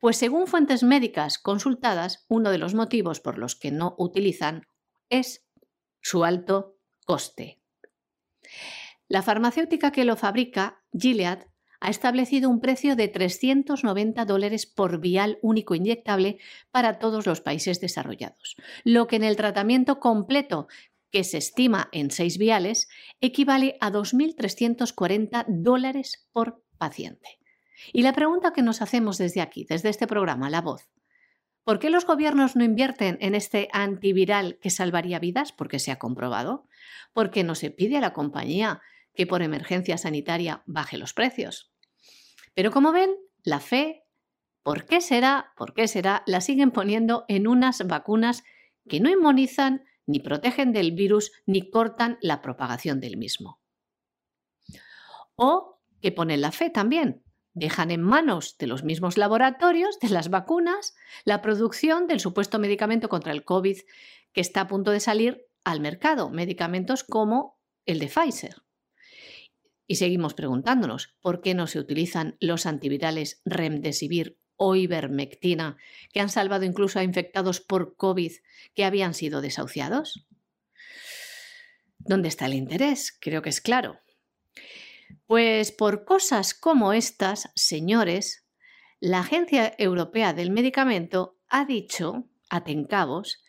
Pues 0.00 0.16
según 0.16 0.46
fuentes 0.46 0.82
médicas 0.82 1.38
consultadas, 1.38 2.24
uno 2.28 2.50
de 2.50 2.58
los 2.58 2.72
motivos 2.72 3.20
por 3.20 3.36
los 3.36 3.56
que 3.56 3.72
no 3.72 3.94
utilizan 3.98 4.66
es 5.10 5.46
su 6.00 6.24
alto 6.24 6.78
coste. 7.04 7.60
La 9.06 9.20
farmacéutica 9.20 9.92
que 9.92 10.06
lo 10.06 10.16
fabrica, 10.16 10.82
Gilead, 10.98 11.51
ha 11.82 11.90
establecido 11.90 12.48
un 12.48 12.60
precio 12.60 12.94
de 12.94 13.08
390 13.08 14.24
dólares 14.24 14.66
por 14.66 15.00
vial 15.00 15.38
único 15.42 15.74
inyectable 15.74 16.38
para 16.70 17.00
todos 17.00 17.26
los 17.26 17.40
países 17.40 17.80
desarrollados, 17.80 18.56
lo 18.84 19.08
que 19.08 19.16
en 19.16 19.24
el 19.24 19.34
tratamiento 19.34 19.98
completo, 19.98 20.68
que 21.10 21.24
se 21.24 21.38
estima 21.38 21.88
en 21.90 22.12
seis 22.12 22.38
viales, 22.38 22.88
equivale 23.20 23.76
a 23.80 23.90
2.340 23.90 25.44
dólares 25.48 26.28
por 26.32 26.62
paciente. 26.78 27.40
Y 27.92 28.02
la 28.02 28.12
pregunta 28.12 28.52
que 28.52 28.62
nos 28.62 28.80
hacemos 28.80 29.18
desde 29.18 29.40
aquí, 29.40 29.66
desde 29.68 29.88
este 29.88 30.06
programa, 30.06 30.50
La 30.50 30.60
Voz, 30.60 30.88
¿por 31.64 31.80
qué 31.80 31.90
los 31.90 32.06
gobiernos 32.06 32.54
no 32.54 32.62
invierten 32.62 33.18
en 33.20 33.34
este 33.34 33.68
antiviral 33.72 34.56
que 34.62 34.70
salvaría 34.70 35.18
vidas? 35.18 35.50
Porque 35.50 35.80
se 35.80 35.90
ha 35.90 35.98
comprobado. 35.98 36.68
Porque 37.12 37.42
no 37.42 37.56
se 37.56 37.70
pide 37.70 37.98
a 37.98 38.00
la 38.00 38.12
compañía 38.12 38.80
que 39.14 39.26
por 39.26 39.42
emergencia 39.42 39.98
sanitaria 39.98 40.62
baje 40.66 40.96
los 40.96 41.12
precios. 41.12 41.71
Pero 42.54 42.70
como 42.70 42.92
ven, 42.92 43.10
la 43.42 43.60
fe, 43.60 44.04
¿por 44.62 44.84
qué 44.84 45.00
será? 45.00 45.52
¿Por 45.56 45.74
qué 45.74 45.88
será? 45.88 46.22
La 46.26 46.40
siguen 46.40 46.70
poniendo 46.70 47.24
en 47.28 47.46
unas 47.46 47.86
vacunas 47.86 48.44
que 48.88 49.00
no 49.00 49.10
inmunizan, 49.10 49.84
ni 50.06 50.20
protegen 50.20 50.72
del 50.72 50.92
virus, 50.92 51.32
ni 51.46 51.70
cortan 51.70 52.18
la 52.20 52.42
propagación 52.42 53.00
del 53.00 53.16
mismo. 53.16 53.60
O 55.36 55.80
que 56.00 56.12
ponen 56.12 56.40
la 56.40 56.52
fe 56.52 56.70
también. 56.70 57.22
Dejan 57.54 57.90
en 57.90 58.02
manos 58.02 58.56
de 58.58 58.66
los 58.66 58.82
mismos 58.82 59.16
laboratorios, 59.16 59.98
de 60.00 60.08
las 60.08 60.30
vacunas, 60.30 60.94
la 61.24 61.42
producción 61.42 62.06
del 62.06 62.20
supuesto 62.20 62.58
medicamento 62.58 63.08
contra 63.08 63.32
el 63.32 63.44
COVID 63.44 63.78
que 64.32 64.40
está 64.40 64.62
a 64.62 64.68
punto 64.68 64.90
de 64.90 65.00
salir 65.00 65.46
al 65.64 65.80
mercado, 65.80 66.30
medicamentos 66.30 67.04
como 67.04 67.60
el 67.86 67.98
de 67.98 68.08
Pfizer. 68.08 68.62
Y 69.86 69.96
seguimos 69.96 70.34
preguntándonos, 70.34 71.14
¿por 71.20 71.40
qué 71.40 71.54
no 71.54 71.66
se 71.66 71.78
utilizan 71.78 72.36
los 72.40 72.66
antivirales 72.66 73.42
Remdesivir 73.44 74.38
o 74.56 74.76
Ivermectina, 74.76 75.76
que 76.12 76.20
han 76.20 76.28
salvado 76.28 76.64
incluso 76.64 76.98
a 76.98 77.04
infectados 77.04 77.60
por 77.60 77.96
COVID 77.96 78.32
que 78.74 78.84
habían 78.84 79.14
sido 79.14 79.40
desahuciados? 79.40 80.26
¿Dónde 81.98 82.28
está 82.28 82.46
el 82.46 82.54
interés? 82.54 83.16
Creo 83.20 83.42
que 83.42 83.50
es 83.50 83.60
claro. 83.60 84.00
Pues 85.26 85.72
por 85.72 86.04
cosas 86.04 86.54
como 86.54 86.92
estas, 86.92 87.50
señores, 87.54 88.46
la 89.00 89.20
Agencia 89.20 89.74
Europea 89.78 90.32
del 90.32 90.50
Medicamento 90.50 91.38
ha 91.48 91.64
dicho, 91.64 92.28
a 92.48 92.64
Tencabos, 92.64 93.42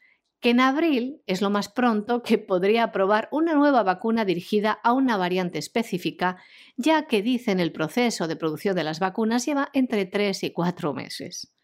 que 0.43 0.49
en 0.49 0.59
abril 0.59 1.21
es 1.25 1.41
lo 1.41 1.49
más 1.49 1.69
pronto 1.69 2.21
que 2.21 2.37
podría 2.37 2.83
aprobar 2.83 3.29
una 3.31 3.53
nueva 3.53 3.81
vacuna 3.81 4.25
dirigida 4.25 4.73
a 4.83 4.91
una 4.91 5.15
variante 5.15 5.57
específica, 5.57 6.35
ya 6.75 7.07
que 7.07 7.21
dicen 7.21 7.61
el 7.61 7.71
proceso 7.71 8.27
de 8.27 8.35
producción 8.35 8.75
de 8.75 8.83
las 8.83 8.99
vacunas 8.99 9.45
lleva 9.45 9.69
entre 9.71 10.05
3 10.05 10.43
y 10.43 10.51
4 10.51 10.93
meses. 10.93 11.55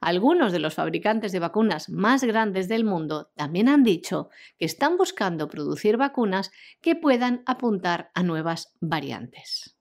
Algunos 0.00 0.50
de 0.50 0.58
los 0.58 0.74
fabricantes 0.74 1.30
de 1.30 1.38
vacunas 1.38 1.88
más 1.88 2.24
grandes 2.24 2.66
del 2.66 2.84
mundo 2.84 3.30
también 3.36 3.68
han 3.68 3.84
dicho 3.84 4.28
que 4.58 4.64
están 4.64 4.96
buscando 4.96 5.48
producir 5.48 5.96
vacunas 5.96 6.50
que 6.80 6.96
puedan 6.96 7.44
apuntar 7.46 8.10
a 8.14 8.24
nuevas 8.24 8.74
variantes. 8.80 9.76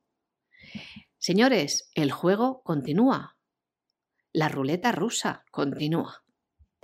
Señores, 1.18 1.90
el 1.96 2.12
juego 2.12 2.62
continúa. 2.62 3.38
La 4.32 4.50
ruleta 4.50 4.92
rusa 4.92 5.46
continúa. 5.50 6.24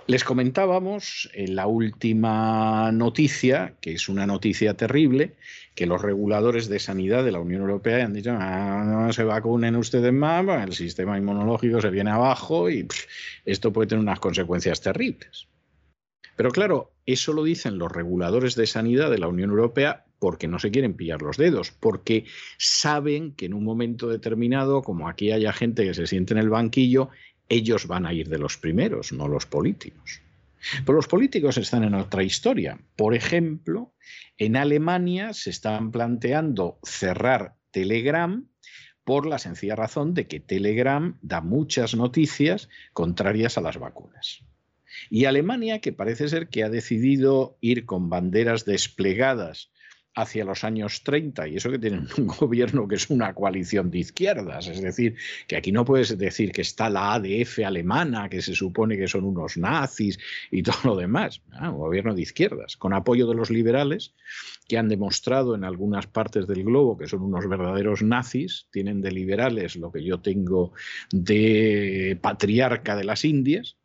Les 0.08 0.22
comentábamos 0.22 1.28
en 1.34 1.56
la 1.56 1.66
última 1.66 2.92
noticia, 2.92 3.74
que 3.80 3.94
es 3.94 4.08
una 4.08 4.24
noticia 4.24 4.74
terrible, 4.74 5.34
que 5.74 5.86
los 5.86 6.00
reguladores 6.00 6.68
de 6.68 6.78
sanidad 6.78 7.24
de 7.24 7.32
la 7.32 7.40
Unión 7.40 7.62
Europea 7.62 8.04
han 8.04 8.12
dicho, 8.12 8.30
ah, 8.32 8.84
no 8.86 9.12
se 9.12 9.24
vacunen 9.24 9.74
ustedes 9.74 10.12
más, 10.12 10.46
el 10.62 10.74
sistema 10.74 11.18
inmunológico 11.18 11.80
se 11.80 11.90
viene 11.90 12.12
abajo 12.12 12.70
y 12.70 12.86
esto 13.44 13.72
puede 13.72 13.88
tener 13.88 14.02
unas 14.02 14.20
consecuencias 14.20 14.80
terribles. 14.80 15.48
Pero 16.36 16.50
claro, 16.52 16.92
eso 17.04 17.32
lo 17.32 17.42
dicen 17.42 17.76
los 17.76 17.90
reguladores 17.90 18.54
de 18.54 18.68
sanidad 18.68 19.10
de 19.10 19.18
la 19.18 19.26
Unión 19.26 19.50
Europea 19.50 20.04
porque 20.18 20.48
no 20.48 20.58
se 20.58 20.70
quieren 20.70 20.94
pillar 20.94 21.20
los 21.20 21.36
dedos, 21.36 21.72
porque 21.72 22.24
saben 22.58 23.32
que 23.32 23.46
en 23.46 23.54
un 23.54 23.64
momento 23.64 24.08
determinado, 24.08 24.82
como 24.82 25.08
aquí 25.08 25.32
haya 25.32 25.52
gente 25.52 25.84
que 25.84 25.94
se 25.94 26.06
siente 26.06 26.32
en 26.32 26.38
el 26.38 26.48
banquillo, 26.48 27.10
ellos 27.48 27.86
van 27.86 28.06
a 28.06 28.12
ir 28.12 28.28
de 28.28 28.38
los 28.38 28.56
primeros, 28.56 29.12
no 29.12 29.28
los 29.28 29.46
políticos. 29.46 30.20
Pero 30.84 30.96
los 30.96 31.06
políticos 31.06 31.58
están 31.58 31.84
en 31.84 31.94
otra 31.94 32.22
historia. 32.22 32.78
Por 32.96 33.14
ejemplo, 33.14 33.92
en 34.38 34.56
Alemania 34.56 35.32
se 35.32 35.50
están 35.50 35.92
planteando 35.92 36.78
cerrar 36.82 37.54
Telegram 37.70 38.48
por 39.04 39.26
la 39.26 39.38
sencilla 39.38 39.76
razón 39.76 40.14
de 40.14 40.26
que 40.26 40.40
Telegram 40.40 41.18
da 41.22 41.40
muchas 41.40 41.94
noticias 41.94 42.68
contrarias 42.92 43.56
a 43.56 43.60
las 43.60 43.78
vacunas. 43.78 44.42
Y 45.10 45.26
Alemania, 45.26 45.80
que 45.80 45.92
parece 45.92 46.28
ser 46.28 46.48
que 46.48 46.64
ha 46.64 46.70
decidido 46.70 47.56
ir 47.60 47.86
con 47.86 48.08
banderas 48.08 48.64
desplegadas 48.64 49.70
hacia 50.16 50.46
los 50.46 50.64
años 50.64 51.02
30, 51.04 51.46
y 51.46 51.56
eso 51.56 51.70
que 51.70 51.78
tienen 51.78 52.08
un 52.18 52.26
gobierno 52.26 52.88
que 52.88 52.96
es 52.96 53.10
una 53.10 53.34
coalición 53.34 53.90
de 53.90 53.98
izquierdas, 53.98 54.66
es 54.66 54.80
decir, 54.80 55.14
que 55.46 55.56
aquí 55.56 55.70
no 55.70 55.84
puedes 55.84 56.16
decir 56.16 56.52
que 56.52 56.62
está 56.62 56.88
la 56.90 57.14
ADF 57.14 57.60
alemana, 57.64 58.28
que 58.28 58.40
se 58.40 58.54
supone 58.54 58.96
que 58.96 59.08
son 59.08 59.24
unos 59.24 59.56
nazis 59.58 60.18
y 60.50 60.62
todo 60.64 60.78
lo 60.84 60.96
demás, 60.96 61.42
un 61.60 61.76
gobierno 61.76 62.14
de 62.14 62.22
izquierdas, 62.22 62.76
con 62.76 62.94
apoyo 62.94 63.28
de 63.28 63.34
los 63.34 63.50
liberales, 63.50 64.14
que 64.66 64.78
han 64.78 64.88
demostrado 64.88 65.54
en 65.54 65.64
algunas 65.64 66.06
partes 66.06 66.46
del 66.46 66.64
globo 66.64 66.96
que 66.96 67.06
son 67.06 67.22
unos 67.22 67.46
verdaderos 67.46 68.02
nazis, 68.02 68.66
tienen 68.72 69.02
de 69.02 69.12
liberales 69.12 69.76
lo 69.76 69.92
que 69.92 70.02
yo 70.02 70.20
tengo 70.20 70.72
de 71.12 72.18
patriarca 72.20 72.96
de 72.96 73.04
las 73.04 73.24
Indias, 73.24 73.76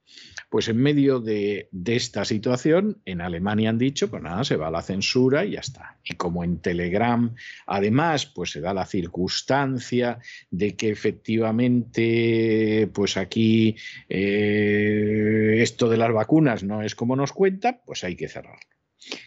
pues 0.52 0.68
en 0.68 0.78
medio 0.78 1.20
de, 1.22 1.70
esta 1.86 2.26
situación, 2.26 3.02
en 3.06 3.22
Alemania 3.22 3.70
han 3.70 3.78
dicho, 3.78 4.10
pues 4.10 4.22
nada, 4.22 4.44
se 4.44 4.58
va 4.58 4.70
la 4.70 4.82
censura 4.82 5.46
y 5.46 5.52
ya 5.52 5.62
está. 5.62 5.98
Y 6.04 6.16
como 6.16 6.44
en 6.44 6.60
Telegram, 6.60 7.34
además, 7.66 8.26
pues 8.26 8.52
se 8.52 8.60
da 8.60 8.74
la 8.74 8.86
circunstancia 8.86 10.20
de 10.50 10.76
que 10.76 10.90
efectivamente, 10.90 12.90
pues 12.92 13.16
aquí 13.16 13.78
eh, 14.10 15.60
esto 15.62 15.88
de 15.88 15.96
las 15.96 16.12
vacunas 16.12 16.64
no 16.64 16.82
es 16.82 16.96
como 16.96 17.16
nos 17.16 17.32
cuenta, 17.32 17.82
pues 17.86 18.04
hay 18.04 18.18
que 18.18 18.28
cerrarlo. 18.28 18.60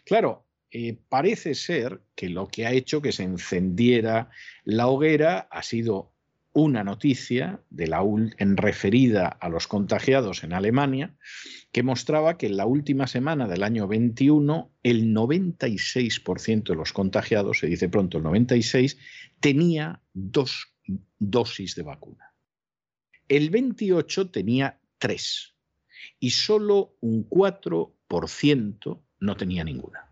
Claro, 0.05 0.45
eh, 0.71 0.99
parece 1.09 1.55
ser 1.55 2.03
que 2.15 2.29
lo 2.29 2.49
que 2.49 2.67
ha 2.67 2.73
hecho 2.73 3.01
que 3.01 3.13
se 3.13 3.23
encendiera 3.23 4.29
la 4.65 4.89
hoguera 4.89 5.49
ha 5.51 5.63
sido 5.63 6.14
una 6.55 6.85
noticia 6.85 7.61
de 7.69 7.89
la, 7.89 8.03
en 8.39 8.57
referida 8.57 9.27
a 9.29 9.49
los 9.49 9.67
contagiados 9.67 10.45
en 10.45 10.53
Alemania 10.53 11.15
que 11.73 11.83
mostraba 11.83 12.39
que 12.39 12.47
en 12.47 12.57
la 12.57 12.65
última 12.65 13.07
semana 13.09 13.49
del 13.49 13.65
año 13.65 13.89
21 13.89 14.73
el 14.85 15.13
96% 15.13 16.63
de 16.63 16.77
los 16.77 16.93
contagiados, 16.93 17.59
se 17.59 17.67
dice 17.67 17.89
pronto 17.89 18.19
el 18.19 18.25
96, 18.25 18.97
tenía 19.41 20.01
dos 20.13 20.69
dosis 21.19 21.75
de 21.75 21.83
vacuna. 21.83 22.33
El 23.29 23.51
28 23.51 24.31
tenía 24.31 24.81
tres 24.99 25.57
y 26.21 26.31
solo 26.31 26.97
un 27.01 27.29
4% 27.29 29.03
no 29.21 29.37
tenía 29.37 29.65
ninguna. 29.65 30.11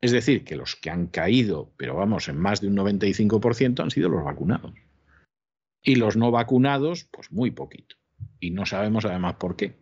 Es 0.00 0.12
decir, 0.12 0.44
que 0.44 0.56
los 0.56 0.76
que 0.76 0.90
han 0.90 1.08
caído, 1.08 1.74
pero 1.76 1.96
vamos, 1.96 2.28
en 2.28 2.38
más 2.38 2.60
de 2.60 2.68
un 2.68 2.76
95% 2.76 3.82
han 3.82 3.90
sido 3.90 4.08
los 4.08 4.24
vacunados. 4.24 4.72
Y 5.82 5.96
los 5.96 6.16
no 6.16 6.30
vacunados, 6.30 7.04
pues 7.04 7.30
muy 7.30 7.50
poquito. 7.50 7.96
Y 8.40 8.50
no 8.50 8.66
sabemos 8.66 9.04
además 9.04 9.36
por 9.36 9.56
qué. 9.56 9.76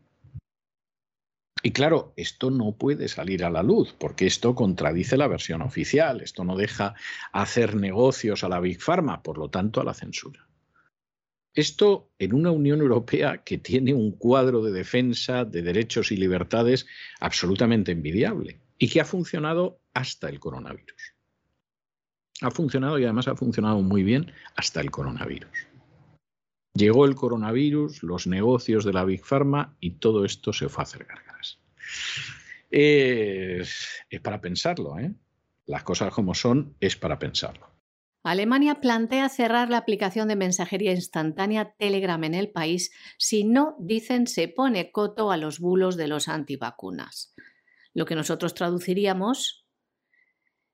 Y 1.62 1.72
claro, 1.72 2.12
esto 2.16 2.50
no 2.50 2.76
puede 2.76 3.08
salir 3.08 3.44
a 3.44 3.50
la 3.50 3.62
luz, 3.62 3.92
porque 3.98 4.26
esto 4.26 4.54
contradice 4.54 5.16
la 5.16 5.26
versión 5.26 5.62
oficial, 5.62 6.20
esto 6.20 6.44
no 6.44 6.56
deja 6.56 6.94
hacer 7.32 7.74
negocios 7.74 8.44
a 8.44 8.48
la 8.48 8.60
Big 8.60 8.80
Pharma, 8.80 9.22
por 9.22 9.38
lo 9.38 9.50
tanto 9.50 9.80
a 9.80 9.84
la 9.84 9.94
censura. 9.94 10.46
Esto 11.54 12.10
en 12.18 12.34
una 12.34 12.50
Unión 12.50 12.82
Europea 12.82 13.42
que 13.42 13.56
tiene 13.56 13.94
un 13.94 14.12
cuadro 14.12 14.62
de 14.62 14.72
defensa 14.72 15.44
de 15.46 15.62
derechos 15.62 16.12
y 16.12 16.16
libertades 16.18 16.86
absolutamente 17.18 17.92
envidiable 17.92 18.60
y 18.78 18.88
que 18.88 19.00
ha 19.00 19.06
funcionado 19.06 19.80
hasta 19.94 20.28
el 20.28 20.38
coronavirus. 20.38 21.14
Ha 22.42 22.50
funcionado 22.50 22.98
y 22.98 23.04
además 23.04 23.26
ha 23.28 23.34
funcionado 23.34 23.80
muy 23.80 24.02
bien 24.02 24.30
hasta 24.54 24.82
el 24.82 24.90
coronavirus. 24.90 25.66
Llegó 26.76 27.06
el 27.06 27.14
coronavirus, 27.14 28.02
los 28.02 28.26
negocios 28.26 28.84
de 28.84 28.92
la 28.92 29.04
Big 29.04 29.24
Pharma 29.24 29.76
y 29.80 29.92
todo 29.92 30.24
esto 30.24 30.52
se 30.52 30.68
fue 30.68 30.82
a 30.82 30.84
hacer 30.84 31.04
gárgaras. 31.04 31.58
Es, 32.70 34.04
es 34.10 34.20
para 34.20 34.40
pensarlo, 34.40 34.98
¿eh? 34.98 35.14
Las 35.64 35.84
cosas 35.84 36.12
como 36.12 36.34
son 36.34 36.76
es 36.80 36.96
para 36.96 37.18
pensarlo. 37.18 37.70
Alemania 38.22 38.80
plantea 38.80 39.28
cerrar 39.28 39.70
la 39.70 39.78
aplicación 39.78 40.28
de 40.28 40.36
mensajería 40.36 40.92
instantánea 40.92 41.74
Telegram 41.78 42.22
en 42.24 42.34
el 42.34 42.50
país 42.50 42.90
si 43.18 43.44
no, 43.44 43.76
dicen, 43.78 44.26
se 44.26 44.48
pone 44.48 44.90
coto 44.90 45.30
a 45.30 45.36
los 45.36 45.60
bulos 45.60 45.96
de 45.96 46.08
los 46.08 46.28
antivacunas. 46.28 47.34
Lo 47.94 48.04
que 48.04 48.16
nosotros 48.16 48.54
traduciríamos 48.54 49.65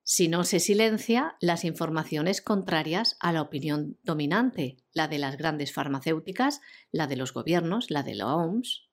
si 0.04 0.28
no 0.28 0.44
se 0.44 0.58
silencia 0.58 1.36
las 1.40 1.64
informaciones 1.64 2.42
contrarias 2.42 3.16
a 3.20 3.32
la 3.32 3.42
opinión 3.42 3.98
dominante, 4.02 4.78
la 4.92 5.06
de 5.06 5.18
las 5.18 5.36
grandes 5.36 5.72
farmacéuticas, 5.72 6.60
la 6.90 7.06
de 7.06 7.16
los 7.16 7.32
gobiernos, 7.32 7.90
la 7.90 8.02
de 8.02 8.16
la 8.16 8.34
OMS, 8.34 8.88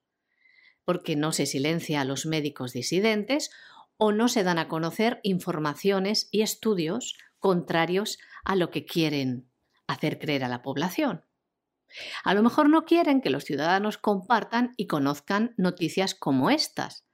porque 0.85 1.15
no 1.15 1.31
se 1.31 1.45
silencia 1.45 2.01
a 2.01 2.05
los 2.05 2.25
médicos 2.25 2.73
disidentes 2.73 3.49
o 3.97 4.11
no 4.11 4.27
se 4.27 4.43
dan 4.43 4.59
a 4.59 4.67
conocer 4.67 5.19
informaciones 5.23 6.29
y 6.31 6.41
estudios 6.41 7.17
contrarios 7.39 8.19
a 8.45 8.55
lo 8.55 8.69
que 8.69 8.85
quieren 8.85 9.49
hacer 9.87 10.19
creer 10.19 10.43
a 10.43 10.47
la 10.47 10.61
población. 10.61 11.25
A 12.23 12.33
lo 12.35 12.43
mejor 12.43 12.69
no 12.69 12.85
quieren 12.85 13.21
que 13.21 13.31
los 13.31 13.45
ciudadanos 13.45 13.97
compartan 13.97 14.73
y 14.77 14.85
conozcan 14.85 15.55
noticias 15.57 16.13
como 16.13 16.49
estas, 16.51 17.05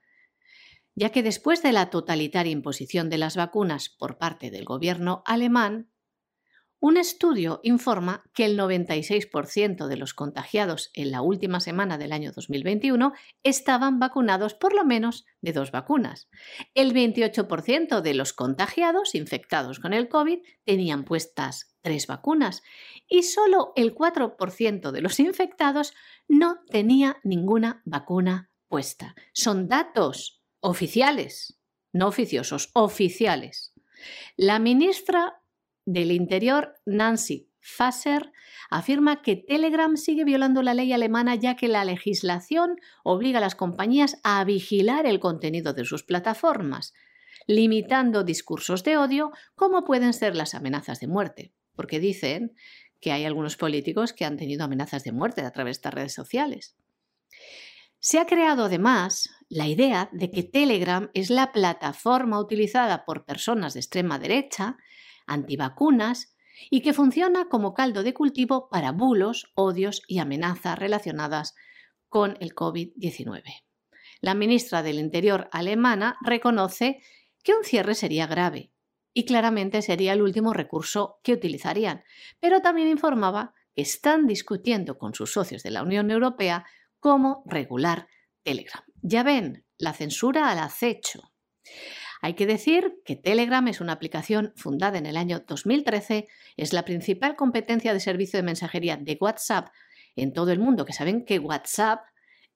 ya 0.95 1.09
que 1.11 1.23
después 1.23 1.61
de 1.61 1.73
la 1.73 1.89
totalitaria 1.89 2.51
imposición 2.51 3.09
de 3.09 3.17
las 3.17 3.35
vacunas 3.35 3.89
por 3.89 4.17
parte 4.17 4.49
del 4.49 4.65
gobierno 4.65 5.21
alemán, 5.25 5.91
un 6.79 6.97
estudio 6.97 7.61
informa 7.63 8.23
que 8.33 8.45
el 8.45 8.59
96% 8.59 9.87
de 9.87 9.97
los 9.97 10.13
contagiados 10.13 10.91
en 10.93 11.09
la 11.09 11.21
última 11.21 11.59
semana 11.59 11.97
del 11.97 12.11
año 12.11 12.31
2021 12.31 13.13
estaban 13.43 13.97
vacunados 13.99 14.53
por 14.53 14.73
lo 14.73 14.85
menos 14.85 15.25
de 15.41 15.53
dos 15.53 15.71
vacunas. 15.71 16.29
El 16.75 16.93
28% 16.93 18.01
de 18.01 18.13
los 18.13 18.33
contagiados 18.33 19.15
infectados 19.15 19.79
con 19.79 19.93
el 19.93 20.09
COVID 20.09 20.39
tenían 20.63 21.05
puestas 21.05 21.75
tres 21.81 22.07
vacunas 22.07 22.61
y 23.07 23.23
solo 23.23 23.73
el 23.75 23.95
4% 23.95 24.91
de 24.91 25.01
los 25.01 25.19
infectados 25.19 25.93
no 26.27 26.59
tenía 26.69 27.17
ninguna 27.23 27.81
vacuna 27.85 28.51
puesta. 28.67 29.15
Son 29.33 29.67
datos 29.67 30.44
oficiales, 30.65 31.59
no 31.93 32.07
oficiosos, 32.07 32.71
oficiales. 32.73 33.71
La 34.35 34.57
ministra 34.57 35.39
del 35.85 36.11
Interior, 36.11 36.73
Nancy 36.87 37.51
Faser, 37.59 38.31
afirma 38.71 39.21
que 39.21 39.35
Telegram 39.35 39.95
sigue 39.95 40.23
violando 40.23 40.63
la 40.63 40.73
ley 40.73 40.91
alemana 40.91 41.35
ya 41.35 41.55
que 41.55 41.67
la 41.67 41.85
legislación 41.85 42.77
obliga 43.03 43.37
a 43.37 43.41
las 43.41 43.53
compañías 43.53 44.17
a 44.23 44.43
vigilar 44.43 45.05
el 45.05 45.19
contenido 45.19 45.73
de 45.73 45.85
sus 45.85 46.01
plataformas, 46.01 46.95
limitando 47.45 48.23
discursos 48.23 48.83
de 48.83 48.97
odio 48.97 49.31
como 49.53 49.83
pueden 49.83 50.13
ser 50.13 50.35
las 50.35 50.55
amenazas 50.55 50.99
de 50.99 51.07
muerte, 51.07 51.53
porque 51.75 51.99
dicen 51.99 52.55
que 52.99 53.11
hay 53.11 53.23
algunos 53.25 53.55
políticos 53.55 54.13
que 54.13 54.25
han 54.25 54.35
tenido 54.35 54.63
amenazas 54.63 55.03
de 55.03 55.11
muerte 55.11 55.41
a 55.41 55.51
través 55.51 55.75
de 55.75 55.77
estas 55.77 55.93
redes 55.93 56.13
sociales. 56.13 56.75
Se 57.99 58.17
ha 58.17 58.25
creado 58.25 58.65
además 58.65 59.29
la 59.49 59.67
idea 59.67 60.09
de 60.11 60.31
que 60.31 60.43
Telegram 60.43 61.09
es 61.13 61.29
la 61.29 61.51
plataforma 61.51 62.39
utilizada 62.39 63.05
por 63.05 63.25
personas 63.25 63.73
de 63.73 63.79
extrema 63.79 64.19
derecha, 64.19 64.77
antivacunas, 65.27 66.35
y 66.69 66.81
que 66.81 66.93
funciona 66.93 67.47
como 67.49 67.73
caldo 67.73 68.03
de 68.03 68.13
cultivo 68.13 68.69
para 68.69 68.91
bulos, 68.91 69.51
odios 69.55 70.01
y 70.07 70.19
amenazas 70.19 70.79
relacionadas 70.79 71.53
con 72.07 72.37
el 72.39 72.55
COVID-19. 72.55 73.43
La 74.21 74.33
ministra 74.33 74.81
del 74.81 74.99
Interior 74.99 75.49
alemana 75.51 76.17
reconoce 76.21 77.01
que 77.43 77.53
un 77.53 77.63
cierre 77.63 77.93
sería 77.93 78.25
grave 78.25 78.71
y 79.13 79.25
claramente 79.25 79.81
sería 79.81 80.13
el 80.13 80.21
último 80.21 80.53
recurso 80.53 81.19
que 81.23 81.33
utilizarían, 81.33 82.03
pero 82.39 82.61
también 82.61 82.87
informaba 82.87 83.53
que 83.73 83.81
están 83.81 84.25
discutiendo 84.27 84.97
con 84.97 85.13
sus 85.13 85.31
socios 85.31 85.61
de 85.63 85.71
la 85.71 85.83
Unión 85.83 86.09
Europea 86.09 86.65
cómo 86.99 87.43
regular 87.45 88.07
Telegram. 88.43 88.83
Ya 89.07 89.21
ven, 89.21 89.63
la 89.77 89.93
censura 89.93 90.49
al 90.49 90.57
acecho. 90.57 91.31
Hay 92.23 92.33
que 92.33 92.47
decir 92.47 93.03
que 93.05 93.15
Telegram 93.15 93.67
es 93.67 93.79
una 93.79 93.93
aplicación 93.93 94.51
fundada 94.55 94.97
en 94.97 95.05
el 95.05 95.15
año 95.15 95.43
2013, 95.47 96.27
es 96.57 96.73
la 96.73 96.85
principal 96.85 97.35
competencia 97.35 97.93
de 97.93 97.99
servicio 97.99 98.39
de 98.39 98.43
mensajería 98.43 98.97
de 98.97 99.15
WhatsApp 99.21 99.67
en 100.15 100.33
todo 100.33 100.51
el 100.51 100.57
mundo, 100.57 100.85
que 100.85 100.93
saben 100.93 101.23
que 101.23 101.37
WhatsApp 101.37 102.01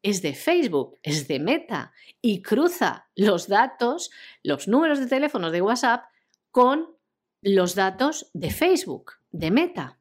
es 0.02 0.24
de 0.24 0.34
Facebook, 0.34 0.98
es 1.04 1.28
de 1.28 1.40
Meta 1.40 1.94
y 2.20 2.42
cruza 2.42 3.12
los 3.16 3.48
datos, 3.48 4.10
los 4.42 4.68
números 4.68 4.98
de 4.98 5.06
teléfonos 5.06 5.52
de 5.52 5.62
WhatsApp 5.62 6.06
con 6.50 6.98
los 7.44 7.76
datos 7.76 8.32
de 8.34 8.50
Facebook, 8.50 9.12
de 9.30 9.52
Meta. 9.52 10.00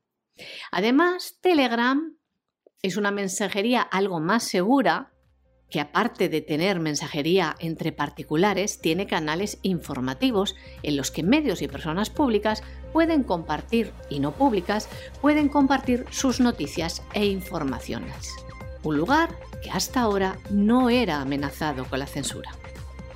Además, 0.71 1.37
Telegram 1.43 2.17
es 2.81 2.97
una 2.97 3.11
mensajería 3.11 3.83
algo 3.83 4.19
más 4.19 4.45
segura 4.45 5.13
que 5.71 5.81
aparte 5.81 6.29
de 6.29 6.41
tener 6.41 6.81
mensajería 6.81 7.57
entre 7.59 7.93
particulares, 7.93 8.81
tiene 8.81 9.07
canales 9.07 9.59
informativos 9.63 10.57
en 10.83 10.97
los 10.97 11.11
que 11.11 11.23
medios 11.23 11.63
y 11.63 11.69
personas 11.69 12.11
públicas 12.11 12.63
pueden 12.93 13.23
compartir 13.23 13.93
y 14.09 14.21
no 14.21 14.33
públicas 14.33 14.89
pueden 15.21 15.49
compartir 15.49 16.07
sus 16.11 16.41
noticias 16.41 17.03
e 17.13 17.27
informaciones. 17.27 18.35
Un 18.83 18.97
lugar 18.97 19.35
que 19.63 19.71
hasta 19.71 20.01
ahora 20.01 20.39
no 20.51 20.89
era 20.89 21.21
amenazado 21.21 21.85
con 21.85 21.99
la 21.99 22.07
censura. 22.07 22.51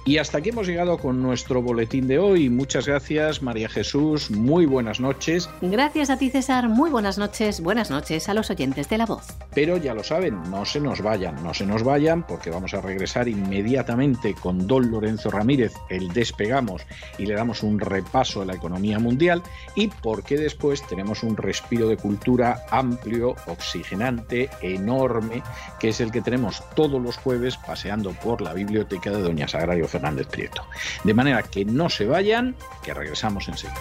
Y 0.05 0.19
hasta 0.19 0.39
aquí 0.39 0.49
hemos 0.49 0.67
llegado 0.67 0.99
con 0.99 1.23
nuestro 1.23 1.63
boletín 1.63 2.09
de 2.09 2.19
hoy. 2.19 2.51
Muchas 2.51 2.89
gracias, 2.89 3.41
María 3.41 3.69
Jesús. 3.69 4.33
Muy 4.33 4.67
buenas 4.67 4.99
noches. 4.99 5.49
Gracias 5.61 6.11
a 6.11 6.19
ti, 6.19 6.29
César. 6.29 6.69
Muy 6.69 6.91
buenas 6.91 7.19
noches. 7.19 7.61
Buenas 7.61 7.89
noches 7.89 8.29
a 8.29 8.35
los 8.35 8.51
oyentes 8.51 8.89
de 8.89 8.99
La 8.99 9.07
Voz. 9.07 9.29
Pero 9.55 9.77
ya 9.77 9.95
lo 9.95 10.03
saben, 10.03 10.43
no 10.51 10.65
se 10.65 10.81
nos 10.81 11.03
vayan, 11.03 11.41
no 11.45 11.55
se 11.55 11.67
nos 11.67 11.85
vayan, 11.85 12.27
porque 12.27 12.51
vamos 12.51 12.75
a 12.75 12.81
regresar 12.81 13.29
inmediatamente 13.29 14.35
con 14.35 14.67
Don 14.67 14.91
Lorenzo 14.91 15.31
Ramírez, 15.31 15.73
el 15.89 16.09
Despegamos, 16.09 16.83
y 17.17 17.27
le 17.27 17.35
damos 17.35 17.63
un 17.63 17.79
repaso 17.79 18.43
a 18.43 18.45
la 18.45 18.55
economía 18.55 18.99
mundial, 18.99 19.41
y 19.77 19.87
porque 19.87 20.37
después 20.37 20.85
tenemos 20.89 21.23
un 21.23 21.37
respiro 21.37 21.87
de 21.87 21.97
cultura 21.97 22.65
amplio, 22.71 23.37
oxigenante, 23.47 24.51
enorme, 24.63 25.45
que 25.79 25.91
es 25.91 26.01
el 26.01 26.11
que 26.11 26.23
tenemos 26.23 26.61
todos 26.75 27.01
los 27.01 27.19
jueves 27.19 27.57
paseando 27.57 28.11
por 28.15 28.41
la 28.41 28.53
biblioteca 28.53 29.11
de 29.11 29.23
Doña 29.23 29.47
Sagrario 29.47 29.87
Fernández 29.93 30.27
Prieto. 30.27 30.67
De 31.05 31.15
manera 31.15 31.43
que 31.43 31.65
no 31.65 31.89
se 31.89 32.07
vayan, 32.07 32.57
que 32.83 32.95
regresamos 32.95 33.47
enseguida. 33.49 33.81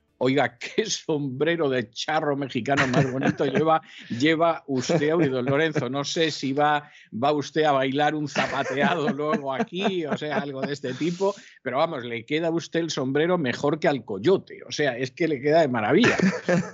Oiga, 0.23 0.55
qué 0.75 0.85
sombrero 0.85 1.67
de 1.67 1.89
charro 1.89 2.37
mexicano 2.37 2.85
más 2.87 3.11
bonito 3.11 3.43
lleva, 3.43 3.81
lleva 4.07 4.63
usted 4.67 5.15
hoy, 5.15 5.29
don 5.29 5.45
Lorenzo. 5.45 5.89
No 5.89 6.03
sé 6.03 6.29
si 6.29 6.53
va, 6.53 6.91
va 7.11 7.31
usted 7.31 7.63
a 7.63 7.71
bailar 7.71 8.13
un 8.13 8.27
zapateado 8.27 9.09
luego 9.09 9.51
aquí, 9.51 10.05
o 10.05 10.15
sea, 10.15 10.37
algo 10.37 10.61
de 10.61 10.73
este 10.73 10.93
tipo, 10.93 11.33
pero 11.63 11.79
vamos, 11.79 12.05
le 12.05 12.23
queda 12.23 12.49
a 12.49 12.51
usted 12.51 12.81
el 12.81 12.91
sombrero 12.91 13.39
mejor 13.39 13.79
que 13.79 13.87
al 13.87 14.05
coyote. 14.05 14.59
O 14.67 14.71
sea, 14.71 14.95
es 14.95 15.09
que 15.09 15.27
le 15.27 15.41
queda 15.41 15.61
de 15.61 15.67
maravilla. 15.67 16.15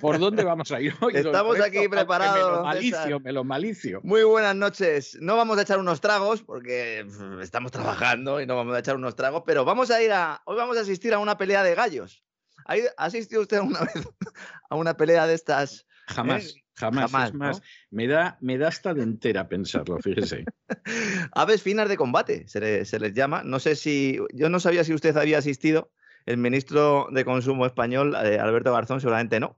¿Por 0.02 0.20
dónde 0.20 0.44
vamos 0.44 0.70
a 0.74 0.82
ir 0.82 0.94
hoy? 1.00 1.14
Estamos 1.16 1.58
aquí 1.62 1.88
preparados. 1.88 2.36
Me 2.36 2.58
lo 2.58 2.64
malicio, 2.64 3.20
me 3.22 3.32
lo 3.32 3.44
malicio. 3.46 4.02
Muy 4.04 4.24
buenas 4.24 4.58
noches. 4.58 5.18
No 5.22 5.38
vamos 5.38 5.58
a 5.58 5.62
echar 5.62 5.80
unos 5.80 6.02
tragos 6.02 6.44
porque 6.44 7.08
estamos 7.42 7.72
trabajando 7.72 8.42
y 8.42 8.46
no 8.46 8.58
vamos 8.58 8.76
a 8.76 8.80
echar 8.80 8.98
unos 8.98 9.16
tragos, 9.16 9.44
pero 9.46 9.64
vamos 9.64 9.90
a 9.90 10.04
ir 10.04 10.12
a. 10.12 10.42
Hoy 10.44 10.58
vamos 10.58 10.76
a 10.76 10.82
asistir 10.82 11.14
a 11.14 11.20
una 11.20 11.38
pelea 11.38 11.64
de 11.64 11.74
gallos. 11.74 12.27
¿Ha 12.68 13.06
asistido 13.06 13.42
usted 13.42 13.58
alguna 13.58 13.80
vez 13.94 14.08
a 14.70 14.76
una 14.76 14.96
pelea 14.96 15.28
de 15.28 15.34
estas? 15.34 15.88
Jamás, 16.08 16.56
eh, 16.56 16.64
jamás. 16.76 17.12
jamás. 17.12 17.30
Es 17.30 17.36
más, 17.36 17.62
me, 17.90 18.08
da, 18.08 18.38
me 18.42 18.58
da 18.58 18.68
hasta 18.68 18.94
de 18.94 19.04
entera 19.04 19.48
pensarlo, 19.48 19.98
fíjese. 20.00 20.46
Aves 21.34 21.62
finas 21.62 21.90
de 21.90 21.98
combate, 21.98 22.48
se, 22.48 22.86
se, 22.86 23.00
les 23.00 23.14
llama. 23.14 23.44
No 23.44 23.60
sé 23.60 23.76
si. 23.76 24.20
Yo 24.34 24.50
no 24.50 24.60
sabía 24.60 24.84
si 24.84 24.94
usted 24.94 25.16
había 25.18 25.38
asistido. 25.38 25.92
El 26.26 26.38
ministro 26.38 27.08
de 27.12 27.24
Consumo 27.24 27.66
español, 27.66 28.14
eh, 28.26 28.38
Alberto 28.38 28.74
Garzón, 28.74 29.00
seguramente 29.00 29.40
no. 29.40 29.58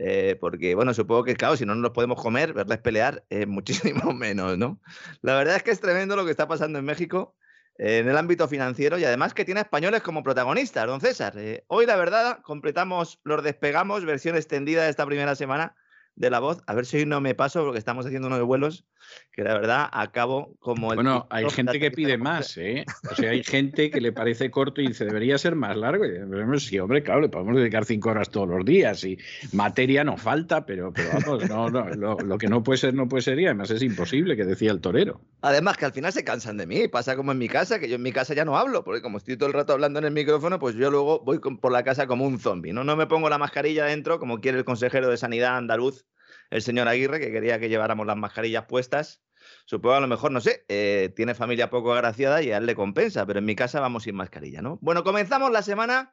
Eh, 0.00 0.36
porque, 0.40 0.74
bueno, 0.74 0.92
supongo 0.92 1.22
que, 1.22 1.36
claro, 1.36 1.56
si 1.56 1.64
no 1.64 1.74
nos 1.74 1.82
los 1.82 1.92
podemos 1.92 2.20
comer, 2.20 2.52
verles 2.52 2.78
pelear, 2.78 3.24
muchísimo 3.46 4.12
menos, 4.14 4.58
¿no? 4.58 4.80
La 5.22 5.36
verdad 5.36 5.56
es 5.56 5.62
que 5.62 5.70
es 5.70 5.80
tremendo 5.80 6.16
lo 6.16 6.24
que 6.24 6.32
está 6.32 6.48
pasando 6.48 6.80
en 6.80 6.84
México 6.84 7.36
en 7.82 8.10
el 8.10 8.16
ámbito 8.18 8.46
financiero 8.46 8.98
y 8.98 9.04
además 9.04 9.32
que 9.32 9.46
tiene 9.46 9.62
españoles 9.62 10.02
como 10.02 10.22
protagonistas, 10.22 10.86
don 10.86 11.00
César. 11.00 11.32
Eh, 11.38 11.64
hoy, 11.66 11.86
la 11.86 11.96
verdad, 11.96 12.40
completamos 12.42 13.20
los 13.24 13.42
despegamos, 13.42 14.04
versión 14.04 14.36
extendida 14.36 14.84
de 14.84 14.90
esta 14.90 15.06
primera 15.06 15.34
semana 15.34 15.74
de 16.20 16.28
la 16.28 16.38
voz. 16.38 16.62
A 16.66 16.74
ver 16.74 16.84
si 16.84 16.98
hoy 16.98 17.06
no 17.06 17.20
me 17.22 17.34
paso 17.34 17.64
porque 17.64 17.78
estamos 17.78 18.04
haciendo 18.04 18.28
unos 18.28 18.42
vuelos 18.42 18.84
que 19.32 19.42
la 19.42 19.54
verdad 19.54 19.88
acabo 19.90 20.54
como 20.60 20.92
el... 20.92 20.96
Bueno, 20.96 21.26
hay 21.30 21.48
gente 21.48 21.80
que 21.80 21.90
pide 21.90 22.18
más, 22.18 22.58
¿eh? 22.58 22.84
O 23.10 23.14
sea, 23.14 23.30
hay 23.30 23.42
gente 23.42 23.90
que 23.90 24.02
le 24.02 24.12
parece 24.12 24.50
corto 24.50 24.82
y 24.82 24.88
dice, 24.88 25.06
debería 25.06 25.38
ser 25.38 25.56
más 25.56 25.76
largo. 25.78 26.04
Y 26.04 26.60
sí, 26.60 26.78
hombre, 26.78 27.02
claro, 27.02 27.22
le 27.22 27.30
podemos 27.30 27.56
dedicar 27.56 27.86
cinco 27.86 28.10
horas 28.10 28.28
todos 28.28 28.48
los 28.48 28.66
días 28.66 29.02
y 29.04 29.18
materia 29.52 30.04
no 30.04 30.18
falta, 30.18 30.66
pero, 30.66 30.92
pero 30.92 31.08
vamos, 31.14 31.48
no, 31.48 31.70
no, 31.70 31.88
lo, 31.88 32.38
que 32.38 32.48
no 32.48 32.62
puede 32.62 32.76
ser, 32.76 32.92
no 32.92 33.08
puede 33.08 33.22
ser 33.22 33.40
y 33.40 33.46
además 33.46 33.70
es 33.70 33.82
imposible, 33.82 34.36
que 34.36 34.44
decía 34.44 34.72
el 34.72 34.82
torero. 34.82 35.22
Además 35.40 35.78
que 35.78 35.86
al 35.86 35.92
final 35.92 36.12
se 36.12 36.22
cansan 36.22 36.58
de 36.58 36.66
mí, 36.66 36.86
pasa 36.88 37.16
como 37.16 37.32
en 37.32 37.38
mi 37.38 37.48
casa, 37.48 37.78
que 37.78 37.88
yo 37.88 37.96
en 37.96 38.02
mi 38.02 38.12
casa 38.12 38.34
ya 38.34 38.44
no 38.44 38.58
hablo, 38.58 38.84
porque 38.84 39.00
como 39.00 39.16
estoy 39.16 39.38
todo 39.38 39.48
el 39.48 39.54
rato 39.54 39.72
hablando 39.72 39.98
en 39.98 40.04
el 40.04 40.12
micrófono, 40.12 40.58
pues 40.58 40.74
yo 40.74 40.90
luego 40.90 41.20
voy 41.20 41.38
por 41.38 41.72
la 41.72 41.82
casa 41.82 42.06
como 42.06 42.26
un 42.26 42.38
zombie, 42.38 42.74
¿no? 42.74 42.84
No 42.84 42.94
me 42.94 43.06
pongo 43.06 43.30
la 43.30 43.38
mascarilla 43.38 43.86
dentro 43.86 44.18
como 44.18 44.40
quiere 44.40 44.58
el 44.58 44.64
consejero 44.64 45.08
de 45.08 45.16
Sanidad 45.16 45.56
andaluz 45.56 46.04
el 46.50 46.62
señor 46.62 46.88
Aguirre, 46.88 47.20
que 47.20 47.32
quería 47.32 47.58
que 47.58 47.68
lleváramos 47.68 48.06
las 48.06 48.16
mascarillas 48.16 48.66
puestas. 48.66 49.22
Supongo 49.64 49.94
a 49.94 50.00
lo 50.00 50.08
mejor, 50.08 50.32
no 50.32 50.40
sé, 50.40 50.64
eh, 50.68 51.12
tiene 51.16 51.34
familia 51.34 51.70
poco 51.70 51.92
agraciada 51.92 52.42
y 52.42 52.52
a 52.52 52.58
él 52.58 52.66
le 52.66 52.74
compensa, 52.74 53.24
pero 53.26 53.38
en 53.38 53.44
mi 53.44 53.56
casa 53.56 53.80
vamos 53.80 54.02
sin 54.02 54.14
mascarilla, 54.14 54.60
¿no? 54.60 54.78
Bueno, 54.82 55.02
comenzamos 55.02 55.50
la 55.50 55.62
semana 55.62 56.12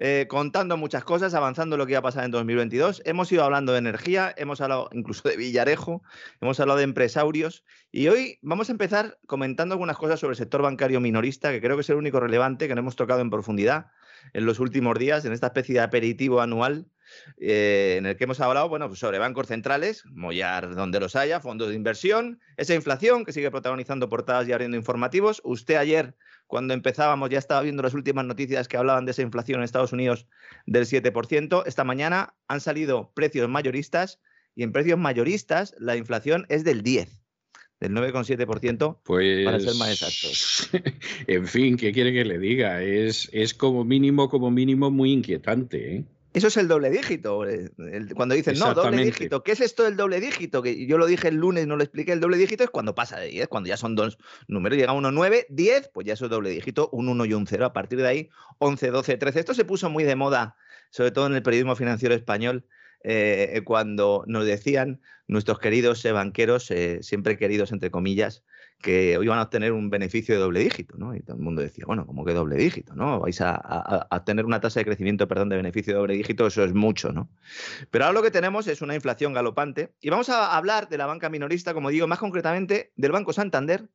eh, 0.00 0.26
contando 0.28 0.76
muchas 0.76 1.02
cosas, 1.02 1.34
avanzando 1.34 1.76
lo 1.76 1.84
que 1.84 1.92
iba 1.92 1.98
a 1.98 2.02
pasar 2.02 2.24
en 2.24 2.30
2022. 2.30 3.02
Hemos 3.04 3.32
ido 3.32 3.42
hablando 3.42 3.72
de 3.72 3.78
energía, 3.78 4.32
hemos 4.36 4.60
hablado 4.60 4.88
incluso 4.92 5.28
de 5.28 5.36
Villarejo, 5.36 6.02
hemos 6.40 6.60
hablado 6.60 6.78
de 6.78 6.84
empresarios 6.84 7.64
y 7.90 8.06
hoy 8.06 8.38
vamos 8.42 8.68
a 8.68 8.72
empezar 8.72 9.18
comentando 9.26 9.74
algunas 9.74 9.96
cosas 9.96 10.20
sobre 10.20 10.34
el 10.34 10.36
sector 10.36 10.62
bancario 10.62 11.00
minorista, 11.00 11.50
que 11.50 11.60
creo 11.60 11.76
que 11.76 11.80
es 11.80 11.90
el 11.90 11.96
único 11.96 12.20
relevante 12.20 12.68
que 12.68 12.76
no 12.76 12.80
hemos 12.80 12.94
tocado 12.94 13.20
en 13.20 13.30
profundidad 13.30 13.88
en 14.34 14.46
los 14.46 14.60
últimos 14.60 14.96
días, 14.98 15.24
en 15.24 15.32
esta 15.32 15.48
especie 15.48 15.74
de 15.74 15.80
aperitivo 15.80 16.40
anual 16.40 16.86
eh, 17.38 17.96
en 17.98 18.06
el 18.06 18.16
que 18.16 18.24
hemos 18.24 18.40
hablado 18.40 18.68
bueno, 18.68 18.88
pues 18.88 19.00
sobre 19.00 19.18
bancos 19.18 19.48
centrales, 19.48 20.04
mollar 20.06 20.74
donde 20.74 21.00
los 21.00 21.16
haya, 21.16 21.40
fondos 21.40 21.68
de 21.68 21.74
inversión, 21.74 22.40
esa 22.56 22.74
inflación 22.74 23.24
que 23.24 23.32
sigue 23.32 23.50
protagonizando 23.50 24.08
portadas 24.08 24.48
y 24.48 24.52
abriendo 24.52 24.76
informativos. 24.76 25.40
Usted 25.44 25.76
ayer, 25.76 26.14
cuando 26.46 26.74
empezábamos, 26.74 27.30
ya 27.30 27.38
estaba 27.38 27.62
viendo 27.62 27.82
las 27.82 27.94
últimas 27.94 28.24
noticias 28.24 28.68
que 28.68 28.76
hablaban 28.76 29.04
de 29.04 29.12
esa 29.12 29.22
inflación 29.22 29.60
en 29.60 29.64
Estados 29.64 29.92
Unidos 29.92 30.26
del 30.66 30.84
7%. 30.84 31.62
Esta 31.66 31.84
mañana 31.84 32.34
han 32.48 32.60
salido 32.60 33.12
precios 33.14 33.48
mayoristas 33.48 34.20
y 34.54 34.62
en 34.62 34.72
precios 34.72 34.98
mayoristas 34.98 35.74
la 35.78 35.96
inflación 35.96 36.46
es 36.48 36.64
del 36.64 36.82
10 36.82 37.22
del 37.80 37.92
9,7%, 37.92 38.98
pues, 39.04 39.44
para 39.44 39.60
ser 39.60 39.74
más 39.76 39.90
exactos. 39.90 40.68
En 41.26 41.46
fin, 41.46 41.76
¿qué 41.76 41.92
quiere 41.92 42.12
que 42.12 42.24
le 42.24 42.38
diga? 42.38 42.82
Es, 42.82 43.28
es 43.32 43.54
como 43.54 43.84
mínimo, 43.84 44.28
como 44.28 44.50
mínimo 44.50 44.90
muy 44.90 45.12
inquietante. 45.12 45.96
¿eh? 45.96 46.04
Eso 46.34 46.48
es 46.48 46.56
el 46.58 46.68
doble 46.68 46.90
dígito. 46.90 47.48
Eh, 47.48 47.70
cuando 48.14 48.34
dicen, 48.34 48.58
no, 48.58 48.74
doble 48.74 49.04
dígito, 49.04 49.42
¿qué 49.42 49.52
es 49.52 49.60
esto 49.60 49.84
del 49.84 49.96
doble 49.96 50.20
dígito? 50.20 50.62
Que 50.62 50.86
yo 50.86 50.98
lo 50.98 51.06
dije 51.06 51.28
el 51.28 51.36
lunes, 51.36 51.66
no 51.66 51.76
lo 51.76 51.82
expliqué. 51.82 52.12
El 52.12 52.20
doble 52.20 52.36
dígito 52.36 52.64
es 52.64 52.70
cuando 52.70 52.94
pasa 52.94 53.18
de 53.18 53.28
10, 53.28 53.48
cuando 53.48 53.68
ya 53.68 53.76
son 53.76 53.94
dos 53.94 54.18
números, 54.46 54.78
llega 54.78 54.92
uno 54.92 55.10
9, 55.10 55.46
10, 55.48 55.90
pues 55.92 56.06
ya 56.06 56.12
eso 56.12 56.26
es 56.26 56.30
doble 56.30 56.50
dígito, 56.50 56.90
un 56.92 57.08
1 57.08 57.24
y 57.24 57.34
un 57.34 57.46
0. 57.46 57.64
A 57.64 57.72
partir 57.72 57.98
de 57.98 58.08
ahí, 58.08 58.30
11, 58.58 58.90
12, 58.90 59.16
13. 59.16 59.40
Esto 59.40 59.54
se 59.54 59.64
puso 59.64 59.88
muy 59.88 60.04
de 60.04 60.16
moda, 60.16 60.56
sobre 60.90 61.10
todo 61.10 61.26
en 61.26 61.34
el 61.34 61.42
periodismo 61.42 61.76
financiero 61.76 62.14
español, 62.14 62.66
eh, 63.04 63.62
cuando 63.64 64.24
nos 64.26 64.44
decían 64.44 65.00
nuestros 65.28 65.58
queridos 65.58 66.04
eh, 66.04 66.12
banqueros, 66.12 66.70
siempre 67.00 67.38
queridos 67.38 67.72
entre 67.72 67.90
comillas, 67.90 68.44
que 68.80 69.18
iban 69.20 69.38
a 69.38 69.42
obtener 69.42 69.72
un 69.72 69.90
beneficio 69.90 70.34
de 70.34 70.40
doble 70.40 70.60
dígito, 70.60 70.96
¿no? 70.96 71.14
Y 71.14 71.20
todo 71.20 71.36
el 71.36 71.42
mundo 71.42 71.62
decía, 71.62 71.84
bueno, 71.86 72.06
¿cómo 72.06 72.24
que 72.24 72.32
doble 72.32 72.56
dígito, 72.56 72.94
no? 72.94 73.18
Vais 73.18 73.40
a, 73.40 74.22
tener 74.24 74.44
una 74.44 74.60
tasa 74.60 74.80
de 74.80 74.84
crecimiento, 74.84 75.26
perdón, 75.26 75.48
de 75.48 75.56
beneficio 75.56 75.94
de 75.94 75.98
doble 75.98 76.14
dígito, 76.14 76.46
eso 76.46 76.62
es 76.62 76.72
mucho, 76.74 77.12
¿no? 77.12 77.28
Pero 77.90 78.04
ahora 78.04 78.14
lo 78.14 78.22
que 78.22 78.30
tenemos 78.30 78.68
es 78.68 78.80
una 78.80 78.94
inflación 78.94 79.32
galopante 79.32 79.94
y 80.00 80.10
vamos 80.10 80.28
a 80.28 80.56
hablar 80.56 80.88
de 80.88 80.96
la 80.96 81.06
banca 81.06 81.28
minorista, 81.28 81.74
como 81.74 81.90
digo, 81.90 82.06
más 82.06 82.20
concretamente 82.20 82.92
del 82.94 83.10
Banco 83.10 83.32
Santander, 83.32 83.88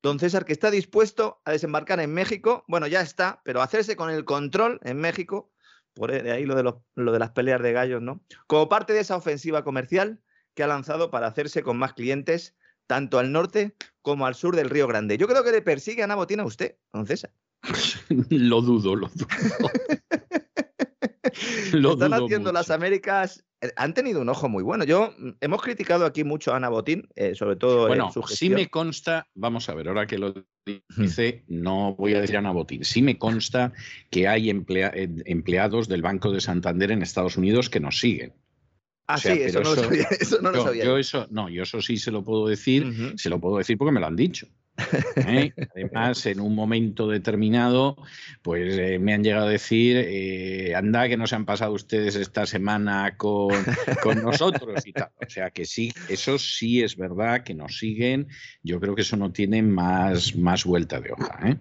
don 0.00 0.20
César, 0.20 0.44
que 0.44 0.52
está 0.52 0.70
dispuesto 0.70 1.40
a 1.44 1.50
desembarcar 1.50 1.98
en 1.98 2.14
México, 2.14 2.64
bueno, 2.68 2.86
ya 2.86 3.00
está, 3.00 3.40
pero 3.44 3.62
hacerse 3.62 3.96
con 3.96 4.10
el 4.10 4.24
control 4.24 4.78
en 4.84 4.98
México, 4.98 5.50
por 5.92 6.12
ahí 6.12 6.44
lo 6.44 6.54
de, 6.54 6.72
lo 6.94 7.12
de 7.12 7.18
las 7.18 7.30
peleas 7.30 7.62
de 7.62 7.72
gallos, 7.72 8.00
¿no? 8.00 8.22
Como 8.46 8.68
parte 8.68 8.92
de 8.92 9.00
esa 9.00 9.16
ofensiva 9.16 9.64
comercial 9.64 10.20
que 10.54 10.62
ha 10.62 10.68
lanzado 10.68 11.10
para 11.10 11.26
hacerse 11.26 11.64
con 11.64 11.78
más 11.78 11.94
clientes 11.94 12.54
tanto 12.86 13.18
al 13.18 13.32
norte 13.32 13.74
como 14.02 14.26
al 14.26 14.34
sur 14.34 14.56
del 14.56 14.70
Río 14.70 14.86
Grande. 14.86 15.18
Yo 15.18 15.26
creo 15.26 15.42
que 15.42 15.52
le 15.52 15.62
persigue 15.62 16.02
a 16.02 16.04
Ana 16.04 16.14
Botín 16.14 16.40
a 16.40 16.44
usted, 16.44 16.76
don 16.92 17.06
César. 17.06 17.32
lo 18.30 18.60
dudo, 18.60 18.94
lo 18.94 19.08
dudo. 19.08 19.26
lo 21.72 21.92
Están 21.92 22.14
haciendo 22.14 22.52
las 22.52 22.70
Américas. 22.70 23.44
Eh, 23.60 23.70
han 23.76 23.94
tenido 23.94 24.20
un 24.20 24.28
ojo 24.28 24.48
muy 24.48 24.62
bueno. 24.62 24.84
Yo 24.84 25.14
mm, 25.18 25.30
hemos 25.40 25.62
criticado 25.62 26.04
aquí 26.04 26.24
mucho 26.24 26.52
a 26.52 26.56
Ana 26.56 26.68
Botín, 26.68 27.08
eh, 27.16 27.34
sobre 27.34 27.56
todo 27.56 27.88
bueno, 27.88 28.06
en 28.06 28.12
su 28.12 28.22
gestión. 28.22 28.50
Sí 28.50 28.54
me 28.54 28.68
consta, 28.68 29.28
vamos 29.34 29.68
a 29.68 29.74
ver, 29.74 29.88
ahora 29.88 30.06
que 30.06 30.18
lo 30.18 30.34
dice, 30.96 31.44
no 31.48 31.94
voy 31.94 32.14
a 32.14 32.20
decir 32.20 32.36
Ana 32.36 32.52
Botín. 32.52 32.84
Sí 32.84 33.02
me 33.02 33.18
consta 33.18 33.72
que 34.10 34.28
hay 34.28 34.50
eh, 34.50 35.08
empleados 35.24 35.88
del 35.88 36.02
Banco 36.02 36.30
de 36.30 36.40
Santander 36.40 36.90
en 36.90 37.02
Estados 37.02 37.36
Unidos 37.36 37.70
que 37.70 37.80
nos 37.80 37.98
siguen. 37.98 38.34
Ah, 39.06 39.18
sí, 39.18 39.28
eso 39.42 39.60
no, 39.60 39.74
lo 39.74 39.82
sabía, 39.82 40.06
eso 40.18 40.40
no, 40.40 40.50
lo 40.50 40.62
sabía. 40.62 40.84
Yo 40.84 40.98
eso, 40.98 41.26
no, 41.30 41.48
yo 41.48 41.62
eso 41.62 41.80
sí 41.80 41.98
se 41.98 42.10
lo 42.10 42.24
puedo 42.24 42.46
decir, 42.46 43.14
se 43.16 43.30
lo 43.30 43.40
puedo 43.40 43.58
decir 43.58 43.76
porque 43.78 43.92
me 43.92 44.00
lo 44.00 44.06
han 44.06 44.16
dicho. 44.16 44.46
¿eh? 45.16 45.52
Además, 45.74 46.26
en 46.26 46.40
un 46.40 46.54
momento 46.54 47.08
determinado, 47.08 47.96
pues 48.42 48.76
eh, 48.78 48.98
me 48.98 49.14
han 49.14 49.22
llegado 49.22 49.46
a 49.46 49.50
decir, 49.50 49.96
eh, 49.96 50.74
anda 50.74 51.08
que 51.08 51.16
no 51.16 51.26
se 51.26 51.36
han 51.36 51.44
pasado 51.44 51.72
ustedes 51.72 52.16
esta 52.16 52.46
semana 52.46 53.16
con, 53.16 53.54
con 54.02 54.22
nosotros 54.22 54.86
y 54.86 54.92
tal. 54.92 55.10
O 55.20 55.28
sea 55.28 55.50
que 55.50 55.64
sí, 55.64 55.92
eso 56.08 56.38
sí 56.38 56.82
es 56.82 56.96
verdad 56.96 57.44
que 57.44 57.54
nos 57.54 57.78
siguen. 57.78 58.28
Yo 58.62 58.80
creo 58.80 58.94
que 58.94 59.02
eso 59.02 59.16
no 59.16 59.32
tiene 59.32 59.62
más, 59.62 60.36
más 60.36 60.64
vuelta 60.64 61.00
de 61.00 61.12
hoja. 61.12 61.38
¿eh? 61.48 61.58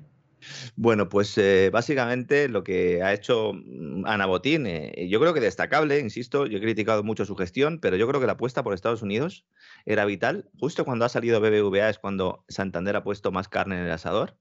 Bueno, 0.76 1.10
pues 1.10 1.38
eh, 1.38 1.70
básicamente 1.72 2.50
lo 2.50 2.64
que 2.64 3.02
ha 3.04 3.14
hecho 3.14 3.54
mm, 3.54 4.06
Ana 4.06 4.26
Botín, 4.26 4.66
eh, 4.68 5.08
yo 5.10 5.20
creo 5.20 5.34
que 5.34 5.40
destacable, 5.40 6.00
insisto, 6.00 6.46
yo 6.46 6.58
he 6.58 6.62
criticado 6.62 7.04
mucho 7.04 7.26
su 7.26 7.36
gestión, 7.36 7.80
pero 7.80 7.96
yo 7.96 8.08
creo 8.08 8.20
que 8.20 8.28
la 8.28 8.34
apuesta 8.34 8.64
por 8.64 8.74
Estados 8.74 9.02
Unidos 9.02 9.46
era 9.86 10.06
vital. 10.06 10.50
Justo 10.60 10.86
cuando 10.86 11.06
ha 11.06 11.10
salido 11.10 11.40
BBVA 11.42 11.90
es 11.90 12.00
cuando 12.00 12.46
Santander 12.48 12.96
ha 12.96 13.04
puesto 13.04 13.32
más 13.32 13.48
carne 13.48 13.78
en 13.80 13.86
el 13.86 13.92
asador. 13.92 14.38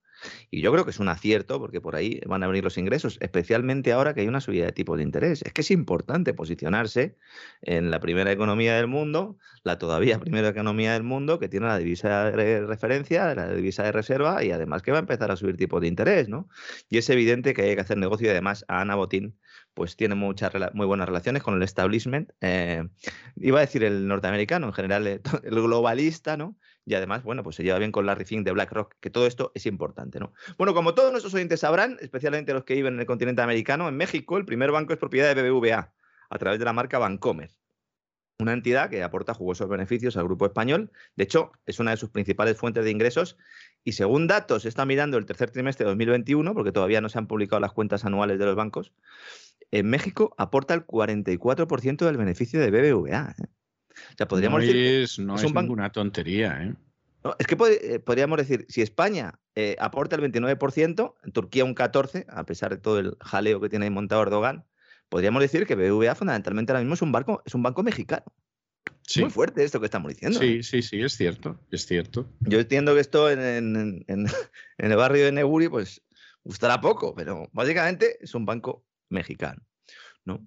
Y 0.51 0.61
yo 0.63 0.73
creo 0.73 0.85
que 0.85 0.91
es 0.91 1.01
un 1.01 1.09
acierto 1.09 1.59
porque 1.59 1.81
por 1.81 1.97
ahí 1.97 2.21
van 2.27 2.43
a 2.43 2.47
venir 2.47 2.65
los 2.65 2.79
ingresos, 2.79 3.19
especialmente 3.21 3.93
ahora 3.93 4.15
que 4.15 4.23
hay 4.23 4.29
una 4.29 4.41
subida 4.41 4.67
de 4.67 4.73
tipo 4.73 4.97
de 4.97 5.03
interés. 5.03 5.43
Es 5.43 5.53
que 5.53 5.63
es 5.63 5.71
importante 5.71 6.35
posicionarse 6.35 7.17
en 7.63 7.91
la 7.91 8.01
primera 8.01 8.33
economía 8.33 8.77
del 8.77 8.87
mundo, 8.87 9.37
la 9.65 9.79
todavía 9.79 10.19
primera 10.21 10.49
economía 10.49 10.93
del 10.93 11.03
mundo, 11.03 11.39
que 11.39 11.49
tiene 11.49 11.67
la 11.67 11.79
divisa 11.79 12.31
de 12.31 12.67
referencia, 12.67 13.35
la 13.35 13.53
divisa 13.53 13.83
de 13.85 13.93
reserva 13.93 14.43
y 14.45 14.51
además 14.51 14.83
que 14.83 14.93
va 14.93 14.99
a 14.99 15.01
empezar 15.01 15.31
a 15.31 15.37
subir 15.37 15.57
tipo 15.57 15.81
de 15.81 15.89
interés, 15.89 16.29
¿no? 16.29 16.49
Y 16.89 16.99
es 16.99 17.09
evidente 17.11 17.55
que 17.55 17.63
hay 17.63 17.75
que 17.75 17.81
hacer 17.81 17.99
negocio 17.99 18.27
y 18.29 18.31
además 18.31 18.65
a 18.69 18.81
Ana 18.81 18.95
Botín 18.95 19.39
pues 19.75 19.97
tiene 19.97 20.15
muchas 20.15 20.53
muy 20.75 20.87
buenas 20.87 21.07
relaciones 21.07 21.43
con 21.43 21.55
el 21.55 21.63
establishment. 21.63 22.31
Eh, 22.41 22.85
iba 23.37 23.59
a 23.59 23.63
decir 23.63 23.85
el 23.85 24.07
norteamericano, 24.07 24.67
en 24.67 24.73
general 24.73 25.07
el 25.45 25.55
globalista, 25.55 26.37
¿no? 26.37 26.57
Y 26.85 26.95
además, 26.95 27.23
bueno, 27.23 27.43
pues 27.43 27.57
se 27.57 27.63
lleva 27.63 27.79
bien 27.79 27.93
con 27.93 28.07
Larry 28.07 28.25
Fink 28.25 28.45
de 28.45 28.53
BlackRock, 28.53 28.97
que 29.01 29.11
todo 29.11 29.27
esto 29.27 29.53
es 29.55 29.67
importante, 29.67 30.19
¿no? 30.19 30.33
Bueno, 30.59 30.75
como 30.75 30.95
todos 30.95 31.13
nuestros 31.13 31.35
oyentes 31.35 31.61
sabrán, 31.61 31.97
especialmente 32.01 32.53
los 32.53 32.65
que 32.65 32.75
viven 32.75 32.95
en 32.95 33.01
el 33.01 33.07
continente 33.07 33.43
americano, 33.43 33.89
en 33.89 33.97
México 33.97 34.37
el 34.37 34.45
primer 34.45 34.73
banco 34.73 34.93
es 34.93 34.99
propiedad 34.99 35.35
de 35.35 35.51
BBVA 35.51 35.93
a 36.31 36.39
través 36.39 36.59
de 36.59 36.65
la 36.65 36.73
marca 36.73 36.99
Bancomer, 36.99 37.51
una 38.39 38.53
entidad 38.53 38.91
que 38.91 39.03
aporta 39.03 39.35
jugosos 39.35 39.69
beneficios 39.69 40.17
al 40.17 40.25
grupo 40.25 40.47
español. 40.47 40.91
De 41.15 41.25
hecho, 41.25 41.53
es 41.67 41.79
una 41.79 41.93
de 41.93 41.97
sus 41.97 42.11
principales 42.11 42.57
fuentes 42.57 42.85
de 42.85 42.91
ingresos 42.91 43.37
y 43.85 43.93
según 43.93 44.27
datos, 44.27 44.65
está 44.65 44.85
mirando 44.85 45.19
el 45.19 45.27
tercer 45.27 45.51
trimestre 45.51 45.85
de 45.85 45.91
2021, 45.91 46.55
porque 46.55 46.73
todavía 46.73 47.01
no 47.01 47.09
se 47.09 47.19
han 47.19 47.27
publicado 47.27 47.61
las 47.61 47.73
cuentas 47.73 48.05
anuales 48.05 48.39
de 48.39 48.47
los 48.47 48.57
bancos, 48.57 48.93
en 49.71 49.89
México 49.89 50.35
aporta 50.39 50.75
el 50.75 50.87
44% 50.87 52.05
del 52.05 52.17
beneficio 52.17 52.61
de 52.61 52.71
BBVA. 52.71 53.35
¿eh? 53.39 53.47
O 54.11 54.17
sea, 54.17 54.29
podríamos 54.29 54.61
no 54.61 54.67
decir. 54.67 54.77
Es, 54.77 55.19
no 55.19 55.37
es, 55.37 55.55
ninguna 55.55 55.91
tontería. 55.91 56.63
¿eh? 56.63 56.75
es 57.39 57.47
que 57.47 57.57
eh, 57.57 57.99
podríamos 57.99 58.39
decir, 58.39 58.67
si 58.69 58.83
España 58.83 59.39
eh, 59.55 59.77
aporta 59.79 60.17
el 60.17 60.23
29%, 60.23 61.15
en 61.23 61.33
Turquía 61.33 61.65
un 61.65 61.75
14%, 61.75 62.27
a 62.29 62.45
pesar 62.45 62.71
de 62.71 62.79
todo 62.79 62.99
el 62.99 63.17
jaleo 63.21 63.61
que 63.61 63.69
tiene 63.69 63.87
ahí 63.87 63.91
montado 63.91 64.23
Erdogan, 64.23 64.65
podríamos 65.09 65.43
decir 65.43 65.67
que 65.67 65.75
BBVA 65.75 66.15
fundamentalmente 66.15 66.73
ahora 66.73 66.81
mismo 66.81 66.95
es 66.95 67.03
un, 67.03 67.13
banco, 67.13 67.43
es 67.45 67.55
un 67.55 67.63
banco 67.63 67.83
mexicano. 67.83 68.25
Muy 69.17 69.31
fuerte 69.31 69.63
esto 69.63 69.79
que 69.81 69.87
estamos 69.87 70.11
diciendo. 70.11 70.39
Sí, 70.39 70.63
sí, 70.63 70.81
sí, 70.81 71.03
es 71.03 71.17
cierto, 71.17 71.61
es 71.71 71.87
cierto. 71.87 72.27
Yo 72.41 72.61
entiendo 72.61 72.95
que 72.95 73.01
esto 73.01 73.31
en, 73.31 74.05
en 74.07 74.27
el 74.79 74.97
barrio 74.97 75.25
de 75.25 75.33
Neguri, 75.33 75.69
pues 75.69 76.03
gustará 76.45 76.81
poco, 76.81 77.15
pero 77.15 77.49
básicamente 77.53 78.17
es 78.21 78.35
un 78.35 78.47
banco 78.47 78.85
mexicano. 79.11 79.63
¿no? 80.25 80.47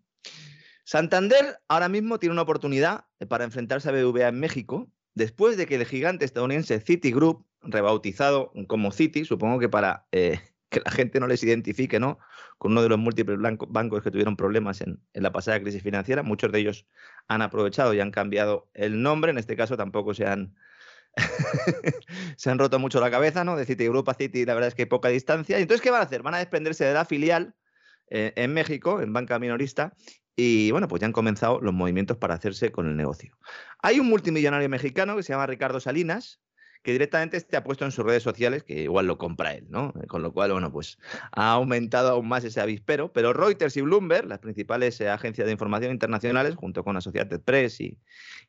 Santander 0.86 1.60
ahora 1.68 1.90
mismo 1.90 2.20
tiene 2.20 2.34
una 2.34 2.44
oportunidad 2.44 3.06
para 3.28 3.44
enfrentarse 3.44 3.90
a 3.90 3.92
BBVA 3.92 4.28
en 4.28 4.40
México, 4.40 4.88
después 5.16 5.58
de 5.58 5.66
que 5.66 5.76
el 5.76 5.86
gigante 5.86 6.26
estadounidense 6.26 6.80
Citigroup, 6.80 7.44
rebautizado 7.64 8.54
como 8.68 8.92
Citi, 8.92 9.26
supongo 9.26 9.60
que 9.60 9.68
para 9.68 10.06
eh, 10.12 10.40
que 10.70 10.82
la 10.86 10.92
gente 10.92 11.20
no 11.20 11.26
les 11.26 11.44
identifique, 11.44 12.00
¿no? 12.00 12.20
Con 12.60 12.74
uno 12.74 12.84
de 12.84 12.90
los 12.90 13.00
múltiples 13.00 13.40
bancos 13.40 14.04
que 14.04 14.12
tuvieron 14.12 14.36
problemas 14.36 14.82
en, 14.82 15.02
la 15.14 15.32
pasada 15.32 15.60
crisis 15.60 15.82
financiera, 15.82 16.22
muchos 16.22 16.52
de 16.52 16.60
ellos 16.60 16.86
han 17.28 17.42
aprovechado 17.42 17.96
y 17.96 18.00
han 18.00 18.12
cambiado 18.12 18.70
el 18.76 19.02
nombre, 19.02 19.32
en 19.32 19.40
este 19.40 19.56
caso 19.56 19.78
tampoco 19.78 20.14
se 20.14 20.28
han, 20.28 20.56
se 22.38 22.52
han 22.52 22.60
roto 22.60 22.78
mucho 22.78 23.00
la 23.00 23.10
cabeza, 23.10 23.44
¿no? 23.44 23.56
De 23.56 23.66
Citigroup 23.66 24.08
a 24.08 24.14
Citi, 24.14 24.46
la 24.46 24.54
verdad 24.54 24.68
es 24.68 24.76
que 24.76 24.84
hay 24.84 24.88
poca 24.88 25.10
distancia. 25.10 25.58
entonces, 25.58 25.82
¿qué 25.82 25.90
van 25.90 26.02
a 26.02 26.06
hacer? 26.06 26.22
Van 26.22 26.36
a 26.36 26.40
desprenderse 26.40 26.86
de 26.86 26.94
la 26.94 27.06
filial 27.06 27.56
eh, 28.12 28.34
en 28.36 28.54
México, 28.54 29.02
en 29.02 29.14
banca 29.14 29.40
minorista, 29.40 29.96
y 30.36 30.72
bueno, 30.72 30.88
pues 30.88 31.00
ya 31.00 31.08
han 31.08 31.14
comenzado 31.14 31.62
los 31.62 31.74
movimientos 31.74 32.18
para 32.18 32.34
hacerse 32.36 32.72
con 32.72 32.88
el 32.88 32.98
negocio. 32.98 33.38
Hay 33.82 34.00
un 34.00 34.08
multimillonario 34.08 34.68
mexicano 34.70 35.16
que 35.16 35.24
se 35.24 35.34
llama 35.34 35.48
Ricardo 35.48 35.80
Salinas, 35.80 36.42
que 36.86 36.92
directamente 36.92 37.40
se 37.40 37.58
ha 37.58 37.64
puesto 37.64 37.84
en 37.84 37.92
sus 37.92 38.06
redes 38.06 38.22
sociales 38.22 38.64
que 38.64 38.84
igual 38.84 39.08
lo 39.08 39.18
compra 39.18 39.56
él, 39.56 39.66
¿no? 39.70 39.92
Con 40.08 40.22
lo 40.22 40.32
cual, 40.34 40.52
bueno, 40.52 40.72
pues 40.72 41.00
ha 41.32 41.52
aumentado 41.54 42.12
aún 42.12 42.28
más 42.28 42.44
ese 42.44 42.62
avispero. 42.62 43.12
Pero 43.12 43.34
Reuters 43.34 43.76
y 43.76 43.82
Bloomberg, 43.82 44.28
las 44.28 44.38
principales 44.38 45.02
eh, 45.02 45.10
agencias 45.10 45.48
de 45.48 45.52
información 45.52 45.92
internacionales, 45.92 46.56
junto 46.56 46.84
con 46.84 46.96
Associated 46.96 47.42
Press 47.42 47.82
y, 47.82 47.98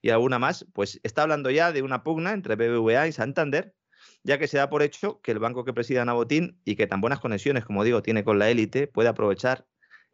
y 0.03 0.11
alguna 0.11 0.39
más, 0.39 0.67
pues 0.75 1.01
está 1.03 1.23
hablando 1.23 1.51
ya 1.51 1.73
de 1.73 1.81
una 1.81 2.03
pugna 2.03 2.33
entre 2.33 2.57
BBVA 2.57 3.09
y 3.09 3.13
Santander, 3.13 3.75
ya 4.23 4.39
que 4.39 4.49
se 4.49 4.59
da 4.59 4.69
por 4.69 4.83
hecho 4.83 5.21
que 5.23 5.33
el 5.33 5.39
banco 5.39 5.65
que 5.65 5.73
presida 5.73 6.05
Nabotín 6.05 6.61
y 6.65 6.77
que 6.77 6.87
tan 6.87 7.01
buenas 7.01 7.21
conexiones, 7.21 7.65
como 7.65 7.85
digo, 7.85 8.03
tiene 8.03 8.23
con 8.23 8.39
la 8.39 8.51
élite, 8.51 8.87
puede 8.87 9.09
aprovechar 9.09 9.67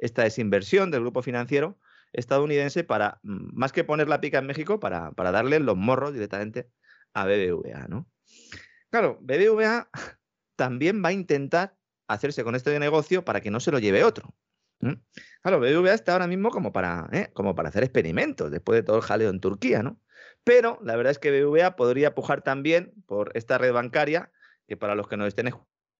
esta 0.02 0.24
desinversión 0.24 0.90
del 0.90 1.02
grupo 1.02 1.22
financiero 1.22 1.78
estadounidense 2.12 2.84
para, 2.84 3.20
mm, 3.22 3.54
más 3.54 3.72
que 3.72 3.84
poner 3.84 4.08
la 4.08 4.20
pica 4.20 4.38
en 4.38 4.46
México, 4.46 4.80
para, 4.80 5.12
para 5.12 5.30
darle 5.30 5.60
los 5.60 5.76
morros 5.76 6.12
directamente 6.12 6.68
a 7.14 7.24
BBVA, 7.24 7.86
¿no? 7.88 8.10
Claro, 8.90 9.18
BBVA 9.22 9.88
también 10.56 11.02
va 11.02 11.10
a 11.10 11.12
intentar 11.12 11.76
hacerse 12.08 12.44
con 12.44 12.54
este 12.54 12.78
negocio 12.78 13.24
para 13.24 13.40
que 13.40 13.50
no 13.50 13.60
se 13.60 13.70
lo 13.70 13.78
lleve 13.78 14.04
otro. 14.04 14.34
Claro, 15.42 15.60
BBVA 15.60 15.94
está 15.94 16.12
ahora 16.12 16.26
mismo 16.26 16.50
como 16.50 16.72
para, 16.72 17.08
¿eh? 17.12 17.30
como 17.32 17.54
para 17.54 17.68
hacer 17.68 17.84
experimentos 17.84 18.50
después 18.50 18.76
de 18.76 18.82
todo 18.82 18.96
el 18.96 19.02
jaleo 19.02 19.30
en 19.30 19.38
Turquía, 19.38 19.84
¿no? 19.84 20.00
Pero 20.42 20.80
la 20.82 20.96
verdad 20.96 21.12
es 21.12 21.20
que 21.20 21.30
BBVA 21.30 21.76
podría 21.76 22.16
pujar 22.16 22.42
también 22.42 22.92
por 23.06 23.30
esta 23.34 23.58
red 23.58 23.72
bancaria, 23.72 24.32
que 24.66 24.76
para 24.76 24.96
los 24.96 25.06
que 25.06 25.16
nos 25.16 25.28
estén 25.28 25.46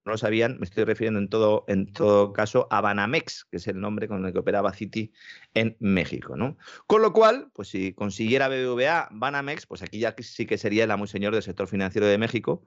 no 0.05 0.13
lo 0.13 0.19
sabían, 0.19 0.59
me 0.59 0.65
estoy 0.65 0.85
refiriendo 0.85 1.21
en 1.21 1.29
todo, 1.29 1.65
en 1.69 1.93
todo 1.93 2.33
caso 2.33 2.67
a 2.71 2.81
Banamex, 2.81 3.45
que 3.45 3.59
es 3.59 3.69
el 3.69 3.81
nombre 3.81 4.09
con 4.09 4.25
el 4.25 4.33
que 4.33 4.41
operaba 4.41 4.73
Citi 4.73 5.13
en 5.55 5.77
México. 5.79 6.37
¿no? 6.37 6.57
Con 6.87 7.03
lo 7.03 7.13
cual, 7.13 7.51
pues 7.53 7.69
si 7.69 7.93
consiguiera 7.93 8.49
BBVA 8.49 9.09
Banamex, 9.13 9.67
pues 9.67 9.83
aquí 9.83 10.01
ya 10.01 10.15
sí 10.19 10.47
que 10.47 10.59
sería 10.59 10.85
el 10.85 10.91
amo 10.91 11.07
señor 11.07 11.35
del 11.35 11.43
sector 11.43 11.69
financiero 11.69 12.07
de 12.07 12.19
México. 12.19 12.65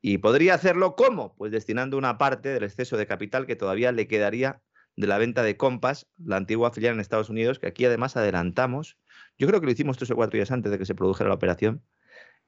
Y 0.00 0.18
podría 0.18 0.54
hacerlo 0.54 0.96
¿cómo? 0.96 1.36
Pues 1.36 1.52
destinando 1.52 1.96
una 1.96 2.18
parte 2.18 2.48
del 2.48 2.64
exceso 2.64 2.96
de 2.96 3.06
capital 3.06 3.46
que 3.46 3.56
todavía 3.56 3.92
le 3.92 4.08
quedaría 4.08 4.60
de 4.96 5.06
la 5.06 5.18
venta 5.18 5.42
de 5.42 5.56
Compass, 5.56 6.08
la 6.18 6.36
antigua 6.36 6.72
filial 6.72 6.94
en 6.94 7.00
Estados 7.00 7.30
Unidos, 7.30 7.58
que 7.58 7.66
aquí 7.66 7.84
además 7.84 8.16
adelantamos, 8.16 8.98
yo 9.38 9.46
creo 9.46 9.60
que 9.60 9.66
lo 9.66 9.72
hicimos 9.72 9.96
tres 9.96 10.10
o 10.10 10.16
cuatro 10.16 10.36
días 10.36 10.50
antes 10.50 10.70
de 10.70 10.78
que 10.78 10.84
se 10.84 10.94
produjera 10.94 11.28
la 11.28 11.34
operación, 11.34 11.82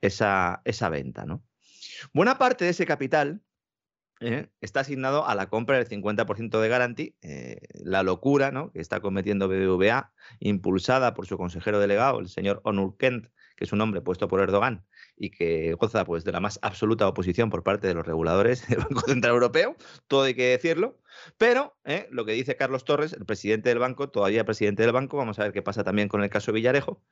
esa, 0.00 0.60
esa 0.64 0.88
venta. 0.88 1.24
¿no? 1.24 1.42
Buena 2.12 2.36
parte 2.36 2.64
de 2.64 2.72
ese 2.72 2.84
capital 2.84 3.40
¿eh? 4.20 4.48
está 4.60 4.80
asignado 4.80 5.26
a 5.26 5.34
la 5.34 5.48
compra 5.48 5.76
del 5.76 5.88
50% 5.88 6.60
de 6.60 6.68
Garanti, 6.68 7.16
eh, 7.22 7.58
la 7.74 8.02
locura 8.02 8.50
¿no? 8.50 8.70
que 8.72 8.80
está 8.80 9.00
cometiendo 9.00 9.48
BBVA, 9.48 10.12
impulsada 10.40 11.14
por 11.14 11.26
su 11.26 11.36
consejero 11.36 11.80
delegado, 11.80 12.20
el 12.20 12.28
señor 12.28 12.60
Onur 12.64 12.96
Kent, 12.96 13.28
que 13.56 13.64
es 13.64 13.72
un 13.72 13.80
hombre 13.80 14.00
puesto 14.00 14.28
por 14.28 14.40
Erdogan 14.40 14.84
y 15.16 15.30
que 15.30 15.74
goza 15.74 16.04
pues, 16.04 16.24
de 16.24 16.32
la 16.32 16.40
más 16.40 16.58
absoluta 16.62 17.06
oposición 17.06 17.50
por 17.50 17.62
parte 17.62 17.86
de 17.86 17.94
los 17.94 18.06
reguladores 18.06 18.66
del 18.68 18.78
Banco 18.78 19.00
Central 19.00 19.34
Europeo, 19.34 19.76
todo 20.08 20.24
hay 20.24 20.34
que 20.34 20.48
decirlo, 20.48 20.98
pero 21.38 21.76
¿eh? 21.84 22.08
lo 22.10 22.24
que 22.24 22.32
dice 22.32 22.56
Carlos 22.56 22.84
Torres, 22.84 23.12
el 23.12 23.24
presidente 23.24 23.68
del 23.68 23.78
banco, 23.78 24.08
todavía 24.08 24.44
presidente 24.44 24.82
del 24.82 24.92
banco, 24.92 25.16
vamos 25.16 25.38
a 25.38 25.44
ver 25.44 25.52
qué 25.52 25.62
pasa 25.62 25.84
también 25.84 26.08
con 26.08 26.22
el 26.22 26.30
caso 26.30 26.52
Villarejo, 26.52 27.02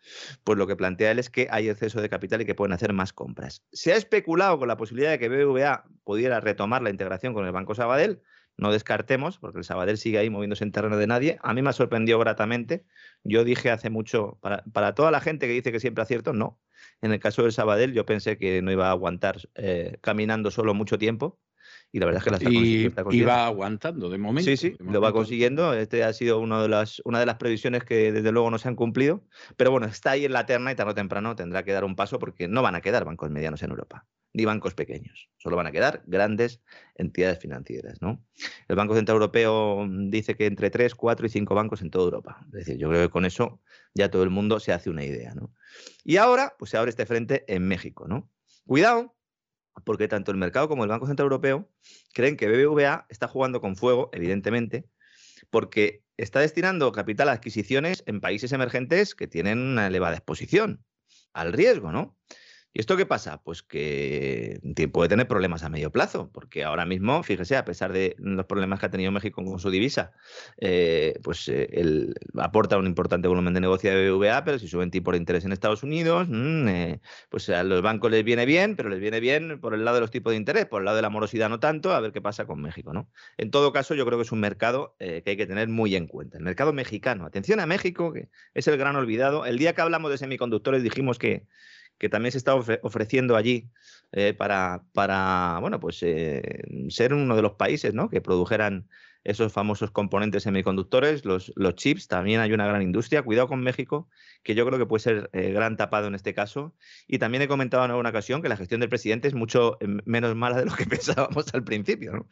pues 0.44 0.59
lo 0.59 0.66
que 0.66 0.76
plantea 0.76 1.11
él 1.12 1.18
es 1.18 1.30
que 1.30 1.48
hay 1.50 1.68
exceso 1.68 2.00
de 2.00 2.09
capital 2.09 2.42
y 2.42 2.44
que 2.44 2.55
pueden 2.55 2.72
hacer 2.72 2.92
más 2.92 3.12
compras. 3.12 3.62
Se 3.72 3.92
ha 3.92 3.96
especulado 3.96 4.59
con 4.59 4.68
la 4.68 4.76
posibilidad 4.76 5.11
de 5.11 5.18
que 5.18 5.28
BBVA 5.28 5.84
pudiera 6.05 6.40
retomar 6.40 6.82
la 6.82 6.90
integración 6.90 7.34
con 7.34 7.46
el 7.46 7.53
Banco 7.53 7.74
Sabadell, 7.74 8.22
no 8.57 8.72
descartemos, 8.72 9.38
porque 9.38 9.59
el 9.59 9.64
Sabadell 9.64 9.98
sigue 9.98 10.18
ahí 10.18 10.30
moviéndose 10.30 10.64
en 10.64 10.72
terreno 10.72 10.96
de 10.96 11.07
nadie. 11.07 11.38
A 11.42 11.55
mí 11.55 11.62
me 11.62 11.72
sorprendió 11.72 12.18
gratamente. 12.18 12.84
Yo 13.24 13.44
dije 13.44 13.70
hace 13.70 13.90
mucho, 13.90 14.38
para, 14.40 14.62
para 14.72 14.94
toda 14.94 15.11
la 15.11 15.20
gente 15.20 15.46
que 15.46 15.53
dice 15.53 15.72
que 15.72 15.80
siempre 15.80 16.03
acierto, 16.03 16.32
no. 16.32 16.61
En 17.00 17.12
el 17.12 17.20
caso 17.20 17.42
del 17.42 17.53
Sabadell, 17.53 17.92
yo 17.92 18.07
pensé 18.07 18.38
que 18.38 18.62
no 18.62 18.70
iba 18.72 18.88
a 18.88 18.90
aguantar 18.90 19.40
eh, 19.55 19.98
caminando 20.00 20.50
solo 20.50 20.74
mucho 20.74 20.98
tiempo 20.98 21.38
y 21.94 22.00
la 22.00 22.07
verdad 22.07 22.20
es 22.20 22.24
que 22.24 22.30
la 22.30 22.36
está, 22.38 23.05
consiguiendo. 23.05 23.12
Y 23.12 23.22
va 23.22 23.46
aguantando 23.46 24.09
de 24.09 24.16
momento. 24.16 24.50
Sí, 24.50 24.57
sí, 24.57 24.76
lo 24.80 25.00
va 25.03 25.12
consiguiendo. 25.12 25.74
Este 25.74 26.05
ha 26.05 26.12
sido 26.14 26.40
una 26.40 26.62
de, 26.62 26.68
las, 26.68 27.03
una 27.05 27.20
de 27.20 27.26
las 27.26 27.36
previsiones 27.36 27.84
que 27.84 28.11
desde 28.12 28.32
luego 28.32 28.50
no 28.50 28.59
se 28.59 28.68
han 28.68 28.76
cumplido. 28.76 29.22
Pero 29.57 29.70
bueno, 29.70 29.86
está 29.86 30.12
ahí 30.12 30.24
en 30.24 30.32
la 30.32 30.46
terna 30.46 30.72
y 30.72 30.74
tarde 30.74 30.92
o 30.92 30.94
temprano 30.94 31.36
tendrá 31.36 31.64
que 31.64 31.72
dar 31.72 31.84
un 31.84 31.94
paso 31.94 32.18
porque 32.18 32.48
no 32.48 32.62
van 32.62 32.74
a 32.74 32.80
quedar 32.80 33.05
bancos 33.05 33.30
medianos 33.30 33.62
en 33.62 33.70
Europa, 33.70 34.07
ni 34.32 34.44
bancos 34.44 34.74
pequeños. 34.74 35.28
Solo 35.38 35.56
van 35.56 35.66
a 35.66 35.72
quedar 35.72 36.02
grandes 36.06 36.60
entidades 36.94 37.38
financieras. 37.38 38.00
¿no? 38.00 38.24
El 38.68 38.76
Banco 38.76 38.94
Central 38.94 39.16
Europeo 39.16 39.86
dice 40.08 40.36
que 40.36 40.46
entre 40.46 40.70
3, 40.70 40.94
4 40.94 41.26
y 41.26 41.28
5 41.28 41.54
bancos 41.54 41.82
en 41.82 41.90
toda 41.90 42.04
Europa. 42.04 42.40
Es 42.46 42.52
decir, 42.52 42.78
yo 42.78 42.88
creo 42.88 43.02
que 43.02 43.10
con 43.10 43.24
eso 43.24 43.60
ya 43.94 44.10
todo 44.10 44.22
el 44.22 44.30
mundo 44.30 44.60
se 44.60 44.72
hace 44.72 44.90
una 44.90 45.04
idea. 45.04 45.34
¿no? 45.34 45.54
Y 46.04 46.16
ahora, 46.16 46.54
pues 46.58 46.70
se 46.70 46.76
abre 46.76 46.90
este 46.90 47.06
frente 47.06 47.44
en 47.52 47.66
México. 47.66 48.06
¿no? 48.08 48.30
Cuidado, 48.66 49.14
porque 49.84 50.08
tanto 50.08 50.30
el 50.30 50.36
mercado 50.36 50.68
como 50.68 50.84
el 50.84 50.90
Banco 50.90 51.06
Central 51.06 51.26
Europeo 51.26 51.70
creen 52.14 52.36
que 52.36 52.48
BBVA 52.48 53.06
está 53.08 53.28
jugando 53.28 53.60
con 53.60 53.76
fuego, 53.76 54.10
evidentemente, 54.12 54.86
porque 55.50 56.04
está 56.16 56.40
destinando 56.40 56.92
capital 56.92 57.28
a 57.28 57.32
adquisiciones 57.32 58.02
en 58.06 58.20
países 58.20 58.52
emergentes 58.52 59.14
que 59.14 59.26
tienen 59.26 59.58
una 59.58 59.86
elevada 59.86 60.16
exposición 60.16 60.84
al 61.32 61.52
riesgo, 61.52 61.92
¿no? 61.92 62.16
¿Y 62.74 62.80
esto 62.80 62.96
qué 62.96 63.04
pasa? 63.04 63.42
Pues 63.42 63.62
que 63.62 64.60
puede 64.92 65.08
tener 65.10 65.28
problemas 65.28 65.62
a 65.62 65.68
medio 65.68 65.92
plazo, 65.92 66.30
porque 66.32 66.64
ahora 66.64 66.86
mismo, 66.86 67.22
fíjese, 67.22 67.56
a 67.56 67.66
pesar 67.66 67.92
de 67.92 68.16
los 68.18 68.46
problemas 68.46 68.80
que 68.80 68.86
ha 68.86 68.90
tenido 68.90 69.12
México 69.12 69.44
con 69.44 69.58
su 69.58 69.70
divisa, 69.70 70.12
eh, 70.58 71.18
pues 71.22 71.48
eh, 71.48 72.14
aporta 72.38 72.78
un 72.78 72.86
importante 72.86 73.28
volumen 73.28 73.52
de 73.52 73.60
negocio 73.60 73.90
de 73.90 74.10
BBVA, 74.10 74.44
pero 74.44 74.58
si 74.58 74.68
suben 74.68 74.90
tipo 74.90 75.12
de 75.12 75.18
interés 75.18 75.44
en 75.44 75.52
Estados 75.52 75.82
Unidos, 75.82 76.28
mm, 76.30 76.68
eh, 76.68 77.00
pues 77.28 77.50
a 77.50 77.62
los 77.62 77.82
bancos 77.82 78.10
les 78.10 78.24
viene 78.24 78.46
bien, 78.46 78.74
pero 78.74 78.88
les 78.88 79.00
viene 79.00 79.20
bien 79.20 79.60
por 79.60 79.74
el 79.74 79.84
lado 79.84 79.96
de 79.96 80.00
los 80.00 80.10
tipos 80.10 80.30
de 80.30 80.38
interés, 80.38 80.64
por 80.64 80.80
el 80.80 80.86
lado 80.86 80.96
de 80.96 81.02
la 81.02 81.10
morosidad 81.10 81.50
no 81.50 81.60
tanto, 81.60 81.92
a 81.92 82.00
ver 82.00 82.12
qué 82.12 82.22
pasa 82.22 82.46
con 82.46 82.62
México, 82.62 82.94
¿no? 82.94 83.10
En 83.36 83.50
todo 83.50 83.72
caso, 83.72 83.94
yo 83.94 84.06
creo 84.06 84.18
que 84.18 84.24
es 84.24 84.32
un 84.32 84.40
mercado 84.40 84.96
que 84.98 85.22
hay 85.26 85.36
que 85.36 85.46
tener 85.46 85.68
muy 85.68 85.94
en 85.94 86.06
cuenta. 86.06 86.38
El 86.38 86.44
mercado 86.44 86.72
mexicano, 86.72 87.26
atención 87.26 87.60
a 87.60 87.66
México, 87.66 88.12
que 88.12 88.30
es 88.54 88.66
el 88.66 88.78
gran 88.78 88.96
olvidado. 88.96 89.44
El 89.44 89.58
día 89.58 89.74
que 89.74 89.82
hablamos 89.82 90.10
de 90.10 90.18
semiconductores 90.18 90.82
dijimos 90.82 91.18
que 91.18 91.46
que 92.03 92.09
también 92.09 92.32
se 92.32 92.38
está 92.38 92.57
ofreciendo 92.57 93.36
allí 93.36 93.70
eh, 94.11 94.34
para, 94.34 94.82
para, 94.92 95.59
bueno, 95.61 95.78
pues, 95.78 96.03
eh, 96.03 96.64
ser 96.88 97.14
uno 97.14 97.36
de 97.36 97.42
los 97.42 97.53
países 97.53 97.94
¿no? 97.94 98.11
que 98.11 98.20
produjeran 98.20 98.88
esos 99.24 99.52
famosos 99.52 99.90
componentes 99.90 100.42
semiconductores, 100.42 101.24
los, 101.24 101.52
los 101.54 101.74
chips, 101.74 102.08
también 102.08 102.40
hay 102.40 102.52
una 102.52 102.66
gran 102.66 102.82
industria. 102.82 103.22
Cuidado 103.22 103.48
con 103.48 103.62
México, 103.62 104.08
que 104.42 104.54
yo 104.54 104.66
creo 104.66 104.78
que 104.78 104.86
puede 104.86 105.02
ser 105.02 105.30
eh, 105.32 105.52
gran 105.52 105.76
tapado 105.76 106.08
en 106.08 106.14
este 106.14 106.34
caso. 106.34 106.74
Y 107.06 107.18
también 107.18 107.42
he 107.42 107.48
comentado 107.48 107.84
en 107.84 107.90
alguna 107.90 108.10
ocasión 108.10 108.42
que 108.42 108.48
la 108.48 108.56
gestión 108.56 108.80
del 108.80 108.88
presidente 108.88 109.28
es 109.28 109.34
mucho 109.34 109.78
eh, 109.80 109.86
menos 110.04 110.34
mala 110.34 110.58
de 110.58 110.66
lo 110.66 110.74
que 110.74 110.86
pensábamos 110.86 111.54
al 111.54 111.62
principio. 111.62 112.12
¿no? 112.12 112.28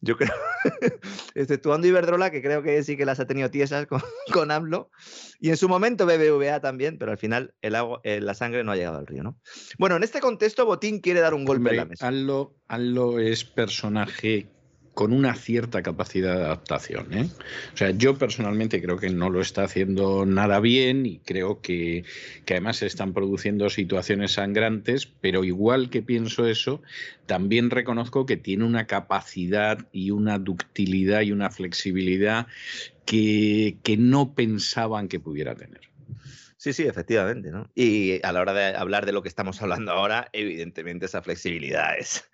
Yo 0.00 0.16
creo, 0.16 0.34
exceptuando 1.34 1.86
Iberdrola, 1.86 2.30
que 2.30 2.42
creo 2.42 2.62
que 2.62 2.82
sí 2.82 2.96
que 2.96 3.06
las 3.06 3.20
ha 3.20 3.26
tenido 3.26 3.50
tiesas 3.50 3.86
con, 3.86 4.02
con 4.32 4.50
AMLO, 4.50 4.90
y 5.40 5.50
en 5.50 5.56
su 5.56 5.68
momento 5.68 6.06
BBVA 6.06 6.60
también, 6.60 6.98
pero 6.98 7.12
al 7.12 7.18
final 7.18 7.54
el 7.62 7.74
agua, 7.74 8.00
eh, 8.04 8.20
la 8.20 8.34
sangre 8.34 8.64
no 8.64 8.72
ha 8.72 8.76
llegado 8.76 8.98
al 8.98 9.06
río. 9.06 9.22
¿no? 9.22 9.38
Bueno, 9.78 9.96
en 9.96 10.02
este 10.02 10.20
contexto, 10.20 10.66
Botín 10.66 11.00
quiere 11.00 11.20
dar 11.20 11.32
un 11.32 11.44
golpe 11.44 11.60
Hombre, 11.60 11.72
en 11.72 11.78
la 11.78 11.84
mesa. 11.86 12.08
AMLO, 12.08 12.54
AMLO 12.68 13.18
es 13.18 13.44
personaje 13.44 14.48
con 14.94 15.12
una 15.12 15.34
cierta 15.34 15.82
capacidad 15.82 16.36
de 16.36 16.44
adaptación. 16.44 17.12
¿eh? 17.12 17.28
O 17.74 17.76
sea, 17.76 17.90
yo 17.90 18.16
personalmente 18.16 18.80
creo 18.80 18.96
que 18.96 19.10
no 19.10 19.28
lo 19.28 19.40
está 19.40 19.64
haciendo 19.64 20.24
nada 20.24 20.60
bien 20.60 21.04
y 21.04 21.18
creo 21.18 21.60
que, 21.60 22.04
que, 22.44 22.54
además 22.54 22.76
se 22.76 22.86
están 22.86 23.12
produciendo 23.12 23.68
situaciones 23.70 24.32
sangrantes, 24.32 25.06
pero 25.06 25.44
igual 25.44 25.90
que 25.90 26.02
pienso 26.02 26.46
eso, 26.46 26.80
también 27.26 27.70
reconozco 27.70 28.24
que 28.24 28.36
tiene 28.36 28.64
una 28.64 28.86
capacidad 28.86 29.86
y 29.92 30.12
una 30.12 30.38
ductilidad 30.38 31.22
y 31.22 31.32
una 31.32 31.50
flexibilidad 31.50 32.46
que, 33.04 33.76
que 33.82 33.96
no 33.96 34.34
pensaban 34.34 35.08
que 35.08 35.20
pudiera 35.20 35.54
tener. 35.56 35.80
Sí, 36.64 36.72
sí, 36.72 36.84
efectivamente. 36.84 37.50
Y 37.74 38.24
a 38.24 38.32
la 38.32 38.40
hora 38.40 38.54
de 38.54 38.74
hablar 38.74 39.04
de 39.04 39.12
lo 39.12 39.22
que 39.22 39.28
estamos 39.28 39.60
hablando 39.60 39.92
ahora, 39.92 40.30
evidentemente 40.32 41.04
esa 41.04 41.20
flexibilidad 41.20 41.98
es, 41.98 42.24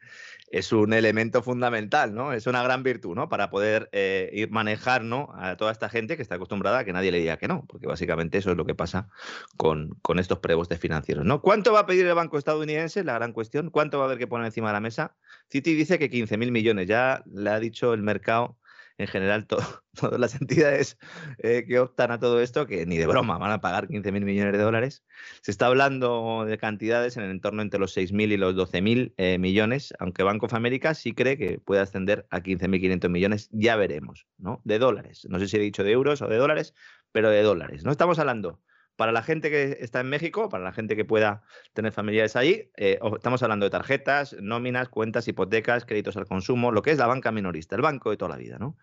es 0.51 0.73
un 0.73 0.93
elemento 0.93 1.43
fundamental, 1.43 2.13
¿no? 2.13 2.33
Es 2.33 2.49
una 2.49 2.63
gran 2.63 2.83
virtud, 2.83 3.15
¿no? 3.15 3.29
Para 3.29 3.51
poder 3.51 3.89
eh, 3.93 4.31
ir 4.33 4.51
manejar, 4.51 5.05
¿no? 5.05 5.31
A 5.37 5.57
toda 5.57 5.71
esta 5.71 5.89
gente 5.89 6.17
que 6.17 6.23
está 6.23 6.35
acostumbrada 6.35 6.81
a 6.81 6.85
que 6.85 6.93
nadie 6.93 7.13
le 7.13 7.21
diga 7.21 7.37
que 7.37 7.47
no, 7.47 7.65
porque 7.69 7.87
básicamente 7.87 8.39
eso 8.39 8.51
es 8.51 8.57
lo 8.57 8.67
que 8.67 8.75
pasa 8.75 9.09
con, 9.57 9.97
con 10.03 10.19
estos 10.19 10.41
prebostes 10.41 10.81
financieros, 10.81 11.25
¿no? 11.25 11.41
¿Cuánto 11.41 11.73
va 11.73 11.81
a 11.81 11.87
pedir 11.87 12.05
el 12.05 12.15
banco 12.15 12.37
estadounidense? 12.37 13.05
La 13.05 13.15
gran 13.15 13.33
cuestión. 13.33 13.71
¿Cuánto 13.71 13.99
va 13.99 14.05
a 14.05 14.07
haber 14.07 14.19
que 14.19 14.27
poner 14.27 14.47
encima 14.47 14.69
de 14.69 14.73
la 14.75 14.81
mesa? 14.81 15.15
Citi 15.49 15.75
dice 15.75 16.01
que 16.01 16.11
15.000 16.11 16.51
millones. 16.51 16.89
Ya 16.89 17.23
le 17.33 17.51
ha 17.51 17.61
dicho 17.61 17.95
el 17.95 18.03
mercado 18.03 18.59
en 19.01 19.07
general 19.07 19.47
to 19.47 19.57
todas 20.01 20.21
las 20.21 20.41
entidades 20.41 20.99
eh, 21.39 21.65
que 21.67 21.79
optan 21.79 22.11
a 22.11 22.19
todo 22.19 22.41
esto, 22.41 22.67
que 22.67 22.85
ni 22.85 22.99
de 22.99 23.07
broma 23.07 23.39
van 23.39 23.51
a 23.51 23.61
pagar 23.61 23.89
15.000 23.89 24.25
millones 24.25 24.53
de 24.53 24.59
dólares. 24.59 25.03
Se 25.41 25.51
está 25.51 25.67
hablando 25.67 26.45
de 26.47 26.59
cantidades 26.59 27.17
en 27.17 27.25
el 27.25 27.31
entorno 27.31 27.63
entre 27.63 27.81
los 27.81 27.97
6.000 27.97 28.33
y 28.33 28.37
los 28.37 28.55
12.000 28.55 29.15
eh, 29.17 29.39
millones, 29.39 29.95
aunque 29.99 30.23
Bank 30.23 30.43
of 30.43 30.55
America 30.55 30.95
sí 30.95 31.13
cree 31.13 31.39
que 31.39 31.59
puede 31.59 31.81
ascender 31.81 32.27
a 32.31 32.41
15.500 32.41 33.09
millones, 33.09 33.49
ya 33.53 33.77
veremos, 33.77 34.27
¿no? 34.37 34.61
De 34.65 34.79
dólares. 34.79 35.27
No 35.31 35.39
sé 35.39 35.49
si 35.49 35.57
he 35.57 35.61
dicho 35.61 35.83
de 35.83 35.93
euros 35.93 36.21
o 36.21 36.29
de 36.29 36.37
dólares, 36.37 36.75
pero 37.11 37.31
de 37.31 37.43
dólares. 37.43 37.85
No 37.85 37.91
estamos 37.91 38.19
hablando 38.19 38.61
para 39.01 39.13
la 39.13 39.23
gente 39.23 39.49
que 39.49 39.79
está 39.81 40.01
en 40.01 40.11
México, 40.11 40.51
para 40.51 40.63
la 40.63 40.75
gente 40.75 40.95
que 40.95 41.07
pueda 41.07 41.43
tener 41.73 41.91
familiares 41.91 42.37
ahí, 42.37 42.71
eh, 42.77 42.99
estamos 43.17 43.43
hablando 43.43 43.65
de 43.65 43.71
tarjetas, 43.71 44.37
nóminas, 44.43 44.91
cuentas, 44.91 45.27
hipotecas, 45.27 45.87
créditos 45.87 46.19
al 46.19 46.27
consumo, 46.27 46.71
lo 46.71 46.83
que 46.83 46.91
es 46.91 46.99
la 46.99 47.07
banca 47.07 47.33
minorista, 47.33 47.77
el 47.77 47.81
banco 47.81 48.11
de 48.11 48.19
toda 48.19 48.33
la 48.33 48.37
vida. 48.37 48.59
¿no? 48.59 48.77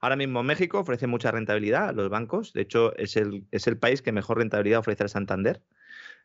Ahora 0.00 0.14
mismo 0.14 0.44
México 0.44 0.78
ofrece 0.78 1.08
mucha 1.08 1.32
rentabilidad 1.32 1.88
a 1.88 1.92
los 1.92 2.08
bancos, 2.08 2.52
de 2.52 2.62
hecho 2.62 2.96
es 2.96 3.16
el, 3.16 3.48
es 3.50 3.66
el 3.66 3.76
país 3.76 4.00
que 4.00 4.12
mejor 4.12 4.38
rentabilidad 4.38 4.78
ofrece 4.78 5.02
al 5.02 5.08
Santander, 5.08 5.60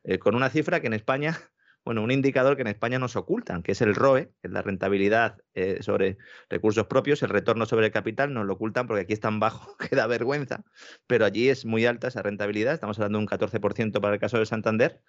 eh, 0.04 0.20
con 0.20 0.36
una 0.36 0.52
cifra 0.52 0.80
que 0.80 0.86
en 0.86 0.94
España 0.94 1.36
bueno, 1.86 2.04
un 2.04 2.12
indicador 2.12 2.56
que 2.56 2.62
en 2.62 2.68
España 2.68 3.00
nos 3.00 3.16
ocultan, 3.16 3.64
que 3.64 3.72
es 3.72 3.82
el 3.82 3.96
ROE, 3.96 4.32
que 4.42 4.48
es 4.48 4.52
la 4.52 4.62
rentabilidad 4.62 5.38
eh, 5.54 5.80
sobre 5.82 6.18
recursos 6.50 6.88
propios, 6.88 7.24
el 7.24 7.30
retorno 7.30 7.66
sobre 7.66 7.88
el 7.88 7.92
capital, 7.92 8.34
nos 8.34 8.46
lo 8.46 8.54
ocultan 8.54 8.86
porque 8.86 9.04
aquí 9.04 9.14
es 9.14 9.20
tan 9.20 9.40
bajo 9.40 9.76
que 9.90 9.96
da 9.96 10.08
vergüenza, 10.08 10.64
pero 11.08 11.26
allí 11.26 11.50
es 11.50 11.66
muy 11.66 11.86
alta 11.86 12.08
esa 12.08 12.22
rentabilidad, 12.22 12.74
estamos 12.74 12.98
hablando 13.00 13.18
de 13.18 13.24
un 13.24 13.30
14% 13.30 14.02
para 14.02 14.14
el 14.14 14.20
caso 14.20 14.38
de 14.38 14.46
Santander, 14.46 15.02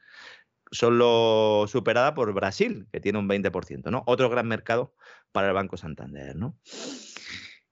solo 0.70 1.66
superada 1.66 2.14
por 2.14 2.32
Brasil, 2.32 2.86
que 2.92 3.00
tiene 3.00 3.18
un 3.18 3.28
20%, 3.28 3.90
¿no? 3.90 4.04
Otro 4.06 4.30
gran 4.30 4.46
mercado 4.46 4.94
para 5.32 5.48
el 5.48 5.54
Banco 5.54 5.76
Santander, 5.76 6.36
¿no? 6.36 6.56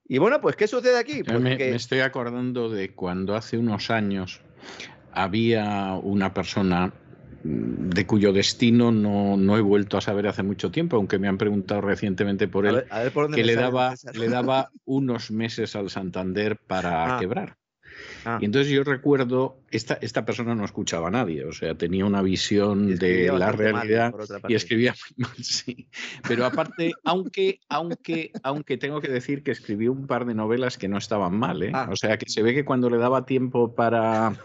Y 0.05 0.19
bueno, 0.19 0.41
pues, 0.41 0.57
¿qué 0.57 0.67
sucede 0.67 0.99
aquí? 0.99 1.23
Pues 1.23 1.39
me, 1.39 1.57
que... 1.57 1.71
me 1.71 1.77
estoy 1.77 2.01
acordando 2.01 2.71
de 2.71 2.95
cuando 2.95 3.37
hace 3.37 3.59
unos 3.59 3.91
años 3.91 4.41
había 5.13 5.95
una 6.03 6.33
persona 6.33 6.93
de 7.43 8.07
cuyo 8.07 8.33
destino 8.33 8.91
no, 8.91 9.37
no, 9.37 9.57
he 9.57 9.61
vuelto 9.61 9.97
a 9.97 10.01
saber 10.01 10.27
hace 10.27 10.43
mucho 10.43 10.71
tiempo, 10.71 10.97
aunque 10.97 11.19
me 11.19 11.29
han 11.29 11.39
preguntado 11.39 11.81
recientemente 11.81 12.49
por 12.49 12.67
él, 12.67 12.77
a 12.77 12.79
ver, 12.79 12.87
a 12.91 12.99
ver 13.01 13.13
por 13.13 13.35
que 13.35 13.45
le 13.45 13.55
daba, 13.55 13.95
le 14.15 14.29
daba 14.29 14.71
unos 14.85 15.31
meses 15.31 15.77
al 15.77 15.91
Santander 15.91 16.57
para 16.57 17.17
ah. 17.17 17.21
quebrar. 17.21 17.57
Ah. 18.25 18.39
Y 18.41 18.47
entonces 18.47 18.73
yo 18.73 18.85
recuerdo, 18.85 19.59
esta, 19.71 19.99
esta 20.01 20.25
persona 20.25 20.55
no 20.55 20.65
escuchaba 20.65 21.09
a 21.09 21.11
nadie, 21.11 21.45
o 21.45 21.53
sea, 21.53 21.75
tenía 21.75 22.05
una 22.05 22.23
visión 22.23 22.97
de 22.97 23.31
la 23.33 23.53
realidad 23.53 24.13
mal, 24.13 24.41
y 24.49 24.55
escribía 24.55 24.95
muy 25.17 25.27
mal, 25.27 25.37
sí. 25.45 25.89
Pero 26.27 26.47
aparte, 26.47 26.93
aunque, 27.05 27.61
aunque, 27.69 28.33
aunque 28.43 28.77
tengo 28.77 29.01
que 29.01 29.09
decir 29.09 29.43
que 29.43 29.51
escribió 29.51 29.93
un 29.93 30.07
par 30.07 30.25
de 30.27 30.35
novelas 30.35 30.79
que 30.79 30.89
no 30.89 30.99
estaban 30.99 31.37
mal, 31.39 31.63
¿eh? 31.63 31.73
ah. 31.75 31.89
o 31.91 31.97
sea, 31.97 32.17
que 32.19 32.29
se 32.29 32.43
ve 32.43 32.55
que 32.55 32.65
cuando 32.65 32.91
le 32.91 32.99
daba 32.99 33.27
tiempo 33.27 33.75
para, 33.75 34.37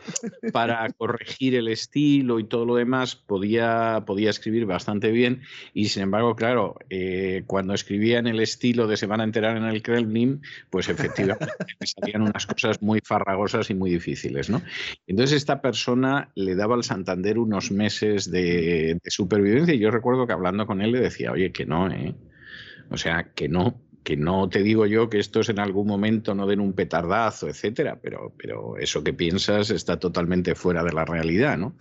para 0.52 0.90
corregir 0.92 1.56
el 1.56 1.68
estilo 1.68 2.40
y 2.40 2.46
todo 2.46 2.66
lo 2.66 2.76
demás, 2.76 3.16
podía, 3.16 4.04
podía 4.06 4.30
escribir 4.30 4.66
bastante 4.66 5.12
bien 5.12 5.42
y 5.74 5.86
sin 5.86 6.04
embargo, 6.04 6.36
claro, 6.36 6.76
eh, 6.90 7.44
cuando 7.48 7.74
escribía 7.74 8.20
en 8.20 8.28
el 8.28 8.40
estilo 8.40 8.88
de 8.88 8.98
se 8.98 9.06
van 9.06 9.22
a 9.22 9.24
enterar 9.24 9.58
en 9.58 9.66
el 9.66 9.82
Kremlin, 9.82 10.42
pues 10.70 10.90
efectivamente 10.90 11.54
salían 11.86 12.24
unas 12.24 12.46
cosas 12.46 12.82
muy 12.82 13.00
farragosas 13.04 13.63
y 13.70 13.76
muy 13.76 13.92
difíciles, 13.92 14.50
¿no? 14.50 14.62
Entonces 15.08 15.38
esta 15.38 15.62
persona 15.62 16.32
le 16.36 16.56
daba 16.56 16.76
al 16.76 16.84
Santander 16.84 17.38
unos 17.38 17.72
meses 17.72 18.30
de, 18.32 19.00
supervivencia 19.06 19.74
y 19.74 19.80
yo 19.80 19.92
recuerdo 19.92 20.28
que 20.28 20.34
hablando 20.34 20.66
con 20.66 20.82
él 20.82 20.92
le 20.92 21.00
decía, 21.00 21.32
oye, 21.32 21.52
que 21.52 21.66
no, 21.66 21.90
¿eh? 21.90 22.16
O 22.90 22.98
sea, 22.98 23.32
que 23.34 23.48
no, 23.50 23.82
que 24.04 24.18
no 24.18 24.50
te 24.50 24.62
digo 24.62 24.86
yo 24.86 25.10
que 25.10 25.20
estos 25.20 25.50
en 25.50 25.60
algún 25.60 25.88
momento 25.88 26.36
no 26.36 26.46
den 26.46 26.60
un 26.60 26.74
petardazo, 26.74 27.48
etcétera, 27.48 28.00
pero, 28.02 28.34
pero 28.38 28.78
eso 28.78 29.04
que 29.04 29.14
piensas 29.14 29.70
está 29.70 29.98
totalmente 29.98 30.56
fuera 30.56 30.84
de 30.84 30.94
la 30.94 31.06
realidad, 31.06 31.58
¿no? 31.58 31.78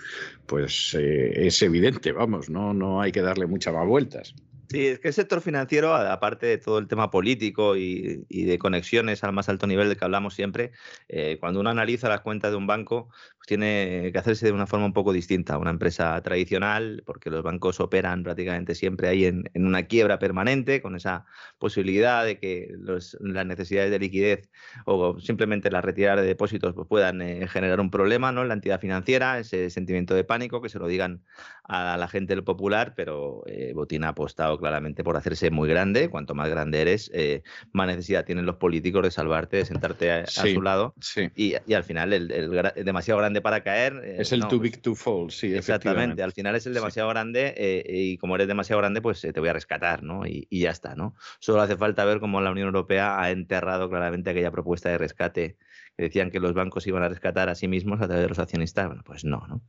Pues 0.46 0.96
eh, 0.98 1.46
es 1.46 1.60
evidente, 1.62 2.12
vamos, 2.12 2.48
no, 2.48 2.72
no 2.72 3.00
hay 3.00 3.12
que 3.12 3.22
darle 3.22 3.46
muchas 3.46 3.74
más 3.74 3.86
vueltas. 3.86 4.34
Sí, 4.72 4.86
es 4.86 5.00
que 5.00 5.08
el 5.08 5.14
sector 5.14 5.42
financiero, 5.42 5.94
aparte 5.94 6.46
de 6.46 6.56
todo 6.56 6.78
el 6.78 6.88
tema 6.88 7.10
político 7.10 7.76
y, 7.76 8.24
de 8.28 8.58
conexiones 8.58 9.22
al 9.22 9.32
más 9.32 9.50
alto 9.50 9.66
nivel 9.66 9.88
del 9.88 9.98
que 9.98 10.04
hablamos 10.04 10.34
siempre, 10.34 10.72
eh, 11.08 11.36
cuando 11.38 11.60
uno 11.60 11.68
analiza 11.68 12.08
las 12.08 12.22
cuentas 12.22 12.50
de 12.52 12.56
un 12.56 12.66
banco, 12.66 13.08
pues 13.36 13.46
tiene 13.48 14.10
que 14.12 14.18
hacerse 14.18 14.46
de 14.46 14.52
una 14.52 14.66
forma 14.66 14.86
un 14.86 14.94
poco 14.94 15.12
distinta 15.12 15.54
a 15.54 15.58
una 15.58 15.70
empresa 15.70 16.20
tradicional, 16.22 17.02
porque 17.04 17.28
los 17.28 17.42
bancos 17.42 17.80
operan 17.80 18.22
prácticamente 18.22 18.74
siempre 18.74 19.08
ahí 19.08 19.26
en, 19.26 19.44
una 19.54 19.82
quiebra 19.82 20.18
permanente, 20.18 20.80
con 20.80 20.96
esa 20.96 21.26
posibilidad 21.58 22.24
de 22.24 22.38
que 22.38 22.72
las 22.78 23.46
necesidades 23.46 23.90
de 23.90 23.98
liquidez 23.98 24.48
o 24.86 25.20
simplemente 25.20 25.70
la 25.70 25.82
retirada 25.82 26.22
de 26.22 26.28
depósitos 26.28 26.74
pues 26.74 26.88
puedan 26.88 27.20
eh, 27.20 27.46
generar 27.46 27.78
un 27.80 27.90
problema 27.90 28.32
¿no? 28.32 28.42
en 28.42 28.48
la 28.48 28.54
entidad 28.54 28.80
financiera, 28.80 29.38
ese 29.38 29.68
sentimiento 29.68 30.14
de 30.14 30.24
pánico, 30.24 30.62
que 30.62 30.70
se 30.70 30.78
lo 30.78 30.86
digan 30.86 31.22
a 31.64 31.96
la 31.96 32.08
gente 32.08 32.34
del 32.34 32.44
popular, 32.44 32.94
pero 32.96 33.42
eh, 33.46 33.72
Botín 33.74 34.04
ha 34.04 34.08
apostado 34.08 34.58
claramente 34.62 35.04
por 35.04 35.16
hacerse 35.18 35.50
muy 35.50 35.68
grande. 35.68 36.08
Cuanto 36.08 36.34
más 36.34 36.48
grande 36.48 36.80
eres, 36.80 37.10
eh, 37.12 37.42
más 37.72 37.86
necesidad 37.86 38.24
tienen 38.24 38.46
los 38.46 38.56
políticos 38.56 39.02
de 39.02 39.10
salvarte, 39.10 39.58
de 39.58 39.64
sentarte 39.66 40.10
a, 40.10 40.26
sí, 40.26 40.50
a 40.50 40.54
su 40.54 40.62
lado. 40.62 40.94
Sí. 41.00 41.28
Y, 41.36 41.54
y, 41.66 41.74
al 41.74 41.84
final, 41.84 42.14
el, 42.14 42.30
el, 42.30 42.72
el, 42.74 42.84
demasiado 42.84 43.18
grande 43.18 43.42
para 43.42 43.62
caer. 43.62 44.00
Eh, 44.04 44.16
es 44.20 44.32
el 44.32 44.40
no, 44.40 44.48
too 44.48 44.58
pues, 44.58 44.70
big 44.70 44.82
to 44.82 44.94
fall, 44.94 45.30
sí. 45.30 45.54
Exactamente. 45.54 46.22
Al 46.22 46.32
final 46.32 46.56
es 46.56 46.66
el 46.66 46.72
demasiado 46.72 47.10
sí. 47.10 47.12
grande 47.12 47.54
eh, 47.56 47.84
y 47.86 48.16
como 48.16 48.36
eres 48.36 48.48
demasiado 48.48 48.80
grande, 48.80 49.02
pues 49.02 49.20
te 49.20 49.38
voy 49.38 49.48
a 49.50 49.52
rescatar, 49.52 50.02
¿no? 50.02 50.26
Y, 50.26 50.46
y, 50.48 50.60
ya 50.60 50.70
está, 50.70 50.94
¿no? 50.94 51.14
Solo 51.40 51.60
hace 51.60 51.76
falta 51.76 52.04
ver 52.04 52.20
cómo 52.20 52.40
la 52.40 52.50
Unión 52.50 52.68
Europea 52.68 53.20
ha 53.20 53.30
enterrado 53.30 53.90
claramente 53.90 54.30
aquella 54.30 54.50
propuesta 54.50 54.88
de 54.88 54.98
rescate 54.98 55.56
decían 55.96 56.30
que 56.30 56.40
los 56.40 56.54
bancos 56.54 56.86
iban 56.86 57.02
a 57.02 57.08
rescatar 57.08 57.48
a 57.48 57.54
sí 57.54 57.68
mismos 57.68 58.00
a 58.00 58.06
través 58.06 58.22
de 58.22 58.28
los 58.28 58.38
accionistas. 58.38 58.86
Bueno, 58.86 59.02
pues 59.04 59.24
no, 59.24 59.46
¿no? 59.48 59.62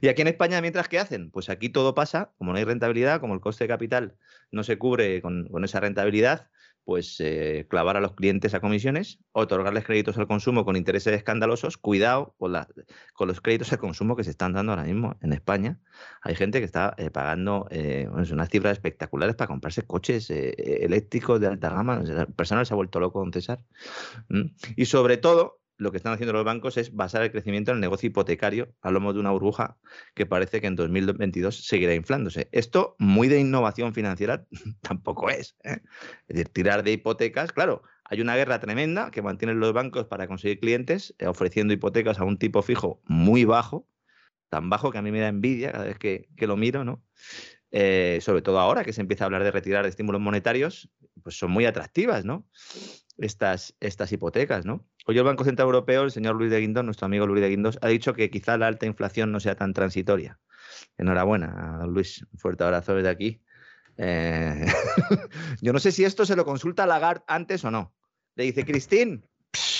Y 0.00 0.08
aquí 0.08 0.22
en 0.22 0.28
España, 0.28 0.60
mientras 0.60 0.88
que 0.88 0.98
hacen, 0.98 1.30
pues 1.30 1.48
aquí 1.48 1.68
todo 1.68 1.94
pasa, 1.94 2.32
como 2.38 2.52
no 2.52 2.58
hay 2.58 2.64
rentabilidad, 2.64 3.20
como 3.20 3.34
el 3.34 3.40
coste 3.40 3.64
de 3.64 3.68
capital 3.68 4.16
no 4.50 4.62
se 4.62 4.78
cubre 4.78 5.20
con, 5.22 5.48
esa 5.64 5.80
rentabilidad, 5.80 6.48
pues 6.84 7.20
eh, 7.20 7.66
clavar 7.68 7.98
a 7.98 8.00
los 8.00 8.14
clientes 8.14 8.54
a 8.54 8.60
comisiones, 8.60 9.18
otorgarles 9.32 9.84
créditos 9.84 10.16
al 10.16 10.26
consumo 10.26 10.64
con 10.64 10.74
intereses 10.74 11.14
escandalosos. 11.14 11.76
Cuidado 11.76 12.34
con, 12.38 12.52
los 13.28 13.40
créditos 13.42 13.70
al 13.72 13.78
consumo 13.78 14.16
que 14.16 14.24
se 14.24 14.30
están 14.30 14.54
dando 14.54 14.72
ahora 14.72 14.84
mismo 14.84 15.16
en 15.20 15.34
España. 15.34 15.78
Hay 16.22 16.34
gente 16.34 16.60
que 16.60 16.64
está 16.64 16.94
eh, 16.96 17.10
pagando 17.10 17.68
eh, 17.70 18.08
unas 18.10 18.48
cifras 18.48 18.72
espectaculares 18.72 19.36
para 19.36 19.48
comprarse 19.48 19.82
coches 19.82 20.30
eléctricos 20.30 21.40
de 21.40 21.48
alta 21.48 21.68
gama. 21.68 22.02
El 22.06 22.26
personal 22.28 22.64
se 22.64 22.72
ha 22.72 22.76
vuelto 22.76 23.00
loco 23.00 23.20
con 23.20 23.34
César. 23.34 23.60
¿Mm? 24.30 24.46
Y 24.76 24.86
sobre 24.86 25.18
todo, 25.18 25.60
lo 25.78 25.92
que 25.92 25.96
están 25.96 26.12
haciendo 26.12 26.32
los 26.32 26.44
bancos 26.44 26.76
es 26.76 26.94
basar 26.94 27.22
el 27.22 27.30
crecimiento 27.30 27.70
en 27.70 27.76
el 27.76 27.80
negocio 27.80 28.08
hipotecario. 28.08 28.74
Hablamos 28.82 29.14
de 29.14 29.20
una 29.20 29.30
burbuja 29.30 29.78
que 30.14 30.26
parece 30.26 30.60
que 30.60 30.66
en 30.66 30.76
2022 30.76 31.66
seguirá 31.66 31.94
inflándose. 31.94 32.48
Esto, 32.52 32.96
muy 32.98 33.28
de 33.28 33.38
innovación 33.38 33.94
financiera, 33.94 34.46
tampoco 34.82 35.30
es. 35.30 35.56
¿eh? 35.62 35.80
Es 36.26 36.36
decir, 36.36 36.48
tirar 36.48 36.82
de 36.82 36.92
hipotecas, 36.92 37.52
claro, 37.52 37.82
hay 38.04 38.20
una 38.20 38.36
guerra 38.36 38.58
tremenda 38.58 39.10
que 39.10 39.22
mantienen 39.22 39.60
los 39.60 39.72
bancos 39.72 40.06
para 40.06 40.26
conseguir 40.26 40.58
clientes, 40.58 41.14
eh, 41.18 41.26
ofreciendo 41.26 41.72
hipotecas 41.72 42.18
a 42.18 42.24
un 42.24 42.38
tipo 42.38 42.62
fijo 42.62 43.00
muy 43.06 43.44
bajo, 43.44 43.86
tan 44.48 44.68
bajo 44.70 44.90
que 44.90 44.98
a 44.98 45.02
mí 45.02 45.12
me 45.12 45.20
da 45.20 45.28
envidia 45.28 45.72
cada 45.72 45.84
vez 45.84 45.98
que, 45.98 46.28
lo 46.40 46.56
miro, 46.56 46.84
¿no? 46.84 47.04
Eh, 47.70 48.18
sobre 48.22 48.42
todo 48.42 48.58
ahora 48.58 48.82
que 48.82 48.94
se 48.94 49.02
empieza 49.02 49.24
a 49.24 49.26
hablar 49.26 49.44
de 49.44 49.50
retirar 49.50 49.86
estímulos 49.86 50.20
monetarios, 50.22 50.90
pues 51.22 51.38
son 51.38 51.50
muy 51.50 51.66
atractivas, 51.66 52.24
¿no? 52.24 52.46
Estas, 53.18 53.74
estas 53.80 54.12
hipotecas, 54.12 54.64
¿no? 54.64 54.86
Hoy 55.06 55.18
el 55.18 55.24
Banco 55.24 55.44
Central 55.44 55.66
Europeo, 55.66 56.04
el 56.04 56.12
señor 56.12 56.36
Luis 56.36 56.50
de 56.50 56.60
Guindos, 56.60 56.84
nuestro 56.84 57.06
amigo 57.06 57.26
Luis 57.26 57.40
de 57.40 57.48
Guindos, 57.48 57.78
ha 57.82 57.88
dicho 57.88 58.14
que 58.14 58.30
quizá 58.30 58.56
la 58.56 58.68
alta 58.68 58.86
inflación 58.86 59.32
no 59.32 59.40
sea 59.40 59.56
tan 59.56 59.72
transitoria. 59.72 60.38
Enhorabuena, 60.96 61.78
don 61.80 61.92
Luis. 61.92 62.24
Un 62.32 62.38
fuerte 62.38 62.64
abrazo 62.64 62.94
desde 62.94 63.08
aquí. 63.08 63.42
Eh, 63.96 64.66
yo 65.60 65.72
no 65.72 65.80
sé 65.80 65.92
si 65.92 66.04
esto 66.04 66.24
se 66.24 66.36
lo 66.36 66.44
consulta 66.44 66.84
a 66.84 66.86
Lagarde 66.86 67.24
antes 67.26 67.64
o 67.64 67.70
no. 67.70 67.92
Le 68.36 68.44
dice, 68.44 68.64
Cristín, 68.64 69.24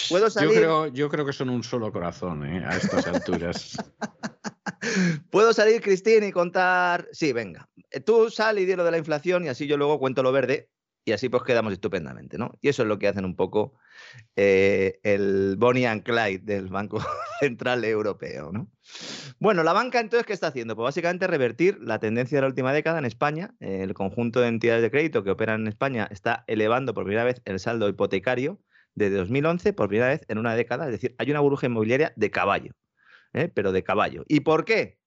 ¿puedo 0.09 0.29
salir? 0.31 0.51
Yo 0.51 0.57
creo, 0.57 0.87
yo 0.89 1.09
creo 1.09 1.25
que 1.25 1.33
son 1.33 1.51
un 1.51 1.63
solo 1.63 1.93
corazón 1.93 2.45
¿eh? 2.45 2.65
a 2.67 2.77
estas 2.77 3.07
alturas. 3.07 3.77
¿Puedo 5.31 5.53
salir, 5.53 5.81
Cristín, 5.81 6.25
y 6.25 6.33
contar? 6.33 7.09
Sí, 7.13 7.33
venga. 7.33 7.69
Tú 8.05 8.31
sal 8.31 8.59
y 8.59 8.65
di 8.65 8.75
lo 8.75 8.85
de 8.85 8.91
la 8.91 8.99
inflación 8.99 9.45
y 9.45 9.49
así 9.49 9.67
yo 9.67 9.77
luego 9.77 9.99
cuento 9.99 10.23
lo 10.23 10.33
verde 10.33 10.69
y 11.09 11.13
así 11.13 11.31
pues 11.31 11.43
quedamos 11.43 11.73
estupendamente, 11.73 12.37
¿no? 12.37 12.53
Y 12.61 12.69
eso 12.69 12.83
es 12.83 12.89
lo 12.89 12.99
que 12.99 13.09
hacen 13.09 13.25
un 13.25 13.35
poco 13.35 13.75
eh, 14.37 15.01
el 15.03 15.57
Bonnie 15.57 15.87
and 15.87 16.03
Clyde 16.03 16.41
del 16.41 16.69
Banco 16.69 17.01
Central 17.41 17.83
Europeo, 17.85 18.53
¿no? 18.53 18.71
Bueno, 19.39 19.63
la 19.63 19.73
banca 19.73 20.01
entonces, 20.01 20.27
¿qué 20.27 20.35
está 20.35 20.49
haciendo? 20.49 20.77
Pues 20.77 20.85
básicamente 20.85 21.27
revertir 21.27 21.79
la 21.81 21.99
tendencia 21.99 22.37
de 22.37 22.43
la 22.43 22.49
última 22.49 22.75
década 22.75 22.99
en 22.99 23.07
España. 23.07 23.55
El 23.61 23.95
conjunto 23.95 24.41
de 24.41 24.49
entidades 24.49 24.83
de 24.83 24.91
crédito 24.91 25.25
que 25.25 25.31
operan 25.31 25.63
en 25.63 25.69
España 25.69 26.09
está 26.11 26.45
elevando 26.47 26.93
por 26.93 27.05
primera 27.05 27.25
vez 27.25 27.41
el 27.47 27.59
saldo 27.59 27.89
hipotecario 27.89 28.61
desde 28.95 29.17
2011 29.17 29.73
por 29.73 29.89
primera 29.89 30.09
vez 30.09 30.27
en 30.29 30.37
una 30.37 30.55
década. 30.55 30.85
Es 30.87 30.93
decir, 30.93 31.15
hay 31.19 31.31
una 31.31 31.41
burbuja 31.41 31.67
inmobiliaria 31.67 32.13
de 32.17 32.31
caballo, 32.31 32.73
¿eh? 33.33 33.49
pero 33.49 33.73
de 33.73 33.83
caballo. 33.83 34.25
¿Y 34.29 34.41
por 34.41 34.67
qué? 34.67 34.98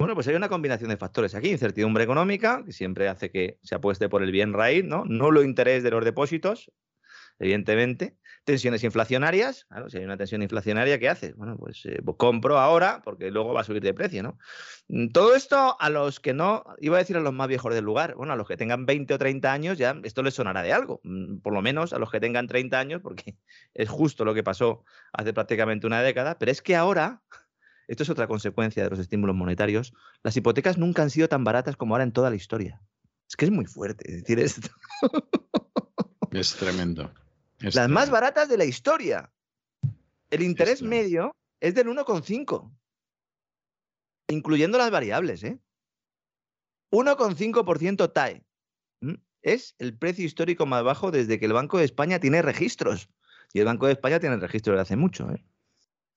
Bueno, 0.00 0.14
pues 0.14 0.26
hay 0.28 0.34
una 0.34 0.48
combinación 0.48 0.88
de 0.88 0.96
factores 0.96 1.34
aquí. 1.34 1.50
Incertidumbre 1.50 2.02
económica, 2.02 2.62
que 2.64 2.72
siempre 2.72 3.06
hace 3.06 3.30
que 3.30 3.58
se 3.62 3.74
apueste 3.74 4.08
por 4.08 4.22
el 4.22 4.32
bien 4.32 4.54
raíz, 4.54 4.82
¿no? 4.82 5.04
lo 5.04 5.42
interés 5.42 5.82
de 5.82 5.90
los 5.90 6.02
depósitos, 6.02 6.72
evidentemente. 7.38 8.16
Tensiones 8.44 8.82
inflacionarias, 8.82 9.66
claro, 9.66 9.90
si 9.90 9.98
hay 9.98 10.04
una 10.04 10.16
tensión 10.16 10.40
inflacionaria, 10.40 10.98
¿qué 10.98 11.10
haces? 11.10 11.36
Bueno, 11.36 11.58
pues, 11.58 11.84
eh, 11.84 12.00
pues, 12.02 12.16
compro 12.16 12.58
ahora 12.58 13.02
porque 13.04 13.30
luego 13.30 13.52
va 13.52 13.60
a 13.60 13.64
subir 13.64 13.82
de 13.82 13.92
precio, 13.92 14.22
¿no? 14.22 14.38
Mm, 14.88 15.08
todo 15.08 15.34
esto 15.34 15.76
a 15.78 15.90
los 15.90 16.18
que 16.18 16.32
no, 16.32 16.64
iba 16.80 16.96
a 16.96 17.00
decir 17.00 17.18
a 17.18 17.20
los 17.20 17.34
más 17.34 17.48
viejos 17.48 17.74
del 17.74 17.84
lugar, 17.84 18.14
bueno, 18.14 18.32
a 18.32 18.36
los 18.36 18.48
que 18.48 18.56
tengan 18.56 18.86
20 18.86 19.12
o 19.12 19.18
30 19.18 19.52
años 19.52 19.76
ya 19.76 20.00
esto 20.02 20.22
les 20.22 20.32
sonará 20.32 20.62
de 20.62 20.72
algo, 20.72 21.02
mm, 21.04 21.40
por 21.40 21.52
lo 21.52 21.60
menos 21.60 21.92
a 21.92 21.98
los 21.98 22.10
que 22.10 22.20
tengan 22.20 22.46
30 22.46 22.80
años, 22.80 23.02
porque 23.02 23.36
es 23.74 23.90
justo 23.90 24.24
lo 24.24 24.32
que 24.32 24.42
pasó 24.42 24.82
hace 25.12 25.34
prácticamente 25.34 25.86
una 25.86 26.00
década, 26.00 26.38
pero 26.38 26.50
es 26.50 26.62
que 26.62 26.74
ahora 26.74 27.20
esto 27.90 28.04
es 28.04 28.10
otra 28.10 28.28
consecuencia 28.28 28.84
de 28.84 28.90
los 28.90 29.00
estímulos 29.00 29.34
monetarios. 29.34 29.92
Las 30.22 30.36
hipotecas 30.36 30.78
nunca 30.78 31.02
han 31.02 31.10
sido 31.10 31.28
tan 31.28 31.42
baratas 31.42 31.76
como 31.76 31.94
ahora 31.94 32.04
en 32.04 32.12
toda 32.12 32.30
la 32.30 32.36
historia. 32.36 32.80
Es 33.28 33.34
que 33.34 33.46
es 33.46 33.50
muy 33.50 33.66
fuerte 33.66 34.10
decir 34.10 34.38
esto. 34.38 34.68
Es 36.30 36.54
tremendo. 36.54 37.12
Las 37.58 37.88
más 37.88 38.08
baratas 38.08 38.48
de 38.48 38.56
la 38.56 38.64
historia. 38.64 39.32
El 40.30 40.42
interés 40.42 40.80
medio 40.80 41.34
es 41.58 41.74
del 41.74 41.88
1,5. 41.88 42.72
Incluyendo 44.28 44.78
las 44.78 44.92
variables, 44.92 45.42
¿eh? 45.42 45.58
1,5% 46.92 48.12
TAE. 48.12 48.44
Es 49.42 49.74
el 49.80 49.98
precio 49.98 50.24
histórico 50.24 50.66
más 50.66 50.84
bajo 50.84 51.10
desde 51.10 51.40
que 51.40 51.46
el 51.46 51.52
Banco 51.52 51.78
de 51.78 51.86
España 51.86 52.20
tiene 52.20 52.42
registros. 52.42 53.08
Y 53.52 53.58
el 53.58 53.64
Banco 53.64 53.86
de 53.86 53.94
España 53.94 54.20
tiene 54.20 54.36
registros 54.36 54.76
de 54.76 54.82
hace 54.82 54.94
mucho, 54.94 55.28
¿eh? 55.32 55.44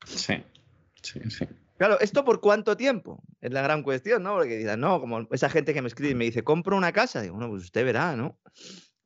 Sí, 0.05 0.43
sí, 1.01 1.19
sí. 1.31 1.47
Claro, 1.77 1.99
¿esto 1.99 2.23
por 2.23 2.39
cuánto 2.39 2.77
tiempo? 2.77 3.23
Es 3.41 3.51
la 3.51 3.61
gran 3.61 3.83
cuestión, 3.83 4.23
¿no? 4.23 4.35
Porque 4.35 4.57
dicen, 4.57 4.79
no, 4.79 4.99
como 4.99 5.27
esa 5.31 5.49
gente 5.49 5.73
que 5.73 5.81
me 5.81 5.87
escribe 5.87 6.11
y 6.11 6.15
me 6.15 6.25
dice, 6.25 6.43
compro 6.43 6.77
una 6.77 6.93
casa. 6.93 7.21
Digo, 7.21 7.35
bueno, 7.35 7.49
pues 7.49 7.63
usted 7.63 7.83
verá, 7.83 8.15
¿no? 8.15 8.39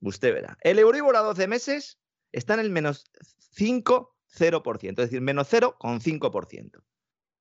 Usted 0.01 0.33
verá. 0.33 0.57
El 0.61 0.79
Euribor 0.79 1.15
a 1.15 1.21
12 1.21 1.47
meses 1.47 1.99
está 2.31 2.53
en 2.55 2.59
el 2.59 2.69
menos 2.69 3.09
5,0%, 3.55 4.89
es 4.89 4.95
decir, 4.95 5.21
menos 5.21 5.51
0,5%, 5.51 6.83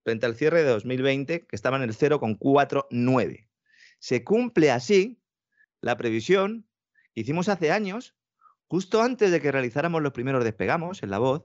frente 0.04 0.26
al 0.26 0.36
cierre 0.36 0.62
de 0.62 0.70
2020, 0.70 1.46
que 1.46 1.56
estaba 1.56 1.76
en 1.76 1.82
el 1.82 1.94
0,49%. 1.94 3.46
Se 3.98 4.24
cumple 4.24 4.70
así 4.70 5.20
la 5.80 5.96
previsión 5.96 6.66
que 7.14 7.22
hicimos 7.22 7.48
hace 7.48 7.72
años, 7.72 8.14
justo 8.68 9.02
antes 9.02 9.30
de 9.30 9.40
que 9.40 9.52
realizáramos 9.52 10.02
los 10.02 10.12
primeros 10.12 10.44
despegamos 10.44 11.02
en 11.02 11.10
la 11.10 11.18
voz. 11.18 11.44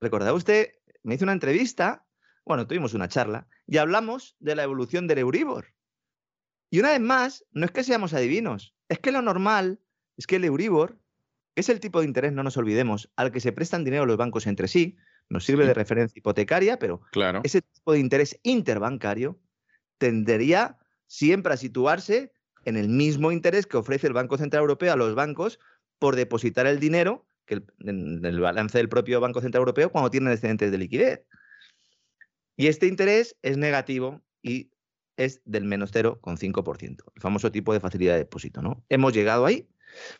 ¿Recordaba 0.00 0.36
usted? 0.36 0.72
Me 1.02 1.14
hizo 1.14 1.24
una 1.24 1.32
entrevista 1.32 2.04
bueno, 2.44 2.66
tuvimos 2.66 2.94
una 2.94 3.08
charla 3.08 3.46
y 3.66 3.78
hablamos 3.78 4.36
de 4.40 4.54
la 4.54 4.64
evolución 4.64 5.06
del 5.06 5.18
Euribor. 5.18 5.74
Y 6.70 6.80
una 6.80 6.90
vez 6.90 7.00
más, 7.00 7.44
no 7.52 7.64
es 7.66 7.70
que 7.70 7.84
seamos 7.84 8.14
adivinos, 8.14 8.74
es 8.88 8.98
que 8.98 9.12
lo 9.12 9.22
normal 9.22 9.80
es 10.16 10.26
que 10.26 10.36
el 10.36 10.44
Euribor 10.44 10.98
es 11.54 11.68
el 11.68 11.80
tipo 11.80 12.00
de 12.00 12.06
interés, 12.06 12.32
no 12.32 12.42
nos 12.42 12.56
olvidemos, 12.56 13.10
al 13.16 13.30
que 13.30 13.40
se 13.40 13.52
prestan 13.52 13.84
dinero 13.84 14.06
los 14.06 14.16
bancos 14.16 14.46
entre 14.46 14.68
sí, 14.68 14.96
nos 15.28 15.44
sirve 15.44 15.66
de 15.66 15.74
referencia 15.74 16.18
hipotecaria, 16.18 16.78
pero 16.78 17.02
ese 17.42 17.62
tipo 17.62 17.92
de 17.92 17.98
interés 17.98 18.38
interbancario 18.42 19.38
tendería 19.98 20.78
siempre 21.06 21.54
a 21.54 21.56
situarse 21.56 22.32
en 22.64 22.76
el 22.76 22.88
mismo 22.88 23.32
interés 23.32 23.66
que 23.66 23.76
ofrece 23.76 24.06
el 24.06 24.12
Banco 24.12 24.38
Central 24.38 24.62
Europeo 24.62 24.92
a 24.92 24.96
los 24.96 25.14
bancos 25.14 25.58
por 25.98 26.16
depositar 26.16 26.66
el 26.66 26.80
dinero 26.80 27.26
que 27.44 27.62
en 27.80 28.24
el 28.24 28.40
balance 28.40 28.78
del 28.78 28.88
propio 28.88 29.20
Banco 29.20 29.40
Central 29.40 29.60
Europeo 29.60 29.90
cuando 29.90 30.10
tienen 30.10 30.32
excedentes 30.32 30.70
de 30.70 30.78
liquidez. 30.78 31.26
Y 32.62 32.68
este 32.68 32.86
interés 32.86 33.36
es 33.42 33.56
negativo 33.56 34.22
y 34.40 34.70
es 35.16 35.42
del 35.44 35.64
menos 35.64 35.92
0,5%, 35.92 37.02
el 37.12 37.20
famoso 37.20 37.50
tipo 37.50 37.72
de 37.72 37.80
facilidad 37.80 38.12
de 38.12 38.20
depósito, 38.20 38.62
¿no? 38.62 38.84
Hemos 38.88 39.12
llegado 39.12 39.46
ahí. 39.46 39.68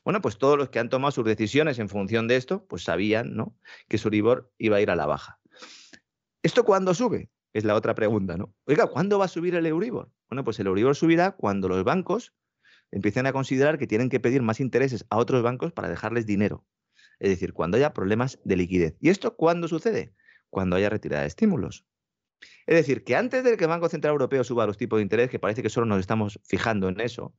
Bueno, 0.04 0.20
pues 0.20 0.38
todos 0.38 0.58
los 0.58 0.68
que 0.68 0.80
han 0.80 0.88
tomado 0.88 1.12
sus 1.12 1.24
decisiones 1.24 1.78
en 1.78 1.88
función 1.88 2.26
de 2.26 2.34
esto, 2.34 2.66
pues 2.66 2.82
sabían, 2.82 3.36
¿no? 3.36 3.56
Que 3.86 3.96
su 3.96 4.08
Euribor 4.08 4.50
iba 4.58 4.78
a 4.78 4.80
ir 4.80 4.90
a 4.90 4.96
la 4.96 5.06
baja. 5.06 5.38
¿Esto 6.42 6.64
cuándo 6.64 6.94
sube? 6.94 7.30
Es 7.52 7.62
la 7.62 7.76
otra 7.76 7.94
pregunta, 7.94 8.36
¿no? 8.36 8.52
Oiga, 8.66 8.88
¿cuándo 8.88 9.20
va 9.20 9.26
a 9.26 9.28
subir 9.28 9.54
el 9.54 9.66
Euribor? 9.66 10.10
Bueno, 10.28 10.42
pues 10.42 10.58
el 10.58 10.66
Euribor 10.66 10.96
subirá 10.96 11.36
cuando 11.36 11.68
los 11.68 11.84
bancos 11.84 12.34
empiecen 12.90 13.26
a 13.26 13.32
considerar 13.32 13.78
que 13.78 13.86
tienen 13.86 14.08
que 14.08 14.18
pedir 14.18 14.42
más 14.42 14.58
intereses 14.58 15.06
a 15.10 15.18
otros 15.18 15.44
bancos 15.44 15.70
para 15.72 15.88
dejarles 15.88 16.26
dinero. 16.26 16.66
Es 17.20 17.30
decir, 17.30 17.52
cuando 17.52 17.76
haya 17.76 17.92
problemas 17.92 18.40
de 18.42 18.56
liquidez. 18.56 18.96
¿Y 18.98 19.10
esto 19.10 19.36
cuándo 19.36 19.68
sucede? 19.68 20.12
Cuando 20.50 20.74
haya 20.74 20.90
retirada 20.90 21.22
de 21.22 21.28
estímulos. 21.28 21.86
Es 22.66 22.76
decir, 22.76 23.04
que 23.04 23.16
antes 23.16 23.44
de 23.44 23.56
que 23.56 23.64
el 23.64 23.70
Banco 23.70 23.88
Central 23.88 24.12
Europeo 24.12 24.44
suba 24.44 24.66
los 24.66 24.76
tipos 24.76 24.98
de 24.98 25.02
interés, 25.02 25.30
que 25.30 25.38
parece 25.38 25.62
que 25.62 25.70
solo 25.70 25.86
nos 25.86 26.00
estamos 26.00 26.40
fijando 26.44 26.88
en 26.88 27.00
eso, 27.00 27.34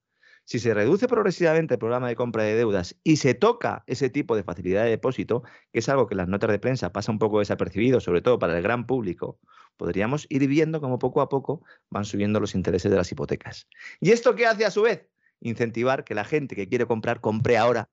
si 0.46 0.60
se 0.60 0.74
reduce 0.74 1.08
progresivamente 1.08 1.76
el 1.76 1.80
programa 1.80 2.10
de 2.10 2.16
compra 2.16 2.44
de 2.44 2.56
deudas 2.56 3.00
y 3.04 3.16
se 3.18 3.34
toca 3.34 3.84
ese 3.88 4.10
tipo 4.10 4.36
de 4.36 4.44
facilidad 4.44 4.84
de 4.84 4.90
depósito, 4.90 5.44
que 5.72 5.80
es 5.80 5.88
algo 5.88 6.08
que 6.08 6.16
las 6.16 6.28
notas 6.28 6.52
de 6.52 6.60
prensa 6.60 6.92
pasa 6.92 7.12
un 7.12 7.20
poco 7.20 7.40
desapercibido, 7.40 8.02
sobre 8.02 8.22
todo 8.22 8.40
para 8.40 8.58
el 8.58 8.62
gran 8.62 8.86
público, 8.86 9.40
podríamos 9.78 10.26
ir 10.30 10.46
viendo 10.48 10.82
cómo 10.82 11.00
poco 11.00 11.22
a 11.22 11.30
poco 11.30 11.64
van 11.90 12.06
subiendo 12.06 12.40
los 12.40 12.56
intereses 12.56 12.92
de 12.92 12.98
las 12.98 13.12
hipotecas. 13.12 13.68
¿Y 14.02 14.12
esto 14.12 14.36
qué 14.36 14.46
hace 14.46 14.66
a 14.66 14.72
su 14.72 14.82
vez? 14.82 15.08
Incentivar 15.40 16.04
que 16.04 16.14
la 16.14 16.26
gente 16.26 16.56
que 16.56 16.68
quiere 16.68 16.86
comprar 16.86 17.22
compre 17.22 17.58
ahora, 17.58 17.90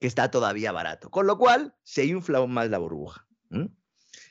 que 0.00 0.06
está 0.06 0.30
todavía 0.30 0.72
barato. 0.72 1.10
Con 1.10 1.26
lo 1.26 1.38
cual 1.38 1.74
se 1.82 2.06
infla 2.06 2.38
aún 2.38 2.52
más 2.52 2.70
la 2.70 2.78
burbuja. 2.78 3.26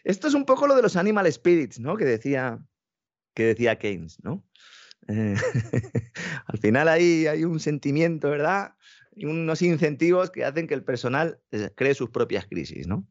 Esto 0.04 0.28
es 0.28 0.34
un 0.34 0.46
poco 0.46 0.68
lo 0.68 0.76
de 0.76 0.82
los 0.82 0.96
animal 0.96 1.32
spirits, 1.32 1.80
¿no? 1.80 1.98
Que 1.98 2.06
decía, 2.06 2.60
que 3.34 3.46
decía 3.46 3.78
Keynes, 3.78 4.18
¿no? 4.24 4.46
Eh, 5.08 5.36
al 6.48 6.58
final 6.60 6.88
ahí 6.88 7.28
hay 7.28 7.44
un 7.44 7.60
sentimiento, 7.60 8.30
¿verdad? 8.30 8.76
Y 9.16 9.26
unos 9.26 9.62
incentivos 9.62 10.32
que 10.32 10.44
hacen 10.44 10.68
que 10.68 10.74
el 10.74 10.84
personal 10.84 11.40
eh, 11.52 11.70
cree 11.76 11.94
sus 11.94 12.10
propias 12.10 12.46
crisis, 12.48 12.88
¿no? 12.88 13.08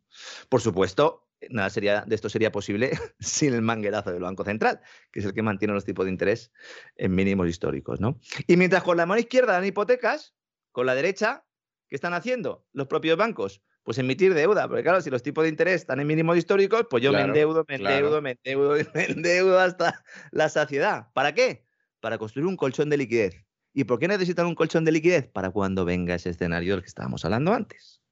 Por 0.49 0.61
supuesto, 0.61 1.29
nada 1.51 1.71
sería, 1.71 2.03
de 2.03 2.15
esto 2.15 2.29
sería 2.29 2.53
posible 2.53 2.91
sin 3.21 3.55
el 3.55 3.63
manguerazo 3.63 4.13
del 4.13 4.23
Banco 4.23 4.45
Central, 4.45 4.81
que 5.13 5.21
es 5.21 5.27
el 5.27 5.35
que 5.35 5.43
mantiene 5.43 5.75
los 5.75 5.85
tipos 5.85 6.05
de 6.05 6.13
interés 6.13 6.53
en 6.97 7.15
mínimos 7.15 7.49
históricos, 7.49 8.01
¿no? 8.01 8.19
Y 8.47 8.57
mientras 8.57 8.83
con 8.83 8.97
la 8.97 9.07
mano 9.07 9.21
izquierda 9.21 9.55
dan 9.55 9.65
hipotecas, 9.65 10.35
con 10.73 10.87
la 10.87 10.95
derecha, 10.95 11.47
¿qué 11.89 11.95
están 11.95 12.15
haciendo 12.15 12.67
los 12.73 12.87
propios 12.87 13.17
bancos? 13.17 13.63
Pues 13.85 13.99
emitir 13.99 14.33
deuda, 14.33 14.67
porque 14.67 14.83
claro, 14.83 15.01
si 15.03 15.11
los 15.11 15.23
tipos 15.23 15.45
de 15.45 15.51
interés 15.51 15.83
están 15.83 16.01
en 16.01 16.07
mínimos 16.07 16.39
históricos, 16.39 16.87
pues 16.89 17.03
yo 17.03 17.13
me 17.13 17.21
endeudo, 17.21 17.65
me 17.69 17.77
endeudo, 17.77 18.23
me 18.23 18.31
endeudo, 18.33 18.75
me 18.95 19.05
endeudo 19.05 19.61
hasta 19.61 20.03
la 20.33 20.49
saciedad. 20.49 21.09
¿Para 21.13 21.35
qué? 21.35 21.67
Para 22.01 22.17
construir 22.17 22.47
un 22.47 22.57
colchón 22.57 22.89
de 22.89 22.97
liquidez. 22.97 23.45
¿Y 23.75 23.85
por 23.85 23.99
qué 23.99 24.09
necesitan 24.09 24.47
un 24.47 24.55
colchón 24.55 24.87
de 24.87 24.93
liquidez? 24.93 25.29
Para 25.29 25.51
cuando 25.51 25.85
venga 25.85 26.15
ese 26.15 26.31
escenario 26.31 26.75
del 26.75 26.83
que 26.83 26.89
estábamos 26.89 27.25
hablando 27.27 27.53
antes. 27.53 28.03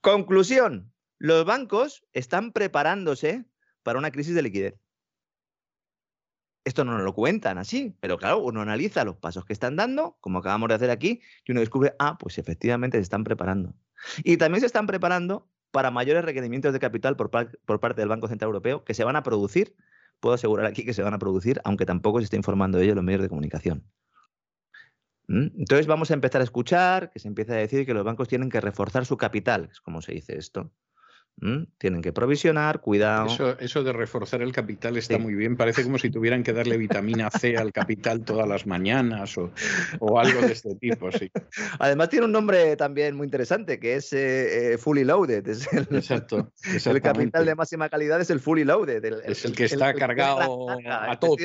Conclusión, 0.00 0.92
los 1.18 1.44
bancos 1.44 2.04
están 2.12 2.52
preparándose 2.52 3.44
para 3.82 3.98
una 3.98 4.12
crisis 4.12 4.34
de 4.34 4.42
liquidez. 4.42 4.74
Esto 6.64 6.84
no 6.84 6.92
nos 6.92 7.02
lo 7.02 7.14
cuentan 7.14 7.58
así, 7.58 7.96
pero 8.00 8.16
claro, 8.16 8.38
uno 8.38 8.60
analiza 8.60 9.04
los 9.04 9.16
pasos 9.16 9.44
que 9.44 9.52
están 9.52 9.74
dando, 9.74 10.18
como 10.20 10.38
acabamos 10.38 10.68
de 10.68 10.74
hacer 10.74 10.90
aquí, 10.90 11.20
y 11.44 11.52
uno 11.52 11.60
descubre, 11.60 11.94
ah, 11.98 12.16
pues 12.18 12.38
efectivamente 12.38 12.98
se 12.98 13.02
están 13.02 13.24
preparando. 13.24 13.74
Y 14.24 14.36
también 14.36 14.60
se 14.60 14.66
están 14.66 14.86
preparando 14.86 15.48
para 15.70 15.90
mayores 15.90 16.24
requerimientos 16.24 16.72
de 16.72 16.78
capital 16.78 17.16
por, 17.16 17.30
parte 17.30 18.00
del 18.00 18.08
Banco 18.08 18.28
Central 18.28 18.48
Europeo 18.48 18.84
que 18.84 18.94
se 18.94 19.04
van 19.04 19.16
a 19.16 19.22
producir, 19.22 19.76
puedo 20.20 20.34
asegurar 20.34 20.66
aquí 20.66 20.84
que 20.84 20.94
se 20.94 21.02
van 21.02 21.14
a 21.14 21.18
producir, 21.18 21.60
aunque 21.64 21.84
tampoco 21.84 22.18
se 22.18 22.24
esté 22.24 22.36
informando 22.36 22.78
de 22.78 22.84
ello 22.84 22.92
en 22.92 22.96
los 22.96 23.04
medios 23.04 23.22
de 23.22 23.28
comunicación. 23.28 23.84
¿Mm? 25.28 25.48
Entonces 25.58 25.86
vamos 25.86 26.10
a 26.10 26.14
empezar 26.14 26.40
a 26.40 26.44
escuchar 26.44 27.10
que 27.10 27.18
se 27.18 27.28
empieza 27.28 27.52
a 27.52 27.56
decir 27.56 27.84
que 27.84 27.94
los 27.94 28.04
bancos 28.04 28.28
tienen 28.28 28.48
que 28.48 28.60
reforzar 28.60 29.04
su 29.04 29.16
capital, 29.16 29.68
es 29.70 29.80
como 29.80 30.00
se 30.00 30.12
dice 30.12 30.38
esto. 30.38 30.70
¿Mm? 31.38 31.64
Tienen 31.76 32.00
que 32.00 32.14
provisionar, 32.14 32.80
cuidado. 32.80 33.56
Eso, 33.60 33.84
de 33.84 33.92
reforzar 33.92 34.40
el 34.40 34.52
capital 34.52 34.96
está 34.96 35.18
muy 35.18 35.34
bien. 35.34 35.56
Parece 35.56 35.82
como 35.82 35.98
si 35.98 36.10
tuvieran 36.10 36.42
que 36.42 36.54
darle 36.54 36.78
vitamina 36.78 37.30
C 37.30 37.56
al 37.58 37.72
capital 37.72 38.24
todas 38.24 38.48
las 38.48 38.66
mañanas 38.66 39.36
o, 39.36 39.50
algo 40.18 40.40
de 40.40 40.52
este 40.52 40.74
tipo. 40.76 41.12
Sí. 41.12 41.30
Además 41.78 42.08
tiene 42.08 42.24
un 42.24 42.32
nombre 42.32 42.74
también 42.76 43.16
muy 43.16 43.26
interesante 43.26 43.78
que 43.78 43.96
es 43.96 44.14
eh, 44.14 44.72
eh, 44.72 44.78
fully 44.78 45.04
loaded. 45.04 45.46
Es 45.46 45.70
el, 45.72 45.86
Exacto. 45.94 46.52
El 46.86 47.02
capital 47.02 47.44
de 47.44 47.54
máxima 47.54 47.88
calidad 47.88 48.20
es 48.20 48.30
el 48.30 48.40
fully 48.40 48.64
loaded. 48.64 49.04
es 49.04 49.44
el, 49.44 49.54
que 49.54 49.64
está 49.64 49.92
cargado 49.92 50.68
a 50.88 51.18
todo. 51.18 51.36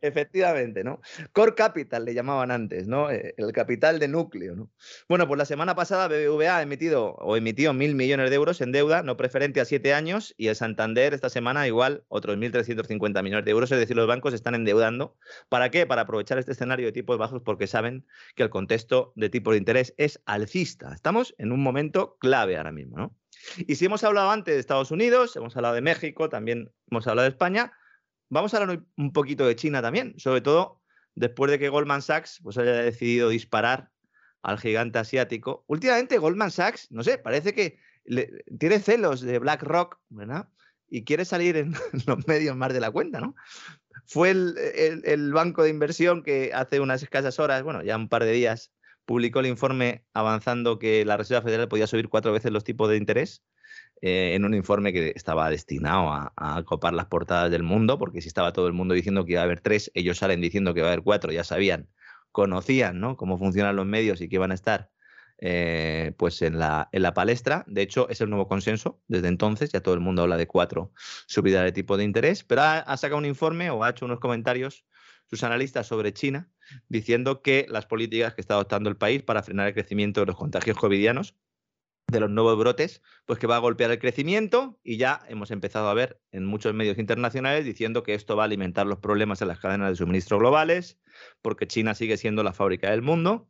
Efectivamente, 0.00 0.84
¿no? 0.84 1.00
Core 1.32 1.54
capital 1.54 2.04
le 2.04 2.14
llamaban 2.14 2.50
antes, 2.50 2.86
¿no? 2.86 3.10
Eh, 3.10 3.34
el 3.36 3.52
capital 3.52 3.98
de 3.98 4.08
núcleo, 4.08 4.54
¿no? 4.54 4.70
Bueno, 5.08 5.26
pues 5.26 5.38
la 5.38 5.44
semana 5.44 5.74
pasada 5.74 6.06
BBVA 6.06 6.58
ha 6.58 6.62
emitido 6.62 7.14
o 7.14 7.36
emitió 7.36 7.72
mil 7.72 7.94
millones 7.94 8.30
de 8.30 8.36
euros 8.36 8.60
en 8.60 8.72
deuda 8.72 9.02
no 9.08 9.16
preferente 9.16 9.60
a 9.60 9.64
siete 9.64 9.94
años, 9.94 10.34
y 10.36 10.46
el 10.46 10.54
Santander 10.54 11.14
esta 11.14 11.30
semana 11.30 11.66
igual 11.66 12.04
otros 12.08 12.36
1.350 12.36 13.22
millones 13.22 13.44
de 13.44 13.50
euros. 13.50 13.72
Es 13.72 13.78
decir, 13.78 13.96
los 13.96 14.06
bancos 14.06 14.34
están 14.34 14.54
endeudando. 14.54 15.16
¿Para 15.48 15.70
qué? 15.70 15.86
Para 15.86 16.02
aprovechar 16.02 16.38
este 16.38 16.52
escenario 16.52 16.86
de 16.86 16.92
tipos 16.92 17.18
bajos 17.18 17.42
porque 17.42 17.66
saben 17.66 18.06
que 18.36 18.44
el 18.44 18.50
contexto 18.50 19.12
de 19.16 19.30
tipo 19.30 19.50
de 19.50 19.58
interés 19.58 19.94
es 19.96 20.22
alcista. 20.26 20.94
Estamos 20.94 21.34
en 21.38 21.50
un 21.50 21.62
momento 21.62 22.16
clave 22.20 22.56
ahora 22.56 22.70
mismo. 22.70 22.98
¿no? 22.98 23.16
Y 23.56 23.74
si 23.74 23.86
hemos 23.86 24.04
hablado 24.04 24.30
antes 24.30 24.54
de 24.54 24.60
Estados 24.60 24.90
Unidos, 24.90 25.34
hemos 25.36 25.56
hablado 25.56 25.74
de 25.74 25.80
México, 25.80 26.28
también 26.28 26.70
hemos 26.90 27.06
hablado 27.06 27.24
de 27.24 27.30
España, 27.30 27.72
vamos 28.28 28.54
a 28.54 28.58
hablar 28.58 28.82
un 28.96 29.12
poquito 29.12 29.46
de 29.46 29.56
China 29.56 29.82
también, 29.82 30.14
sobre 30.18 30.42
todo 30.42 30.82
después 31.14 31.50
de 31.50 31.58
que 31.58 31.68
Goldman 31.68 32.02
Sachs 32.02 32.40
pues, 32.42 32.58
haya 32.58 32.72
decidido 32.72 33.28
disparar 33.28 33.90
al 34.42 34.58
gigante 34.58 34.98
asiático. 34.98 35.64
Últimamente 35.66 36.18
Goldman 36.18 36.50
Sachs, 36.50 36.90
no 36.90 37.02
sé, 37.02 37.18
parece 37.18 37.54
que 37.54 37.78
tiene 38.58 38.80
celos 38.80 39.20
de 39.20 39.38
BlackRock, 39.38 39.98
¿verdad? 40.08 40.48
Y 40.88 41.04
quiere 41.04 41.24
salir 41.24 41.56
en 41.56 41.72
los 42.06 42.26
medios 42.26 42.56
más 42.56 42.72
de 42.72 42.80
la 42.80 42.90
cuenta, 42.90 43.20
¿no? 43.20 43.34
Fue 44.06 44.30
el, 44.30 45.32
banco 45.32 45.62
de 45.62 45.70
inversión 45.70 46.22
que 46.22 46.52
hace 46.54 46.80
unas 46.80 47.02
escasas 47.02 47.38
horas, 47.38 47.62
bueno, 47.62 47.82
ya 47.82 47.96
un 47.96 48.08
par 48.08 48.24
de 48.24 48.32
días, 48.32 48.72
publicó 49.04 49.40
el 49.40 49.46
informe 49.46 50.04
avanzando 50.14 50.78
que 50.78 51.04
la 51.04 51.16
Reserva 51.16 51.42
Federal 51.42 51.68
podía 51.68 51.86
subir 51.86 52.08
cuatro 52.08 52.32
veces 52.32 52.52
los 52.52 52.64
tipos 52.64 52.88
de 52.88 52.96
interés. 52.96 53.42
Eh, 54.00 54.34
en 54.34 54.44
un 54.44 54.54
informe 54.54 54.92
que 54.92 55.12
estaba 55.16 55.50
destinado 55.50 56.12
a, 56.12 56.32
a, 56.36 56.62
copar 56.62 56.94
las 56.94 57.06
portadas 57.06 57.50
del 57.50 57.64
mundo, 57.64 57.98
porque 57.98 58.20
si 58.20 58.28
estaba 58.28 58.52
todo 58.52 58.68
el 58.68 58.72
mundo 58.72 58.94
diciendo 58.94 59.24
que 59.24 59.32
iba 59.32 59.40
a 59.40 59.44
haber 59.44 59.60
tres, 59.60 59.90
ellos 59.92 60.18
salen 60.18 60.40
diciendo 60.40 60.72
que 60.72 60.82
va 60.82 60.88
a 60.88 60.92
haber 60.92 61.02
cuatro, 61.02 61.32
ya 61.32 61.42
sabían, 61.42 61.88
conocían 62.30 63.00
¿no? 63.00 63.16
cómo 63.16 63.38
funcionan 63.38 63.74
los 63.74 63.86
medios 63.86 64.20
y 64.20 64.28
que 64.28 64.36
iban 64.36 64.52
a 64.52 64.54
estar 64.54 64.90
eh, 65.40 66.12
pues 66.16 66.42
en 66.42 66.58
la, 66.58 66.88
en 66.90 67.02
la 67.02 67.14
palestra. 67.14 67.64
De 67.68 67.82
hecho, 67.82 68.08
es 68.08 68.20
el 68.20 68.28
nuevo 68.28 68.48
consenso 68.48 69.00
desde 69.06 69.28
entonces. 69.28 69.70
Ya 69.70 69.80
todo 69.80 69.94
el 69.94 70.00
mundo 70.00 70.22
habla 70.22 70.36
de 70.36 70.48
cuatro 70.48 70.92
subidas 71.26 71.64
de 71.64 71.72
tipo 71.72 71.96
de 71.96 72.04
interés, 72.04 72.42
pero 72.42 72.62
ha, 72.62 72.96
sacado 72.96 73.18
un 73.18 73.26
informe 73.26 73.70
o 73.70 73.84
ha 73.84 73.90
hecho 73.90 74.04
unos 74.04 74.18
comentarios 74.18 74.84
sus 75.30 75.44
analistas 75.44 75.86
sobre 75.86 76.12
China 76.12 76.50
diciendo 76.88 77.42
que 77.42 77.66
las 77.68 77.86
políticas 77.86 78.34
que 78.34 78.40
está 78.40 78.54
adoptando 78.54 78.88
el 78.90 78.96
país 78.96 79.22
para 79.22 79.42
frenar 79.42 79.68
el 79.68 79.74
crecimiento 79.74 80.20
de 80.20 80.26
los 80.26 80.36
contagios 80.36 80.76
covidianos 80.76 81.36
de 82.08 82.20
los 82.20 82.30
nuevos 82.30 82.58
brotes, 82.58 83.02
pues 83.26 83.38
que 83.38 83.46
va 83.46 83.56
a 83.56 83.60
golpear 83.60 83.90
el 83.90 83.98
crecimiento 83.98 84.80
y 84.82 84.96
ya 84.96 85.20
hemos 85.28 85.50
empezado 85.50 85.88
a 85.88 85.94
ver 85.94 86.18
en 86.32 86.46
muchos 86.46 86.72
medios 86.72 86.98
internacionales 86.98 87.66
diciendo 87.66 88.02
que 88.02 88.14
esto 88.14 88.34
va 88.34 88.44
a 88.44 88.46
alimentar 88.46 88.86
los 88.86 88.98
problemas 88.98 89.42
en 89.42 89.48
las 89.48 89.60
cadenas 89.60 89.90
de 89.90 89.96
suministro 89.96 90.38
globales, 90.38 90.98
porque 91.42 91.66
China 91.66 91.94
sigue 91.94 92.16
siendo 92.16 92.42
la 92.42 92.54
fábrica 92.54 92.90
del 92.90 93.02
mundo. 93.02 93.46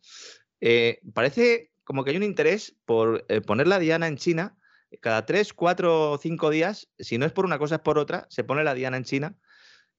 Eh, 0.61 1.01
parece 1.15 1.71
como 1.89 2.05
que 2.05 2.11
hay 2.11 2.19
un 2.19 2.23
interés 2.23 2.77
por 2.85 3.25
eh, 3.29 3.41
poner 3.41 3.67
la 3.67 3.79
diana 3.79 4.09
en 4.09 4.19
China. 4.19 4.59
Cada 5.01 5.25
tres, 5.25 5.55
cuatro 5.55 6.11
o 6.11 6.19
cinco 6.19 6.51
días, 6.51 6.91
si 6.99 7.17
no 7.17 7.25
es 7.25 7.33
por 7.33 7.47
una 7.47 7.59
cosa 7.59 7.77
es 7.77 7.81
por 7.81 7.99
otra, 7.99 8.27
se 8.29 8.45
pone 8.45 8.63
la 8.63 8.75
diana 8.75 8.99
en 8.99 9.05
China. 9.05 9.39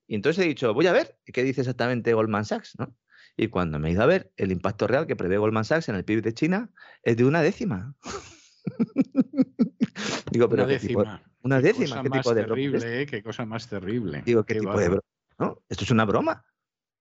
Y 0.05 0.13
entonces 0.13 0.45
he 0.45 0.47
dicho, 0.47 0.71
voy 0.75 0.85
a 0.85 0.91
ver 0.91 1.17
qué 1.25 1.43
dice 1.43 1.61
exactamente 1.61 2.13
Goldman 2.13 2.45
Sachs, 2.45 2.77
¿no? 2.77 2.95
Y 3.35 3.47
cuando 3.47 3.79
me 3.79 3.89
he 3.89 3.93
ido 3.93 4.03
a 4.03 4.05
ver, 4.05 4.31
el 4.37 4.51
impacto 4.51 4.85
real 4.85 5.07
que 5.07 5.15
prevé 5.15 5.39
Goldman 5.39 5.65
Sachs 5.65 5.89
en 5.89 5.95
el 5.95 6.05
PIB 6.05 6.21
de 6.21 6.35
China 6.35 6.69
es 7.01 7.17
de 7.17 7.25
una 7.25 7.41
décima. 7.41 7.95
Digo, 10.31 10.47
pero 10.47 10.65
una 10.65 10.71
décima. 10.71 11.23
una 11.41 11.59
décima. 11.59 12.03
¿Qué, 12.03 12.09
tipo 12.11 12.35
de 12.35 12.43
terrible, 12.43 13.01
¿eh? 13.01 13.07
Qué 13.07 13.23
cosa 13.23 13.47
más 13.47 13.67
terrible. 13.67 14.21
Digo, 14.23 14.43
¿qué, 14.43 14.59
tipo 14.59 14.77
de 14.77 14.89
broma? 14.89 15.03
¿No? 15.39 15.63
Esto 15.67 15.85
es 15.85 15.89
una 15.89 16.05
broma. 16.05 16.45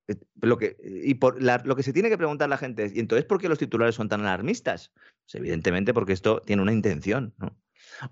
Eh, 0.09 0.17
lo 0.41 0.57
que, 0.57 0.77
y 0.83 1.15
por 1.15 1.41
lo 1.41 1.77
que 1.77 1.83
se 1.83 1.93
tiene 1.93 2.09
que 2.09 2.19
preguntar 2.19 2.49
la 2.49 2.57
gente 2.57 2.85
es, 2.85 2.97
¿y 2.97 3.01
entonces 3.01 3.27
por 3.27 3.41
qué 3.41 3.49
los 3.49 3.59
titulares 3.59 3.95
son 3.95 4.09
tan 4.09 4.23
alarmistas? 4.23 4.93
Pues 5.25 5.35
evidentemente 5.35 5.95
porque 5.95 6.15
esto 6.15 6.41
tiene 6.41 6.63
una 6.63 6.73
intención. 6.73 7.35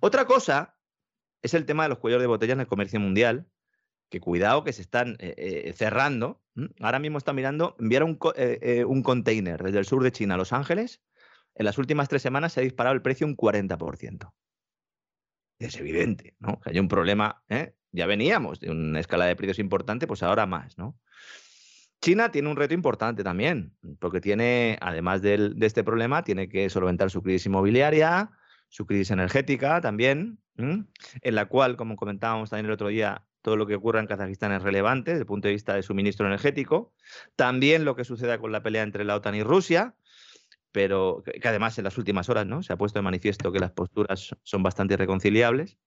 Otra 0.00 0.26
cosa 0.26 0.78
es 1.42 1.54
el 1.54 1.64
tema 1.64 1.84
de 1.84 1.88
los 1.88 1.98
cuellos 1.98 2.20
de 2.20 2.26
botella 2.26 2.52
en 2.52 2.60
el 2.60 2.66
comercio 2.66 3.00
mundial, 3.00 3.48
que 4.10 4.20
cuidado 4.20 4.62
que 4.62 4.72
se 4.72 4.82
están 4.82 5.16
eh, 5.18 5.34
eh, 5.36 5.72
cerrando. 5.72 6.42
Ahora 6.80 6.98
mismo 6.98 7.18
está 7.18 7.32
mirando 7.32 7.76
enviar 7.80 8.04
un, 8.04 8.18
un 8.86 9.02
container 9.02 9.62
desde 9.62 9.78
el 9.78 9.84
sur 9.84 10.02
de 10.02 10.12
China 10.12 10.34
a 10.34 10.38
Los 10.38 10.52
Ángeles. 10.52 11.02
En 11.54 11.64
las 11.64 11.78
últimas 11.78 12.08
tres 12.08 12.22
semanas 12.22 12.52
se 12.52 12.60
ha 12.60 12.62
disparado 12.62 12.94
el 12.94 13.02
precio 13.02 13.26
un 13.26 13.36
40%. 13.36 14.32
Es 15.58 15.76
evidente, 15.76 16.36
¿no? 16.38 16.60
Que 16.60 16.70
hay 16.70 16.78
un 16.78 16.88
problema, 16.88 17.42
ya 17.92 18.06
veníamos 18.06 18.60
de 18.60 18.70
una 18.70 19.00
escala 19.00 19.24
de 19.24 19.36
precios 19.36 19.58
importante, 19.58 20.06
pues 20.06 20.22
ahora 20.22 20.44
más, 20.44 20.76
¿no? 20.76 20.98
China 22.00 22.30
tiene 22.30 22.48
un 22.48 22.56
reto 22.56 22.74
importante 22.74 23.24
también, 23.24 23.74
porque 23.98 24.20
tiene, 24.20 24.78
además 24.80 25.22
de, 25.22 25.54
este 25.60 25.82
problema, 25.82 26.22
tiene 26.22 26.48
que 26.48 26.68
solventar 26.70 27.10
su 27.10 27.22
crisis 27.22 27.46
inmobiliaria, 27.46 28.30
su 28.68 28.86
crisis 28.86 29.10
energética 29.10 29.80
también, 29.80 30.38
en 30.56 31.34
la 31.34 31.46
cual, 31.46 31.76
como 31.76 31.96
comentábamos 31.96 32.50
también 32.50 32.66
el 32.66 32.72
otro 32.72 32.88
día, 32.88 33.26
todo 33.42 33.56
lo 33.56 33.66
que 33.66 33.76
ocurra 33.76 34.00
en 34.00 34.06
Kazajistán 34.06 34.52
es 34.52 34.62
relevante 34.62 35.12
desde 35.12 35.20
el 35.20 35.26
punto 35.26 35.46
de 35.46 35.54
vista 35.54 35.74
de 35.74 35.82
suministro 35.84 36.26
energético. 36.26 36.92
También 37.36 37.84
lo 37.84 37.94
que 37.94 38.04
suceda 38.04 38.38
con 38.38 38.50
la 38.50 38.62
pelea 38.62 38.82
entre 38.82 39.04
la 39.04 39.14
OTAN 39.14 39.36
y 39.36 39.44
Rusia, 39.44 39.94
pero 40.72 41.22
que, 41.24 41.48
además 41.48 41.78
en 41.78 41.84
las 41.84 41.96
últimas 41.96 42.28
horas 42.28 42.44
¿no? 42.44 42.64
se 42.64 42.72
ha 42.72 42.76
puesto 42.76 42.98
de 42.98 43.04
manifiesto 43.04 43.52
que 43.52 43.60
las 43.60 43.70
posturas 43.70 44.36
son 44.42 44.64
bastante 44.64 44.94
irreconciliables. 44.94 45.78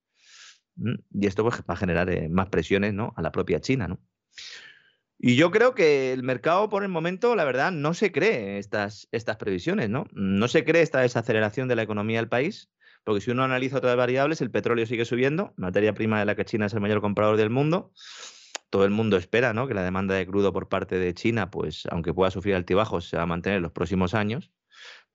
Y 1.11 1.27
esto 1.27 1.43
pues, 1.43 1.59
va 1.69 1.73
a 1.73 1.75
generar 1.75 2.09
eh, 2.09 2.29
más 2.29 2.47
presiones 2.47 2.93
¿no? 2.93 3.13
a 3.17 3.21
la 3.21 3.33
propia 3.33 3.59
China. 3.59 3.89
¿no? 3.89 3.99
Y 5.21 5.35
yo 5.35 5.51
creo 5.51 5.75
que 5.75 6.13
el 6.13 6.23
mercado 6.23 6.69
por 6.69 6.83
el 6.83 6.89
momento, 6.89 7.35
la 7.35 7.43
verdad, 7.43 7.73
no 7.73 7.93
se 7.93 8.09
cree 8.09 8.57
estas, 8.57 9.09
estas 9.11 9.35
previsiones, 9.35 9.89
¿no? 9.89 10.05
No 10.13 10.47
se 10.47 10.63
cree 10.63 10.81
esta 10.81 11.01
desaceleración 11.01 11.67
de 11.67 11.75
la 11.75 11.83
economía 11.83 12.19
del 12.19 12.29
país, 12.29 12.71
porque 13.03 13.19
si 13.19 13.29
uno 13.29 13.43
analiza 13.43 13.79
otras 13.79 13.97
variables, 13.97 14.39
el 14.39 14.49
petróleo 14.49 14.85
sigue 14.85 15.03
subiendo, 15.03 15.53
materia 15.57 15.93
prima 15.93 16.19
de 16.19 16.25
la 16.25 16.35
que 16.35 16.45
China 16.45 16.67
es 16.67 16.73
el 16.73 16.79
mayor 16.79 17.01
comprador 17.01 17.35
del 17.35 17.49
mundo. 17.49 17.91
Todo 18.69 18.85
el 18.85 18.91
mundo 18.91 19.17
espera 19.17 19.53
¿no? 19.53 19.67
que 19.67 19.73
la 19.73 19.83
demanda 19.83 20.15
de 20.15 20.25
crudo 20.25 20.53
por 20.53 20.69
parte 20.69 20.97
de 20.97 21.13
China, 21.13 21.51
pues 21.51 21.85
aunque 21.91 22.13
pueda 22.13 22.31
sufrir 22.31 22.55
altibajos, 22.55 23.09
se 23.09 23.17
va 23.17 23.23
a 23.23 23.25
mantener 23.25 23.57
en 23.57 23.63
los 23.63 23.73
próximos 23.73 24.13
años. 24.13 24.53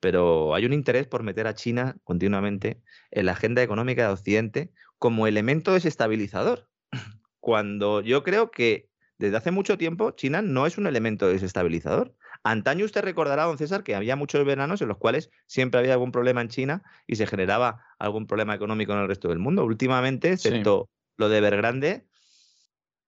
Pero 0.01 0.55
hay 0.55 0.66
un 0.66 0.74
interés 0.74 1.06
por 1.06 1.22
meter 1.22 1.47
a 1.47 1.55
China 1.55 1.97
continuamente 2.05 2.82
en 3.10 3.24
la 3.24 3.32
agenda 3.32 3.62
económica 3.62 4.06
de 4.06 4.12
Occidente 4.12 4.72
como 4.98 5.26
elemento 5.26 5.72
desestabilizador. 5.72 6.68
Cuando 7.40 8.02
yo 8.02 8.22
creo 8.22 8.51
que 8.51 8.90
desde 9.24 9.36
hace 9.36 9.51
mucho 9.51 9.78
tiempo 9.78 10.12
China 10.12 10.42
no 10.42 10.66
es 10.66 10.78
un 10.78 10.86
elemento 10.86 11.26
desestabilizador. 11.28 12.14
Antaño 12.42 12.84
usted 12.84 13.02
recordará, 13.02 13.44
don 13.44 13.59
César, 13.59 13.82
que 13.82 13.94
había 13.94 14.16
muchos 14.16 14.44
veranos 14.44 14.82
en 14.82 14.88
los 14.88 14.98
cuales 14.98 15.30
siempre 15.46 15.80
había 15.80 15.94
algún 15.94 16.12
problema 16.12 16.42
en 16.42 16.48
China 16.48 16.82
y 17.06 17.16
se 17.16 17.26
generaba 17.26 17.84
algún 17.98 18.26
problema 18.26 18.55
económico 18.55 18.92
en 18.92 18.98
el 18.98 19.09
resto 19.09 19.28
del 19.28 19.38
mundo. 19.38 19.64
Últimamente, 19.64 20.32
excepto 20.32 20.90
lo 21.16 21.28
de 21.28 21.38
Evergrande, 21.38 22.06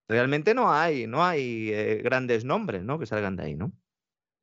realmente 0.08 0.54
no 0.54 0.72
hay, 0.72 1.06
no 1.06 1.24
hay 1.24 1.70
eh, 1.72 2.00
grandes 2.02 2.44
nombres 2.44 2.82
¿no? 2.82 2.98
que 2.98 3.06
salgan 3.06 3.36
de 3.36 3.44
ahí, 3.44 3.54
¿no? 3.54 3.72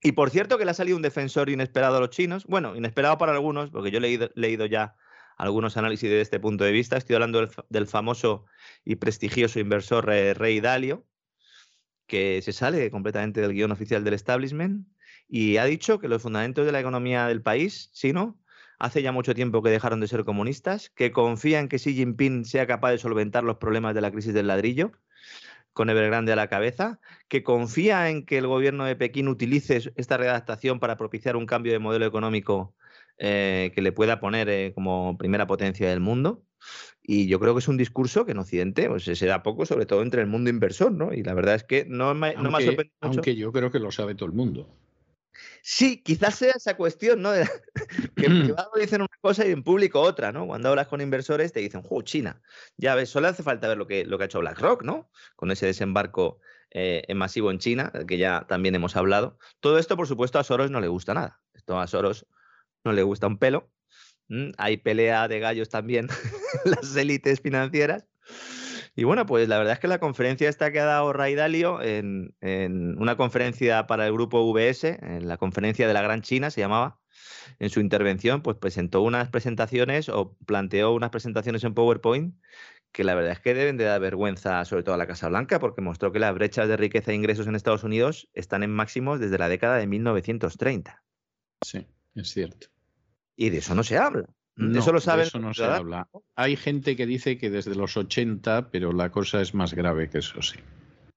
Y 0.02 0.12
por 0.12 0.30
cierto 0.30 0.58
que 0.58 0.66
le 0.66 0.72
ha 0.72 0.76
salido 0.76 0.98
un 0.98 1.02
defensor 1.02 1.50
inesperado 1.50 1.96
a 1.96 2.00
los 2.02 2.10
chinos, 2.10 2.46
bueno, 2.46 2.76
inesperado 2.76 3.18
para 3.18 3.32
algunos, 3.32 3.72
porque 3.72 3.90
yo 3.90 4.00
he 4.00 4.30
leído, 4.36 4.66
ya 4.66 4.96
algunos 5.38 5.78
análisis 5.78 6.10
desde 6.10 6.22
este 6.22 6.42
punto 6.42 6.66
de 6.66 6.74
vista, 6.74 6.98
estoy 6.98 7.16
hablando 7.16 7.48
del, 7.70 7.88
famoso 7.88 8.46
y 8.84 8.98
prestigioso 8.98 9.62
inversor 9.62 10.12
eh, 10.12 10.34
Rey 10.34 10.60
Dalio, 10.60 11.06
que 12.14 12.44
se 12.44 12.54
sale 12.54 12.92
completamente 12.92 13.42
del 13.42 13.54
guion 13.54 13.72
oficial 13.72 14.04
del 14.04 14.14
establishment 14.14 14.88
y 15.28 15.58
ha 15.58 15.66
dicho 15.66 15.98
que 15.98 16.08
los 16.08 16.22
fundamentos 16.22 16.64
de 16.64 16.72
la 16.72 16.80
economía 16.80 17.26
del 17.26 17.42
país 17.42 17.92
chino 17.92 18.40
hace 18.78 19.02
ya 19.02 19.12
mucho 19.12 19.34
tiempo 19.34 19.64
que 19.64 19.72
dejaron 19.72 20.00
de 20.00 20.08
ser 20.08 20.24
comunistas, 20.24 20.92
que 20.92 21.12
confía 21.12 21.60
en 21.60 21.70
que 21.70 21.80
Xi 21.80 21.96
Jinping 21.96 22.46
sea 22.46 22.68
capaz 22.68 22.92
de 22.92 23.00
solventar 23.00 23.44
los 23.44 23.58
problemas 23.58 23.96
de 23.96 24.02
la 24.02 24.12
crisis 24.12 24.32
del 24.32 24.46
ladrillo, 24.46 24.92
con 25.74 25.90
Evergrande 25.90 26.32
a 26.32 26.36
la 26.36 26.50
cabeza, 26.50 27.00
que 27.30 27.42
confía 27.42 28.08
en 28.12 28.28
que 28.28 28.38
el 28.38 28.46
gobierno 28.46 28.86
de 28.86 28.96
Pekín 28.96 29.28
utilice 29.28 29.92
esta 29.96 30.18
redactación 30.18 30.80
para 30.80 30.98
propiciar 30.98 31.36
un 31.36 31.48
cambio 31.48 31.74
de 31.74 31.80
modelo 31.80 32.06
económico 32.06 32.76
eh, 33.18 33.72
que 33.74 33.82
le 33.82 33.92
pueda 33.92 34.20
poner 34.20 34.50
eh, 34.50 34.72
como 34.76 35.18
primera 35.18 35.48
potencia 35.48 35.90
del 35.90 36.00
mundo. 36.00 36.44
Y 37.02 37.28
yo 37.28 37.40
creo 37.40 37.54
que 37.54 37.60
es 37.60 37.68
un 37.68 37.78
discurso 37.78 38.26
que 38.26 38.32
en 38.32 38.40
Occidente 38.40 38.88
pues, 38.90 39.04
se 39.04 39.26
da 39.26 39.44
poco, 39.44 39.66
sobre 39.66 39.86
todo 39.86 40.02
entre 40.02 40.22
el 40.22 40.28
mundo 40.28 40.50
inversor, 40.50 40.92
¿no? 40.92 41.14
Y 41.14 41.24
la 41.24 41.34
verdad 41.34 41.56
es 41.56 41.64
que 41.64 41.86
no 41.86 42.14
me, 42.14 42.34
no 42.36 42.50
me 42.52 42.58
ha 42.58 42.62
sorprendido 42.62 42.96
mucho. 43.02 43.18
aunque 43.20 43.36
yo 43.36 43.52
creo 43.52 43.72
que 43.72 43.80
lo 43.80 43.92
sabe 43.92 44.16
todo 44.16 44.28
el 44.28 44.34
mundo. 44.34 44.70
Sí, 45.62 46.02
quizás 46.04 46.36
sea 46.36 46.54
esa 46.56 46.76
cuestión, 46.78 47.22
¿no? 47.22 47.32
De- 47.32 47.48
que 48.16 48.26
en 48.28 48.44
privado 48.44 48.72
dicen 48.76 49.02
una 49.02 49.18
cosa 49.22 49.46
y 49.46 49.52
en 49.52 49.64
público 49.64 50.00
otra, 50.00 50.32
¿no? 50.32 50.46
Cuando 50.46 50.70
hablas 50.70 50.88
con 50.88 51.02
inversores 51.02 51.52
te 51.52 51.60
dicen, 51.60 51.82
¡jo, 51.82 52.02
China! 52.02 52.42
Ya 52.78 52.96
ves, 52.96 53.10
solo 53.10 53.28
hace 53.28 53.44
falta 53.44 53.68
ver 53.68 53.78
lo 53.78 53.88
que, 53.88 54.06
lo 54.06 54.18
que 54.18 54.24
ha 54.24 54.28
hecho 54.28 54.40
BlackRock, 54.40 54.84
¿no? 54.84 55.10
Con 55.36 55.52
ese 55.52 55.66
desembarco 55.66 56.40
eh, 56.72 57.04
en 57.08 57.18
masivo 57.18 57.52
en 57.52 57.60
China, 57.60 57.92
del 57.94 58.06
que 58.06 58.18
ya 58.18 58.46
también 58.48 58.76
hemos 58.76 58.96
hablado. 58.96 59.38
Todo 59.60 59.78
esto, 59.78 59.96
por 59.98 60.08
supuesto, 60.08 60.40
a 60.40 60.44
Soros 60.44 60.72
no 60.72 60.80
le 60.82 60.88
gusta 60.88 61.14
nada. 61.14 61.42
Esto 61.54 61.80
a 61.80 61.88
Soros 61.88 62.26
no 62.84 62.94
le 62.94 63.04
gusta 63.04 63.28
un 63.28 63.38
pelo. 63.38 63.70
¿M? 64.30 64.52
Hay 64.58 64.78
pelea 64.78 65.28
de 65.28 65.40
gallos 65.40 65.70
también, 65.70 66.08
las 66.66 66.96
élites 66.96 67.42
financieras. 67.42 68.06
Y 68.96 69.06
bueno, 69.06 69.26
pues 69.26 69.48
la 69.50 69.58
verdad 69.58 69.74
es 69.74 69.80
que 69.80 69.88
la 69.88 70.00
conferencia 70.00 70.48
esta 70.48 70.72
que 70.72 70.80
ha 70.80 70.86
dado 70.86 71.14
Ray 71.14 71.34
Dalio 71.34 71.82
en, 71.82 72.36
en 72.42 72.96
una 73.02 73.18
conferencia 73.18 73.88
para 73.88 74.06
el 74.06 74.14
grupo 74.14 74.44
VS, 74.52 75.00
en 75.02 75.28
la 75.28 75.38
conferencia 75.38 75.88
de 75.88 75.94
la 75.94 76.04
Gran 76.04 76.22
China 76.22 76.52
se 76.52 76.62
llamaba, 76.62 77.00
en 77.60 77.70
su 77.70 77.80
intervención, 77.80 78.42
pues 78.42 78.58
presentó 78.58 79.02
unas 79.02 79.30
presentaciones 79.30 80.10
o 80.10 80.36
planteó 80.46 80.94
unas 80.94 81.10
presentaciones 81.10 81.64
en 81.64 81.74
PowerPoint 81.74 82.36
que 82.94 83.04
la 83.04 83.16
verdad 83.16 83.34
es 83.34 83.40
que 83.40 83.56
deben 83.56 83.76
de 83.76 83.86
dar 83.86 84.00
vergüenza, 84.00 84.64
sobre 84.66 84.84
todo 84.84 84.96
a 84.96 85.00
la 85.00 85.08
Casa 85.08 85.28
Blanca, 85.28 85.60
porque 85.60 85.82
mostró 85.82 86.12
que 86.12 86.20
las 86.20 86.34
brechas 86.34 86.68
de 86.68 86.78
riqueza 86.78 87.12
e 87.12 87.16
ingresos 87.16 87.48
en 87.48 87.56
Estados 87.56 87.84
Unidos 87.84 88.30
están 88.34 88.62
en 88.62 88.70
máximos 88.70 89.20
desde 89.20 89.40
la 89.40 89.50
década 89.50 89.78
de 89.78 89.88
1930. 89.88 91.04
Sí, 91.66 91.88
es 92.14 92.30
cierto. 92.30 92.68
Y 93.36 93.50
de 93.50 93.58
eso 93.60 93.76
no 93.76 93.84
se 93.84 93.98
habla. 93.98 94.26
No, 94.56 94.80
eso 94.80 94.92
lo 94.92 95.00
de 95.00 95.06
saben. 95.06 95.26
eso 95.26 95.40
no 95.40 95.54
se 95.54 95.64
habla. 95.64 96.08
Hay 96.36 96.56
gente 96.56 96.96
que 96.96 97.06
dice 97.06 97.38
que 97.38 97.50
desde 97.50 97.76
los 97.76 97.98
80, 97.98 98.70
pero 98.70 98.92
la 98.94 99.12
cosa 99.12 99.42
es 99.42 99.54
más 99.54 99.74
grave 99.74 100.10
que 100.10 100.20
eso, 100.20 100.42
sí. 100.42 100.60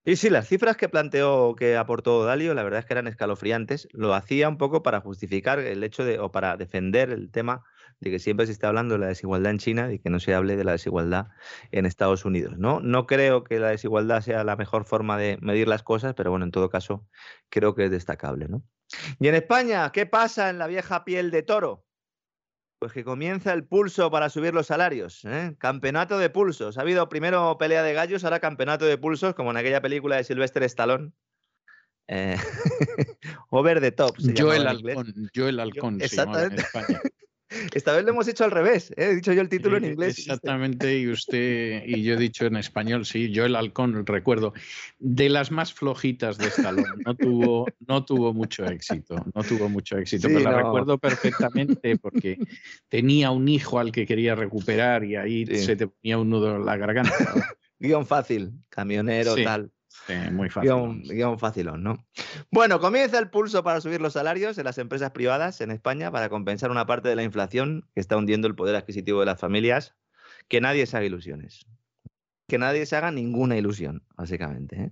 Y 0.05 0.17
sí, 0.17 0.31
las 0.31 0.47
cifras 0.47 0.77
que 0.77 0.89
planteó, 0.89 1.57
que 1.57 1.77
aportó 1.77 2.25
Dalio, 2.25 2.55
la 2.55 2.63
verdad 2.63 2.79
es 2.79 2.87
que 2.87 2.95
eran 2.95 3.09
escalofriantes. 3.09 3.89
Lo 3.93 4.15
hacía 4.15 4.49
un 4.49 4.57
poco 4.57 4.83
para 4.83 5.01
justificar 5.01 5.59
el 5.59 5.83
hecho 5.83 6.05
de, 6.05 6.21
o 6.21 6.31
para 6.31 6.57
defender 6.57 7.11
el 7.11 7.31
tema 7.31 7.65
de 8.01 8.11
que 8.11 8.19
siempre 8.19 8.47
se 8.47 8.53
está 8.53 8.69
hablando 8.69 8.95
de 8.95 9.01
la 9.01 9.07
desigualdad 9.09 9.51
en 9.51 9.59
China 9.59 9.93
y 9.93 9.99
que 9.99 10.11
no 10.11 10.21
se 10.21 10.35
hable 10.35 10.57
de 10.57 10.65
la 10.65 10.73
desigualdad 10.73 11.29
en 11.73 11.87
Estados 11.87 12.25
Unidos. 12.25 12.59
¿no? 12.59 12.81
no 12.81 13.07
creo 13.07 13.43
que 13.43 13.59
la 13.59 13.71
desigualdad 13.71 14.21
sea 14.21 14.45
la 14.45 14.57
mejor 14.57 14.85
forma 14.85 15.19
de 15.19 15.39
medir 15.41 15.67
las 15.67 15.83
cosas, 15.83 16.15
pero 16.15 16.31
bueno, 16.31 16.45
en 16.45 16.51
todo 16.51 16.71
caso, 16.71 17.07
creo 17.49 17.75
que 17.75 17.87
es 17.87 17.91
destacable. 17.91 18.49
¿no? 18.49 18.63
Y 19.19 19.29
en 19.29 19.35
España, 19.35 19.91
¿qué 19.93 20.07
pasa 20.07 20.51
en 20.51 20.59
la 20.59 20.67
vieja 20.67 21.05
piel 21.05 21.31
de 21.31 21.43
toro? 21.43 21.86
Pues 22.79 22.93
que 22.93 23.05
comienza 23.05 23.53
el 23.55 23.65
pulso 23.65 24.11
para 24.11 24.29
subir 24.29 24.53
los 24.53 24.67
salarios. 24.67 25.25
¿eh? 25.25 25.55
Campeonato 25.59 26.19
de 26.19 26.29
pulsos. 26.29 26.77
Ha 26.77 26.83
habido 26.83 27.09
primero 27.09 27.57
pelea 27.59 27.83
de 27.83 27.95
gallos, 27.95 28.25
ahora 28.25 28.39
campeonato 28.41 28.85
de 28.85 28.99
pulsos, 28.99 29.35
como 29.35 29.51
en 29.51 29.57
aquella 29.57 29.81
película 29.81 30.17
de 30.17 30.25
Sylvester 30.25 30.63
Stallone. 30.65 31.13
Eh, 32.09 32.37
Over 33.51 33.81
the 33.81 33.93
top. 33.93 34.17
se 34.19 34.35
Yo 34.35 34.53
llamaba 34.53 34.57
el 34.57 34.67
en 34.67 34.75
inglés. 34.79 34.97
halcón, 34.99 35.31
yo 35.33 35.49
el 35.49 35.61
halcón 35.61 35.99
llamaba 35.99 36.45
en 36.45 36.53
exactamente. 36.53 36.63
España. 36.63 37.01
Esta 37.75 37.95
vez 37.95 38.05
lo 38.05 38.11
hemos 38.11 38.27
hecho 38.27 38.45
al 38.45 38.51
revés. 38.51 38.91
¿eh? 38.93 38.95
He 39.11 39.15
dicho 39.17 39.33
yo 39.33 39.41
el 39.41 39.49
título 39.49 39.77
en 39.77 39.85
Eh, 39.85 39.89
inglés. 39.93 40.19
Exactamente, 40.19 40.99
y 40.99 41.09
usted 41.09 41.83
y 41.87 42.03
yo 42.03 42.15
he 42.15 42.17
dicho 42.17 42.45
en 42.47 42.57
español, 42.57 43.07
sí, 43.07 43.31
yo 43.31 43.45
el 43.45 43.55
halcón, 43.55 44.05
recuerdo, 44.05 44.53
de 44.99 45.29
las 45.29 45.51
más 45.53 45.73
flojitas 45.73 46.39
de 46.39 46.49
Stallone, 46.49 47.03
no 47.05 47.15
tuvo, 47.15 47.67
no 47.87 48.05
tuvo 48.05 48.33
mucho 48.35 48.67
éxito, 48.67 49.25
no 49.35 49.43
tuvo 49.45 49.69
mucho 49.69 49.97
éxito, 49.97 50.29
Sí, 50.29 50.35
pero 50.35 50.51
la 50.51 50.63
recuerdo 50.63 50.99
perfectamente 50.99 51.97
porque 51.99 52.39
tenía 52.89 53.31
un 53.31 53.49
hijo 53.49 53.79
al 53.79 53.93
que 53.93 54.07
quería 54.07 54.35
recuperar 54.35 55.05
y 55.05 55.17
ahí 55.17 55.47
Sí. 55.47 55.59
se 55.59 55.77
te 55.77 55.87
ponía 55.87 56.19
un 56.19 56.29
nudo 56.31 56.57
en 56.57 56.67
la 56.67 56.77
garganta. 56.77 57.13
Guión 57.79 58.07
fácil, 58.07 58.53
camionero, 58.71 59.35
Sí. 59.35 59.45
tal. 59.45 59.71
Sí, 60.07 60.15
muy 60.33 60.49
fácil. 60.51 60.71
Guión, 60.71 61.03
guion 61.03 61.39
facilón, 61.39 61.83
¿no? 61.83 62.07
Bueno, 62.51 62.79
comienza 62.81 63.19
el 63.19 63.29
pulso 63.31 63.65
para 63.65 63.81
subir 63.81 64.01
los 64.01 64.13
salarios 64.13 64.57
en 64.59 64.65
las 64.65 64.79
empresas 64.79 65.11
privadas 65.11 65.61
en 65.61 65.71
España 65.71 66.11
para 66.13 66.29
compensar 66.29 66.71
una 66.71 66.87
parte 66.87 67.09
de 67.09 67.17
la 67.17 67.23
inflación 67.25 67.89
que 67.95 68.01
está 68.01 68.17
hundiendo 68.17 68.47
el 68.47 68.55
poder 68.55 68.77
adquisitivo 68.77 69.21
de 69.21 69.27
las 69.27 69.41
familias. 69.41 69.95
Que 70.49 70.61
nadie 70.61 70.87
se 70.87 70.97
haga 70.97 71.07
ilusiones. 71.07 71.67
Que 72.49 72.59
nadie 72.59 72.87
se 72.87 72.95
haga 72.95 73.11
ninguna 73.11 73.57
ilusión, 73.57 74.05
básicamente. 74.17 74.77
¿eh? 74.81 74.91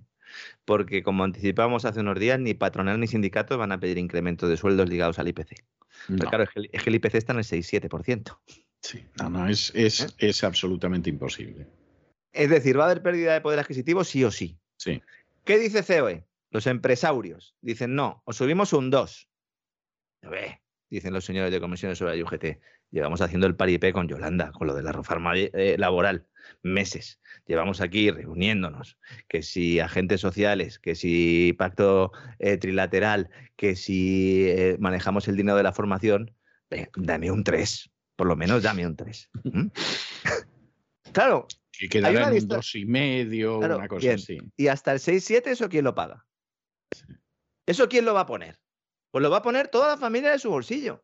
Porque, 0.65 1.01
como 1.03 1.23
anticipamos 1.23 1.85
hace 1.85 2.01
unos 2.01 2.19
días, 2.19 2.39
ni 2.39 2.53
patronal 2.53 2.99
ni 2.99 3.07
sindicatos 3.07 3.57
van 3.57 3.71
a 3.71 3.79
pedir 3.79 3.97
incrementos 3.97 4.49
de 4.49 4.57
sueldos 4.57 4.89
ligados 4.89 5.17
al 5.19 5.29
IPC. 5.29 5.63
Pero 6.07 6.29
claro, 6.29 6.43
es 6.43 6.49
que, 6.49 6.59
el- 6.59 6.69
es 6.73 6.83
que 6.83 6.89
el 6.89 6.95
IPC 6.95 7.15
está 7.15 7.31
en 7.33 7.39
el 7.39 7.45
6-7%. 7.45 8.37
sí, 8.81 9.05
no, 9.17 9.29
no, 9.29 9.47
es, 9.47 9.71
es, 9.75 10.01
¿Eh? 10.01 10.07
es 10.17 10.43
absolutamente 10.43 11.09
imposible. 11.09 11.67
Es 12.33 12.49
decir, 12.49 12.77
va 12.77 12.83
a 12.83 12.85
haber 12.91 13.01
pérdida 13.01 13.33
de 13.33 13.39
poder 13.41 13.59
adquisitivo 13.59 14.03
sí 14.03 14.25
o 14.25 14.31
sí. 14.31 14.59
Sí. 14.85 15.01
¿Qué 15.43 15.57
dice 15.57 15.83
COE? 15.83 16.27
Los 16.51 16.67
empresarios 16.67 17.55
dicen, 17.59 17.95
no, 17.95 18.21
os 18.25 18.37
subimos 18.37 18.71
un 18.71 18.91
2. 18.91 19.29
Ve, 20.29 20.61
dicen 20.91 21.11
los 21.11 21.25
señores 21.25 21.51
de 21.51 21.59
comisiones 21.59 21.97
sobre 21.97 22.15
la 22.15 22.23
UGT. 22.23 22.61
Llevamos 22.91 23.19
haciendo 23.21 23.47
el 23.47 23.55
paripé 23.55 23.91
con 23.93 24.07
Yolanda, 24.07 24.51
con 24.51 24.67
lo 24.67 24.75
de 24.75 24.83
la 24.83 24.91
reforma 24.91 25.33
eh, 25.35 25.75
laboral, 25.79 26.27
meses. 26.61 27.19
Llevamos 27.47 27.81
aquí 27.81 28.11
reuniéndonos, 28.11 28.99
que 29.27 29.41
si 29.41 29.79
agentes 29.79 30.21
sociales, 30.21 30.77
que 30.77 30.93
si 30.93 31.53
pacto 31.57 32.11
eh, 32.37 32.57
trilateral, 32.57 33.31
que 33.55 33.75
si 33.75 34.45
eh, 34.47 34.77
manejamos 34.79 35.27
el 35.27 35.35
dinero 35.35 35.57
de 35.57 35.63
la 35.63 35.73
formación, 35.73 36.35
dame 36.95 37.31
un 37.31 37.43
3, 37.43 37.89
por 38.15 38.27
lo 38.27 38.35
menos 38.35 38.61
dame 38.61 38.85
un 38.85 38.95
3. 38.95 39.31
¿Mm? 39.45 39.67
claro, 41.11 41.47
Que 41.79 41.89
quedará 41.89 42.29
en 42.29 42.33
un 42.43 42.47
dos 42.47 42.75
y 42.75 42.85
medio, 42.85 43.59
Claro, 43.59 43.77
una 43.77 43.87
cosa 43.87 44.01
bien. 44.01 44.15
así. 44.15 44.37
Y 44.57 44.67
hasta 44.67 44.91
el 44.93 44.99
6-7, 44.99 45.47
¿eso 45.47 45.69
quién 45.69 45.83
lo 45.85 45.95
paga? 45.95 46.25
¿Eso 47.65 47.89
quién 47.89 48.05
lo 48.05 48.13
va 48.13 48.21
a 48.21 48.25
poner? 48.25 48.59
Pues 49.11 49.23
lo 49.23 49.29
va 49.29 49.37
a 49.37 49.41
poner 49.41 49.67
toda 49.69 49.87
la 49.89 49.97
familia 49.97 50.31
de 50.31 50.39
su 50.39 50.49
bolsillo. 50.49 51.03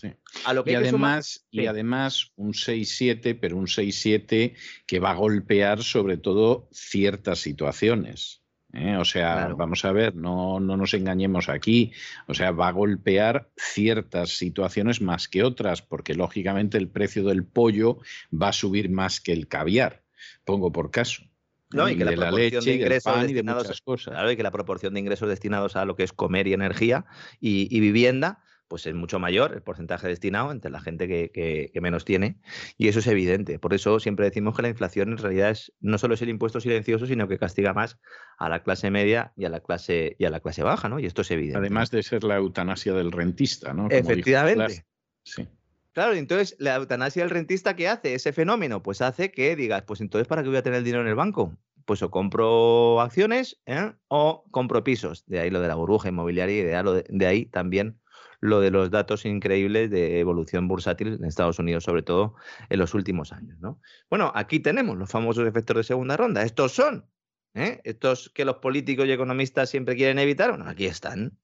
Sí. 0.00 0.12
A 0.44 0.52
lo 0.52 0.62
que 0.62 0.72
Y 0.72 0.74
además, 0.74 1.46
y 1.50 1.60
Sí. 1.60 1.66
además 1.66 2.30
un 2.36 2.52
6-7, 2.52 3.34
pero 3.34 3.56
un 3.56 3.66
6-7 3.66 4.54
que 4.86 5.00
va 5.00 5.10
a 5.12 5.14
golpear 5.14 5.82
sobre 5.82 6.18
todo 6.18 6.68
ciertas 6.70 7.38
situaciones. 7.38 8.42
¿eh? 8.74 8.96
O 8.98 9.06
sea, 9.06 9.32
Claro. 9.36 9.56
vamos 9.56 9.86
a 9.86 9.92
ver, 9.92 10.14
no, 10.14 10.60
no 10.60 10.76
nos 10.76 10.92
engañemos 10.92 11.48
aquí. 11.48 11.92
O 12.26 12.34
sea, 12.34 12.50
va 12.50 12.68
a 12.68 12.72
golpear 12.72 13.48
ciertas 13.56 14.36
situaciones 14.36 15.00
más 15.00 15.28
que 15.28 15.42
otras, 15.42 15.80
porque 15.80 16.14
lógicamente 16.14 16.76
el 16.76 16.88
precio 16.88 17.24
del 17.24 17.44
pollo 17.46 18.00
va 18.30 18.48
a 18.48 18.52
subir 18.52 18.90
más 18.90 19.20
que 19.22 19.32
el 19.32 19.48
caviar. 19.48 20.02
Pongo 20.44 20.72
por 20.72 20.90
caso. 20.90 21.22
No, 21.70 21.88
y 21.88 21.96
que 21.96 22.04
la 22.04 22.10
de 22.12 22.16
la 22.16 22.26
proporción 22.28 22.60
leche, 22.64 22.70
de 22.70 22.76
ingresos 22.76 23.12
pan 23.12 23.24
y 23.24 23.26
de 23.28 23.34
destinados 23.34 23.82
cosas. 23.82 24.12
Claro, 24.12 24.30
y 24.30 24.36
que 24.36 24.42
la 24.44 24.52
proporción 24.52 24.94
de 24.94 25.00
ingresos 25.00 25.28
destinados 25.28 25.74
a 25.76 25.84
lo 25.84 25.96
que 25.96 26.04
es 26.04 26.12
comer 26.12 26.46
y 26.46 26.52
energía 26.52 27.06
y, 27.40 27.66
y 27.76 27.80
vivienda, 27.80 28.38
pues 28.68 28.86
es 28.86 28.94
mucho 28.94 29.18
mayor 29.18 29.52
el 29.52 29.62
porcentaje 29.62 30.06
destinado 30.08 30.52
entre 30.52 30.70
la 30.70 30.80
gente 30.80 31.08
que, 31.08 31.30
que- 31.32 31.70
que 31.72 31.80
menos 31.80 32.04
tiene. 32.04 32.38
Y 32.76 32.86
eso 32.88 33.00
es 33.00 33.06
evidente. 33.08 33.58
Por 33.58 33.74
eso 33.74 33.98
siempre 34.00 34.26
decimos 34.26 34.54
que 34.54 34.62
la 34.62 34.68
inflación 34.68 35.10
en 35.10 35.18
realidad 35.18 35.50
es, 35.50 35.72
no 35.80 35.98
solo 35.98 36.14
es 36.14 36.22
el 36.22 36.28
impuesto 36.28 36.60
silencioso, 36.60 37.06
sino 37.06 37.26
que 37.26 37.38
castiga 37.38 37.72
más 37.74 37.98
a 38.38 38.48
la 38.48 38.62
clase 38.62 38.90
media 38.92 39.32
y 39.36 39.44
a 39.44 39.48
la 39.48 39.60
clase, 39.60 40.14
y 40.20 40.24
a 40.24 40.30
la 40.30 40.38
clase 40.40 40.62
baja, 40.62 40.88
¿no? 40.88 41.00
Y 41.00 41.06
esto 41.06 41.22
es 41.22 41.30
evidente. 41.32 41.58
Además 41.58 41.90
de 41.90 42.02
ser 42.04 42.22
la 42.22 42.36
eutanasia 42.36 42.92
del 42.92 43.10
rentista, 43.12 43.72
¿no? 43.72 43.88
Como 43.88 43.94
Efectivamente. 43.94 44.84
Sí. 45.24 45.48
Claro, 45.96 46.12
entonces 46.12 46.56
la 46.58 46.74
eutanasia 46.74 47.22
del 47.22 47.30
rentista, 47.30 47.74
¿qué 47.74 47.88
hace? 47.88 48.12
Ese 48.12 48.34
fenómeno, 48.34 48.82
pues 48.82 49.00
hace 49.00 49.30
que 49.32 49.56
digas, 49.56 49.80
pues 49.86 50.02
entonces, 50.02 50.28
¿para 50.28 50.42
qué 50.42 50.50
voy 50.50 50.58
a 50.58 50.62
tener 50.62 50.80
el 50.80 50.84
dinero 50.84 51.00
en 51.00 51.08
el 51.08 51.14
banco? 51.14 51.56
Pues 51.86 52.02
o 52.02 52.10
compro 52.10 53.00
acciones 53.00 53.62
¿eh? 53.64 53.94
o 54.08 54.44
compro 54.50 54.84
pisos. 54.84 55.24
De 55.24 55.38
ahí 55.38 55.48
lo 55.48 55.58
de 55.62 55.68
la 55.68 55.74
burbuja 55.74 56.10
inmobiliaria 56.10 56.58
y 56.58 57.16
de 57.16 57.26
ahí, 57.26 57.46
también 57.46 57.98
lo 58.40 58.60
de 58.60 58.70
los 58.70 58.90
datos 58.90 59.24
increíbles 59.24 59.90
de 59.90 60.20
evolución 60.20 60.68
bursátil 60.68 61.14
en 61.14 61.24
Estados 61.24 61.58
Unidos, 61.58 61.84
sobre 61.84 62.02
todo 62.02 62.34
en 62.68 62.78
los 62.78 62.92
últimos 62.92 63.32
años. 63.32 63.58
¿no? 63.60 63.80
Bueno, 64.10 64.30
aquí 64.34 64.60
tenemos 64.60 64.98
los 64.98 65.10
famosos 65.10 65.48
efectos 65.48 65.78
de 65.78 65.84
segunda 65.84 66.18
ronda. 66.18 66.42
Estos 66.42 66.72
son, 66.72 67.06
¿eh? 67.54 67.80
estos 67.84 68.28
que 68.34 68.44
los 68.44 68.56
políticos 68.56 69.06
y 69.06 69.12
economistas 69.12 69.70
siempre 69.70 69.96
quieren 69.96 70.18
evitar. 70.18 70.50
Bueno, 70.50 70.68
aquí 70.68 70.84
están. 70.84 71.38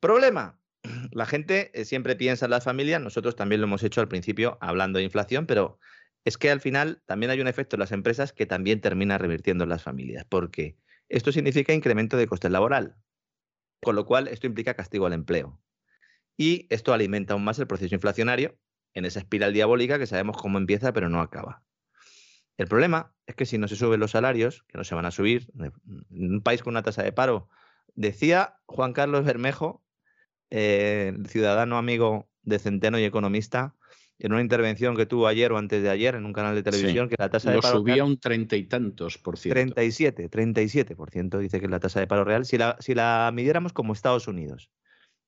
Problema, 0.00 0.58
la 1.10 1.26
gente 1.26 1.70
eh, 1.74 1.84
siempre 1.84 2.16
piensa 2.16 2.46
en 2.46 2.50
las 2.50 2.64
familias, 2.64 3.00
nosotros 3.00 3.36
también 3.36 3.60
lo 3.60 3.66
hemos 3.66 3.82
hecho 3.82 4.00
al 4.00 4.08
principio 4.08 4.58
hablando 4.60 4.98
de 4.98 5.04
inflación, 5.04 5.46
pero 5.46 5.78
es 6.24 6.36
que 6.38 6.50
al 6.50 6.60
final 6.60 7.02
también 7.06 7.30
hay 7.30 7.40
un 7.40 7.48
efecto 7.48 7.76
en 7.76 7.80
las 7.80 7.92
empresas 7.92 8.32
que 8.32 8.46
también 8.46 8.80
termina 8.80 9.18
revirtiendo 9.18 9.64
en 9.64 9.70
las 9.70 9.82
familias, 9.82 10.26
porque 10.28 10.76
esto 11.08 11.32
significa 11.32 11.72
incremento 11.72 12.16
de 12.16 12.26
coste 12.26 12.50
laboral, 12.50 12.96
con 13.80 13.96
lo 13.96 14.04
cual 14.04 14.28
esto 14.28 14.46
implica 14.46 14.74
castigo 14.74 15.06
al 15.06 15.12
empleo. 15.12 15.60
Y 16.36 16.66
esto 16.70 16.92
alimenta 16.92 17.34
aún 17.34 17.44
más 17.44 17.58
el 17.58 17.66
proceso 17.66 17.94
inflacionario 17.94 18.58
en 18.94 19.04
esa 19.04 19.20
espiral 19.20 19.52
diabólica 19.52 19.98
que 19.98 20.06
sabemos 20.06 20.36
cómo 20.36 20.58
empieza 20.58 20.92
pero 20.92 21.08
no 21.08 21.20
acaba. 21.20 21.62
El 22.58 22.66
problema 22.66 23.14
es 23.26 23.36
que 23.36 23.46
si 23.46 23.56
no 23.56 23.68
se 23.68 23.76
suben 23.76 24.00
los 24.00 24.10
salarios, 24.10 24.64
que 24.68 24.78
no 24.78 24.84
se 24.84 24.94
van 24.94 25.06
a 25.06 25.12
subir, 25.12 25.48
en 26.10 26.34
un 26.34 26.42
país 26.42 26.62
con 26.62 26.72
una 26.72 26.82
tasa 26.82 27.02
de 27.02 27.12
paro, 27.12 27.48
decía 27.94 28.58
Juan 28.66 28.92
Carlos 28.92 29.24
Bermejo, 29.24 29.84
eh, 30.50 31.12
ciudadano 31.28 31.76
amigo 31.78 32.28
de 32.42 32.58
Centeno 32.58 32.98
y 32.98 33.04
Economista 33.04 33.74
en 34.20 34.32
una 34.32 34.40
intervención 34.42 34.96
que 34.96 35.06
tuvo 35.06 35.28
ayer 35.28 35.52
o 35.52 35.58
antes 35.58 35.80
de 35.82 35.90
ayer 35.90 36.16
en 36.16 36.24
un 36.24 36.32
canal 36.32 36.54
de 36.56 36.62
televisión 36.64 37.08
que 37.08 37.14
la 37.18 37.30
tasa 37.30 37.50
de 37.52 37.60
paro 37.60 37.78
subía 37.78 37.94
real- 37.96 38.06
un 38.08 38.18
treinta 38.18 38.56
y 38.56 38.64
tantos 38.64 39.16
por 39.18 39.38
ciento. 39.38 39.54
37, 39.54 40.28
37% 40.28 41.38
dice 41.38 41.60
que 41.60 41.66
es 41.66 41.70
la 41.70 41.78
tasa 41.78 42.00
de 42.00 42.06
paro 42.06 42.24
real. 42.24 42.44
Si 42.44 42.58
la, 42.58 42.76
si 42.80 42.94
la 42.94 43.30
midiéramos 43.32 43.72
como 43.72 43.92
Estados 43.92 44.26
Unidos, 44.26 44.70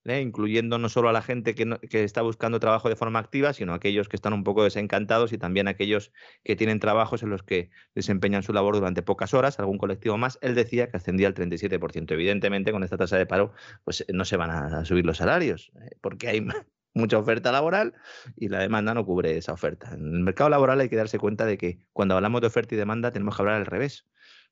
¿eh? 0.04 0.20
incluyendo 0.20 0.78
no 0.78 0.88
solo 0.88 1.08
a 1.08 1.12
la 1.12 1.22
gente 1.22 1.54
que, 1.54 1.64
no- 1.66 1.78
que 1.80 2.04
está 2.04 2.22
buscando 2.22 2.60
trabajo 2.60 2.88
de 2.88 2.96
forma 2.96 3.18
activa, 3.18 3.52
sino 3.52 3.72
a 3.72 3.76
aquellos 3.76 4.08
que 4.08 4.16
están 4.16 4.32
un 4.32 4.44
poco 4.44 4.64
desencantados 4.64 5.32
y 5.32 5.38
también 5.38 5.68
aquellos 5.68 6.12
que 6.44 6.56
tienen 6.56 6.80
trabajos 6.80 7.22
en 7.22 7.30
los 7.30 7.42
que 7.42 7.70
desempeñan 7.94 8.42
su 8.42 8.52
labor 8.52 8.74
durante 8.76 9.02
pocas 9.02 9.34
horas, 9.34 9.58
algún 9.58 9.78
colectivo 9.78 10.16
más, 10.18 10.38
él 10.42 10.54
decía 10.54 10.90
que 10.90 10.96
ascendía 10.96 11.26
al 11.28 11.34
37%. 11.34 12.14
Evidentemente, 12.14 12.72
con 12.72 12.82
esta 12.82 12.96
tasa 12.96 13.16
de 13.18 13.26
paro, 13.26 13.52
pues 13.84 14.04
no 14.12 14.24
se 14.24 14.36
van 14.36 14.50
a 14.50 14.84
subir 14.84 15.04
los 15.06 15.18
salarios, 15.18 15.72
¿eh? 15.82 15.96
porque 16.00 16.28
hay 16.28 16.46
mucha 16.94 17.18
oferta 17.18 17.52
laboral 17.52 17.94
y 18.36 18.48
la 18.48 18.58
demanda 18.60 18.94
no 18.94 19.04
cubre 19.04 19.36
esa 19.36 19.52
oferta. 19.52 19.94
En 19.94 20.14
el 20.14 20.20
mercado 20.20 20.50
laboral 20.50 20.80
hay 20.80 20.88
que 20.88 20.96
darse 20.96 21.18
cuenta 21.18 21.46
de 21.46 21.56
que 21.58 21.80
cuando 21.92 22.14
hablamos 22.16 22.40
de 22.40 22.48
oferta 22.48 22.74
y 22.74 22.78
demanda 22.78 23.12
tenemos 23.12 23.36
que 23.36 23.42
hablar 23.42 23.56
al 23.56 23.66
revés, 23.66 24.08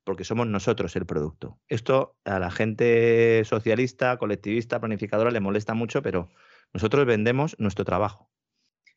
porque 0.08 0.24
somos 0.24 0.46
nosotros 0.46 0.96
el 0.96 1.04
producto. 1.04 1.60
Esto 1.68 2.16
a 2.24 2.38
la 2.38 2.50
gente 2.50 3.42
socialista, 3.44 4.16
colectivista, 4.16 4.80
planificadora 4.80 5.30
le 5.30 5.38
molesta 5.38 5.74
mucho, 5.74 6.00
pero 6.00 6.30
nosotros 6.72 7.04
vendemos 7.04 7.56
nuestro 7.58 7.84
trabajo. 7.84 8.30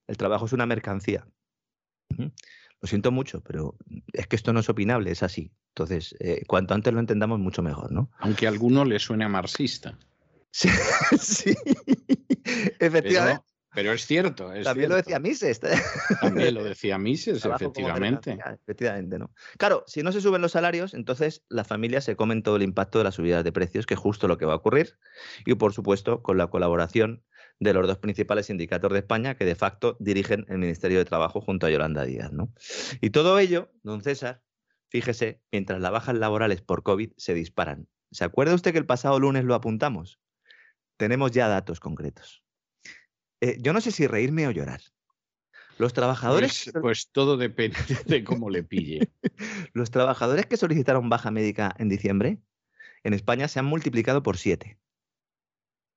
El 0.07 0.15
trabajo 0.15 0.45
es 0.45 0.53
una 0.53 0.65
mercancía. 0.65 1.27
Lo 2.17 2.87
siento 2.87 3.11
mucho, 3.11 3.43
pero 3.43 3.75
es 4.13 4.25
que 4.27 4.37
esto 4.37 4.53
no 4.53 4.61
es 4.61 4.69
opinable, 4.69 5.11
es 5.11 5.21
así. 5.21 5.51
Entonces, 5.71 6.15
eh, 6.21 6.45
cuanto 6.47 6.75
antes 6.75 6.93
lo 6.93 7.01
entendamos, 7.01 7.39
mucho 7.39 7.61
mejor, 7.61 7.91
¿no? 7.91 8.09
Aunque 8.19 8.45
a 8.45 8.49
alguno 8.49 8.85
le 8.85 8.97
suene 8.97 9.27
marxista. 9.27 9.99
Sí, 10.53 10.69
sí. 11.19 11.53
efectivamente. 12.79 13.43
Pero, 13.73 13.93
es 13.93 14.05
cierto. 14.05 14.51
es 14.53 14.65
También 14.65 14.89
lo 14.89 14.95
decía 14.95 15.19
Mises. 15.19 15.59
También 16.21 16.53
lo 16.53 16.63
decía 16.63 16.97
Mises, 16.97 17.45
efectivamente. 17.45 18.37
Efectivamente, 18.63 19.17
¿no? 19.17 19.31
Claro, 19.57 19.83
si 19.87 20.03
no 20.03 20.11
se 20.11 20.21
suben 20.21 20.41
los 20.41 20.51
salarios, 20.51 20.93
entonces 20.93 21.43
las 21.49 21.67
familias 21.67 22.03
se 22.03 22.15
comen 22.15 22.43
todo 22.43 22.57
el 22.57 22.63
impacto 22.63 22.97
de 22.97 23.05
las 23.05 23.15
subidas 23.15 23.43
de 23.43 23.51
precios, 23.51 23.85
que 23.85 23.93
es 23.93 23.99
justo 23.99 24.27
lo 24.27 24.37
que 24.37 24.45
va 24.45 24.53
a 24.53 24.57
ocurrir. 24.57 24.97
Y 25.45 25.55
por 25.55 25.73
supuesto, 25.73 26.21
con 26.21 26.37
la 26.37 26.47
colaboración 26.47 27.23
de 27.59 27.73
los 27.73 27.87
dos 27.87 27.99
principales 27.99 28.47
sindicatos 28.47 28.91
de 28.91 28.99
España, 28.99 29.35
que 29.35 29.45
de 29.45 29.55
facto 29.55 29.95
dirigen 29.99 30.45
el 30.49 30.57
Ministerio 30.57 30.97
de 30.97 31.05
Trabajo 31.05 31.41
junto 31.41 31.67
a 31.67 31.69
Yolanda 31.69 32.03
Díaz, 32.03 32.31
¿no? 32.31 32.53
Y 33.01 33.11
todo 33.11 33.37
ello, 33.37 33.71
don 33.83 34.01
César, 34.01 34.41
fíjese, 34.89 35.41
mientras 35.51 35.79
las 35.79 35.91
bajas 35.91 36.15
laborales 36.15 36.61
por 36.61 36.83
COVID 36.83 37.11
se 37.17 37.33
disparan. 37.33 37.87
¿Se 38.11 38.23
acuerda 38.25 38.55
usted 38.55 38.73
que 38.73 38.79
el 38.79 38.85
pasado 38.85 39.19
lunes 39.19 39.45
lo 39.45 39.55
apuntamos? 39.55 40.19
Tenemos 40.97 41.31
ya 41.31 41.47
datos 41.47 41.79
concretos. 41.79 42.40
Eh, 43.41 43.57
yo 43.59 43.73
no 43.73 43.81
sé 43.81 43.91
si 43.91 44.07
reírme 44.07 44.47
o 44.47 44.51
llorar. 44.51 44.81
Los 45.77 45.93
trabajadores 45.93 46.69
Pues, 46.71 46.81
pues 46.81 47.09
todo 47.11 47.37
depende 47.37 47.77
de 48.05 48.23
cómo 48.23 48.49
le 48.49 48.63
pille. 48.63 49.09
Los 49.73 49.89
trabajadores 49.89 50.45
que 50.45 50.57
solicitaron 50.57 51.09
baja 51.09 51.31
médica 51.31 51.75
en 51.77 51.89
diciembre 51.89 52.39
en 53.03 53.13
España 53.13 53.47
se 53.47 53.59
han 53.59 53.65
multiplicado 53.65 54.21
por 54.21 54.37
siete. 54.37 54.77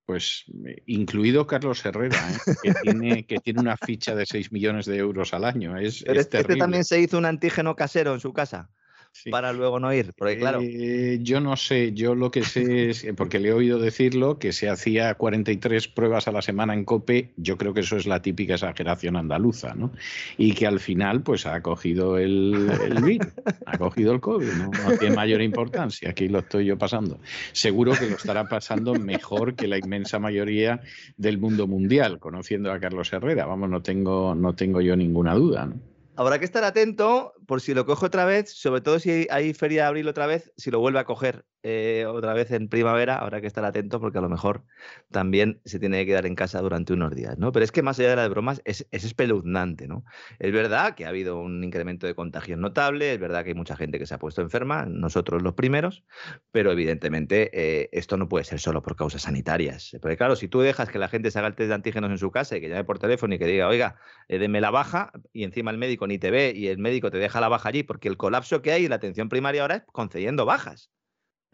Pues 0.07 0.45
eh, 0.67 0.83
incluido 0.87 1.47
Carlos 1.47 1.85
Herrera, 1.85 2.19
¿eh? 2.31 2.55
que, 2.63 2.75
tiene, 2.83 3.27
que 3.27 3.39
tiene 3.39 3.61
una 3.61 3.77
ficha 3.77 4.15
de 4.15 4.27
6 4.27 4.53
millones 4.53 4.87
de 4.87 4.97
euros 4.97 5.35
al 5.35 5.45
año. 5.45 5.77
Es, 5.77 6.03
Pero 6.03 6.21
es 6.21 6.27
este, 6.27 6.39
este 6.39 6.49
terrible. 6.49 6.61
también 6.61 6.85
se 6.85 7.01
hizo 7.01 7.19
un 7.19 7.27
antígeno 7.27 7.77
casero 7.77 8.15
en 8.15 8.21
su 8.21 8.33
casa 8.33 8.71
Sí. 9.17 9.31
para 9.31 9.53
luego 9.53 9.79
no 9.79 9.95
ir, 9.95 10.13
porque 10.19 10.37
claro, 10.37 10.59
Eh, 10.61 11.21
yo 11.23 11.41
no 11.41 11.57
sé, 11.57 11.93
yo 11.93 12.17
lo 12.17 12.33
que 12.33 12.43
sé 12.43 12.91
es, 12.91 13.07
porque 13.17 13.39
le 13.39 13.51
he 13.51 13.53
oído 13.53 13.79
decirlo, 13.79 14.41
que 14.41 14.53
se 14.53 14.69
hacía 14.69 15.15
43 15.15 15.87
pruebas 15.87 16.27
a 16.27 16.33
la 16.33 16.43
semana 16.43 16.75
en 16.75 16.85
COPE, 16.85 17.31
yo 17.37 17.57
creo 17.57 17.73
que 17.73 17.81
eso 17.81 17.97
es 17.97 18.07
la 18.07 18.23
típica 18.23 18.55
exageración 18.55 19.17
andaluza, 19.17 19.77
¿no? 19.77 19.93
Y 20.37 20.53
que 20.55 20.67
al 20.67 20.81
final 20.81 21.23
pues 21.23 21.47
ha 21.47 21.63
cogido 21.63 22.19
el, 22.19 22.69
el 22.85 23.03
virus, 23.05 23.33
ha 23.67 23.79
cogido 23.79 24.13
el 24.13 24.21
COVID, 24.21 24.53
¿no? 24.53 24.71
No 24.73 24.99
tiene 24.99 25.15
mayor 25.15 25.43
importancia, 25.43 26.11
aquí 26.11 26.27
lo 26.27 26.41
estoy 26.41 26.67
yo 26.67 26.77
pasando. 26.77 27.21
Seguro 27.53 27.93
que 27.93 28.11
lo 28.11 28.17
estará 28.17 28.49
pasando 28.49 28.95
mejor 28.95 29.55
que 29.55 29.69
la 29.69 29.79
inmensa 29.79 30.19
mayoría 30.19 30.81
del 31.17 31.39
mundo 31.39 31.69
mundial, 31.69 32.19
conociendo 32.19 32.73
a 32.73 32.81
Carlos 32.81 33.13
Herrera, 33.13 33.47
vamos, 33.47 33.71
no 33.71 33.81
tengo, 33.81 34.35
no 34.35 34.55
tengo 34.57 34.81
yo 34.81 34.97
ninguna 34.97 35.35
duda, 35.35 35.67
¿no? 35.67 35.95
habrá 36.17 36.39
que 36.39 36.45
estar 36.45 36.63
atento 36.63 37.33
por 37.47 37.61
si 37.61 37.75
lo 37.75 37.87
coge 37.87 38.07
otra 38.07 38.25
vez, 38.25 38.51
sobre 38.51 38.81
todo 38.81 38.99
si 38.99 39.27
hay 39.31 39.55
feria 39.55 39.83
de 39.83 39.89
abril 39.89 40.09
otra 40.09 40.27
vez, 40.27 40.53
si 40.57 40.71
lo 40.71 40.81
vuelve 40.81 40.99
a 40.99 41.05
coger 41.05 41.45
eh, 41.67 42.05
otra 42.07 42.35
vez 42.35 42.51
en 42.51 42.69
primavera, 42.69 43.17
habrá 43.17 43.41
que 43.41 43.47
estar 43.47 43.65
atento 43.65 43.99
porque 43.99 44.19
a 44.19 44.21
lo 44.21 44.29
mejor 44.29 44.65
también 45.11 45.63
se 45.65 45.79
tiene 45.79 45.99
que 45.99 46.07
quedar 46.07 46.27
en 46.27 46.35
casa 46.35 46.61
durante 46.61 46.93
unos 46.93 47.15
días, 47.15 47.39
¿no? 47.39 47.53
Pero 47.53 47.65
es 47.65 47.73
que 47.73 47.83
más 47.83 47.99
allá 47.99 48.11
de 48.11 48.17
las 48.17 48.29
bromas, 48.29 48.61
es, 48.67 48.87
es 48.91 49.05
espeluznante, 49.05 49.89
¿no? 49.89 50.05
Es 50.39 50.53
verdad 50.53 50.95
que 50.95 51.07
ha 51.07 51.09
habido 51.09 51.39
un 51.41 51.65
incremento 51.65 52.07
de 52.07 52.15
contagios 52.15 52.59
notable, 52.59 53.15
es 53.15 53.19
verdad 53.19 53.45
que 53.45 53.51
hay 53.51 53.55
mucha 53.55 53.77
gente 53.77 53.99
que 53.99 54.05
se 54.05 54.15
ha 54.15 54.19
puesto 54.19 54.43
enferma, 54.43 54.85
nosotros 54.85 55.43
los 55.43 55.55
primeros, 55.55 56.05
pero 56.53 56.71
evidentemente 56.71 57.51
eh, 57.55 57.89
esto 57.93 58.19
no 58.19 58.29
puede 58.29 58.45
ser 58.45 58.61
solo 58.61 58.83
por 58.83 58.95
causas 58.95 59.23
sanitarias. 59.23 59.97
Porque 60.03 60.19
claro, 60.19 60.37
si 60.37 60.49
tú 60.49 60.61
dejas 60.61 60.91
que 60.91 60.99
la 60.99 61.09
gente 61.09 61.31
se 61.31 61.39
haga 61.39 61.49
el 61.49 61.55
test 61.55 61.69
de 61.69 61.75
antígenos 61.75 62.11
en 62.11 62.19
su 62.19 62.31
casa 62.31 62.59
y 62.59 62.61
que 62.61 62.69
llame 62.69 62.85
por 62.85 62.99
teléfono 62.99 63.35
y 63.35 63.39
que 63.39 63.47
diga, 63.47 63.69
oiga, 63.69 63.97
eh, 64.29 64.39
deme 64.39 64.61
la 64.61 64.71
baja, 64.71 65.13
y 65.33 65.45
encima 65.45 65.71
el 65.71 65.79
médico 65.79 66.07
ni 66.07 66.19
te 66.19 66.31
ve 66.31 66.53
y 66.55 66.69
el 66.69 66.77
médico 66.77 67.11
te 67.11 67.17
deja 67.17 67.34
la 67.41 67.49
baja 67.49 67.69
allí, 67.69 67.83
porque 67.83 68.09
el 68.09 68.17
colapso 68.17 68.63
que 68.63 68.73
hay 68.73 68.85
en 68.85 68.91
la 68.91 68.97
atención 68.97 69.29
primaria 69.29 69.63
ahora 69.63 69.77
es 69.77 69.83
concediendo 69.93 70.45
bajas. 70.45 70.91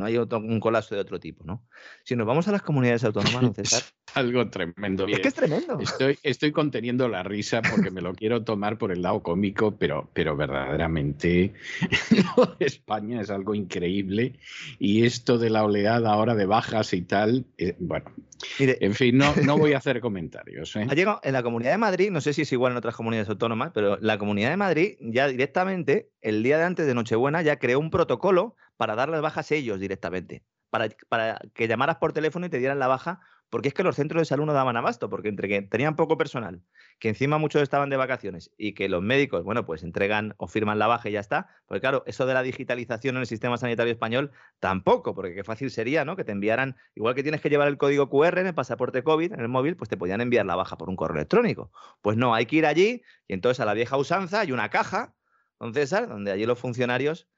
No 0.01 0.06
hay 0.06 0.16
otro, 0.16 0.39
un 0.39 0.59
colapso 0.60 0.94
de 0.94 1.01
otro 1.02 1.20
tipo, 1.20 1.44
¿no? 1.44 1.62
Si 2.05 2.16
nos 2.16 2.27
vamos 2.27 2.48
a 2.48 2.52
las 2.52 2.62
comunidades 2.62 3.05
autónomas, 3.05 3.43
don 3.43 3.55
César, 3.55 3.82
Algo 4.14 4.48
tremendo. 4.48 5.06
es 5.06 5.20
que 5.20 5.28
es 5.28 5.35
tremendo. 5.35 5.78
Estoy, 5.78 6.18
estoy 6.22 6.52
conteniendo 6.52 7.06
la 7.09 7.22
risa 7.22 7.60
porque 7.62 7.90
me 7.90 8.01
lo 8.01 8.14
quiero 8.14 8.43
tomar 8.43 8.78
por 8.78 8.93
el 8.93 9.02
lado 9.02 9.22
cómico, 9.22 9.77
pero, 9.77 10.09
pero 10.14 10.36
verdaderamente 10.36 11.52
España 12.59 13.20
es 13.20 13.31
algo 13.31 13.55
increíble. 13.55 14.39
Y 14.78 15.05
esto 15.05 15.36
de 15.36 15.51
la 15.51 15.64
oleada 15.64 16.10
ahora 16.10 16.35
de 16.35 16.47
bajas 16.47 16.94
y 16.94 17.02
tal, 17.02 17.44
eh, 17.59 17.77
bueno, 17.78 18.10
Mire, 18.59 18.78
en 18.81 18.94
fin, 18.94 19.16
no, 19.16 19.35
no 19.44 19.59
voy 19.59 19.72
a 19.72 19.78
hacer 19.78 20.01
comentarios. 20.01 20.74
¿eh? 20.77 20.86
Ha 20.89 20.94
llegado 20.94 21.20
en 21.22 21.32
la 21.32 21.43
Comunidad 21.43 21.72
de 21.72 21.78
Madrid, 21.78 22.10
no 22.10 22.20
sé 22.20 22.32
si 22.32 22.43
es 22.43 22.52
igual 22.52 22.72
en 22.72 22.78
otras 22.78 22.97
comunidades 22.97 23.28
autónomas, 23.28 23.70
pero 23.74 23.98
la 24.01 24.18
Comunidad 24.18 24.51
de 24.51 24.56
Madrid 24.56 24.97
ya 25.01 25.28
directamente, 25.28 26.10
el 26.20 26.43
día 26.43 26.59
de 26.59 26.64
antes 26.64 26.86
de 26.86 26.94
Nochebuena, 26.94 27.43
ya 27.43 27.59
creó 27.59 27.78
un 27.78 27.90
protocolo 27.90 28.56
para 28.81 28.94
dar 28.94 29.11
las 29.11 29.20
bajas 29.20 29.52
ellos 29.52 29.78
directamente, 29.78 30.43
para, 30.70 30.89
para 31.11 31.39
que 31.52 31.69
llamaras 31.69 31.97
por 31.97 32.15
teléfono 32.15 32.47
y 32.47 32.48
te 32.48 32.57
dieran 32.57 32.78
la 32.78 32.86
baja, 32.86 33.20
porque 33.51 33.69
es 33.69 33.74
que 33.74 33.82
los 33.82 33.94
centros 33.94 34.23
de 34.23 34.24
salud 34.24 34.47
no 34.47 34.55
daban 34.55 34.74
abasto, 34.78 35.11
porque 35.11 35.28
entre 35.28 35.48
que 35.48 35.61
tenían 35.61 35.97
poco 35.97 36.16
personal, 36.16 36.62
que 36.98 37.11
encima 37.11 37.36
muchos 37.36 37.61
estaban 37.61 37.90
de 37.90 37.98
vacaciones 37.98 38.51
y 38.57 38.73
que 38.73 38.89
los 38.89 39.02
médicos, 39.02 39.44
bueno, 39.44 39.66
pues 39.66 39.82
entregan 39.82 40.35
o 40.39 40.47
firman 40.47 40.78
la 40.78 40.86
baja 40.86 41.11
y 41.11 41.12
ya 41.12 41.20
está, 41.20 41.51
porque 41.66 41.82
claro, 41.82 42.05
eso 42.07 42.24
de 42.24 42.32
la 42.32 42.43
digitalización 42.43 43.16
en 43.16 43.20
el 43.20 43.27
sistema 43.27 43.59
sanitario 43.59 43.93
español 43.93 44.31
tampoco, 44.61 45.15
porque 45.15 45.35
qué 45.35 45.44
fácil 45.44 45.70
sería, 45.70 46.07
¿no? 46.07 46.16
Que 46.16 46.24
te 46.24 46.32
enviaran, 46.32 46.74
igual 46.94 47.15
que 47.15 47.23
tienes 47.23 47.43
que 47.43 47.51
llevar 47.51 47.69
el 47.69 47.77
código 47.77 48.09
QR 48.09 48.39
en 48.39 48.47
el 48.47 48.55
pasaporte 48.55 49.02
COVID, 49.02 49.35
en 49.35 49.40
el 49.40 49.48
móvil, 49.48 49.77
pues 49.77 49.90
te 49.90 49.98
podían 49.98 50.23
enviar 50.23 50.47
la 50.47 50.57
baja 50.57 50.78
por 50.78 50.89
un 50.89 50.97
correo 50.97 51.16
electrónico. 51.16 51.70
Pues 52.01 52.16
no, 52.16 52.35
hay 52.35 52.47
que 52.47 52.57
ir 52.57 52.65
allí 52.65 53.02
y 53.28 53.35
entonces 53.35 53.61
a 53.61 53.66
la 53.66 53.74
vieja 53.74 53.98
usanza 53.98 54.40
hay 54.40 54.52
una 54.52 54.70
caja, 54.70 55.15
don 55.59 55.74
César, 55.74 56.09
donde 56.09 56.32
allí 56.32 56.47
los 56.47 56.59
funcionarios 56.59 57.28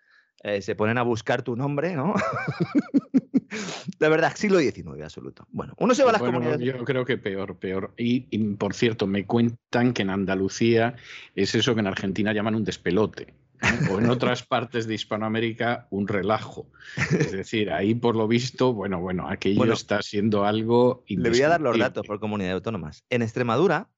eh, 0.43 0.63
se 0.63 0.75
ponen 0.75 0.99
a 0.99 1.03
buscar 1.03 1.43
tu 1.43 1.57
nombre, 1.57 1.95
¿no? 1.95 2.15
de 3.99 4.09
verdad, 4.09 4.33
siglo 4.37 4.59
XIX, 4.59 5.03
absoluto. 5.03 5.47
Bueno, 5.51 5.75
uno 5.79 5.95
se 5.95 6.03
va 6.03 6.11
a 6.11 6.13
las 6.13 6.21
Bueno, 6.21 6.39
comunidades. 6.39 6.67
yo 6.67 6.85
creo 6.85 7.05
que 7.05 7.19
peor, 7.19 7.57
peor. 7.59 7.95
Y, 7.97 8.27
y, 8.31 8.39
por 8.55 8.75
cierto, 8.75 9.07
me 9.07 9.27
cuentan 9.27 9.93
que 9.93 10.03
en 10.03 10.11
Andalucía 10.11 10.97
es 11.35 11.55
eso 11.55 11.75
que 11.75 11.81
en 11.81 11.87
Argentina 11.87 12.33
llaman 12.33 12.55
un 12.55 12.65
despelote. 12.65 13.35
¿eh? 13.63 13.81
O 13.89 13.99
en 14.01 14.09
otras 14.09 14.43
partes 14.47 14.87
de 14.87 14.95
Hispanoamérica, 14.95 15.87
un 15.91 16.09
relajo. 16.09 16.67
Es 17.13 17.33
decir, 17.33 17.71
ahí 17.71 17.95
por 17.95 18.17
lo 18.17 18.27
visto, 18.27 18.73
bueno, 18.73 19.01
bueno, 19.01 19.29
aquello 19.29 19.59
Bueno, 19.59 19.75
está 19.75 20.03
siendo 20.03 20.45
algo. 20.45 21.05
Le 21.09 21.31
voy 21.31 21.43
a 21.43 21.49
dar 21.49 21.61
los 21.61 21.79
datos 21.79 22.07
por 22.07 22.19
comunidades 22.21 22.55
autónomas. 22.55 23.05
En 23.11 23.23
Extremadura, 23.23 23.91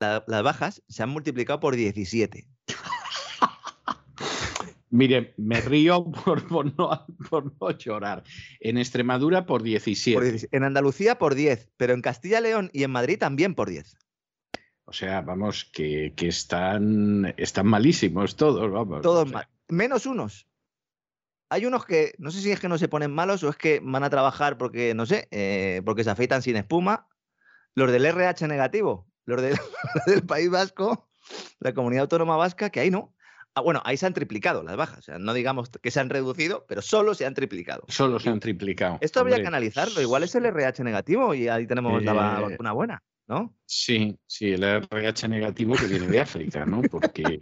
la- 0.00 0.24
las 0.26 0.42
bajas 0.42 0.82
se 0.88 1.02
han 1.02 1.08
multiplicado 1.10 1.60
por 1.60 1.74
17. 1.76 2.46
Mire, 4.90 5.34
me 5.36 5.60
río 5.60 6.04
por, 6.24 6.46
por 6.48 6.76
no, 6.78 7.06
por 7.28 7.52
no 7.60 7.70
llorar. 7.72 8.24
En 8.60 8.78
Extremadura 8.78 9.46
por 9.46 9.62
17. 9.62 10.14
Por 10.16 10.24
17. 10.24 10.56
En 10.56 10.64
Andalucía 10.64 11.18
por 11.18 11.34
10, 11.34 11.70
pero 11.76 11.92
en 11.94 12.02
Castilla 12.02 12.40
y 12.40 12.42
León 12.42 12.70
y 12.72 12.84
en 12.84 12.90
Madrid 12.90 13.18
también 13.18 13.54
por 13.54 13.68
10. 13.68 13.96
O 14.84 14.92
sea, 14.92 15.20
vamos, 15.20 15.66
que, 15.72 16.14
que 16.16 16.28
están, 16.28 17.34
están 17.36 17.66
malísimos 17.66 18.36
todos, 18.36 18.70
vamos. 18.72 19.02
Todos 19.02 19.24
o 19.24 19.28
sea, 19.28 19.38
mal. 19.38 19.48
Menos 19.68 20.06
unos. 20.06 20.46
Hay 21.50 21.66
unos 21.66 21.84
que, 21.84 22.14
no 22.18 22.30
sé 22.30 22.40
si 22.40 22.50
es 22.50 22.60
que 22.60 22.68
no 22.68 22.78
se 22.78 22.88
ponen 22.88 23.10
malos 23.12 23.42
o 23.42 23.50
es 23.50 23.56
que 23.56 23.80
van 23.82 24.04
a 24.04 24.10
trabajar 24.10 24.56
porque, 24.58 24.94
no 24.94 25.04
sé, 25.06 25.28
eh, 25.30 25.82
porque 25.84 26.04
se 26.04 26.10
afeitan 26.10 26.42
sin 26.42 26.56
espuma. 26.56 27.06
Los 27.74 27.92
del 27.92 28.06
RH 28.06 28.48
negativo, 28.48 29.06
los, 29.26 29.40
de- 29.42 29.50
los 29.94 30.04
del 30.06 30.22
País 30.24 30.48
Vasco, 30.50 31.10
la 31.60 31.74
comunidad 31.74 32.02
autónoma 32.02 32.36
vasca, 32.36 32.70
que 32.70 32.80
ahí 32.80 32.90
no. 32.90 33.14
Ah, 33.58 33.60
bueno, 33.60 33.82
ahí 33.84 33.96
se 33.96 34.06
han 34.06 34.14
triplicado 34.14 34.62
las 34.62 34.76
bajas. 34.76 35.00
O 35.00 35.02
sea, 35.02 35.18
no 35.18 35.34
digamos 35.34 35.68
que 35.68 35.90
se 35.90 35.98
han 35.98 36.10
reducido, 36.10 36.64
pero 36.68 36.80
solo 36.80 37.14
se 37.14 37.26
han 37.26 37.34
triplicado. 37.34 37.82
Solo 37.88 38.20
se 38.20 38.30
han 38.30 38.38
triplicado. 38.38 38.98
Esto 39.00 39.18
habría 39.18 39.34
Hombre, 39.36 39.42
que 39.42 39.48
analizarlo. 39.48 40.00
Igual 40.00 40.22
es 40.22 40.34
el 40.36 40.46
RH 40.46 40.84
negativo 40.84 41.34
y 41.34 41.48
ahí 41.48 41.66
tenemos 41.66 42.02
la 42.04 42.12
Eh, 42.12 42.42
vacuna 42.50 42.72
buena. 42.72 43.02
¿no? 43.26 43.54
Sí, 43.66 44.16
sí, 44.26 44.52
el 44.52 44.62
RH 44.64 45.28
negativo 45.28 45.74
que 45.74 45.86
viene 45.86 46.06
de 46.06 46.20
África, 46.20 46.64
¿no? 46.64 46.80
Porque, 46.82 47.40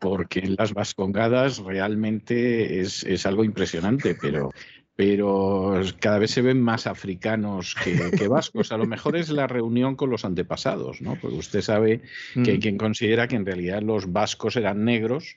porque 0.00 0.40
en 0.40 0.56
las 0.58 0.72
vascongadas 0.74 1.58
realmente 1.58 2.80
es, 2.80 3.04
es 3.04 3.24
algo 3.24 3.44
impresionante, 3.44 4.16
pero 4.20 4.50
pero 4.98 5.80
cada 6.00 6.18
vez 6.18 6.32
se 6.32 6.42
ven 6.42 6.60
más 6.60 6.88
africanos 6.88 7.76
que, 7.76 8.26
vascos. 8.26 8.72
A 8.72 8.76
lo 8.76 8.84
mejor 8.84 9.16
es 9.16 9.28
la 9.28 9.46
reunión 9.46 9.94
con 9.94 10.10
los 10.10 10.24
antepasados, 10.24 11.00
¿no? 11.00 11.16
Porque 11.20 11.36
usted 11.36 11.60
sabe 11.60 12.02
que 12.34 12.50
hay 12.50 12.58
mm. 12.58 12.60
quien 12.60 12.78
considera 12.78 13.28
que 13.28 13.36
en 13.36 13.46
realidad 13.46 13.80
los 13.80 14.12
vascos 14.12 14.56
eran 14.56 14.84
negros 14.84 15.36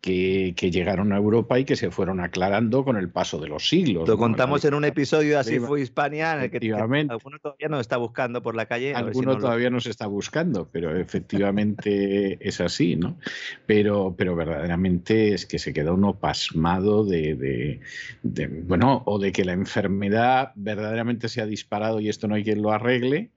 que, 0.00 0.54
llegaron 0.70 1.12
a 1.12 1.16
Europa 1.16 1.58
y 1.58 1.64
que 1.64 1.76
se 1.76 1.90
fueron 1.90 2.20
aclarando 2.20 2.84
con 2.84 2.96
el 2.96 3.10
paso 3.10 3.38
de 3.38 3.48
los 3.48 3.68
siglos. 3.68 4.08
Lo 4.08 4.16
contamos 4.16 4.64
en 4.64 4.74
un 4.74 4.84
episodio 4.84 5.30
de 5.30 5.36
Así 5.36 5.58
fue 5.58 5.80
Hispania, 5.80 6.34
en 6.34 6.42
el 6.42 6.50
que 6.50 6.72
alguno 6.72 7.38
todavía 7.38 7.68
nos 7.68 7.80
está 7.80 7.96
buscando 7.96 8.42
por 8.42 8.54
la 8.54 8.66
calle. 8.66 8.94
Alguno 8.94 9.36
todavía 9.38 9.70
nos 9.70 9.86
está 9.86 10.06
buscando, 10.06 10.68
pero 10.70 10.96
efectivamente 10.96 12.38
es 12.46 12.60
así, 12.60 12.96
¿no? 12.96 13.18
Pero, 13.66 14.14
pero 14.16 14.36
verdaderamente 14.36 15.34
es 15.34 15.46
que 15.46 15.58
se 15.58 15.72
queda 15.72 15.92
uno 15.92 16.18
pasmado 16.18 17.04
de, 17.04 17.80
bueno, 18.64 19.02
o 19.06 19.18
de 19.18 19.32
que 19.32 19.44
la 19.44 19.52
enfermedad 19.52 20.52
verdaderamente 20.54 21.28
se 21.28 21.40
ha 21.40 21.46
disparado 21.46 22.00
y 22.00 22.08
esto 22.08 22.28
no 22.28 22.34
hay 22.34 22.44
quien 22.44 22.62
lo 22.62 22.72
arregle, 22.72 23.30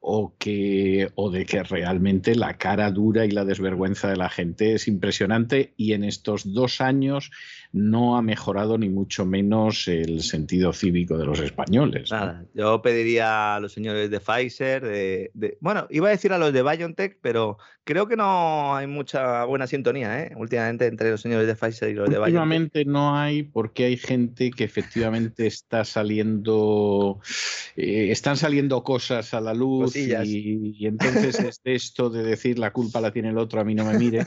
o, 0.00 0.34
que, 0.38 1.10
o 1.14 1.30
de 1.30 1.44
que 1.44 1.62
realmente 1.62 2.34
la 2.34 2.56
cara 2.56 2.90
dura 2.90 3.26
y 3.26 3.30
la 3.30 3.44
desvergüenza 3.44 4.08
de 4.08 4.16
la 4.16 4.28
gente 4.28 4.74
es 4.74 4.88
impresionante. 4.88 5.74
Y 5.76 5.92
en 5.92 6.04
estos 6.04 6.52
dos 6.52 6.80
años 6.80 7.30
no 7.78 8.16
ha 8.16 8.22
mejorado 8.22 8.76
ni 8.76 8.88
mucho 8.88 9.24
menos 9.24 9.86
el 9.86 10.22
sentido 10.22 10.72
cívico 10.72 11.16
de 11.16 11.26
los 11.26 11.38
españoles. 11.38 12.10
Nada, 12.10 12.44
yo 12.52 12.82
pediría 12.82 13.54
a 13.54 13.60
los 13.60 13.72
señores 13.72 14.10
de 14.10 14.20
Pfizer, 14.20 14.84
de, 14.84 15.58
bueno, 15.60 15.86
iba 15.90 16.08
a 16.08 16.10
decir 16.10 16.32
a 16.32 16.38
los 16.38 16.52
de 16.52 16.62
BioNTech, 16.62 17.18
pero 17.20 17.58
creo 17.84 18.08
que 18.08 18.16
no 18.16 18.74
hay 18.74 18.86
mucha 18.86 19.44
buena 19.44 19.66
sintonía 19.66 20.24
¿eh? 20.24 20.32
últimamente 20.36 20.86
entre 20.86 21.10
los 21.10 21.20
señores 21.20 21.46
de 21.46 21.54
Pfizer 21.54 21.90
y 21.90 21.94
los 21.94 22.06
de 22.06 22.16
BioNTech. 22.16 22.34
Últimamente 22.34 22.84
no 22.84 23.16
hay 23.16 23.44
porque 23.44 23.84
hay 23.84 23.96
gente 23.96 24.50
que 24.50 24.64
efectivamente 24.64 25.46
está 25.46 25.84
saliendo, 25.84 27.20
eh, 27.76 28.08
están 28.10 28.36
saliendo 28.36 28.82
cosas 28.82 29.34
a 29.34 29.40
la 29.40 29.54
luz 29.54 29.94
y, 29.94 30.84
entonces 30.84 31.38
es 31.38 31.60
esto 31.62 32.10
de 32.10 32.24
decir 32.24 32.58
la 32.58 32.72
culpa 32.72 33.00
la 33.00 33.12
tiene 33.12 33.28
el 33.28 33.38
otro, 33.38 33.60
a 33.60 33.64
mí 33.64 33.74
no 33.74 33.84
me 33.84 33.96
mire. 33.96 34.26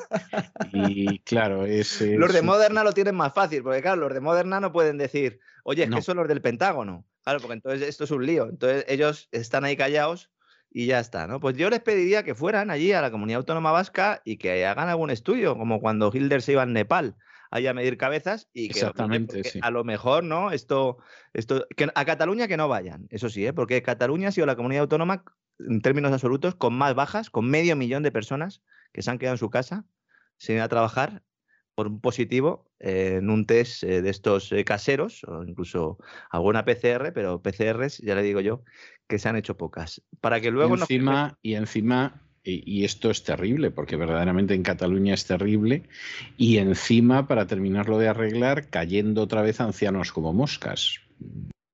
Y 0.72 1.20
claro, 1.20 1.66
es... 1.66 2.02
Los 2.02 2.34
de 2.34 2.42
Moderna 2.42 2.84
lo 2.84 2.94
tienen 2.94 3.16
más 3.16 3.34
fácil, 3.34 3.41
porque 3.64 3.82
claro, 3.82 4.02
los 4.02 4.14
de 4.14 4.22
Moderna 4.22 4.60
no 4.60 4.72
pueden 4.72 4.98
decir, 4.98 5.40
oye, 5.64 5.84
es 5.84 5.90
que 5.90 6.02
son 6.02 6.18
los 6.18 6.28
del 6.28 6.42
Pentágono. 6.42 7.06
Claro, 7.24 7.40
porque 7.40 7.54
entonces 7.54 7.88
esto 7.88 8.04
es 8.04 8.12
un 8.12 8.26
lío. 8.26 8.50
Entonces 8.50 8.86
ellos 8.88 9.30
están 9.32 9.64
ahí 9.64 9.76
callados 9.76 10.32
y 10.72 10.86
ya 10.88 11.00
está, 11.00 11.28
¿no? 11.28 11.40
Pues 11.40 11.58
yo 11.58 11.70
les 11.70 11.82
pediría 11.82 12.24
que 12.24 12.36
fueran 12.36 12.72
allí 12.72 12.94
a 12.94 13.02
la 13.02 13.12
comunidad 13.12 13.40
autónoma 13.40 13.72
vasca 13.72 14.22
y 14.24 14.38
que 14.38 14.66
hagan 14.66 14.90
algún 14.90 15.10
estudio, 15.10 15.58
como 15.58 15.82
cuando 15.82 16.12
Hilder 16.14 16.42
se 16.42 16.54
iba 16.54 16.64
a 16.64 16.66
Nepal 16.66 17.16
ahí 17.52 17.68
a 17.68 17.74
medir 17.74 17.98
cabezas 17.98 18.50
y 18.54 18.70
que 18.70 18.80
Exactamente, 18.80 19.44
a 19.62 19.72
lo 19.72 19.84
mejor, 19.84 20.24
¿no? 20.24 20.52
Esto, 20.52 20.98
esto, 21.34 21.68
que 21.76 21.90
a 21.94 22.06
Cataluña 22.06 22.48
que 22.48 22.58
no 22.58 22.70
vayan, 22.70 23.08
eso 23.10 23.30
sí, 23.30 23.46
¿eh? 23.46 23.54
porque 23.54 23.82
Cataluña 23.84 24.30
ha 24.30 24.32
sido 24.32 24.48
la 24.48 24.56
comunidad 24.56 24.84
autónoma 24.84 25.26
en 25.60 25.82
términos 25.82 26.14
absolutos 26.14 26.56
con 26.56 26.74
más 26.74 26.96
bajas, 26.96 27.30
con 27.30 27.50
medio 27.50 27.76
millón 27.76 28.04
de 28.04 28.12
personas 28.12 28.64
que 28.94 29.02
se 29.02 29.12
han 29.12 29.20
quedado 29.20 29.36
en 29.36 29.40
su 29.40 29.50
casa 29.50 29.86
sin 30.38 30.56
ir 30.56 30.62
a 30.62 30.70
trabajar 30.70 31.24
por 31.82 31.88
un 31.88 32.00
positivo 32.00 32.70
en 32.80 33.32
un 33.32 33.48
test 33.48 33.82
eh, 33.82 34.04
de 34.04 34.10
estos 34.12 34.52
eh, 34.52 34.64
caseros 34.64 35.24
o 35.24 35.44
incluso 35.44 35.98
alguna 36.30 36.64
PCR, 36.64 37.12
pero 37.12 37.42
PCRs, 37.42 37.98
ya 38.04 38.14
le 38.14 38.22
digo 38.22 38.40
yo, 38.40 38.62
que 39.08 39.18
se 39.18 39.28
han 39.30 39.36
hecho 39.36 39.58
pocas. 39.58 40.04
Para 40.20 40.40
que 40.40 40.52
luego 40.52 40.78
y 40.78 40.80
encima, 40.80 41.40
y 41.42 41.56
encima 41.56 42.22
y, 42.44 42.84
esto 42.84 43.10
es 43.10 43.24
terrible, 43.24 43.72
porque 43.72 43.96
verdaderamente 43.96 44.54
en 44.54 44.62
Cataluña 44.62 45.16
es 45.16 45.26
terrible, 45.26 45.90
y 46.38 46.58
encima, 46.58 47.28
para 47.28 47.48
terminarlo 47.48 47.98
de 47.98 48.10
arreglar, 48.10 48.70
cayendo 48.70 49.24
otra 49.24 49.42
vez 49.42 49.60
ancianos 49.60 50.12
como 50.12 50.34
moscas. 50.34 51.00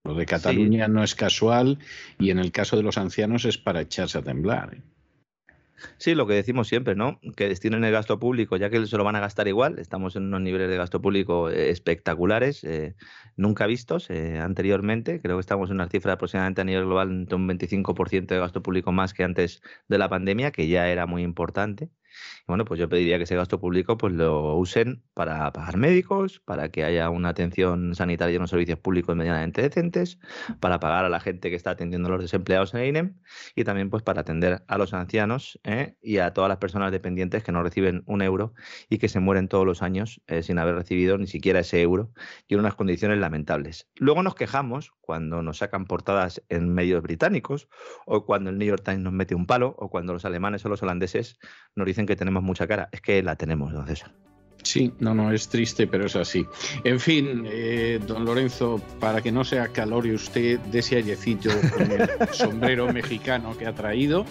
Lo 0.06 0.16
de 0.16 0.26
Cataluña 0.26 0.88
no 0.88 1.04
es 1.04 1.16
casual 1.16 1.80
y 2.18 2.30
en 2.30 2.40
el 2.40 2.54
caso 2.54 2.78
de 2.78 2.84
los 2.84 2.98
ancianos 2.98 3.44
es 3.44 3.58
para 3.58 3.82
echarse 3.82 4.20
a 4.20 4.22
temblar. 4.22 4.78
Sí, 5.98 6.16
lo 6.16 6.26
que 6.28 6.34
decimos 6.34 6.68
siempre, 6.68 6.96
¿no? 6.96 7.20
Que 7.36 7.48
destinen 7.48 7.84
el 7.84 7.92
gasto 7.92 8.20
público, 8.20 8.58
ya 8.58 8.70
que 8.70 8.86
se 8.86 8.98
lo 8.98 9.04
van 9.04 9.16
a 9.16 9.20
gastar 9.20 9.48
igual. 9.48 9.80
Estamos 9.80 10.16
en 10.16 10.24
unos 10.24 10.42
niveles 10.42 10.70
de 10.70 10.78
gasto 10.78 11.02
público 11.02 11.50
eh, 11.50 11.70
espectaculares, 11.70 12.64
eh, 12.64 12.96
nunca 13.36 13.68
vistos 13.68 14.10
eh, 14.10 14.40
anteriormente. 14.40 15.22
Creo 15.22 15.38
que 15.38 15.42
estamos 15.42 15.70
en 15.70 15.76
una 15.76 15.90
cifra 15.90 16.14
aproximadamente 16.14 16.62
a 16.62 16.64
nivel 16.64 16.86
global 16.86 17.12
entre 17.12 17.36
un 17.36 17.48
25% 17.48 18.28
de 18.28 18.40
gasto 18.40 18.64
público 18.64 18.92
más 18.92 19.14
que 19.14 19.24
antes 19.24 19.62
de 19.88 19.98
la 19.98 20.10
pandemia, 20.10 20.52
que 20.52 20.68
ya 20.68 20.88
era 20.90 21.06
muy 21.06 21.24
importante 21.24 21.90
bueno, 22.48 22.64
pues 22.64 22.80
yo 22.80 22.88
pediría 22.88 23.18
que 23.18 23.26
ese 23.26 23.36
gasto 23.36 23.60
público 23.60 23.98
pues 23.98 24.14
lo 24.14 24.56
usen 24.56 25.04
para 25.14 25.52
pagar 25.52 25.76
médicos, 25.76 26.40
para 26.40 26.70
que 26.70 26.86
haya 26.86 27.10
una 27.10 27.30
atención 27.30 27.94
sanitaria 27.94 28.36
y 28.36 28.38
unos 28.38 28.52
servicios 28.52 28.80
públicos 28.80 29.18
medianamente 29.18 29.62
decentes, 29.62 30.18
para 30.62 30.80
pagar 30.80 31.04
a 31.04 31.10
la 31.10 31.20
gente 31.20 31.50
que 31.50 31.58
está 31.58 31.72
atendiendo 31.72 32.08
a 32.08 32.12
los 32.12 32.22
desempleados 32.22 32.74
en 32.74 32.80
el 32.80 32.88
INEM 32.88 33.18
y 33.54 33.66
también 33.66 33.90
pues 33.90 34.02
para 34.02 34.22
atender 34.22 34.64
a 34.66 34.78
los 34.78 34.94
ancianos 34.94 35.60
¿eh? 35.66 35.98
y 36.02 36.20
a 36.20 36.34
todas 36.34 36.48
las 36.48 36.58
personas 36.58 36.94
dependientes 36.94 37.44
que 37.44 37.52
no 37.52 37.62
reciben 37.64 38.04
un 38.06 38.22
euro 38.22 38.54
y 38.90 38.98
que 38.98 39.10
se 39.10 39.20
mueren 39.20 39.50
todos 39.50 39.66
los 39.66 39.82
años 39.82 40.22
eh, 40.28 40.42
sin 40.42 40.58
haber 40.58 40.76
recibido 40.76 41.18
ni 41.18 41.28
siquiera 41.28 41.60
ese 41.60 41.82
euro 41.82 42.14
y 42.48 42.54
en 42.54 42.62
unas 42.62 42.76
condiciones 42.76 43.18
lamentables. 43.18 43.90
Luego 43.98 44.24
nos 44.24 44.36
quejamos 44.36 44.94
cuando 45.02 45.42
nos 45.42 45.58
sacan 45.58 45.86
portadas 45.86 46.42
en 46.48 46.74
medios 46.74 47.02
británicos 47.02 47.68
o 48.06 48.26
cuando 48.26 48.50
el 48.50 48.58
New 48.58 48.68
York 48.68 48.84
Times 48.86 49.02
nos 49.02 49.14
mete 49.14 49.36
un 49.36 49.46
palo 49.46 49.76
o 49.78 49.90
cuando 49.90 50.14
los 50.14 50.24
alemanes 50.24 50.66
o 50.66 50.70
los 50.70 50.82
holandeses 50.82 51.40
nos 51.76 51.86
dicen 51.86 52.06
que 52.06 52.16
tenemos 52.16 52.37
mucha 52.44 52.68
cara. 52.68 52.90
Es 52.92 53.02
que 53.02 53.22
la 53.24 53.36
tenemos, 53.36 53.74
don. 53.74 53.86
Sí, 54.64 54.92
no, 55.00 55.14
no, 55.14 55.32
es 55.32 55.48
triste, 55.48 55.88
pero 55.88 56.08
es 56.08 56.16
así. 56.16 56.46
En 56.84 57.00
fin, 57.00 57.46
eh, 57.48 58.00
don 58.06 58.26
Lorenzo, 58.26 58.82
para 59.00 59.22
que 59.22 59.32
no 59.32 59.46
sea 59.46 59.70
calor 59.70 60.06
y 60.06 60.14
usted 60.14 60.60
de 60.60 60.80
ese 60.80 60.98
ayecito 60.98 61.50
con 61.76 61.90
el 61.92 62.10
sombrero 62.34 62.92
mexicano 62.92 63.58
que 63.58 63.66
ha 63.66 63.74
traído 63.74 64.26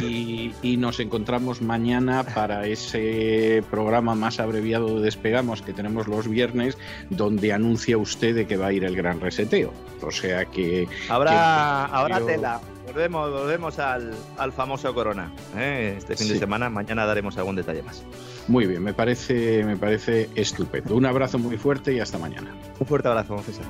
y, 0.00 0.52
nos 0.78 1.00
encontramos 1.00 1.60
mañana 1.60 2.22
para 2.22 2.66
ese 2.66 3.64
programa 3.68 4.14
más 4.14 4.38
abreviado 4.38 5.00
de 5.00 5.04
Despegamos 5.08 5.60
que 5.60 5.72
tenemos 5.72 6.06
los 6.06 6.28
viernes, 6.28 6.78
donde 7.10 7.52
anuncia 7.52 7.98
usted 7.98 8.34
de 8.34 8.46
que 8.46 8.56
va 8.56 8.68
a 8.68 8.72
ir 8.72 8.84
el 8.84 8.94
gran 8.94 9.20
reseteo. 9.20 9.72
O 10.02 10.10
sea 10.10 10.44
que... 10.44 10.86
Habrá, 11.08 12.20
tela. 12.24 12.60
Volvemos, 12.86 13.30
volvemos 13.30 13.78
al, 13.78 14.14
famoso 14.54 14.94
Corona. 14.94 15.32
¿eh? 15.56 15.96
Este 15.98 16.16
fin 16.16 16.28
de 16.28 16.38
semana, 16.38 16.70
mañana 16.70 17.04
daremos 17.06 17.36
algún 17.36 17.56
detalle 17.56 17.82
más. 17.82 18.02
Muy 18.48 18.66
bien, 18.66 18.82
me 18.82 18.94
parece, 18.94 19.62
me 19.62 19.76
parece 19.76 20.30
estupendo. 20.34 20.96
Un 20.96 21.04
abrazo 21.04 21.38
muy 21.38 21.58
fuerte 21.58 21.92
y 21.92 22.00
hasta 22.00 22.16
mañana. 22.18 22.54
Un 22.78 22.86
fuerte 22.86 23.08
abrazo, 23.08 23.38
César. 23.42 23.66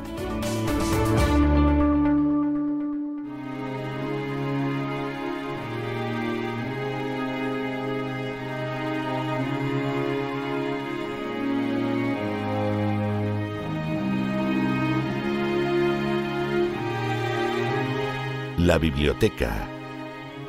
La 18.59 18.79
biblioteca 18.79 19.67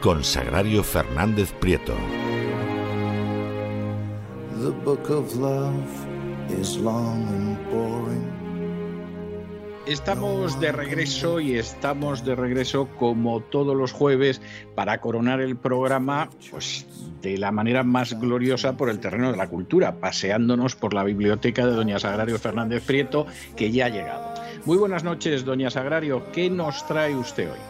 con 0.02 0.24
Sagrario 0.24 0.84
Fernández 0.84 1.52
Prieto. 1.54 1.96
Estamos 9.86 10.60
de 10.60 10.72
regreso 10.72 11.40
y 11.40 11.58
estamos 11.58 12.24
de 12.24 12.36
regreso 12.36 12.88
como 13.00 13.42
todos 13.42 13.76
los 13.76 13.92
jueves 13.92 14.42
para 14.76 15.02
coronar 15.02 15.42
el 15.42 15.56
programa 15.56 16.30
pues, 16.52 16.86
de 17.24 17.40
la 17.40 17.52
manera 17.52 17.84
más 17.84 18.20
gloriosa 18.20 18.78
por 18.78 18.90
el 18.90 19.00
terreno 19.00 19.32
de 19.32 19.38
la 19.38 19.48
cultura, 19.48 20.00
paseándonos 20.00 20.76
por 20.76 20.94
la 20.94 21.04
biblioteca 21.04 21.66
de 21.66 21.74
Doña 21.74 21.98
Sagrario 21.98 22.38
Fernández 22.38 22.84
Prieto, 22.86 23.26
que 23.56 23.72
ya 23.72 23.88
ha 23.88 23.90
llegado. 23.90 24.34
Muy 24.66 24.78
buenas 24.78 25.04
noches, 25.04 25.44
Doña 25.44 25.72
Sagrario. 25.72 26.32
¿Qué 26.32 26.50
nos 26.52 26.86
trae 26.86 27.16
usted 27.16 27.50
hoy? 27.50 27.69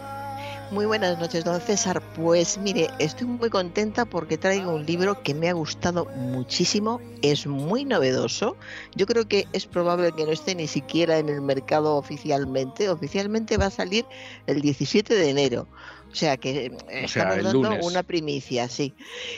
Muy 0.72 0.86
buenas 0.86 1.18
noches, 1.18 1.44
don 1.44 1.60
César. 1.60 2.00
Pues 2.16 2.60
mire, 2.60 2.90
estoy 3.00 3.26
muy 3.26 3.50
contenta 3.50 4.06
porque 4.06 4.38
traigo 4.38 4.76
un 4.76 4.86
libro 4.86 5.24
que 5.24 5.34
me 5.34 5.50
ha 5.50 5.54
gustado 5.54 6.06
muchísimo, 6.16 7.02
es 7.24 7.48
muy 7.48 7.86
novedoso. 7.86 8.56
Yo 8.96 9.08
creo 9.08 9.28
que 9.28 9.48
es 9.52 9.66
probable 9.66 10.12
que 10.12 10.26
no 10.26 10.32
esté 10.32 10.54
ni 10.54 10.68
siquiera 10.68 11.18
en 11.18 11.28
el 11.28 11.41
mercado 11.41 11.96
oficialmente. 11.96 12.88
Oficialmente 12.88 13.58
va 13.58 13.66
a 13.66 13.72
salir 13.72 14.06
el 14.46 14.62
17 14.62 15.16
de 15.16 15.30
enero. 15.32 15.68
O 16.12 16.16
sea 16.16 16.38
que 16.38 16.72
estamos 16.88 17.44
dando 17.44 17.74
una 17.82 18.04
primicia, 18.04 18.70
sí. 18.70 18.94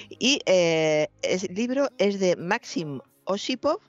Y 0.09 0.41
eh, 0.45 1.07
el 1.21 1.55
libro 1.55 1.87
es 1.97 2.19
de 2.19 2.35
Maxim 2.35 2.99
Osipov 3.23 3.79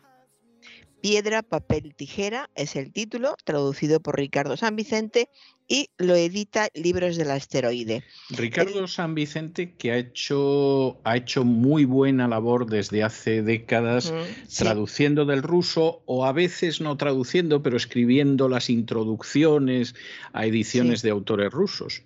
Piedra, 1.02 1.42
papel, 1.42 1.96
tijera 1.96 2.48
es 2.54 2.76
el 2.76 2.92
título, 2.92 3.34
traducido 3.44 3.98
por 3.98 4.16
Ricardo 4.16 4.56
San 4.56 4.76
Vicente 4.76 5.28
y 5.66 5.90
lo 5.98 6.14
edita 6.14 6.68
Libros 6.74 7.16
del 7.16 7.32
Asteroide. 7.32 8.04
Ricardo 8.30 8.86
San 8.86 9.16
Vicente, 9.16 9.74
que 9.74 9.90
ha 9.90 9.96
hecho, 9.96 11.00
ha 11.02 11.16
hecho 11.16 11.42
muy 11.44 11.86
buena 11.86 12.28
labor 12.28 12.66
desde 12.66 13.02
hace 13.02 13.42
décadas, 13.42 14.14
traduciendo 14.56 15.24
del 15.24 15.42
ruso 15.42 16.04
o 16.06 16.24
a 16.24 16.32
veces 16.32 16.80
no 16.80 16.96
traduciendo, 16.96 17.64
pero 17.64 17.76
escribiendo 17.76 18.48
las 18.48 18.70
introducciones 18.70 19.96
a 20.32 20.46
ediciones 20.46 21.02
de 21.02 21.10
autores 21.10 21.50
rusos. 21.50 22.04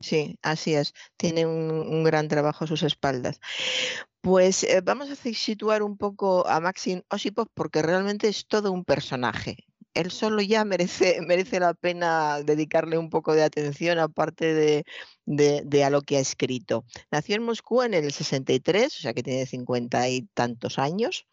Sí, 0.00 0.38
así 0.42 0.74
es. 0.74 0.94
Tiene 1.16 1.46
un, 1.46 2.04
gran 2.04 2.28
trabajo 2.28 2.64
a 2.64 2.68
sus 2.68 2.84
espaldas. 2.84 3.40
Pues 4.26 4.64
eh, 4.64 4.80
vamos 4.82 5.08
a 5.08 5.14
situar 5.14 5.84
un 5.84 5.96
poco 5.96 6.48
a 6.48 6.58
Maxim 6.58 7.00
Osipov 7.10 7.46
porque 7.54 7.80
realmente 7.80 8.26
es 8.26 8.48
todo 8.48 8.72
un 8.72 8.84
personaje. 8.84 9.56
Él 9.94 10.10
solo 10.10 10.42
ya 10.42 10.64
merece, 10.64 11.20
merece 11.24 11.60
la 11.60 11.74
pena 11.74 12.42
dedicarle 12.42 12.98
un 12.98 13.08
poco 13.08 13.34
de 13.34 13.44
atención 13.44 14.00
aparte 14.00 14.52
de, 14.52 14.84
de, 15.26 15.84
a 15.84 15.90
lo 15.90 16.02
que 16.02 16.16
ha 16.16 16.20
escrito. 16.20 16.84
Nació 17.12 17.36
en 17.36 17.44
Moscú 17.44 17.82
en 17.82 17.94
el 17.94 18.10
63, 18.10 18.96
o 18.96 19.00
sea 19.00 19.14
que 19.14 19.22
tiene 19.22 19.46
cincuenta 19.46 20.08
y 20.08 20.22
tantos 20.34 20.80
años 20.80 21.28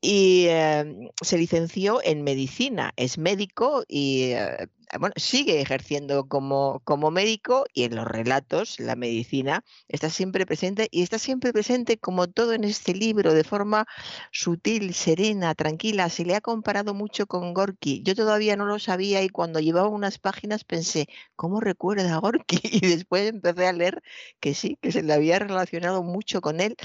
y 0.00 0.46
em, 0.48 1.08
se 1.22 1.38
licenció 1.38 2.00
en 2.02 2.22
medicina, 2.22 2.92
es 2.96 3.18
médico 3.18 3.84
y 3.88 4.32
eh, 4.32 4.68
bueno, 4.98 5.14
sigue 5.16 5.60
ejerciendo 5.60 6.26
como, 6.26 6.80
como 6.84 7.10
médico 7.10 7.64
y 7.72 7.84
en 7.84 7.94
los 7.94 8.06
relatos 8.06 8.80
la 8.80 8.96
medicina 8.96 9.64
está 9.88 10.10
siempre 10.10 10.46
presente 10.46 10.88
y 10.90 11.02
está 11.02 11.18
siempre 11.18 11.52
presente 11.52 11.98
como 11.98 12.28
todo 12.28 12.54
en 12.54 12.64
este 12.64 12.94
libro 12.94 13.32
de 13.34 13.44
forma 13.44 13.86
sutil, 14.32 14.94
serena, 14.94 15.54
tranquila. 15.54 16.08
Se 16.08 16.24
le 16.24 16.34
ha 16.34 16.40
comparado 16.40 16.94
mucho 16.94 17.26
con 17.26 17.54
Gorky. 17.54 18.02
Yo 18.02 18.14
todavía 18.16 18.56
no 18.56 18.66
lo 18.66 18.78
sabía 18.78 19.22
y 19.22 19.28
cuando 19.28 19.60
llevaba 19.60 19.88
unas 19.88 20.18
páginas 20.18 20.64
pensé, 20.64 21.06
¿cómo 21.36 21.60
recuerda 21.60 22.14
a 22.14 22.18
Gorky? 22.18 22.58
Y 22.80 22.86
después 22.86 23.28
empecé 23.28 23.66
a 23.66 23.72
leer 23.72 24.02
que 24.40 24.54
sí, 24.54 24.78
que 24.80 24.92
se 24.92 25.02
le 25.02 25.12
había 25.12 25.38
relacionado 25.38 26.02
mucho 26.02 26.40
con 26.40 26.60
él 26.60 26.76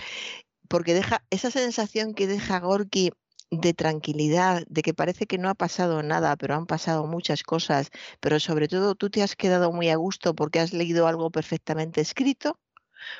porque 0.68 0.94
deja 0.94 1.24
esa 1.30 1.52
sensación 1.52 2.14
que 2.14 2.28
deja 2.28 2.60
Gorky 2.60 3.12
de 3.52 3.74
tranquilidad, 3.74 4.64
de 4.68 4.82
que 4.82 4.94
parece 4.94 5.28
que 5.28 5.38
no 5.38 5.50
ha 5.50 5.56
pasado 5.56 6.04
nada, 6.04 6.36
pero 6.36 6.56
han 6.56 6.66
pasado 6.66 7.06
muchas 7.06 7.44
cosas, 7.44 7.92
pero 8.20 8.40
sobre 8.40 8.68
todo 8.68 8.96
tú 8.96 9.10
te 9.10 9.24
has 9.24 9.36
quedado 9.36 9.72
muy 9.72 9.90
a 9.90 9.96
gusto 9.96 10.36
porque 10.36 10.60
has 10.60 10.74
leído 10.74 11.08
algo 11.08 11.30
perfectamente 11.32 12.02
escrito, 12.02 12.60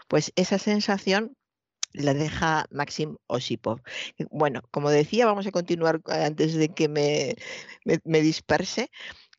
pues 0.08 0.32
esa 0.36 0.58
sensación 0.58 1.36
la 1.94 2.14
deja 2.14 2.66
Maxim 2.72 3.18
Osipov. 3.28 3.82
Bueno, 4.30 4.62
como 4.72 4.90
decía, 4.90 5.26
vamos 5.26 5.48
a 5.48 5.52
continuar 5.52 6.02
eh, 6.08 6.26
antes 6.26 6.54
de 6.54 6.70
que 6.70 6.90
me, 6.90 7.36
me, 7.86 8.22
disperse 8.22 8.92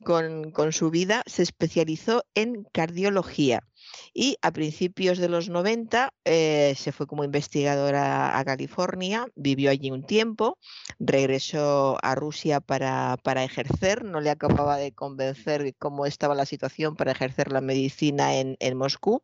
con, 0.05 0.73
su 0.73 0.91
vida. 0.91 1.23
Se 1.27 1.43
especializó 1.43 2.25
en 2.35 2.65
cardiología 2.73 3.63
y 4.13 4.37
a 4.43 4.53
principios 4.53 5.19
de 5.19 5.29
los 5.29 5.49
90 5.49 6.13
eh, 6.25 6.75
se 6.77 6.93
fue 6.93 7.07
como 7.07 7.25
investigadora 7.25 8.39
a 8.39 8.45
California, 8.45 9.27
vivió 9.35 9.71
allí 9.71 9.91
un 9.91 10.05
tiempo, 10.05 10.59
regresó 10.99 11.99
a 12.03 12.15
Rusia 12.15 12.61
para, 12.61 13.17
ejercer, 13.45 14.05
no 14.05 14.21
le 14.21 14.31
acababa 14.31 14.77
de 14.77 14.93
convencer 14.93 15.75
cómo 15.79 16.07
estaba 16.07 16.35
la 16.35 16.47
situación 16.47 16.97
para 16.97 17.13
ejercer 17.13 17.53
la 17.53 17.61
medicina 17.61 18.37
en, 18.37 18.57
Moscú 18.77 19.23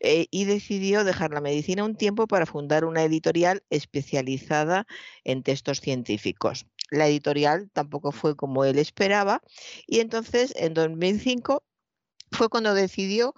eh, 0.00 0.26
y 0.30 0.44
decidió 0.44 1.04
dejar 1.04 1.32
la 1.32 1.40
medicina 1.40 1.84
un 1.84 1.96
tiempo 1.96 2.26
para 2.26 2.46
fundar 2.46 2.84
una 2.84 3.02
editorial 3.02 3.62
especializada 3.70 4.86
en 5.24 5.42
textos 5.42 5.80
científicos. 5.80 6.66
La 6.90 7.08
editorial 7.08 7.70
tampoco 7.72 8.12
fue 8.12 8.36
como 8.36 8.64
él 8.64 8.78
esperaba 8.78 9.42
y 9.86 10.00
entonces 10.00 10.54
en 10.56 10.74
2005 10.74 11.62
fue 12.32 12.48
cuando 12.48 12.74
decidió 12.74 13.34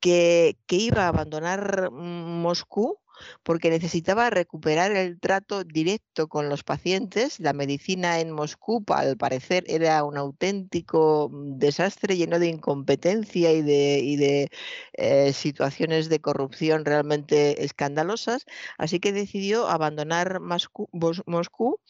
que, 0.00 0.56
iba 0.68 1.04
a 1.04 1.08
abandonar 1.08 1.90
Moscú 1.90 3.00
porque 3.42 3.70
necesitaba 3.70 4.30
recuperar 4.30 4.92
el 4.92 5.18
trato 5.20 5.64
directo 5.64 6.28
con 6.28 6.48
los 6.48 6.64
pacientes. 6.64 7.40
La 7.40 7.52
medicina 7.52 8.20
en 8.20 8.30
Moscú, 8.30 8.84
al 8.88 9.16
parecer, 9.16 9.64
era 9.68 10.04
un 10.04 10.16
auténtico 10.16 11.30
mm, 11.32 11.58
desastre 11.58 12.16
lleno 12.16 12.38
de 12.38 12.48
incompetencia 12.48 13.52
y 13.52 13.62
de, 13.62 14.50
eh, 14.94 15.32
situaciones 15.32 16.08
de 16.08 16.20
corrupción 16.20 16.84
realmente 16.84 17.64
escandalosas. 17.64 18.44
Así 18.78 19.00
que 19.00 19.12
decidió 19.12 19.68
abandonar 19.68 20.40
Moscú, 20.40 21.80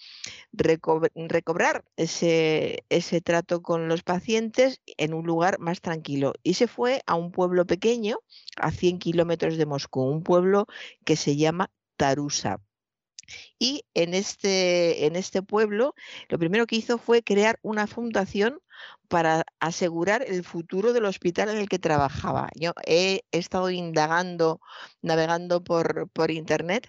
recobrar 0.52 1.84
ese, 1.96 2.84
ese 2.88 3.20
trato 3.20 3.62
con 3.62 3.88
los 3.88 4.02
pacientes 4.02 4.80
en 4.96 5.14
un 5.14 5.26
lugar 5.26 5.58
más 5.58 5.80
tranquilo. 5.80 6.32
Y 6.42 6.54
se 6.54 6.66
fue 6.66 7.02
a 7.06 7.14
un 7.14 7.32
pueblo 7.32 7.66
pequeño, 7.66 8.18
a 8.56 8.70
100 8.70 8.98
kilómetros 8.98 9.56
de 9.56 9.66
Moscú, 9.66 10.02
un 10.02 10.22
pueblo 10.22 10.66
que 11.04 11.16
se 11.18 11.36
llama 11.36 11.70
Tarusa. 11.96 12.60
Y 13.58 13.84
en 13.94 14.14
este, 14.14 15.06
en 15.06 15.16
este 15.16 15.42
pueblo 15.42 15.94
lo 16.28 16.38
primero 16.38 16.66
que 16.66 16.76
hizo 16.76 16.98
fue 16.98 17.22
crear 17.22 17.58
una 17.62 17.86
fundación 17.86 18.60
para 19.08 19.44
asegurar 19.60 20.24
el 20.26 20.44
futuro 20.44 20.92
del 20.92 21.04
hospital 21.04 21.50
en 21.50 21.58
el 21.58 21.68
que 21.68 21.78
trabajaba. 21.78 22.48
Yo 22.54 22.72
he 22.86 23.22
estado 23.32 23.70
indagando, 23.70 24.60
navegando 25.02 25.62
por, 25.62 26.08
por 26.10 26.30
internet 26.30 26.88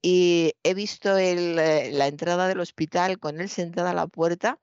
y 0.00 0.54
he 0.62 0.74
visto 0.74 1.16
eh, 1.18 1.90
la 1.92 2.06
entrada 2.06 2.48
del 2.48 2.60
hospital 2.60 3.18
con 3.18 3.40
él 3.40 3.48
sentada 3.48 3.90
a 3.90 3.94
la 3.94 4.06
puerta 4.06 4.58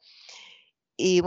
y 0.98 1.22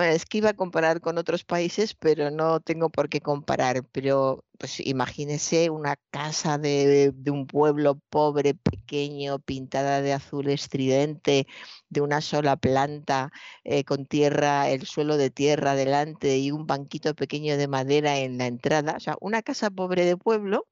es 0.00 0.26
que 0.26 0.38
iba 0.38 0.50
a 0.50 0.54
comparar 0.54 1.00
con 1.00 1.18
otros 1.18 1.44
países, 1.44 1.94
pero 1.94 2.30
no 2.30 2.60
tengo 2.60 2.90
por 2.90 3.08
qué 3.08 3.20
comparar. 3.20 3.84
Pero 3.92 4.44
pues 4.58 4.80
imagínese 4.80 5.70
una 5.70 5.96
casa 6.10 6.58
de, 6.58 7.12
un 7.30 7.46
pueblo 7.46 8.00
pobre, 8.10 8.54
pequeño, 8.54 9.38
pintada 9.38 10.02
de 10.02 10.12
azul 10.12 10.48
estridente, 10.48 11.46
de 11.88 12.00
una 12.00 12.20
sola 12.20 12.56
planta, 12.56 13.30
eh, 13.64 13.84
con 13.84 14.06
tierra, 14.06 14.68
el 14.70 14.86
suelo 14.86 15.16
de 15.16 15.30
tierra 15.30 15.74
delante 15.74 16.38
y 16.38 16.50
un 16.50 16.66
banquito 16.66 17.14
pequeño 17.14 17.56
de 17.56 17.68
madera 17.68 18.18
en 18.18 18.38
la 18.38 18.46
entrada. 18.46 18.94
O 18.96 19.00
sea, 19.00 19.16
una 19.20 19.42
casa 19.42 19.70
pobre 19.70 20.04
de 20.04 20.16
pueblo. 20.16 20.66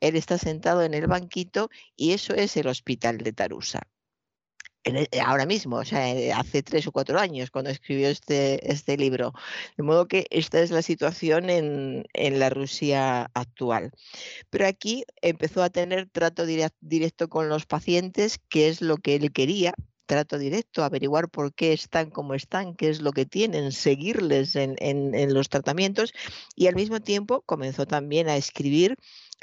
Él 0.00 0.16
está 0.16 0.38
sentado 0.38 0.82
en 0.82 0.94
el 0.94 1.06
banquito 1.06 1.70
y 1.96 2.12
eso 2.12 2.34
es 2.34 2.56
el 2.56 2.68
hospital 2.68 3.18
de 3.18 3.32
Tarusa. 3.32 3.82
E, 4.84 5.20
ahora 5.20 5.44
mismo, 5.44 5.76
o 5.76 5.84
sea, 5.84 6.10
eh, 6.10 6.32
hace 6.32 6.62
tres 6.62 6.86
o 6.86 6.92
cuatro 6.92 7.18
años 7.18 7.50
cuando 7.50 7.70
escribió 7.70 8.08
este, 8.08 8.70
este 8.70 8.96
libro. 8.96 9.32
De 9.76 9.82
modo 9.82 10.08
que 10.08 10.26
esta 10.30 10.60
es 10.60 10.70
la 10.70 10.82
situación 10.82 11.50
en, 11.50 12.04
la 12.14 12.50
Rusia 12.50 13.30
actual. 13.34 13.92
Pero 14.50 14.66
aquí 14.66 15.04
empezó 15.20 15.62
a 15.62 15.70
tener 15.70 16.08
trato 16.08 16.46
directo 16.46 17.28
con 17.28 17.48
los 17.48 17.66
pacientes, 17.66 18.38
que 18.48 18.68
es 18.68 18.80
lo 18.80 18.96
que 18.96 19.16
él 19.16 19.32
quería, 19.32 19.74
trato 20.06 20.38
directo, 20.38 20.82
averiguar 20.82 21.28
por 21.28 21.54
qué 21.54 21.72
están 21.72 22.10
como 22.10 22.34
están, 22.34 22.74
qué 22.74 22.88
es 22.88 23.00
lo 23.00 23.12
que 23.12 23.26
tienen, 23.26 23.72
seguirles 23.72 24.56
en, 24.56 24.76
en 24.80 25.34
los 25.34 25.48
tratamientos 25.48 26.12
y 26.56 26.66
al 26.66 26.74
mismo 26.74 27.00
tiempo 27.00 27.42
comenzó 27.42 27.86
también 27.86 28.28
a 28.28 28.36
escribir 28.36 28.96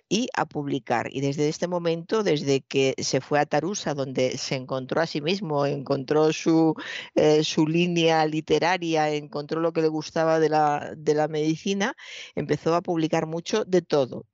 y 0.10 0.30
a 0.36 0.46
publicar. 0.46 1.10
Y 1.12 1.22
desde 1.22 1.50
este 1.50 1.68
momento, 1.68 2.24
desde 2.24 2.62
que 2.62 2.96
se 3.00 3.22
fue 3.22 3.40
a 3.40 3.46
Tarusa, 3.46 3.94
donde 3.94 4.38
se 4.38 4.56
encontró 4.56 5.02
a 5.02 5.08
sí 5.08 5.22
mismo, 5.22 5.66
encontró 5.66 6.32
su, 6.34 6.76
eh, 7.16 7.44
su 7.44 7.68
línea 7.68 8.26
literaria, 8.26 9.12
encontró 9.14 9.62
lo 9.62 9.74
que 9.74 9.82
le 9.82 9.88
gustaba 9.90 10.40
de 10.40 10.50
la, 10.50 10.94
de 10.98 11.14
la 11.14 11.28
medicina, 11.28 11.96
empezó 12.36 12.76
a 12.76 12.82
publicar 12.82 13.28
mucho 13.28 13.66
de 13.66 13.82
todo 13.82 14.26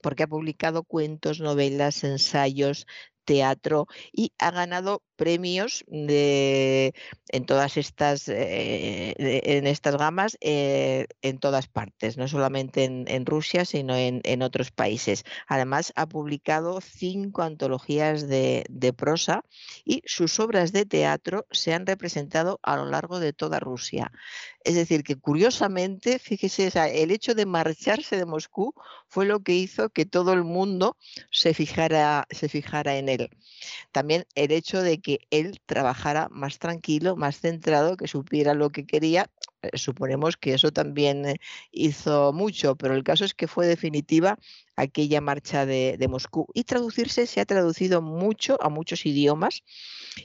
porque 0.00 0.22
ha 0.22 0.28
publicado 0.28 0.84
cuentos, 0.84 1.40
novelas, 1.40 2.04
ensayos, 2.04 2.86
teatro 3.24 3.86
y 4.12 4.32
ha 4.38 4.50
ganado 4.50 5.02
premios 5.18 5.84
de, 5.88 6.94
en 7.28 7.44
todas 7.44 7.76
estas, 7.76 8.28
eh, 8.28 9.14
en 9.18 9.66
estas 9.66 9.96
gamas 9.96 10.38
eh, 10.40 11.08
en 11.22 11.38
todas 11.38 11.66
partes, 11.66 12.16
no 12.16 12.28
solamente 12.28 12.84
en, 12.84 13.26
Rusia, 13.26 13.64
sino 13.64 13.96
en, 13.96 14.42
otros 14.42 14.70
países. 14.70 15.24
Además, 15.48 15.92
ha 15.96 16.06
publicado 16.06 16.80
cinco 16.80 17.42
antologías 17.42 18.28
de, 18.28 18.64
prosa 18.96 19.42
y 19.84 20.02
sus 20.06 20.38
obras 20.38 20.72
de 20.72 20.86
teatro 20.86 21.46
se 21.50 21.74
han 21.74 21.84
representado 21.84 22.60
a 22.62 22.76
lo 22.76 22.86
largo 22.86 23.18
de 23.18 23.32
toda 23.32 23.58
Rusia. 23.58 24.12
Es 24.64 24.74
decir, 24.74 25.02
que 25.02 25.16
curiosamente, 25.16 26.18
fíjese, 26.18 26.70
el 27.02 27.10
hecho 27.10 27.34
de 27.34 27.46
marcharse 27.46 28.16
de 28.16 28.24
Moscú 28.24 28.74
fue 29.08 29.26
lo 29.26 29.40
que 29.40 29.54
hizo 29.54 29.90
que 29.90 30.06
todo 30.06 30.32
el 30.32 30.44
mundo 30.44 30.96
se 31.30 31.54
fijara, 31.54 32.26
se 32.30 32.48
fijara 32.48 32.96
en 32.96 33.08
él. 33.08 33.30
También 33.92 34.26
el 34.34 34.52
hecho 34.52 34.82
de 34.82 35.00
que 35.00 35.07
que 35.08 35.20
él 35.30 35.58
trabajara 35.64 36.28
más 36.30 36.58
tranquilo, 36.58 37.16
más 37.16 37.40
centrado, 37.40 37.96
que 37.96 38.06
supiera 38.06 38.52
lo 38.52 38.68
que 38.68 38.84
quería. 38.84 39.30
Eh, 39.62 39.78
suponemos 39.78 40.36
que 40.36 40.52
eso 40.52 40.70
también 40.70 41.24
eh, 41.24 41.40
hizo 41.72 42.34
mucho, 42.34 42.76
pero 42.76 42.94
el 42.94 43.04
caso 43.04 43.24
es 43.24 43.32
que 43.32 43.48
fue 43.48 43.66
definitiva 43.66 44.38
aquella 44.76 45.22
marcha 45.22 45.64
de, 45.64 46.06
Moscú. 46.10 46.46
Y 46.52 46.64
traducirse 46.64 47.26
se 47.26 47.40
ha 47.40 47.46
traducido 47.46 48.02
mucho 48.02 48.58
a 48.60 48.68
muchos 48.68 49.06
idiomas 49.06 49.62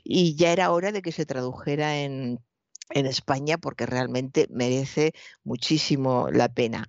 y 0.04 0.36
ya 0.36 0.52
era 0.52 0.70
hora 0.72 0.92
de 0.92 1.02
que 1.02 1.14
se 1.14 1.26
tradujera 1.26 2.02
en, 2.02 2.42
España 2.90 3.58
porque 3.58 3.88
realmente 3.88 4.48
merece 4.52 5.14
muchísimo 5.44 6.30
la 6.30 6.50
pena. 6.50 6.86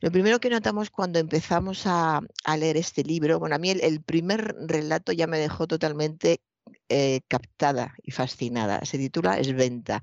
Lo 0.00 0.10
primero 0.10 0.40
que 0.40 0.50
notamos 0.50 0.90
cuando 0.90 1.20
empezamos 1.20 1.82
a, 1.84 2.20
leer 2.58 2.78
este 2.78 3.04
libro, 3.04 3.38
bueno, 3.38 3.54
a 3.54 3.58
mí 3.58 3.70
el, 3.70 4.02
primer 4.02 4.56
relato 4.66 5.12
ya 5.12 5.28
me 5.28 5.38
dejó 5.38 5.68
totalmente 5.68 6.40
eh, 6.88 7.20
captada 7.26 7.94
y 8.02 8.12
fascinada. 8.12 8.84
Se 8.84 8.96
titula 8.96 9.38
Esventa 9.38 10.02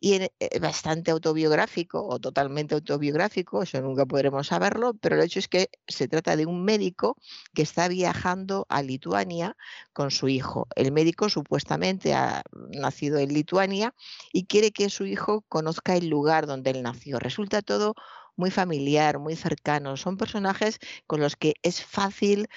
y 0.00 0.14
es 0.14 0.30
eh, 0.40 0.58
bastante 0.58 1.10
autobiográfico 1.10 2.06
o 2.06 2.18
totalmente 2.18 2.74
autobiográfico, 2.74 3.62
eso 3.62 3.80
nunca 3.82 4.06
podremos 4.06 4.46
saberlo, 4.46 4.94
pero 4.94 5.16
el 5.16 5.22
hecho 5.22 5.38
es 5.38 5.48
que 5.48 5.68
se 5.86 6.08
trata 6.08 6.36
de 6.36 6.46
un 6.46 6.64
médico 6.64 7.16
que 7.54 7.62
está 7.62 7.88
viajando 7.88 8.64
a 8.70 8.82
Lituania 8.82 9.56
con 9.92 10.10
su 10.10 10.28
hijo. 10.28 10.66
El 10.76 10.92
médico 10.92 11.28
supuestamente 11.28 12.14
ha 12.14 12.42
nacido 12.70 13.18
en 13.18 13.34
Lituania 13.34 13.94
y 14.32 14.46
quiere 14.46 14.72
que 14.72 14.88
su 14.88 15.04
hijo 15.04 15.42
conozca 15.48 15.94
el 15.94 16.08
lugar 16.08 16.46
donde 16.46 16.70
él 16.70 16.82
nació. 16.82 17.18
Resulta 17.18 17.60
todo 17.60 17.94
muy 18.36 18.50
familiar, 18.50 19.18
muy 19.18 19.36
cercano. 19.36 19.96
Son 19.96 20.16
personajes 20.16 20.78
con 21.06 21.20
los 21.20 21.36
que 21.36 21.54
es 21.62 21.84
fácil 21.84 22.48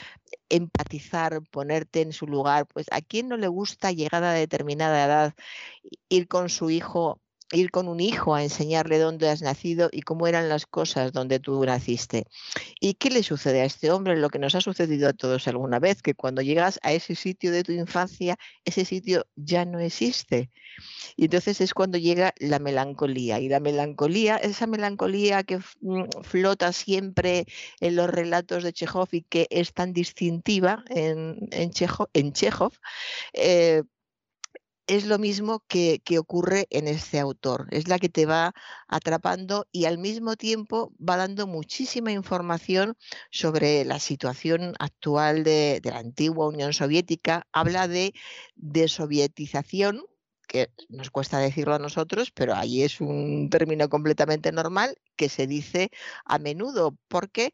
empatizar, 0.50 1.42
ponerte 1.52 2.02
en 2.02 2.14
su 2.14 2.28
lugar. 2.28 2.68
Pues 2.68 2.88
a 2.92 3.02
quién 3.02 3.30
no 3.30 3.38
le 3.38 3.48
gusta 3.48 3.92
llegada 3.92 4.32
a 4.32 4.34
determinada 4.34 5.06
edad 5.06 5.36
ir 6.10 6.28
con 6.28 6.50
su 6.50 6.70
hijo 6.70 7.22
ir 7.52 7.72
con 7.72 7.88
un 7.88 8.00
hijo 8.00 8.36
a 8.36 8.44
enseñarle 8.44 9.00
dónde 9.00 9.30
has 9.30 9.42
nacido 9.42 9.90
y 9.92 10.02
cómo 10.02 10.28
eran 10.28 10.50
las 10.50 10.66
cosas 10.66 11.14
donde 11.14 11.40
tú 11.40 11.64
naciste. 11.66 12.26
¿Y 12.80 12.96
qué 12.96 13.10
le 13.10 13.24
sucede 13.24 13.62
a 13.62 13.66
este 13.66 13.92
hombre? 13.92 14.18
Lo 14.18 14.30
que 14.30 14.40
nos 14.40 14.56
ha 14.56 14.62
sucedido 14.62 15.10
a 15.10 15.14
todos 15.14 15.48
alguna 15.48 15.80
vez, 15.80 16.02
que 16.02 16.14
cuando 16.14 16.42
llegas 16.42 16.80
a 16.84 16.94
ese 16.94 17.16
sitio 17.16 17.52
de 17.52 17.64
tu 17.64 17.72
infancia, 17.72 18.38
ese 18.66 18.86
sitio 18.86 19.26
ya 19.36 19.66
no 19.66 19.80
existe. 19.80 20.52
Y 21.16 21.26
entonces 21.26 21.62
es 21.62 21.74
cuando 21.74 21.98
llega 21.98 22.34
la 22.38 22.60
melancolía. 22.60 23.40
Y 23.40 23.50
la 23.50 23.60
melancolía, 23.60 24.38
esa 24.38 24.68
melancolía 24.68 25.44
que 25.44 25.58
mm, 25.82 26.22
flota 26.24 26.72
siempre 26.74 27.46
en 27.80 27.96
los 27.96 28.10
relatos 28.10 28.64
de 28.64 28.74
Chekhov 28.74 29.08
y 29.12 29.22
que 29.24 29.48
es 29.50 29.74
tan 29.74 29.94
distintiva 29.94 30.84
en, 30.90 31.48
en, 31.52 31.72
Chekhov, 31.72 32.74
eh, 33.34 33.84
es 34.88 35.06
lo 35.06 35.20
mismo 35.20 35.64
que, 35.68 36.02
ocurre 36.18 36.68
en 36.70 36.88
este 36.88 37.20
autor. 37.20 37.68
Es 37.72 37.88
la 37.88 38.00
que 38.00 38.10
te 38.10 38.26
va 38.26 38.54
atrapando 38.88 39.68
y 39.72 39.86
al 39.86 39.98
mismo 39.98 40.36
tiempo 40.36 40.94
va 40.98 41.18
dando 41.18 41.46
muchísima 41.48 42.12
información 42.12 42.98
sobre 43.30 43.86
la 43.86 44.00
situación 44.00 44.74
actual 44.80 45.44
de, 45.44 45.82
de 45.82 45.92
la 45.92 46.00
antigua 46.00 46.48
Unión 46.48 46.74
Soviética. 46.74 47.48
Habla 47.52 47.88
de 47.88 48.14
desovietización, 48.56 50.04
que 50.48 50.72
nos 50.90 51.12
cuesta 51.12 51.40
decirlo 51.40 51.76
a 51.76 51.80
nosotros, 51.80 52.32
pero 52.32 52.56
ahí 52.56 52.84
es 52.84 53.02
un 53.02 53.50
término 53.50 53.90
completamente 53.90 54.52
normal 54.52 54.98
que 55.18 55.30
se 55.30 55.46
dice 55.46 55.92
a 56.26 56.40
menudo 56.40 56.98
porque 57.10 57.54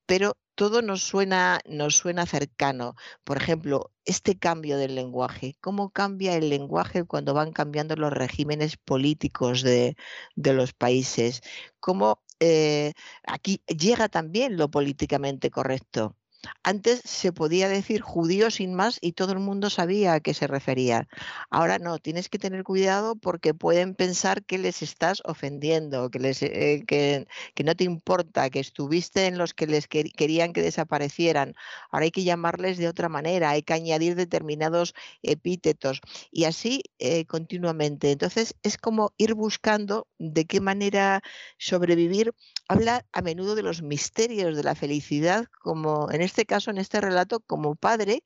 pero 0.08 0.38
todo 0.54 0.80
nos 0.82 1.02
suena, 1.02 1.60
nos 1.66 1.96
suena 1.96 2.24
cercano. 2.26 2.96
Por 3.24 3.36
ejemplo, 3.36 3.92
este 4.06 4.38
cambio 4.38 4.78
del 4.78 4.94
lenguaje, 4.94 5.56
cómo 5.60 5.90
cambia 5.90 6.34
el 6.34 6.48
lenguaje 6.48 7.04
cuando 7.04 7.34
van 7.34 7.52
cambiando 7.52 7.94
los 7.94 8.12
regímenes 8.12 8.78
políticos 8.78 9.62
de, 9.62 9.96
los 10.36 10.72
países, 10.72 11.42
cómo 11.78 12.22
eh, 12.40 12.94
aquí 13.26 13.62
llega 13.66 14.08
también 14.08 14.56
lo 14.56 14.70
políticamente 14.70 15.50
correcto. 15.50 16.16
Antes 16.62 17.00
se 17.04 17.32
podía 17.32 17.68
decir 17.68 18.00
judío 18.00 18.50
sin 18.50 18.74
más 18.74 18.98
y 19.00 19.12
todo 19.12 19.32
el 19.32 19.40
mundo 19.40 19.70
sabía 19.70 20.14
a 20.14 20.20
qué 20.20 20.34
se 20.34 20.46
refería. 20.46 21.08
Ahora 21.50 21.78
no, 21.78 21.98
tienes 21.98 22.28
que 22.28 22.38
tener 22.38 22.62
cuidado 22.62 23.16
porque 23.16 23.54
pueden 23.54 23.94
pensar 23.94 24.44
que 24.44 24.58
les 24.58 24.82
estás 24.82 25.22
ofendiendo, 25.24 26.10
que, 26.10 26.18
les, 26.18 26.42
eh, 26.42 26.84
que, 26.86 27.26
no 27.64 27.74
te 27.74 27.84
importa, 27.84 28.50
que 28.50 28.60
estuviste 28.60 29.26
en 29.26 29.38
los 29.38 29.54
que 29.54 29.66
les 29.66 29.88
quer 29.88 30.12
querían 30.12 30.52
que 30.52 30.62
desaparecieran. 30.62 31.54
Ahora 31.90 32.04
hay 32.04 32.10
que 32.10 32.24
llamarles 32.24 32.78
de 32.78 32.88
otra 32.88 33.08
manera, 33.08 33.50
hay 33.50 33.62
que 33.62 33.74
añadir 33.74 34.14
determinados 34.14 34.94
epítetos 35.22 36.00
y 36.30 36.44
así 36.44 36.82
eh, 36.98 37.24
continuamente. 37.26 38.12
Entonces 38.12 38.54
es 38.62 38.78
como 38.78 39.12
ir 39.16 39.34
buscando 39.34 40.06
de 40.18 40.46
qué 40.46 40.60
manera 40.60 41.22
sobrevivir. 41.58 42.32
Habla 42.68 43.06
a 43.12 43.22
menudo 43.22 43.54
de 43.54 43.62
los 43.62 43.82
misterios 43.82 44.56
de 44.56 44.62
la 44.62 44.74
felicidad, 44.74 45.46
como 45.62 46.10
en 46.10 46.27
este 46.28 46.46
caso, 46.46 46.70
en 46.70 46.78
este 46.78 47.00
relato, 47.00 47.40
como 47.40 47.74
padre 47.76 48.24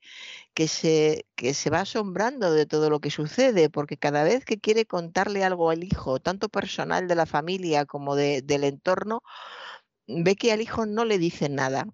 que 0.53 0.67
se, 0.67 1.25
que 1.35 1.53
se 1.53 1.69
va 1.71 1.81
asombrando 1.81 2.53
de 2.53 2.65
todo 2.67 2.89
lo 2.89 2.99
que 3.01 3.11
sucede, 3.11 3.69
porque 3.69 3.97
cada 3.97 4.23
vez 4.23 4.45
que 4.45 4.59
quiere 4.59 4.85
contarle 4.85 5.43
algo 5.43 5.69
al 5.71 5.83
hijo, 5.83 6.19
tanto 6.19 6.49
personal 6.49 7.07
de 7.07 7.15
la 7.15 7.25
familia 7.25 7.85
como 7.85 8.15
de, 8.15 8.41
del 8.43 8.63
entorno, 8.65 9.23
ve 10.07 10.35
que 10.35 10.51
al 10.51 10.61
hijo 10.61 10.85
no 10.85 11.05
le 11.05 11.17
dice 11.19 11.49
nada. 11.49 11.87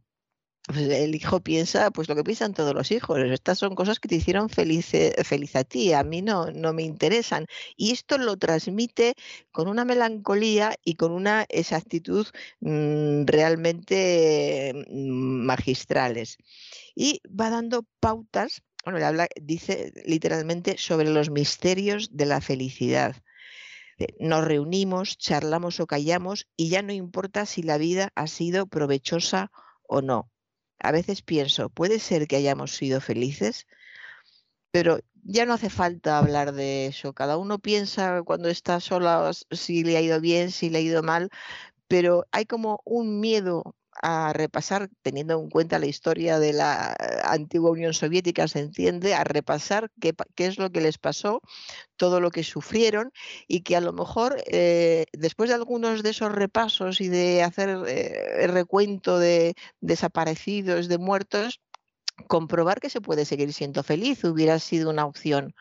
Pues, 0.69 0.87
el 0.87 1.15
hijo 1.15 1.39
piensa, 1.39 1.89
pues 1.89 2.07
lo 2.09 2.15
que 2.15 2.23
piensan 2.23 2.53
todos 2.53 2.75
los 2.75 2.91
hijos, 2.91 3.17
estas 3.17 3.57
son 3.57 3.73
cosas 3.73 3.99
que 3.99 4.07
te 4.07 4.17
hicieron 4.17 4.49
feliz, 4.49 4.91
feliz 5.23 5.55
a 5.55 5.63
ti, 5.63 5.93
a 5.93 6.03
mí 6.03 6.21
no, 6.21 6.51
no 6.51 6.73
me 6.73 6.83
interesan. 6.83 7.47
Y 7.75 7.91
esto 7.91 8.19
lo 8.19 8.37
transmite 8.37 9.15
con 9.51 9.67
una 9.67 9.83
melancolía 9.83 10.75
y 10.85 10.93
con 10.93 11.11
una 11.11 11.47
exactitud 11.49 12.27
mmm, 12.59 13.25
realmente 13.25 14.73
mmm, 14.89 15.43
magistrales. 15.45 16.37
Y 16.95 17.21
va 17.27 17.49
dando 17.49 17.85
pautas, 17.99 18.61
bueno, 18.85 19.03
habla, 19.03 19.27
dice 19.41 19.91
literalmente 20.05 20.77
sobre 20.77 21.09
los 21.09 21.31
misterios 21.31 22.09
de 22.11 22.27
la 22.27 22.41
felicidad 22.41 23.15
nos 24.19 24.45
reunimos, 24.45 25.17
charlamos 25.17 25.79
o 25.79 25.87
callamos 25.87 26.47
y 26.55 26.69
ya 26.69 26.81
no 26.81 26.93
importa 26.93 27.45
si 27.45 27.63
la 27.63 27.77
vida 27.77 28.11
ha 28.15 28.27
sido 28.27 28.67
provechosa 28.67 29.51
o 29.87 30.01
no 30.01 30.29
a 30.79 30.91
veces 30.91 31.21
pienso, 31.21 31.69
puede 31.69 31.99
ser 31.99 32.27
que 32.27 32.37
hayamos 32.37 32.75
sido 32.75 33.01
felices, 33.01 33.67
pero 34.71 34.99
ya 35.23 35.45
no 35.45 35.53
hace 35.53 35.69
falta 35.69 36.17
hablar 36.17 36.53
de 36.53 36.87
eso. 36.87 37.13
Cada 37.13 37.37
uno 37.37 37.59
piensa 37.59 38.23
cuando 38.23 38.49
está 38.49 38.79
sola 38.79 39.31
si 39.51 39.83
le 39.83 39.97
ha 39.97 40.01
ido 40.01 40.21
bien, 40.21 40.51
si 40.51 40.69
le 40.69 40.79
ha 40.79 40.81
ido 40.81 41.03
mal, 41.03 41.29
pero 41.87 42.25
hay 42.31 42.45
como 42.45 42.81
un 42.85 43.19
miedo 43.19 43.75
a 44.01 44.33
repasar, 44.33 44.89
teniendo 45.01 45.39
en 45.39 45.49
cuenta 45.49 45.79
la 45.79 45.85
historia 45.85 46.39
de 46.39 46.53
la 46.53 46.95
eh, 46.99 47.19
antigua 47.23 47.71
Unión 47.71 47.93
Soviética, 47.93 48.47
se 48.47 48.59
entiende, 48.59 49.13
a 49.13 49.23
repasar 49.23 49.91
qué, 49.99 50.13
qué 50.35 50.47
es 50.47 50.57
lo 50.57 50.71
que 50.71 50.81
les 50.81 50.97
pasó, 50.97 51.41
todo 51.97 52.21
lo 52.21 52.31
que 52.31 52.43
sufrieron 52.43 53.11
y 53.47 53.61
que 53.61 53.75
a 53.75 53.81
lo 53.81 53.93
mejor 53.93 54.41
eh, 54.47 55.05
después 55.13 55.49
de 55.49 55.55
algunos 55.55 56.03
de 56.03 56.11
esos 56.11 56.31
repasos 56.31 57.01
y 57.01 57.09
de 57.09 57.43
hacer 57.43 57.69
eh, 57.87 58.43
el 58.43 58.51
recuento 58.51 59.19
de 59.19 59.55
desaparecidos, 59.81 60.87
de 60.87 60.97
muertos, 60.97 61.61
comprobar 62.27 62.79
que 62.79 62.89
se 62.89 63.01
puede 63.01 63.25
seguir 63.25 63.53
siendo 63.53 63.83
feliz 63.83 64.23
hubiera 64.23 64.59
sido 64.59 64.89
una 64.89 65.05
opción. 65.05 65.55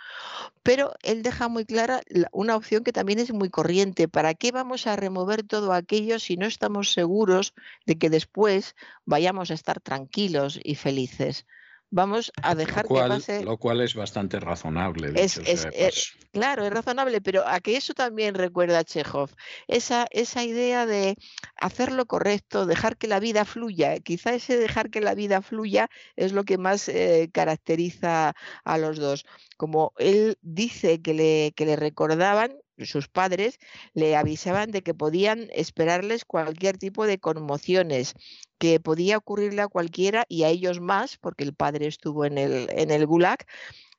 Pero 0.62 0.92
él 1.02 1.22
deja 1.22 1.48
muy 1.48 1.64
clara 1.64 2.02
una 2.32 2.56
opción 2.56 2.84
que 2.84 2.92
también 2.92 3.18
es 3.18 3.32
muy 3.32 3.50
corriente. 3.50 4.08
¿Para 4.08 4.34
qué 4.34 4.52
vamos 4.52 4.86
a 4.86 4.96
remover 4.96 5.42
todo 5.42 5.72
aquello 5.72 6.18
si 6.18 6.36
no 6.36 6.46
estamos 6.46 6.92
seguros 6.92 7.54
de 7.86 7.98
que 7.98 8.10
después 8.10 8.74
vayamos 9.04 9.50
a 9.50 9.54
estar 9.54 9.80
tranquilos 9.80 10.60
y 10.62 10.74
felices? 10.74 11.46
Vamos 11.90 12.32
a 12.42 12.54
dejar 12.54 12.84
lo 12.84 12.88
cual, 12.88 13.10
que 13.10 13.16
pase. 13.16 13.44
Lo 13.44 13.56
cual 13.56 13.80
es 13.80 13.94
bastante 13.94 14.40
razonable. 14.40 15.12
Es, 15.14 15.38
es, 15.38 15.66
es, 15.72 16.12
Claro, 16.32 16.64
es 16.64 16.72
razonable, 16.72 17.20
pero 17.22 17.46
a 17.46 17.60
que 17.60 17.76
eso 17.76 17.94
también 17.94 18.34
recuerda 18.34 18.80
a 18.80 18.84
Chekhov, 18.84 19.30
esa, 19.66 20.06
esa 20.10 20.44
idea 20.44 20.84
de 20.84 21.16
hacer 21.56 21.92
lo 21.92 22.04
correcto, 22.06 22.66
dejar 22.66 22.98
que 22.98 23.08
la 23.08 23.18
vida 23.18 23.44
fluya. 23.46 23.98
Quizá 24.00 24.34
ese 24.34 24.58
dejar 24.58 24.90
que 24.90 25.00
la 25.00 25.14
vida 25.14 25.40
fluya 25.40 25.88
es 26.16 26.32
lo 26.32 26.44
que 26.44 26.58
más 26.58 26.88
eh, 26.88 27.30
caracteriza 27.32 28.34
a 28.64 28.78
los 28.78 28.98
dos. 28.98 29.24
Como 29.56 29.92
él 29.98 30.36
dice 30.42 31.00
que 31.00 31.14
le, 31.14 31.52
que 31.56 31.64
le 31.64 31.76
recordaban, 31.76 32.54
sus 32.86 33.08
padres 33.08 33.58
le 33.94 34.16
avisaban 34.16 34.70
de 34.70 34.82
que 34.82 34.94
podían 34.94 35.48
esperarles 35.52 36.24
cualquier 36.24 36.78
tipo 36.78 37.06
de 37.06 37.18
conmociones, 37.18 38.14
que 38.58 38.80
podía 38.80 39.16
ocurrirle 39.16 39.62
a 39.62 39.68
cualquiera 39.68 40.24
y 40.28 40.44
a 40.44 40.48
ellos 40.48 40.80
más, 40.80 41.16
porque 41.16 41.44
el 41.44 41.54
padre 41.54 41.86
estuvo 41.86 42.24
en 42.24 42.38
el, 42.38 42.68
en 42.70 42.90
el 42.90 43.06
gulag, 43.06 43.46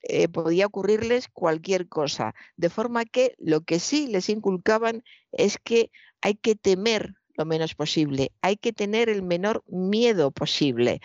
eh, 0.01 0.27
podía 0.27 0.65
ocurrirles 0.65 1.27
cualquier 1.27 1.87
cosa. 1.87 2.33
De 2.55 2.69
forma 2.69 3.05
que 3.05 3.35
lo 3.37 3.61
que 3.61 3.79
sí 3.79 4.07
les 4.07 4.29
inculcaban 4.29 5.03
es 5.31 5.57
que 5.57 5.91
hay 6.21 6.35
que 6.35 6.55
temer 6.55 7.15
lo 7.35 7.45
menos 7.45 7.73
posible, 7.73 8.33
hay 8.41 8.57
que 8.57 8.73
tener 8.73 9.09
el 9.09 9.23
menor 9.23 9.63
miedo 9.67 10.31
posible. 10.31 10.99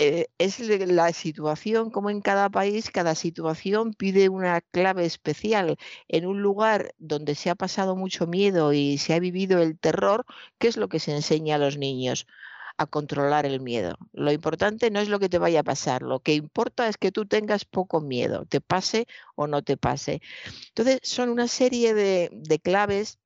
Eh, 0.00 0.28
es 0.38 0.60
la 0.60 1.12
situación, 1.12 1.90
como 1.90 2.10
en 2.10 2.20
cada 2.20 2.48
país, 2.50 2.90
cada 2.90 3.14
situación 3.16 3.94
pide 3.94 4.28
una 4.28 4.60
clave 4.60 5.04
especial. 5.04 5.76
En 6.06 6.26
un 6.26 6.40
lugar 6.40 6.94
donde 6.98 7.34
se 7.34 7.50
ha 7.50 7.56
pasado 7.56 7.96
mucho 7.96 8.26
miedo 8.28 8.72
y 8.72 8.98
se 8.98 9.14
ha 9.14 9.18
vivido 9.18 9.60
el 9.60 9.78
terror, 9.78 10.24
¿qué 10.58 10.68
es 10.68 10.76
lo 10.76 10.88
que 10.88 11.00
se 11.00 11.14
enseña 11.14 11.56
a 11.56 11.58
los 11.58 11.78
niños? 11.78 12.26
a 12.80 12.86
controlar 12.86 13.44
el 13.44 13.60
miedo. 13.60 13.98
Lo 14.12 14.30
importante 14.32 14.90
no 14.90 15.00
es 15.00 15.08
lo 15.08 15.18
que 15.18 15.28
te 15.28 15.38
vaya 15.38 15.60
a 15.60 15.64
pasar, 15.64 16.02
lo 16.02 16.20
que 16.20 16.34
importa 16.34 16.88
es 16.88 16.96
que 16.96 17.10
tú 17.12 17.26
tengas 17.26 17.64
poco 17.64 18.00
miedo, 18.00 18.46
te 18.46 18.60
pase 18.60 19.08
o 19.34 19.48
no 19.48 19.62
te 19.62 19.76
pase. 19.76 20.22
Entonces, 20.68 21.00
son 21.02 21.28
una 21.30 21.48
serie 21.48 21.92
de, 21.94 22.30
de 22.32 22.60
claves 22.60 23.18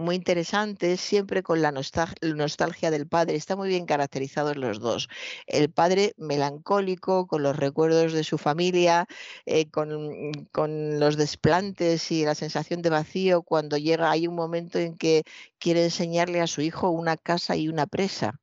muy 0.00 0.16
interesantes, 0.16 1.00
siempre 1.00 1.42
con 1.42 1.62
la 1.62 1.72
nostalgia 1.72 2.90
del 2.90 3.06
padre. 3.06 3.36
Están 3.36 3.58
muy 3.58 3.68
bien 3.68 3.86
caracterizados 3.86 4.56
los 4.56 4.80
dos. 4.80 5.08
El 5.46 5.70
padre 5.70 6.14
melancólico, 6.16 7.26
con 7.26 7.42
los 7.42 7.56
recuerdos 7.56 8.12
de 8.12 8.24
su 8.24 8.38
familia, 8.38 9.06
eh, 9.46 9.70
con, 9.70 10.32
con, 10.52 11.00
los 11.00 11.16
desplantes 11.16 12.10
y 12.10 12.24
la 12.24 12.34
sensación 12.34 12.82
de 12.82 12.90
vacío 12.90 13.42
cuando 13.42 13.76
llega, 13.76 14.10
hay 14.10 14.26
un 14.26 14.34
momento 14.34 14.78
en 14.78 14.96
que 14.96 15.24
quiere 15.58 15.84
enseñarle 15.84 16.40
a 16.40 16.46
su 16.46 16.60
hijo 16.62 16.90
una 16.90 17.16
casa 17.16 17.56
y 17.56 17.68
una 17.68 17.86
presa 17.86 18.40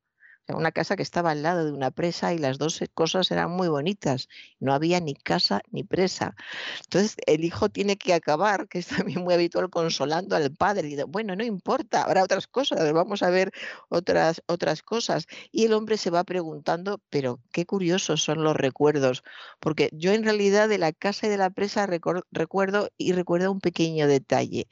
una 0.56 0.72
casa 0.72 0.96
que 0.96 1.04
estaba 1.04 1.32
al 1.32 1.44
lado 1.44 1.66
de 1.66 1.72
una 1.72 1.92
presa 1.92 2.34
y 2.34 2.38
las 2.38 2.58
dos 2.58 2.80
cosas 2.94 3.32
eran 3.32 3.52
muy 3.52 3.68
bonitas. 3.68 4.30
No 4.60 4.74
había 4.74 5.00
ni 5.00 5.14
casa 5.14 5.62
ni 5.72 5.84
presa. 5.84 6.36
Entonces 6.84 7.18
el 7.26 7.44
hijo 7.44 7.70
tiene 7.70 7.98
que 7.98 8.14
acabar, 8.14 8.68
que 8.68 8.80
es 8.80 8.88
también 8.88 9.22
muy 9.24 9.34
habitual, 9.34 9.70
consolando 9.70 10.36
al 10.36 10.54
padre. 10.54 10.88
Y 10.88 10.92
dice, 10.92 11.04
bueno, 11.04 11.36
no 11.36 11.44
importa, 11.44 12.04
habrá 12.04 12.24
otras 12.24 12.48
cosas, 12.48 12.92
vamos 12.94 13.24
a 13.24 13.30
ver 13.30 13.52
otras, 13.90 14.42
otras 14.48 14.82
cosas. 14.84 15.28
Y 15.52 15.66
el 15.66 15.74
hombre 15.74 15.98
se 15.98 16.10
va 16.10 16.24
preguntando, 16.24 17.02
pero 17.10 17.40
qué 17.52 17.66
curiosos 17.66 18.24
son 18.24 18.44
los 18.44 18.56
recuerdos, 18.56 19.24
porque 19.60 19.90
yo 19.92 20.14
en 20.14 20.24
realidad 20.24 20.70
de 20.70 20.78
la 20.78 20.92
casa 20.94 21.28
y 21.28 21.30
de 21.30 21.38
la 21.38 21.50
presa 21.50 21.88
recuerdo 21.88 22.90
y 22.98 23.12
recuerdo 23.14 23.52
un 23.52 23.60
pequeño 23.62 24.08
detalle 24.08 24.68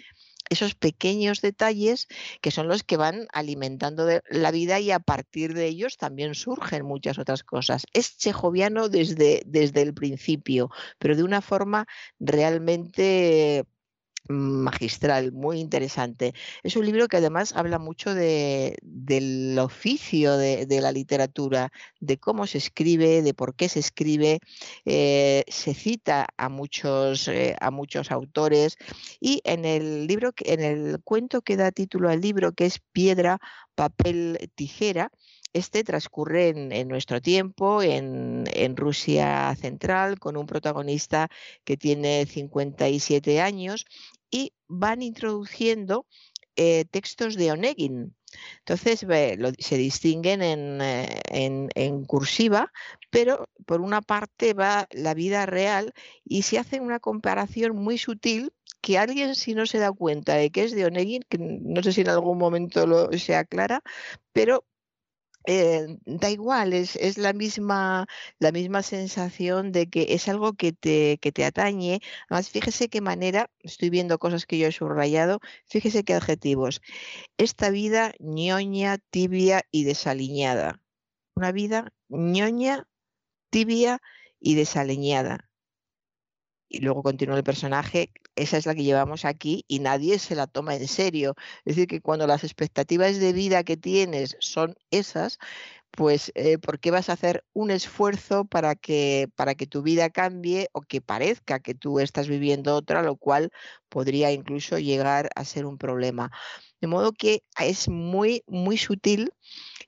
esos 0.50 0.76
pequeños 0.76 1.42
detalles 1.42 2.08
que 2.42 2.52
son 2.52 2.68
los 2.68 2.84
que 2.84 2.98
van 2.98 3.28
alimentando 3.34 4.08
la 4.30 4.52
vida 4.52 4.80
y 4.80 4.92
a 4.92 5.00
partir 5.00 5.54
de 5.54 5.66
ellos 5.68 5.98
también 5.98 6.36
surgen 6.36 6.86
muchas 6.86 7.18
otras 7.18 7.44
cosas. 7.44 7.86
Es 7.94 8.18
chejoviano 8.18 8.90
desde, 8.90 9.44
desde 9.46 9.82
el 9.82 9.94
principio, 9.94 10.70
pero 11.00 11.16
de 11.16 11.24
una 11.24 11.42
forma 11.42 11.88
realmente 12.20 13.66
magistral, 14.28 15.32
muy 15.32 15.60
interesante. 15.60 16.34
Es 16.64 16.76
un 16.76 16.86
libro 16.86 17.08
que 17.08 17.18
además 17.18 17.54
habla 17.56 17.80
mucho 17.80 18.14
de, 18.14 18.78
del 18.82 19.58
oficio 19.60 20.38
de, 20.38 20.66
la 20.82 20.92
literatura, 20.92 21.72
de 22.00 22.18
cómo 22.18 22.48
se 22.48 22.58
escribe, 22.58 23.22
de 23.22 23.34
por 23.34 23.56
qué 23.56 23.70
se 23.70 23.80
escribe. 23.80 24.40
Eh, 24.86 25.44
se 25.48 25.74
cita 25.74 26.28
a 26.38 26.50
muchos, 26.50 27.28
eh, 27.28 27.56
a 27.60 27.72
muchos 27.72 28.12
autores 28.12 28.78
y 29.20 29.42
en 29.44 29.66
el 29.66 30.08
libro, 30.08 30.34
en 30.40 30.62
el 30.62 31.00
cuento 31.04 31.42
que 31.42 31.58
da 31.58 31.72
título 31.72 32.10
al 32.10 32.22
libro, 32.22 32.54
que 32.54 32.66
es 32.66 32.80
Piedra, 32.92 33.40
papel, 33.76 34.52
tijera, 34.56 35.12
este 35.56 35.86
transcurre 35.86 36.50
en, 36.50 36.88
nuestro 36.90 37.22
tiempo, 37.22 37.82
en, 37.82 38.76
Rusia 38.76 39.56
central, 39.56 40.20
con 40.20 40.36
un 40.36 40.48
protagonista 40.48 41.30
que 41.64 41.78
tiene 41.78 42.26
57 42.26 43.40
años 43.40 43.86
y 44.30 44.52
van 44.68 45.02
introduciendo 45.02 46.08
eh, 46.58 46.84
textos 46.92 47.36
de 47.36 47.54
Onegin. 47.54 48.14
Entonces 48.60 49.06
se 49.60 49.78
distinguen 49.78 50.42
eh, 50.82 51.22
en, 51.30 52.04
cursiva, 52.04 52.74
pero 53.10 53.48
por 53.66 53.80
una 53.80 54.02
parte 54.02 54.54
va 54.54 54.90
la 54.92 55.14
vida 55.14 55.46
real 55.46 55.94
y 56.26 56.42
se 56.42 56.60
hace 56.60 56.82
una 56.82 57.00
comparación 57.00 57.78
muy 57.78 57.98
sutil 57.98 58.52
que 58.82 58.98
alguien 58.98 59.36
si 59.36 59.56
no 59.56 59.66
se 59.66 59.78
da 59.78 59.94
cuenta 59.94 60.36
de 60.36 60.52
que 60.52 60.66
es 60.66 60.74
de 60.74 60.86
Onegin, 60.86 61.24
que 61.30 61.38
no 61.40 61.82
sé 61.82 61.94
si 61.94 62.02
en 62.02 62.10
algún 62.10 62.38
momento 62.38 62.86
lo, 62.86 63.10
se 63.14 63.38
aclara, 63.38 63.82
pero 64.34 64.66
eh, 65.48 65.98
da 66.06 66.30
igual, 66.30 66.74
es, 66.74 66.96
es, 66.96 67.18
la, 67.18 67.34
misma, 67.34 68.08
la 68.40 68.52
misma 68.52 68.82
sensación 68.84 69.72
de 69.72 69.90
que 69.90 70.08
es 70.10 70.28
algo 70.28 70.54
que 70.54 70.74
te, 70.74 71.18
que 71.22 71.32
te 71.32 71.46
atañe. 71.46 72.00
Además, 72.30 72.50
fíjese 72.50 72.90
qué 72.90 73.02
manera, 73.02 73.50
estoy 73.60 73.90
viendo 73.90 74.20
cosas 74.20 74.46
que 74.46 74.58
yo 74.58 74.68
he 74.68 74.72
subrayado, 74.72 75.40
fíjese 75.68 76.04
qué 76.04 76.14
adjetivos. 76.14 76.82
Esta 77.38 77.70
vida 77.70 78.14
ñoña, 78.20 78.98
tibia 79.12 79.64
y 79.72 79.84
desaliñada. 79.86 80.82
Una 81.36 81.52
vida 81.52 81.94
ñoña, 82.10 82.88
tibia 83.50 84.02
y 84.40 84.56
desaliñada. 84.56 85.50
Y 86.70 86.80
luego 86.80 87.04
continúa 87.04 87.38
el 87.38 87.44
personaje, 87.44 88.12
esa 88.36 88.58
es 88.58 88.66
la 88.66 88.76
que 88.76 88.84
llevamos 88.84 89.26
aquí 89.26 89.66
y 89.68 89.80
nadie 89.80 90.20
se 90.20 90.36
la 90.36 90.48
toma 90.48 90.76
en 90.76 90.88
serio. 90.88 91.36
Es 91.66 91.76
decir, 91.76 91.88
que 91.88 92.02
cuando 92.02 92.28
las 92.28 92.44
expectativas 92.44 93.20
de 93.20 93.34
vida 93.34 93.64
que 93.64 93.78
tienes 93.78 94.36
son 94.40 94.76
esas, 94.92 95.40
pues 95.96 96.32
eh, 96.36 96.58
¿por 96.58 96.80
qué 96.80 96.92
vas 96.92 97.10
a 97.10 97.14
hacer 97.14 97.46
un 97.54 97.72
esfuerzo 97.72 98.46
para 98.46 98.76
que, 98.76 99.30
para 99.36 99.56
que 99.56 99.66
tu 99.68 99.82
vida 99.82 100.10
cambie 100.10 100.70
o 100.74 100.82
que 100.82 101.02
parezca 101.02 101.60
que 101.60 101.74
tú 101.74 102.00
estás 102.00 102.28
viviendo 102.28 102.76
otra, 102.76 103.02
lo 103.02 103.16
cual 103.16 103.52
podría 103.90 104.32
incluso 104.32 104.78
llegar 104.78 105.30
a 105.36 105.46
ser 105.46 105.66
un 105.66 105.78
problema? 105.78 106.32
De 106.82 106.88
modo 106.88 107.14
que 107.14 107.44
es 107.60 107.88
muy, 107.90 108.44
muy 108.48 108.78
sutil 108.78 109.32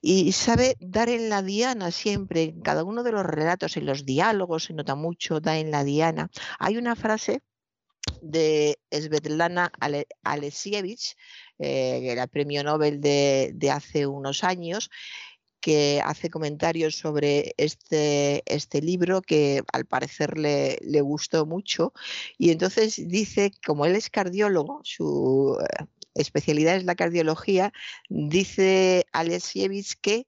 y 0.00 0.32
sabe 0.32 0.76
dar 0.80 1.08
en 1.10 1.28
la 1.28 1.42
diana 1.42 1.90
siempre, 1.90 2.44
en 2.44 2.60
cada 2.62 2.84
uno 2.84 3.02
de 3.02 3.12
los 3.12 3.24
relatos, 3.26 3.76
en 3.76 3.86
los 3.86 4.04
diálogos 4.06 4.64
se 4.64 4.74
nota 4.74 4.94
mucho, 4.94 5.40
da 5.40 5.58
en 5.58 5.70
la 5.70 5.84
diana. 5.84 6.30
Hay 6.58 6.78
una 6.78 6.96
frase 6.96 7.42
de 8.22 8.78
Svetlana 8.90 9.72
Alexievich, 10.22 11.16
eh, 11.58 12.00
que 12.00 12.12
era 12.12 12.26
premio 12.26 12.62
Nobel 12.64 13.00
de, 13.00 13.70
hace 13.72 14.06
unos 14.06 14.44
años, 14.44 14.90
que 15.60 16.00
hace 16.04 16.30
comentarios 16.30 16.96
sobre 16.96 17.54
este, 17.56 18.42
este 18.46 18.80
libro 18.80 19.22
que 19.22 19.62
al 19.72 19.86
parecer 19.86 20.38
le, 20.38 20.78
le, 20.82 21.00
gustó 21.00 21.46
mucho. 21.46 21.92
Y 22.38 22.50
entonces 22.50 23.02
dice, 23.08 23.50
como 23.66 23.84
él 23.84 23.96
es 23.96 24.08
cardiólogo, 24.08 24.80
su 24.84 25.58
eh, 25.60 25.84
especialidad 26.14 26.76
es 26.76 26.84
la 26.84 26.94
cardiología, 26.94 27.72
dice 28.08 29.06
Alexievich 29.12 29.94
que 30.00 30.26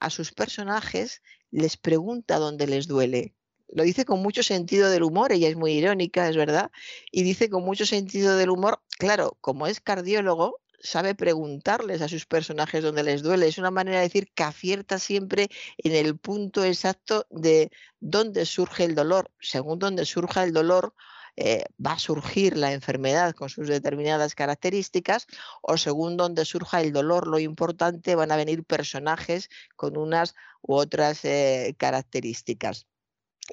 a 0.00 0.10
sus 0.10 0.32
personajes 0.32 1.22
les 1.50 1.76
pregunta 1.76 2.38
dónde 2.38 2.66
les 2.66 2.86
duele 2.86 3.34
lo 3.72 3.82
dice 3.82 4.04
con 4.04 4.20
mucho 4.22 4.42
sentido 4.42 4.90
del 4.90 5.02
humor, 5.02 5.32
ella 5.32 5.48
es 5.48 5.56
muy 5.56 5.72
irónica, 5.72 6.28
es 6.28 6.36
verdad, 6.36 6.70
y 7.12 7.22
dice 7.22 7.50
con 7.50 7.64
mucho 7.64 7.86
sentido 7.86 8.36
del 8.36 8.50
humor, 8.50 8.82
claro, 8.98 9.36
como 9.40 9.66
es 9.66 9.80
cardiólogo, 9.80 10.60
sabe 10.80 11.14
preguntarles 11.14 12.02
a 12.02 12.08
sus 12.08 12.26
personajes 12.26 12.82
dónde 12.82 13.02
les 13.02 13.22
duele. 13.22 13.48
Es 13.48 13.58
una 13.58 13.70
manera 13.70 13.98
de 13.98 14.04
decir 14.04 14.30
que 14.32 14.44
acierta 14.44 14.98
siempre 14.98 15.48
en 15.78 15.92
el 15.92 16.16
punto 16.18 16.64
exacto 16.64 17.26
de 17.30 17.70
dónde 18.00 18.46
surge 18.46 18.84
el 18.84 18.94
dolor. 18.94 19.30
Según 19.40 19.78
dónde 19.78 20.04
surja 20.04 20.44
el 20.44 20.52
dolor, 20.52 20.94
eh, 21.36 21.64
va 21.84 21.92
a 21.92 21.98
surgir 21.98 22.56
la 22.56 22.72
enfermedad 22.72 23.34
con 23.34 23.48
sus 23.48 23.68
determinadas 23.68 24.34
características 24.34 25.26
o 25.62 25.76
según 25.76 26.16
dónde 26.16 26.44
surja 26.44 26.80
el 26.80 26.92
dolor, 26.92 27.28
lo 27.28 27.38
importante, 27.38 28.16
van 28.16 28.32
a 28.32 28.36
venir 28.36 28.64
personajes 28.64 29.48
con 29.76 29.96
unas 29.96 30.34
u 30.62 30.74
otras 30.74 31.24
eh, 31.24 31.74
características. 31.78 32.86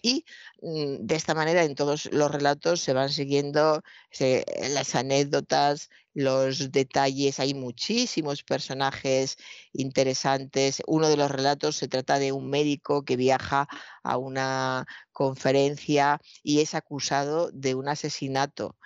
Y 0.01 0.26
mm, 0.61 1.05
de 1.05 1.15
esta 1.15 1.34
manera 1.34 1.63
en 1.63 1.76
todos 1.76 2.05
los 2.11 2.31
relatos 2.31 2.81
se 2.81 2.93
van 2.93 3.09
siguiendo 3.09 3.81
las 4.73 4.95
anécdotas, 4.95 5.89
los 6.13 6.72
detalles, 6.72 7.39
hay 7.39 7.53
muchísimos 7.53 8.43
personajes 8.43 9.38
interesantes. 9.73 10.81
Uno 10.88 11.09
de 11.09 11.17
los 11.17 11.30
relatos 11.30 11.76
se 11.76 11.88
trata 11.88 12.19
de 12.19 12.31
un 12.31 12.49
médico 12.49 13.03
que 13.03 13.17
viaja 13.17 13.67
a 14.03 14.17
una 14.17 14.85
conferencia 15.11 16.19
y 16.41 16.61
es 16.61 16.73
acusado 16.73 17.51
de 17.51 17.76
un 17.76 17.89
asesinato. 17.89 18.77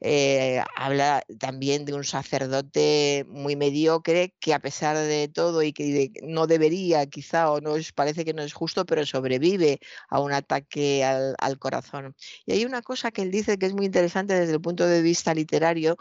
Eh, 0.00 0.62
habla 0.76 1.24
también 1.38 1.84
de 1.84 1.94
un 1.94 2.04
sacerdote 2.04 3.24
muy 3.28 3.56
mediocre 3.56 4.34
que 4.40 4.54
a 4.54 4.58
pesar 4.58 4.96
de 4.96 5.28
todo 5.28 5.62
y 5.62 5.72
que 5.72 6.12
no 6.22 6.46
debería 6.46 7.06
quizá 7.06 7.50
o 7.50 7.60
no 7.60 7.76
es, 7.76 7.92
parece 7.92 8.24
que 8.24 8.34
no 8.34 8.42
es 8.42 8.52
justo, 8.52 8.84
pero 8.86 9.06
sobrevive 9.06 9.80
a 10.08 10.20
un 10.20 10.32
ataque 10.32 11.04
al, 11.04 11.58
corazón. 11.58 12.14
Y 12.44 12.52
hay 12.52 12.64
una 12.64 12.82
cosa 12.82 13.10
que 13.10 13.22
él 13.22 13.30
dice 13.30 13.58
que 13.58 13.66
es 13.66 13.74
muy 13.74 13.86
interesante 13.86 14.34
desde 14.34 14.54
el 14.54 14.60
punto 14.60 14.86
de 14.86 15.02
vista 15.02 15.34
literario 15.34 15.96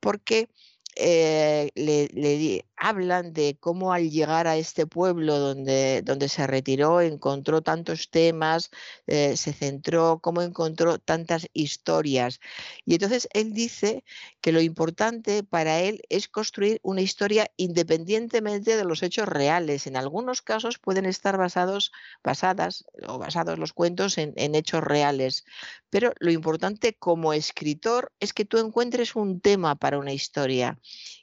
porque 0.00 0.48
eh, 0.96 1.70
le, 1.74 2.08
hablan 2.78 3.32
de 3.32 3.56
cómo 3.60 3.92
al 3.92 4.10
llegar 4.10 4.46
a 4.46 4.56
este 4.56 4.86
pueblo 4.86 5.38
donde, 5.38 6.02
donde 6.02 6.28
se 6.28 6.46
retiró 6.46 7.00
encontró 7.00 7.62
tantos 7.62 8.10
temas, 8.10 8.70
eh, 9.06 9.36
se 9.36 9.52
centró, 9.52 10.20
cómo 10.20 10.42
encontró 10.42 10.98
tantas 10.98 11.48
historias. 11.52 12.40
Y 12.84 12.94
entonces 12.94 13.28
él 13.32 13.52
dice 13.52 14.04
que 14.40 14.52
lo 14.52 14.60
importante 14.60 15.42
para 15.42 15.80
él 15.80 16.02
es 16.08 16.28
construir 16.28 16.80
una 16.82 17.00
historia 17.00 17.50
independientemente 17.56 18.76
de 18.76 18.84
los 18.84 19.02
hechos 19.02 19.28
reales. 19.28 19.86
En 19.86 19.96
algunos 19.96 20.42
casos 20.42 20.78
pueden 20.78 21.06
estar 21.06 21.36
basados, 21.36 21.92
basadas 22.22 22.84
o 23.06 23.18
basados 23.18 23.58
los 23.58 23.72
cuentos 23.72 24.18
en, 24.18 24.32
en 24.36 24.54
hechos 24.54 24.82
reales, 24.82 25.44
pero 25.90 26.12
lo 26.20 26.30
importante 26.30 26.94
como 26.94 27.32
escritor 27.32 28.12
es 28.20 28.32
que 28.32 28.44
tú 28.44 28.58
encuentres 28.58 29.16
un 29.16 29.40
tema 29.40 29.74
para 29.74 29.98
una 29.98 30.12
historia. 30.12 30.78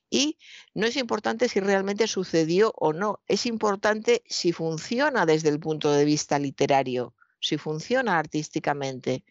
Y 0.10 0.38
no 0.74 0.86
es 0.86 0.96
importante 0.98 1.50
si 1.50 1.60
realmente 1.60 2.08
sucedió 2.08 2.74
o 2.78 2.94
no, 2.94 3.22
es 3.28 3.46
importante 3.46 4.24
si 4.28 4.52
funciona 4.52 5.26
desde 5.26 5.50
el 5.50 5.60
punto 5.60 5.92
de 5.92 6.06
vista 6.06 6.40
literario, 6.40 7.14
si 7.40 7.58
funciona 7.58 8.18
artísticamente. 8.20 9.24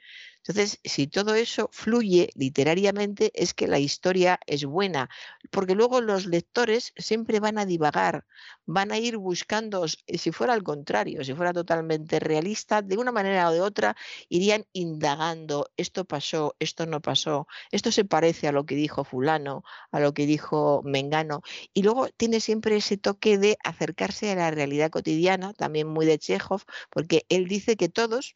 Entonces, 0.46 0.78
si 0.84 1.06
todo 1.06 1.34
eso 1.34 1.70
fluye 1.72 2.28
literariamente, 2.34 3.32
es 3.34 3.54
que 3.54 3.66
la 3.66 3.78
historia 3.78 4.38
es 4.46 4.66
buena, 4.66 5.08
porque 5.50 5.74
luego 5.74 6.02
los 6.02 6.26
lectores 6.26 6.92
siempre 6.98 7.40
van 7.40 7.56
a 7.56 7.64
divagar, 7.64 8.26
van 8.66 8.92
a 8.92 8.98
ir 8.98 9.16
buscando, 9.16 9.86
si 9.88 10.32
fuera 10.32 10.52
al 10.52 10.62
contrario, 10.62 11.24
si 11.24 11.32
fuera 11.32 11.54
totalmente 11.54 12.20
realista, 12.20 12.82
de 12.82 12.98
una 12.98 13.10
manera 13.10 13.48
o 13.48 13.52
de 13.52 13.62
otra, 13.62 13.96
irían 14.28 14.66
indagando, 14.74 15.70
esto 15.78 16.04
pasó, 16.04 16.56
esto 16.58 16.84
no 16.84 17.00
pasó, 17.00 17.46
esto 17.70 17.90
se 17.90 18.04
parece 18.04 18.46
a 18.46 18.52
lo 18.52 18.66
que 18.66 18.74
dijo 18.74 19.02
fulano, 19.04 19.64
a 19.92 20.00
lo 20.00 20.12
que 20.12 20.26
dijo 20.26 20.82
Mengano, 20.84 21.40
y 21.72 21.82
luego 21.82 22.08
tiene 22.10 22.40
siempre 22.40 22.76
ese 22.76 22.98
toque 22.98 23.38
de 23.38 23.56
acercarse 23.64 24.30
a 24.30 24.34
la 24.34 24.50
realidad 24.50 24.90
cotidiana, 24.90 25.54
también 25.54 25.88
muy 25.88 26.04
de 26.04 26.18
Chekhov, 26.18 26.64
porque 26.90 27.24
él 27.30 27.48
dice 27.48 27.76
que 27.76 27.88
todos, 27.88 28.34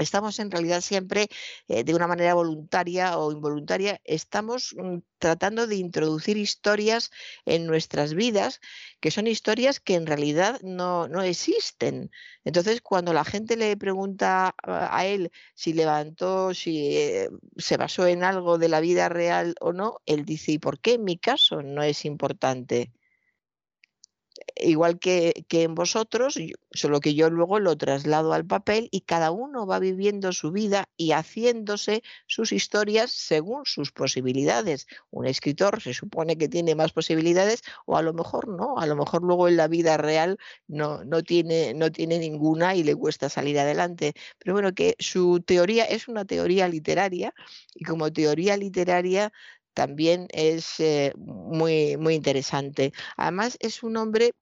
estamos 0.00 0.38
en 0.38 0.50
realidad 0.50 0.80
siempre 0.80 1.28
eh, 1.68 1.84
de 1.84 1.94
una 1.94 2.06
manera 2.06 2.34
voluntaria 2.34 3.18
o 3.18 3.32
involuntaria, 3.32 4.00
estamos 4.04 4.74
mm, 4.76 4.98
tratando 5.18 5.66
de 5.66 5.76
introducir 5.76 6.36
historias 6.36 7.10
en 7.44 7.66
nuestras 7.66 8.14
vidas, 8.14 8.60
que 9.00 9.10
son 9.10 9.26
historias 9.26 9.80
que 9.80 9.94
en 9.94 10.06
realidad 10.06 10.60
no, 10.62 11.08
no 11.08 11.22
existen. 11.22 12.10
Entonces, 12.44 12.80
cuando 12.80 13.12
la 13.12 13.24
gente 13.24 13.56
le 13.56 13.76
pregunta 13.76 14.54
a 14.62 15.06
él 15.06 15.30
si 15.54 15.72
levantó, 15.72 16.54
si 16.54 16.96
eh, 16.96 17.28
se 17.56 17.76
basó 17.76 18.06
en 18.06 18.24
algo 18.24 18.58
de 18.58 18.68
la 18.68 18.80
vida 18.80 19.08
real 19.08 19.54
o 19.60 19.72
no, 19.72 20.00
él 20.06 20.24
dice, 20.24 20.52
¿y 20.52 20.58
por 20.58 20.80
qué 20.80 20.94
en 20.94 21.04
mi 21.04 21.18
caso 21.18 21.62
no 21.62 21.82
es 21.82 22.04
importante? 22.04 22.92
Igual 24.56 24.98
que, 24.98 25.44
en 25.50 25.74
vosotros, 25.74 26.38
solo 26.72 27.00
que 27.00 27.14
yo 27.14 27.30
luego 27.30 27.58
lo 27.58 27.76
traslado 27.76 28.32
al 28.32 28.46
papel 28.46 28.88
y 28.90 29.02
cada 29.02 29.30
uno 29.30 29.66
va 29.66 29.78
viviendo 29.78 30.32
su 30.32 30.52
vida 30.52 30.88
y 30.96 31.12
haciéndose 31.12 32.02
sus 32.26 32.52
historias 32.52 33.10
según 33.10 33.62
sus 33.64 33.92
posibilidades. 33.92 34.86
Un 35.10 35.26
escritor 35.26 35.80
se 35.80 35.94
supone 35.94 36.36
que 36.36 36.48
tiene 36.48 36.74
más 36.74 36.92
posibilidades 36.92 37.62
o 37.86 37.96
a 37.96 38.02
lo 38.02 38.12
mejor 38.12 38.48
no, 38.48 38.78
a 38.78 38.86
lo 38.86 38.96
mejor 38.96 39.22
luego 39.22 39.48
en 39.48 39.56
la 39.56 39.68
vida 39.68 39.96
real 39.96 40.38
no, 40.68 41.04
no, 41.04 41.22
tiene, 41.22 41.74
no 41.74 41.90
tiene 41.90 42.18
ninguna 42.18 42.74
y 42.74 42.82
le 42.82 42.94
cuesta 42.94 43.28
salir 43.28 43.58
adelante. 43.58 44.14
Pero 44.38 44.54
bueno, 44.54 44.72
que 44.74 44.96
su 44.98 45.40
teoría 45.40 45.84
es 45.84 46.08
una 46.08 46.24
teoría 46.24 46.68
literaria 46.68 47.34
y 47.74 47.84
como 47.84 48.12
teoría 48.12 48.56
literaria 48.56 49.32
también 49.80 50.28
es 50.30 50.78
eh, 50.78 51.14
muy, 51.16 51.96
muy 51.96 52.14
interesante. 52.14 52.92
Además, 53.16 53.56
es 53.60 53.82
un 53.82 53.96
hombre 53.96 54.34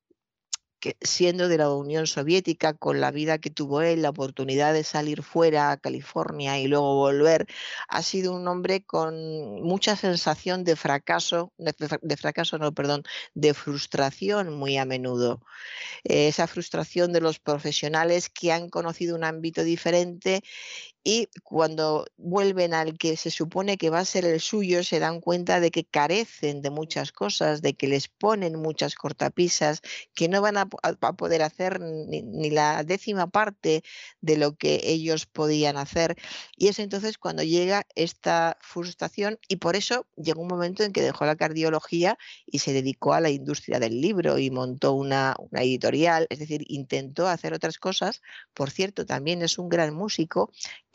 que 0.81 0.97
siendo 1.01 1.47
de 1.47 1.59
la 1.59 1.71
Unión 1.73 2.09
Soviética, 2.09 2.75
con 2.75 3.01
la 3.01 3.13
vida 3.13 3.39
que 3.39 3.51
tuvo 3.51 3.83
él, 3.83 4.03
la 4.03 4.11
oportunidad 4.11 4.73
de 4.75 4.83
salir 4.83 5.23
fuera 5.23 5.71
a 5.71 5.77
California 5.77 6.59
y 6.59 6.67
luego 6.67 6.97
volver, 6.97 7.47
ha 7.89 8.03
sido 8.03 8.33
un 8.33 8.49
hombre 8.49 8.85
con 8.85 9.63
mucha 9.63 9.95
sensación 9.95 10.65
de 10.65 10.75
fracaso, 10.75 11.53
de, 11.57 12.17
fracaso, 12.17 12.59
no, 12.59 12.75
perdón, 12.75 13.05
de 13.35 13.55
frustración 13.55 14.53
muy 14.55 14.77
a 14.77 14.85
menudo. 14.85 15.41
esa 16.05 16.49
frustración 16.49 17.13
de 17.13 17.21
los 17.21 17.39
profesionales 17.39 18.29
que 18.29 18.51
han 18.53 18.71
conocido 18.71 19.15
un 19.15 19.25
ámbito 19.25 19.63
diferente 19.63 20.43
y 21.11 21.31
cuando 21.43 22.05
vuelven 22.19 22.75
al 22.75 22.99
que 22.99 23.17
se 23.17 23.31
supone 23.31 23.79
que 23.79 23.89
va 23.89 24.01
a 24.01 24.05
ser 24.05 24.27
el 24.27 24.43
suyo, 24.43 24.85
se 24.85 24.99
dan 24.99 25.23
cuenta 25.23 25.59
de 25.59 25.71
que 25.71 25.85
carecen 25.85 26.61
de 26.61 26.69
muchas 26.69 27.13
cosas, 27.13 27.63
de 27.63 27.73
que 27.73 27.89
les 27.89 28.09
ponen 28.09 28.61
muchas 28.61 28.95
cortapisas, 28.95 29.81
que 30.15 30.29
no 30.29 30.43
van 30.43 30.59
a, 30.59 30.67
poder 30.67 31.41
hacer 31.41 31.81
ni, 31.81 32.51
la 32.51 32.85
décima 32.85 33.27
parte 33.27 33.83
de 34.21 34.37
lo 34.37 34.57
que 34.57 34.83
ellos 34.85 35.25
podían 35.25 35.79
hacer. 35.79 36.15
Y 36.59 36.69
es 36.69 36.79
entonces 36.79 37.17
cuando 37.17 37.43
llega 37.43 37.87
esta 37.95 38.59
frustración 38.61 39.39
y 39.49 39.57
por 39.57 39.77
eso 39.77 40.07
llegó 40.15 40.43
un 40.43 40.49
momento 40.49 40.83
en 40.83 40.93
que 40.93 41.01
dejó 41.01 41.25
la 41.25 41.37
cardiología 41.37 42.19
y 42.45 42.59
se 42.59 42.75
dedicó 42.75 43.15
a 43.15 43.23
la 43.23 43.31
industria 43.31 43.81
del 43.81 43.99
libro 44.03 44.39
y 44.39 44.51
montó 44.51 44.93
una 44.93 45.35
editorial, 45.53 46.27
es 46.29 46.39
decir, 46.39 46.65
intentó 46.69 47.29
hacer 47.29 47.55
otras 47.55 47.79
cosas. 47.79 48.21
Por 48.53 48.71
cierto, 48.71 49.07
también 49.07 49.41
es 49.41 49.57
un 49.57 49.71
gran 49.71 49.95
músico 49.95 50.53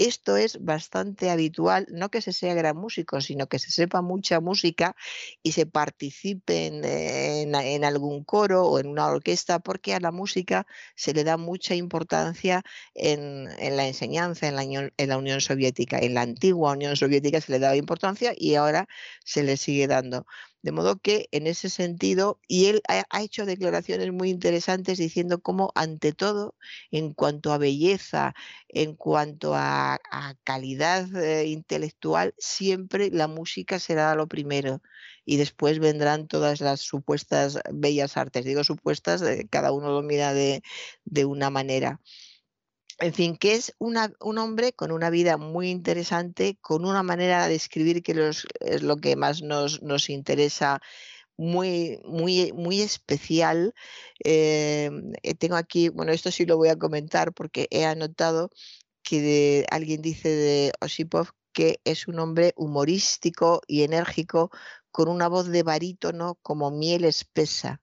esto 0.07 0.35
es 0.35 0.63
bastante 0.63 1.29
habitual, 1.29 1.87
no 1.89 2.09
que 2.09 2.21
se 2.21 2.33
sea 2.33 2.53
gran 2.53 2.75
músico, 2.75 3.21
sino 3.21 3.47
que 3.47 3.57
se 3.57 3.71
sepa 3.71 4.01
mucha 4.01 4.41
música 4.41 4.95
y 5.41 5.53
se 5.53 5.65
participe 5.65 6.67
en, 6.67 7.85
algún 7.85 8.23
coro 8.25 8.65
o 8.65 8.79
en 8.79 8.87
una 8.87 9.07
orquesta, 9.07 9.59
porque 9.59 9.93
a 9.93 9.99
la 10.01 10.11
música 10.11 10.67
se 10.95 11.13
le 11.13 11.23
da 11.23 11.37
mucha 11.37 11.75
importancia 11.75 12.63
en, 12.93 13.45
la 13.77 13.87
enseñanza 13.87 14.47
en 14.47 14.55
la, 14.57 14.63
en 14.63 15.09
la 15.09 15.17
Unión 15.17 15.39
Soviética. 15.39 15.99
En 15.99 16.15
la 16.15 16.21
antigua 16.21 16.73
Unión 16.73 16.97
Soviética 16.97 17.39
se 17.39 17.53
le 17.53 17.59
daba 17.59 17.77
importancia 17.77 18.33
y 18.35 18.55
ahora 18.55 18.87
se 19.23 19.43
le 19.43 19.55
sigue 19.55 19.87
dando. 19.87 20.25
De 20.63 20.71
modo 20.71 20.97
que 20.99 21.27
en 21.31 21.45
ese 21.47 21.69
sentido, 21.69 22.39
y 22.47 22.67
él 22.67 22.81
ha, 22.87 23.21
hecho 23.21 23.45
declaraciones 23.45 24.13
muy 24.13 24.29
interesantes 24.29 24.97
diciendo 24.97 25.41
cómo 25.41 25.71
ante 25.75 26.13
todo, 26.13 26.55
en 26.89 27.13
cuanto 27.13 27.51
a 27.51 27.57
belleza, 27.57 28.33
en 28.69 28.95
cuanto 28.95 29.53
a, 29.55 29.99
calidad 30.45 31.13
eh, 31.17 31.47
intelectual, 31.47 32.33
siempre 32.37 33.09
la 33.11 33.27
música 33.27 33.77
será 33.79 34.15
lo 34.15 34.27
primero 34.27 34.81
y 35.25 35.37
después 35.37 35.79
vendrán 35.79 36.27
todas 36.27 36.61
las 36.61 36.79
supuestas 36.81 37.59
bellas 37.71 38.17
artes. 38.17 38.45
Digo 38.45 38.63
supuestas, 38.63 39.21
eh, 39.21 39.47
cada 39.49 39.73
uno 39.73 39.91
lo 39.91 40.01
mira 40.01 40.33
de 40.33 40.61
una 41.25 41.49
manera. 41.49 41.99
En 42.99 43.13
fin, 43.13 43.37
que 43.37 43.55
es 43.55 43.73
un 43.79 44.37
hombre 44.37 44.73
con 44.73 44.91
una 44.91 45.09
vida 45.09 45.37
muy 45.37 45.69
interesante, 45.69 46.57
con 46.61 46.85
una 46.85 47.03
manera 47.03 47.47
de 47.47 47.55
escribir 47.55 48.03
que 48.03 48.31
es 48.61 48.83
lo 48.83 48.97
que 48.97 49.15
más 49.15 49.41
nos, 49.41 50.09
interesa, 50.09 50.79
muy, 51.37 51.99
muy, 52.05 52.53
muy 52.53 52.81
especial. 52.81 53.73
Eh, 54.23 54.91
eh, 55.23 55.35
tengo 55.35 55.55
aquí, 55.55 55.89
bueno, 55.89 56.11
esto 56.11 56.31
sí 56.31 56.45
lo 56.45 56.57
voy 56.57 56.69
a 56.69 56.77
comentar 56.77 57.33
porque 57.33 57.67
he 57.71 57.85
anotado 57.85 58.49
que 59.03 59.65
alguien 59.71 60.01
dice 60.01 60.29
de 60.29 60.73
Osipov 60.81 61.31
que 61.53 61.79
es 61.85 62.07
un 62.07 62.19
hombre 62.19 62.53
humorístico 62.57 63.61
y 63.67 63.83
enérgico 63.83 64.51
con 64.91 65.07
una 65.07 65.27
voz 65.27 65.47
de 65.49 65.63
barítono 65.63 66.39
como 66.41 66.71
miel 66.71 67.05
espesa. 67.05 67.82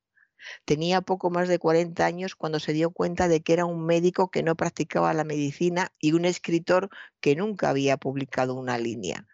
Tenía 0.65 1.01
poco 1.01 1.31
más 1.31 1.49
de 1.49 1.59
40 1.59 2.05
años 2.05 2.35
cuando 2.35 2.61
se 2.61 2.73
dio 2.73 2.91
cuenta 2.91 3.29
de 3.29 3.43
que 3.43 3.53
era 3.53 3.65
un 3.65 3.85
médico 3.87 4.31
que 4.31 4.43
no 4.43 4.57
practicaba 4.57 5.15
la 5.15 5.25
medicina 5.25 5.93
y 5.99 6.13
un 6.13 6.25
escritor 6.25 6.91
que 7.21 7.37
nunca 7.37 7.71
había 7.71 7.97
publicado 7.97 8.55
una 8.55 8.79
línea. 8.79 9.27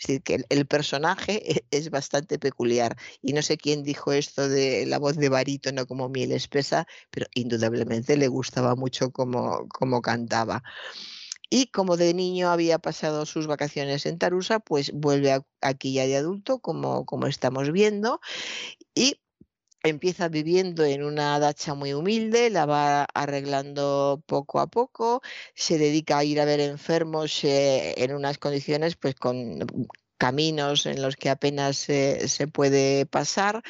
Es 0.00 0.06
decir, 0.06 0.22
que 0.22 0.44
el, 0.48 0.66
personaje 0.66 1.58
e, 1.58 1.66
es 1.70 1.90
bastante 1.90 2.38
peculiar. 2.38 2.96
Y 3.20 3.34
no 3.34 3.42
sé 3.42 3.58
quién 3.58 3.82
dijo 3.82 4.12
esto 4.12 4.48
de 4.48 4.86
la 4.86 4.98
voz 4.98 5.16
de 5.16 5.28
barítono 5.28 5.86
como 5.86 6.08
miel 6.08 6.32
espesa, 6.32 6.86
pero 7.10 7.26
indudablemente 7.34 8.16
le 8.16 8.28
gustaba 8.28 8.74
mucho 8.76 9.10
como, 9.10 9.68
como 9.68 10.00
cantaba. 10.00 10.62
Y 11.50 11.66
como 11.66 11.96
de 11.96 12.14
niño 12.14 12.48
había 12.48 12.78
pasado 12.78 13.26
sus 13.26 13.46
vacaciones 13.46 14.06
en 14.06 14.18
Tarusa, 14.18 14.60
pues 14.60 14.92
vuelve 14.92 15.42
aquí 15.60 15.92
ya 15.92 16.06
de 16.06 16.16
adulto, 16.16 16.60
como, 16.60 17.04
como 17.04 17.26
estamos 17.26 17.70
viendo. 17.72 18.20
Y 18.94 19.20
empieza 19.82 20.28
viviendo 20.28 20.84
en 20.84 21.04
una 21.04 21.38
dacha 21.38 21.74
muy 21.74 21.92
humilde, 21.94 22.50
la 22.50 22.66
va 22.66 23.04
arreglando 23.14 24.22
poco 24.26 24.60
a 24.60 24.66
poco, 24.66 25.22
se 25.54 25.78
dedica 25.78 26.18
a 26.18 26.24
ir 26.24 26.40
a 26.40 26.44
ver 26.44 26.60
enfermos 26.60 27.44
eh, 27.44 27.94
en 27.96 28.14
unas 28.14 28.38
condiciones 28.38 28.96
pues 28.96 29.14
con 29.14 29.66
caminos 30.18 30.84
en 30.84 31.00
los 31.00 31.16
que 31.16 31.30
apenas 31.30 31.78
se 31.78 32.46
puede 32.52 33.06
pasar. 33.06 33.62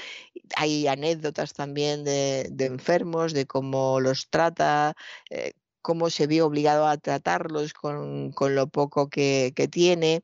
Hay 0.57 0.89
anécdotas 0.89 1.53
también 1.53 2.05
de, 2.05 2.53
enfermos, 2.59 3.33
de 3.33 3.47
cómo 3.47 4.01
los 4.01 4.29
trata, 4.31 4.97
eh, 5.31 5.53
cómo 5.83 6.11
se 6.11 6.27
vio 6.27 6.47
obligado 6.47 6.87
a 6.87 6.97
tratarlos 6.99 7.73
con, 7.75 8.33
lo 8.39 8.67
poco 8.69 9.09
que, 9.09 9.53
tiene, 9.71 10.23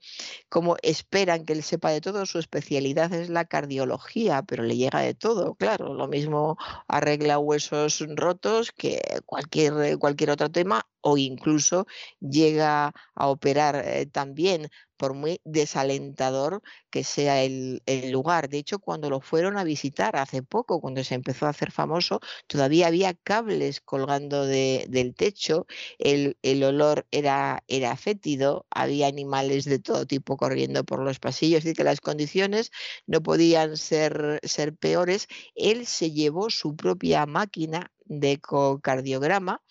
cómo 0.49 0.77
esperan 0.83 1.45
que 1.45 1.53
él 1.53 1.63
sepa 1.63 1.91
de 1.91 2.01
todo. 2.01 2.27
Su 2.27 2.39
especialidad 2.39 3.13
es 3.15 3.29
la 3.31 3.45
cardiología, 3.45 4.43
pero 4.43 4.63
le 4.65 4.77
llega 4.77 5.01
de 5.01 5.15
todo, 5.15 5.55
claro. 5.55 5.95
Lo 5.95 6.09
mismo 6.09 6.57
arregla 6.89 7.39
huesos 7.39 8.05
rotos 8.17 8.73
que 8.73 9.01
cualquier, 9.25 9.99
cualquier 9.99 10.31
otro 10.31 10.51
tema 10.51 10.87
o 11.01 11.17
incluso 11.17 11.87
llega 12.21 12.93
a 13.15 13.29
operar 13.29 13.77
eh, 13.77 14.07
también, 14.07 14.69
por 14.97 15.15
muy 15.15 15.41
desalentador 15.45 16.63
que 16.91 17.05
sea 17.05 17.43
el, 17.43 17.83
lugar. 18.11 18.49
De 18.49 18.59
hecho, 18.59 18.79
cuando 18.79 19.11
lo 19.11 19.21
fueron 19.21 19.59
a 19.59 19.65
visitar 19.65 20.17
hace 20.17 20.43
poco, 20.43 20.81
cuando 20.81 21.05
se 21.05 21.15
empezó 21.15 21.47
a 21.47 21.51
hacer 21.51 21.73
famoso, 21.73 22.21
todavía 22.47 22.87
había 22.87 23.15
cables 23.15 23.81
colgando 23.81 24.47
del 24.47 25.15
techo, 25.15 25.67
el, 25.99 26.37
olor 26.65 27.07
era, 27.11 27.63
era 27.69 27.97
fétido, 27.97 28.67
había 28.71 29.07
animales 29.07 29.65
de 29.65 29.79
todo 29.79 30.07
tipo 30.07 30.37
corriendo 30.37 30.85
por 30.85 31.01
los 31.03 31.19
pasillos, 31.19 31.65
y 31.65 31.75
que 31.75 31.85
las 31.85 32.01
condiciones 32.01 32.71
no 33.07 33.23
podían 33.23 33.77
ser, 33.77 34.41
ser 34.43 34.75
peores. 34.75 35.29
Él 35.55 35.87
se 35.87 36.13
llevó 36.13 36.51
su 36.51 36.77
propia 36.77 37.27
máquina 37.27 37.93
de 38.05 38.33
ecocardiograma 38.33 39.63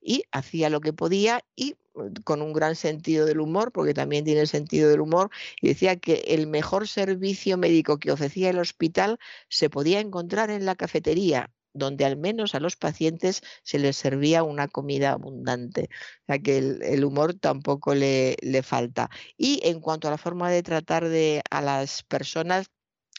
y 0.00 0.24
hacía 0.32 0.70
lo 0.70 0.80
que 0.80 0.92
podía 0.92 1.44
y 1.56 1.76
con 2.24 2.42
un 2.42 2.52
gran 2.52 2.76
sentido 2.76 3.26
del 3.26 3.40
humor, 3.40 3.72
porque 3.72 3.94
también 3.94 4.24
tiene 4.24 4.46
sentido 4.46 4.90
del 4.90 5.00
humor, 5.00 5.30
y 5.60 5.68
decía 5.68 5.96
que 5.96 6.24
el 6.28 6.46
mejor 6.46 6.88
servicio 6.88 7.56
médico 7.58 7.98
que 7.98 8.12
ofrecía 8.12 8.50
el 8.50 8.58
hospital 8.58 9.18
se 9.48 9.70
podía 9.70 10.00
encontrar 10.00 10.50
en 10.50 10.66
la 10.66 10.74
cafetería, 10.74 11.50
donde 11.72 12.04
al 12.04 12.16
menos 12.16 12.54
a 12.54 12.60
los 12.60 12.76
pacientes 12.76 13.42
se 13.62 13.78
les 13.78 13.96
servía 13.96 14.42
una 14.44 14.68
comida 14.68 15.12
abundante. 15.12 15.88
O 16.22 16.26
sea 16.26 16.38
que 16.38 16.58
el, 16.58 17.04
humor 17.04 17.34
tampoco 17.34 17.94
le, 17.94 18.36
le, 18.42 18.62
falta. 18.62 19.10
Y 19.36 19.60
en 19.64 19.80
cuanto 19.80 20.08
a 20.08 20.10
la 20.12 20.18
forma 20.18 20.50
de 20.50 20.62
tratar 20.62 21.08
de, 21.08 21.42
a 21.50 21.60
las 21.60 22.02
personas, 22.04 22.66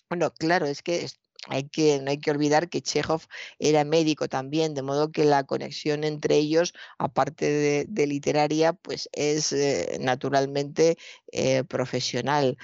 bueno, 0.10 0.32
claro, 0.32 0.66
es 0.68 0.82
que 0.84 1.08
hay 1.48 1.70
que, 1.70 2.00
no 2.02 2.12
hay 2.12 2.20
que 2.20 2.32
olvidar 2.32 2.70
que 2.70 2.82
Chekhov 2.82 3.22
era 3.60 3.84
médico 3.84 4.28
también, 4.28 4.74
de 4.74 4.82
modo 4.82 5.12
que 5.12 5.26
la 5.26 5.44
conexión 5.44 6.04
entre 6.04 6.36
ellos, 6.38 6.74
aparte 6.98 7.86
de, 7.88 8.08
literaria, 8.08 8.74
pues 8.74 9.10
es 9.14 9.52
eh, 9.54 9.98
naturalmente 10.00 10.98
eh, 11.32 11.64
profesional. 11.64 12.58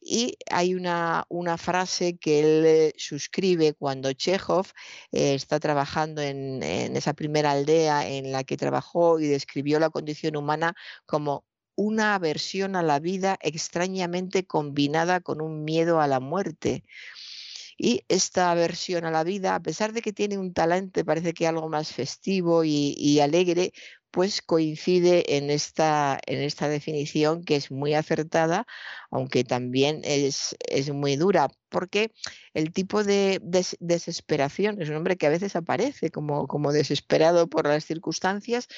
Y 0.00 0.36
hay 0.50 0.74
una, 0.74 1.24
una, 1.28 1.56
frase 1.58 2.16
que 2.18 2.40
él 2.40 2.64
eh, 2.66 2.92
suscribe 2.96 3.74
cuando 3.74 4.12
Chekhov 4.12 4.66
está 5.12 5.60
trabajando 5.60 6.20
en, 6.22 6.62
en 6.62 6.96
esa 6.96 7.14
primera 7.14 7.52
aldea 7.52 8.08
en 8.08 8.32
la 8.32 8.44
que 8.44 8.56
trabajó 8.56 9.18
y 9.18 9.26
describió 9.28 9.78
la 9.80 9.90
condición 9.90 10.36
humana 10.36 10.74
como 11.06 11.44
una 11.76 12.14
aversión 12.14 12.76
a 12.76 12.82
la 12.82 13.00
vida 13.00 13.38
extrañamente 13.40 14.46
combinada 14.46 15.20
con 15.20 15.40
un 15.40 15.64
miedo 15.64 16.00
a 16.00 16.06
la 16.06 16.20
muerte. 16.20 16.84
Y 17.76 18.04
esta 18.08 18.50
aversión 18.50 19.04
a 19.04 19.10
la 19.10 19.24
vida, 19.24 19.54
a 19.54 19.62
pesar 19.62 19.92
de 19.92 20.02
que 20.02 20.12
tiene 20.12 20.38
un 20.38 20.52
talante, 20.52 21.04
parece 21.04 21.34
que 21.34 21.46
algo 21.46 21.68
más 21.68 21.92
festivo 21.92 22.64
y, 22.64 23.20
alegre, 23.20 23.72
pues 24.10 24.42
coincide 24.42 25.36
en 25.36 25.50
esta, 25.50 26.20
en 26.26 26.40
esta 26.40 26.68
definición 26.68 27.44
que 27.44 27.56
es 27.56 27.70
muy 27.72 27.94
acertada, 27.94 28.66
aunque 29.10 29.42
también 29.42 30.02
es, 30.04 30.56
es 30.68 30.90
muy 30.90 31.16
dura, 31.16 31.48
porque 31.68 32.12
el 32.54 32.72
tipo 32.72 33.02
de 33.02 33.40
desesperación 33.80 34.80
es 34.80 34.88
un 34.88 34.96
hombre 34.96 35.16
que 35.16 35.26
a 35.26 35.30
veces 35.30 35.56
aparece 35.56 36.10
como, 36.10 36.46
como 36.46 36.72
desesperado 36.72 37.48
por 37.48 37.66
las 37.66 37.84
circunstancias, 37.84 38.68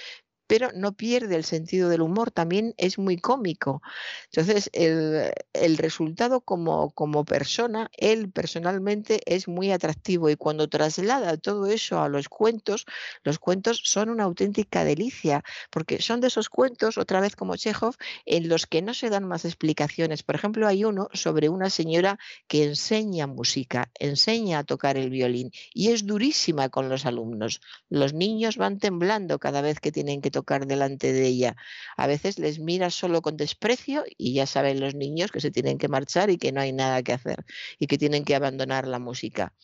pero 0.47 0.71
no 0.75 0.93
pierde 0.93 1.37
el 1.37 1.45
sentido 1.45 1.89
del 1.89 2.01
humor, 2.01 2.31
también 2.31 2.75
es 2.77 2.99
muy 2.99 3.17
cómico. 3.17 3.83
Entonces, 4.31 4.71
el, 4.73 5.77
resultado 5.79 6.41
como, 6.41 6.91
como, 6.91 7.25
persona, 7.25 7.91
él 7.97 8.31
personalmente 8.31 9.21
es 9.27 9.49
muy 9.49 9.73
atractivo 9.73 10.31
y 10.31 10.37
cuando 10.37 10.69
traslada 10.69 11.37
todo 11.37 11.67
eso 11.67 12.01
a 12.01 12.09
los 12.09 12.29
cuentos, 12.29 12.87
los 13.25 13.39
cuentos 13.39 13.81
son 13.85 14.11
una 14.11 14.25
auténtica 14.25 14.85
delicia, 14.85 15.43
porque 15.71 16.01
son 16.01 16.21
de 16.21 16.29
esos 16.29 16.49
cuentos, 16.49 16.99
otra 16.99 17.21
vez 17.21 17.37
como 17.37 17.57
Chekhov, 17.57 17.97
en 18.25 18.49
los 18.49 18.67
que 18.67 18.83
no 18.83 18.95
se 18.95 19.11
dan 19.11 19.25
más 19.25 19.45
explicaciones. 19.45 20.23
Por 20.23 20.35
ejemplo, 20.35 20.67
hay 20.67 20.85
uno 20.85 21.09
sobre 21.13 21.49
una 21.49 21.71
señora 21.71 22.19
que 22.47 22.65
enseña 22.65 23.27
música, 23.27 23.91
enseña 23.99 24.61
a 24.61 24.65
tocar 24.65 24.97
el 24.97 25.11
violín 25.11 25.51
y 25.73 25.91
es 25.91 26.07
durísima 26.07 26.69
con 26.69 26.89
los 26.89 27.07
alumnos. 27.07 27.61
Los 27.89 28.13
niños 28.13 28.57
van 28.57 28.79
temblando 28.79 29.39
cada 29.39 29.61
vez 29.61 29.81
que 29.81 29.93
tienen 29.93 30.21
que 30.21 30.31
tocar 30.39 30.67
delante 30.67 31.13
de 31.13 31.25
ella. 31.27 31.57
A 31.97 32.07
veces 32.07 32.39
les 32.39 32.59
mira 32.59 32.91
solo 32.91 33.23
con 33.23 33.37
desprecio 33.37 34.05
y 34.19 34.35
ya 34.35 34.47
saben 34.47 34.81
los 34.81 34.95
niños 34.95 35.33
que 35.33 35.41
se 35.41 35.51
tienen 35.51 35.79
que 35.79 35.89
marchar 35.89 36.29
y 36.31 36.37
que 36.39 36.53
no 36.53 36.61
hay 36.61 36.73
nada 36.73 37.03
que 37.03 37.15
hacer 37.15 37.45
y 37.79 37.87
que 37.87 37.99
tienen 38.03 38.25
que 38.25 38.35
abandonar 38.35 38.87
la 38.87 38.99
música. 38.99 39.55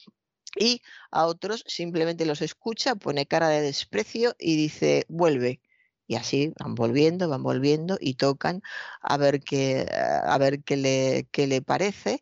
Y 0.59 0.83
a 1.11 1.27
otros 1.27 1.65
simplemente 1.67 2.27
los 2.27 2.43
escucha, 2.43 2.95
pone 2.95 3.27
cara 3.27 3.49
de 3.49 3.63
desprecio 3.63 4.35
y 4.39 4.57
dice, 4.57 5.05
vuelve. 5.09 5.61
Y 6.07 6.17
así 6.17 6.53
van 6.59 6.75
volviendo, 6.75 7.29
van 7.29 7.43
volviendo 7.43 7.97
y 8.01 8.15
tocan 8.15 8.61
a 9.01 9.17
ver 9.17 9.41
qué, 9.41 9.87
a 9.91 10.37
ver 10.39 10.63
qué, 10.63 10.77
le, 10.77 11.29
qué 11.33 11.47
le 11.47 11.63
parece. 11.63 12.21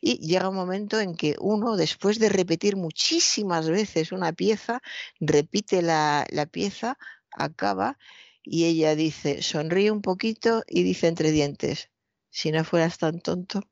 Y 0.00 0.18
llega 0.26 0.48
un 0.48 0.54
momento 0.54 1.00
en 1.00 1.16
que 1.16 1.34
uno, 1.40 1.76
después 1.76 2.18
de 2.20 2.28
repetir 2.28 2.76
muchísimas 2.76 3.68
veces 3.68 4.12
una 4.12 4.32
pieza, 4.32 4.80
repite 5.20 5.82
la, 5.82 6.26
la 6.30 6.46
pieza 6.46 6.98
acaba 7.36 7.98
y 8.42 8.64
ella 8.66 8.96
dice, 8.96 9.42
sonríe 9.42 9.90
un 9.90 10.02
poquito 10.02 10.62
y 10.66 10.82
dice 10.82 11.08
entre 11.08 11.30
dientes, 11.30 11.90
si 12.30 12.50
no 12.52 12.64
fueras 12.64 12.98
tan 12.98 13.20
tonto, 13.20 13.62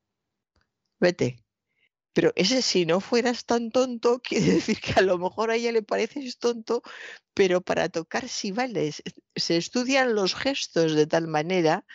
vete. 0.99 1.43
Pero 2.13 2.33
ese 2.35 2.61
si 2.61 2.85
no 2.85 2.99
fueras 2.99 3.45
tan 3.45 3.71
tonto 3.71 4.21
quiere 4.23 4.53
decir 4.53 4.79
que 4.81 4.93
a 4.93 5.01
lo 5.01 5.17
mejor 5.17 5.51
a 5.51 5.55
ella 5.55 5.71
le 5.71 5.83
pareces 5.83 6.37
tonto, 6.37 6.83
pero 7.33 7.61
para 7.61 7.89
tocar 7.89 8.27
sí 8.27 8.51
vale. 8.51 8.91
Se 9.35 9.57
estudian 9.57 10.15
los 10.15 10.35
gestos 10.35 10.93
de 10.93 11.07
tal 11.07 11.27
manera 11.27 11.85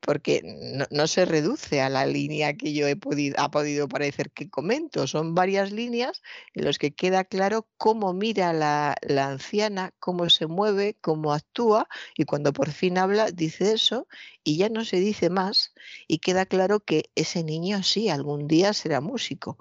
porque 0.00 0.42
no, 0.90 1.06
se 1.06 1.24
reduce 1.24 1.80
a 1.80 1.88
la 1.88 2.06
línea 2.06 2.54
que 2.54 2.72
yo 2.72 2.86
he 2.86 2.96
podido, 2.96 3.34
ha 3.38 3.50
podido 3.50 3.88
parecer 3.88 4.30
que 4.30 4.48
comento. 4.48 5.06
Son 5.06 5.34
varias 5.34 5.72
líneas 5.72 6.22
en 6.54 6.64
las 6.64 6.78
que 6.78 6.94
queda 6.94 7.24
claro 7.24 7.66
cómo 7.76 8.12
mira 8.12 8.52
la, 8.52 8.96
la 9.02 9.28
anciana, 9.28 9.92
cómo 9.98 10.30
se 10.30 10.46
mueve, 10.46 10.96
cómo 11.00 11.32
actúa 11.32 11.88
y 12.16 12.24
cuando 12.24 12.52
por 12.52 12.70
fin 12.70 12.98
habla 12.98 13.30
dice 13.30 13.72
eso 13.72 14.06
y 14.44 14.56
ya 14.58 14.68
no 14.68 14.84
se 14.84 14.98
dice 14.98 15.30
más 15.30 15.72
y 16.06 16.18
queda 16.18 16.46
claro 16.46 16.80
que 16.80 17.10
ese 17.14 17.42
niño 17.42 17.82
sí 17.82 18.08
algún 18.08 18.46
día 18.46 18.72
será 18.72 19.00
músico 19.00 19.58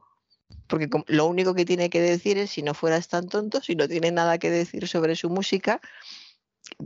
porque 0.67 0.89
lo 1.07 1.27
único 1.27 1.53
que 1.53 1.65
tiene 1.65 1.89
que 1.89 2.01
decir 2.01 2.37
es 2.37 2.51
si 2.51 2.61
no 2.63 2.73
fueras 2.73 3.07
tan 3.07 3.27
tonto, 3.27 3.61
si 3.61 3.75
no 3.75 3.87
tiene 3.87 4.11
nada 4.11 4.37
que 4.37 4.49
decir 4.49 4.87
sobre 4.87 5.15
su 5.15 5.29
música, 5.29 5.81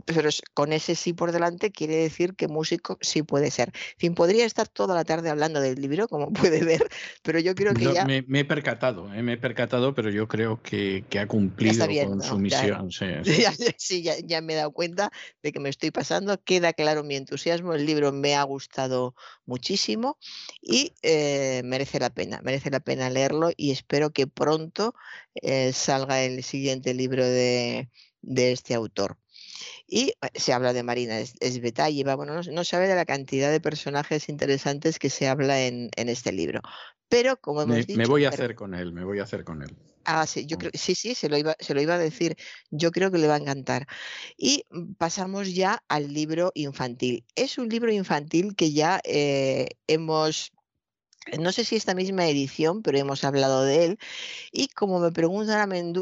pero 0.04 0.28
con 0.54 0.72
ese 0.72 0.94
sí 0.94 1.12
por 1.12 1.32
delante 1.32 1.70
quiere 1.70 1.96
decir 1.96 2.34
que 2.34 2.48
músico 2.48 2.98
sí 3.00 3.22
puede 3.22 3.50
ser. 3.50 3.68
En 3.68 3.98
fin, 3.98 4.14
podría 4.14 4.44
estar 4.44 4.68
toda 4.68 4.94
la 4.94 5.04
tarde 5.04 5.30
hablando 5.30 5.60
del 5.60 5.80
libro, 5.80 6.08
como 6.08 6.32
puede 6.32 6.64
ver, 6.64 6.88
pero 7.22 7.38
yo 7.38 7.54
creo 7.54 7.74
que 7.74 7.92
ya... 7.92 8.04
Me, 8.04 8.24
he 8.40 8.44
percatado, 8.44 9.12
eh, 9.12 9.22
me 9.22 9.34
he 9.34 9.38
percatado, 9.38 9.94
pero 9.94 10.10
yo 10.10 10.28
creo 10.28 10.62
que, 10.62 11.04
ha 11.18 11.26
cumplido 11.26 11.86
con 12.06 12.22
su 12.22 12.38
misión. 12.38 12.90
Sí, 12.90 14.02
ya, 14.26 14.40
me 14.40 14.54
he 14.54 14.56
dado 14.56 14.72
cuenta 14.72 15.10
de 15.42 15.52
que 15.52 15.60
me 15.60 15.68
estoy 15.68 15.90
pasando, 15.90 16.40
queda 16.42 16.72
claro 16.72 17.02
mi 17.02 17.16
entusiasmo, 17.16 17.74
el 17.74 17.86
libro 17.86 18.12
me 18.12 18.34
ha 18.34 18.42
gustado 18.42 19.14
muchísimo 19.46 20.18
y 20.60 20.92
eh, 21.02 21.62
merece 21.64 21.98
la 21.98 22.10
pena, 22.10 22.40
merece 22.42 22.70
la 22.70 22.80
pena 22.80 23.10
leerlo 23.10 23.50
y 23.56 23.70
espero 23.72 24.10
que 24.10 24.26
pronto 24.26 24.94
eh, 25.34 25.72
salga 25.72 26.22
el 26.22 26.42
siguiente 26.42 26.94
libro 26.94 27.24
de 27.24 27.88
este 28.22 28.74
autor. 28.74 29.16
Y 29.86 30.08
eh, 30.08 30.14
se 30.34 30.52
habla 30.52 30.72
de 30.72 30.82
Marina 30.82 31.18
Esbetayeva, 31.18 32.14
bueno, 32.14 32.40
no, 32.42 32.64
sabe 32.64 32.88
de 32.88 32.94
la 32.94 33.04
cantidad 33.04 33.50
de 33.50 33.60
personajes 33.60 34.28
interesantes 34.28 34.98
que 34.98 35.10
se 35.10 35.28
habla 35.28 35.62
en, 35.62 35.90
este 35.96 36.32
libro. 36.32 36.60
Pero 37.08 37.36
como 37.40 37.62
hemos 37.62 37.76
me, 37.76 37.84
dicho... 37.84 37.98
Me 37.98 38.06
voy 38.06 38.24
a 38.24 38.28
hacer 38.28 38.54
con 38.54 38.74
él, 38.74 38.92
me 38.92 39.04
voy 39.04 39.18
a 39.18 39.24
hacer 39.24 39.44
con 39.44 39.62
él. 39.62 39.76
Ah, 40.04 40.26
sí, 40.26 40.46
yo 40.46 40.56
creo, 40.56 40.70
sí, 40.74 40.94
sí, 40.94 41.14
se 41.14 41.28
lo, 41.28 41.36
iba, 41.36 41.54
se 41.60 41.74
lo 41.74 41.82
iba 41.82 41.94
a 41.94 41.98
decir. 41.98 42.36
Yo 42.70 42.90
creo 42.90 43.10
que 43.10 43.18
le 43.18 43.28
va 43.28 43.34
a 43.34 43.38
encantar. 43.38 43.86
Y 44.36 44.64
pasamos 44.96 45.54
ya 45.54 45.82
al 45.88 46.12
libro 46.12 46.52
infantil. 46.54 47.24
Es 47.34 47.58
un 47.58 47.68
libro 47.68 47.92
infantil 47.92 48.56
que 48.56 48.72
ya 48.72 49.00
eh, 49.04 49.68
hemos 49.86 50.52
no 51.38 51.52
sé 51.52 51.64
si 51.64 51.76
esta 51.76 51.94
misma 51.94 52.26
edición, 52.26 52.82
pero 52.82 52.98
hemos 52.98 53.24
hablado 53.24 53.64
de 53.64 53.84
él. 53.84 53.98
Y 54.52 54.68
como 54.68 54.98
me 55.00 55.12
preguntan 55.12 55.60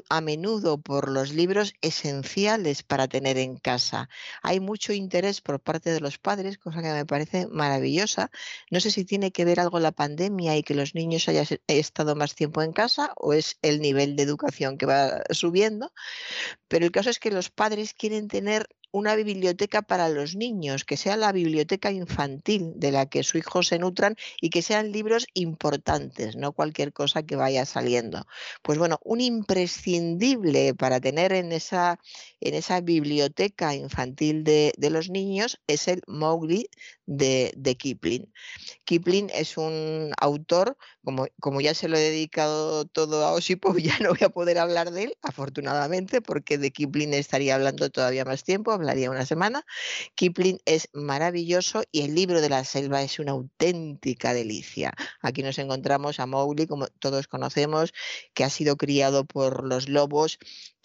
a, 0.09 0.21
menudo 0.21 0.79
por 0.81 1.11
los 1.11 1.33
libros 1.33 1.75
esenciales 1.81 2.83
para 2.83 3.09
tener 3.09 3.39
en 3.39 3.57
casa, 3.57 4.09
hay 4.43 4.61
mucho 4.61 4.93
interés 4.93 5.41
por 5.41 5.61
parte 5.61 5.91
de 5.91 6.01
los 6.01 6.19
padres, 6.19 6.59
cosa 6.59 6.83
que 6.83 6.93
me 6.93 7.07
parece 7.07 7.47
maravillosa. 7.49 8.31
No 8.71 8.81
sé 8.81 8.91
si 8.91 9.05
tiene 9.05 9.33
que 9.33 9.45
ver 9.45 9.61
algo 9.61 9.81
la 9.81 9.93
pandemia 9.93 10.57
y 10.57 10.63
que 10.63 10.75
los 10.75 10.95
niños 10.95 11.29
hayan 11.29 11.47
estado 11.67 12.15
más 12.15 12.35
tiempo 12.35 12.63
en 12.63 12.73
casa 12.73 13.13
o 13.17 13.33
es 13.33 13.59
el 13.63 13.81
nivel 13.81 14.17
de 14.17 14.23
educación 14.23 14.79
que 14.79 14.87
va 14.87 15.23
subiendo, 15.31 15.93
pero 16.69 16.85
el 16.87 16.93
caso 16.93 17.11
es 17.11 17.19
que 17.19 17.31
los 17.31 17.51
padres 17.51 17.95
quieren 17.95 18.29
tener 18.29 18.69
una 18.91 19.15
biblioteca 19.15 19.83
para 19.83 20.09
los 20.09 20.35
niños, 20.35 20.85
que 20.85 20.97
sea 20.97 21.17
la 21.17 21.33
biblioteca 21.33 21.91
infantil 21.91 22.73
de 22.77 22.93
la 22.93 23.07
que 23.07 23.23
su 23.23 23.39
hijo 23.39 23.63
se 23.63 23.79
nutran 23.79 24.17
y 24.41 24.51
que 24.51 24.63
sean 24.63 24.93
libros 24.93 25.27
importantes, 25.35 26.37
no 26.37 26.53
cualquier 26.53 26.93
cosa 26.93 27.23
que 27.23 27.37
vaya 27.37 27.67
saliendo. 27.67 28.27
Pues 28.63 28.79
bueno, 28.79 28.99
un 29.05 29.21
imprescindible 29.21 30.75
para 30.75 31.01
tener 31.01 31.33
en 31.33 31.53
esa, 31.53 31.99
en 32.41 32.55
esa 32.55 32.81
biblioteca 32.81 33.75
infantil 33.75 34.45
de, 34.45 34.73
los 34.89 35.11
niños 35.11 35.61
es 35.67 35.87
el 35.87 36.01
Mowgli 36.07 36.71
de, 37.05 37.53
de, 37.57 37.77
Kipling. 37.77 38.33
Kipling 38.85 39.31
es 39.35 39.59
un 39.59 40.13
autor, 40.19 40.79
como, 41.05 41.27
como 41.41 41.61
ya 41.61 41.75
se 41.75 41.89
lo 41.89 41.99
he 41.99 42.01
dedicado 42.01 42.87
todo 42.87 43.27
a 43.27 43.33
Osipo, 43.33 43.77
ya 43.79 43.99
no 43.99 44.11
voy 44.11 44.21
a 44.23 44.31
poder 44.31 44.59
hablar 44.59 44.93
de 44.93 45.05
él, 45.05 45.19
afortunadamente, 45.21 46.23
porque 46.23 46.57
de 46.57 46.71
Kipling 46.71 47.13
estaría 47.13 47.55
hablando 47.55 47.91
todavía 47.91 48.25
más 48.25 48.45
tiempo 48.45 48.78
hablaría 48.79 49.11
una 49.11 49.27
semana. 49.27 49.65
Kipling 50.15 50.59
es 50.65 50.89
maravilloso 50.93 51.83
y 51.93 52.03
el 52.03 52.15
libro 52.15 52.41
de 52.41 52.49
la 52.49 52.65
selva 52.65 53.03
es 53.03 53.19
una 53.19 53.33
auténtica 53.33 54.33
delicia. 54.33 54.93
Aquí 55.21 55.43
nos 55.43 55.59
encontramos 55.59 56.21
a 56.21 56.27
Mowgli, 56.27 56.67
como 56.67 56.87
todos 56.87 57.29
conocemos, 57.29 57.93
que 58.35 58.45
ha 58.45 58.51
sido 58.51 58.77
criado 58.77 59.25
por 59.25 59.67
los 59.67 59.89
lobos, 59.89 60.39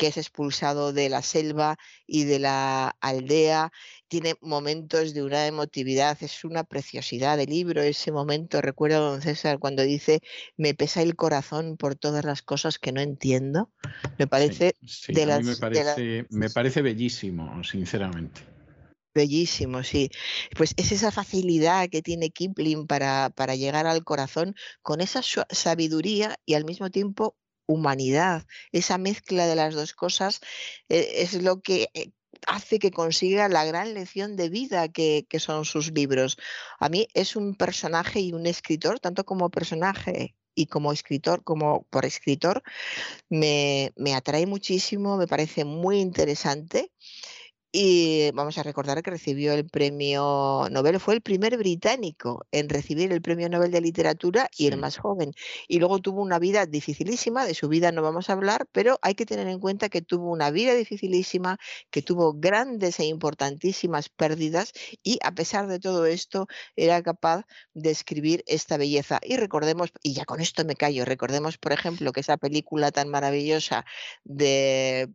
que 0.04 0.10
es 0.10 0.18
expulsado 0.18 0.92
de 0.92 1.08
la 1.08 1.22
selva 1.22 1.78
y 2.06 2.26
de 2.26 2.38
la 2.38 2.94
aldea. 3.00 3.72
Tiene 4.10 4.36
momentos 4.42 5.14
de 5.14 5.24
una 5.24 5.48
emotividad, 5.48 6.18
es 6.20 6.44
una 6.44 6.66
preciosidad 6.66 7.38
de 7.38 7.46
libro. 7.46 7.82
Ese 7.82 8.12
momento, 8.12 8.62
recuerdo 8.62 8.98
a 8.98 9.12
don 9.12 9.22
César 9.22 9.60
cuando 9.60 9.82
dice, 9.82 10.20
me 10.58 10.74
pesa 10.74 11.02
el 11.02 11.16
corazón 11.16 11.78
por 11.78 11.96
todas 11.96 12.26
las 12.26 12.42
cosas 12.42 12.80
que 12.80 12.92
no 12.92 13.00
entiendo. 13.00 13.72
Me 14.18 14.28
parece 14.28 14.76
de, 15.08 15.26
las, 15.26 15.46
me 15.46 15.56
parece, 15.56 16.26
me 16.32 16.50
parece 16.50 16.82
bellísimo, 16.82 17.64
sinceramente. 17.64 18.42
Bellísimo, 19.16 19.84
sí. 19.84 20.10
Pues 20.58 20.74
es 20.76 20.92
esa 20.92 21.12
facilidad 21.12 21.88
que 21.88 22.02
tiene 22.02 22.30
Kipling 22.32 22.88
para, 22.88 23.30
para 23.30 23.56
llegar 23.56 23.88
al 23.88 24.04
corazón 24.04 24.54
con 24.82 25.00
esa 25.00 25.22
sabiduría 25.22 26.36
y 26.46 26.56
al 26.56 26.66
mismo 26.66 26.90
tiempo 26.90 27.38
humanidad. 27.66 28.46
Esa 28.72 28.98
mezcla 28.98 29.48
de 29.48 29.56
las 29.56 29.74
dos 29.74 29.94
cosas 29.94 30.42
eh, 30.90 31.10
es 31.18 31.42
lo 31.42 31.62
que 31.62 31.90
eh, 31.94 32.12
hace 32.48 32.80
que 32.80 32.92
consiga 32.92 33.50
la 33.50 33.66
gran 33.66 33.94
lección 33.94 34.36
de 34.36 34.50
vida 34.50 34.88
que, 34.88 35.26
son 35.40 35.66
sus 35.66 35.92
libros. 35.92 36.38
A 36.80 36.90
mí 36.90 37.08
es 37.14 37.36
un 37.36 37.56
personaje 37.56 38.20
y 38.20 38.34
un 38.34 38.46
escritor, 38.46 39.00
tanto 39.00 39.26
como 39.26 39.50
personaje 39.50 40.36
y 40.56 40.68
como 40.68 40.94
escritor, 40.94 41.44
como 41.44 41.84
por 41.90 42.06
escritor, 42.06 42.62
me, 43.30 43.92
me 43.96 44.14
atrae 44.14 44.46
muchísimo, 44.46 45.18
me 45.18 45.28
parece 45.28 45.66
muy 45.66 46.00
interesante. 46.00 46.93
Y 47.76 48.30
vamos 48.34 48.60
a 48.60 48.64
recordar 48.64 49.02
que 49.02 49.10
recibió 49.10 49.52
el 49.54 49.68
premio 49.68 50.68
Nobel, 50.70 51.00
fue 51.00 51.16
el 51.16 51.22
primer 51.22 51.58
británico 51.58 52.46
en 52.52 52.70
recibir 52.70 53.12
el 53.12 53.24
premio 53.24 53.50
Nobel 53.50 53.72
de 53.72 53.82
Literatura 53.82 54.48
y 54.56 54.68
el 54.68 54.78
más 54.78 54.98
joven. 54.98 55.34
Y 55.68 55.80
luego 55.80 55.98
tuvo 55.98 56.22
una 56.22 56.38
vida 56.38 56.68
dificilísima, 56.68 57.48
de 57.48 57.56
su 57.56 57.70
vida 57.70 57.92
no 57.92 58.04
vamos 58.04 58.30
a 58.30 58.34
hablar, 58.34 58.68
pero 58.72 59.00
hay 59.02 59.16
que 59.16 59.26
tener 59.26 59.48
en 59.48 59.60
cuenta 59.60 59.90
que 59.90 60.04
tuvo 60.04 60.30
una 60.32 60.52
vida 60.52 60.76
dificilísima, 60.76 61.58
que 61.90 62.04
tuvo 62.04 62.34
grandes 62.34 63.00
e 63.00 63.06
importantísimas 63.06 64.08
pérdidas 64.08 64.74
y 65.02 65.18
a 65.24 65.32
pesar 65.32 65.66
de 65.66 65.80
todo 65.80 66.06
esto 66.06 66.46
era 66.76 67.02
capaz 67.02 67.44
de 67.74 67.90
escribir 67.90 68.44
esta 68.46 68.78
belleza. 68.78 69.20
Y 69.24 69.38
recordemos, 69.38 69.92
y 70.04 70.14
ya 70.14 70.26
con 70.26 70.42
esto 70.42 70.64
me 70.64 70.76
callo, 70.76 71.06
recordemos 71.06 71.58
por 71.58 71.72
ejemplo 71.74 72.12
que 72.12 72.20
esa 72.20 72.38
película 72.38 72.92
tan 72.92 73.10
maravillosa 73.10 73.84
de 74.24 75.10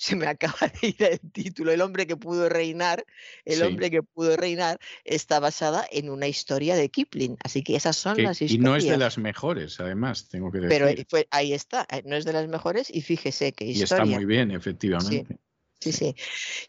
se 0.00 0.16
me 0.16 0.26
acaba 0.28 0.72
de 0.80 0.88
ir 0.88 1.02
el 1.02 1.20
título, 1.30 1.72
El 1.72 1.82
hombre 1.82 2.06
que 2.06 2.16
pudo 2.16 2.48
reinar, 2.48 3.04
El 3.44 3.62
hombre 3.62 3.90
que 3.90 4.02
pudo 4.02 4.36
reinar, 4.36 4.80
está 5.04 5.40
basada 5.40 5.86
en 5.90 6.08
una 6.08 6.26
historia 6.26 6.74
de 6.74 6.88
Kipling. 6.88 7.36
Así 7.44 7.62
que 7.62 7.76
esas 7.76 7.96
son 7.96 8.22
las 8.22 8.40
historias. 8.40 8.52
Y 8.52 8.58
no 8.58 8.76
es 8.76 8.86
de 8.86 8.96
las 8.96 9.18
mejores, 9.18 9.78
además, 9.78 10.28
tengo 10.28 10.50
que 10.50 10.58
decir. 10.60 11.06
Pero 11.10 11.26
ahí 11.30 11.52
está, 11.52 11.86
eh, 11.90 12.02
no 12.06 12.16
es 12.16 12.24
de 12.24 12.32
las 12.32 12.48
mejores 12.48 12.90
y 12.90 13.02
fíjese 13.02 13.52
que 13.52 13.66
historia. 13.66 14.04
Y 14.04 14.08
está 14.08 14.18
muy 14.18 14.24
bien, 14.24 14.50
efectivamente. 14.50 15.38
Sí, 15.80 15.92
sí, 15.92 16.14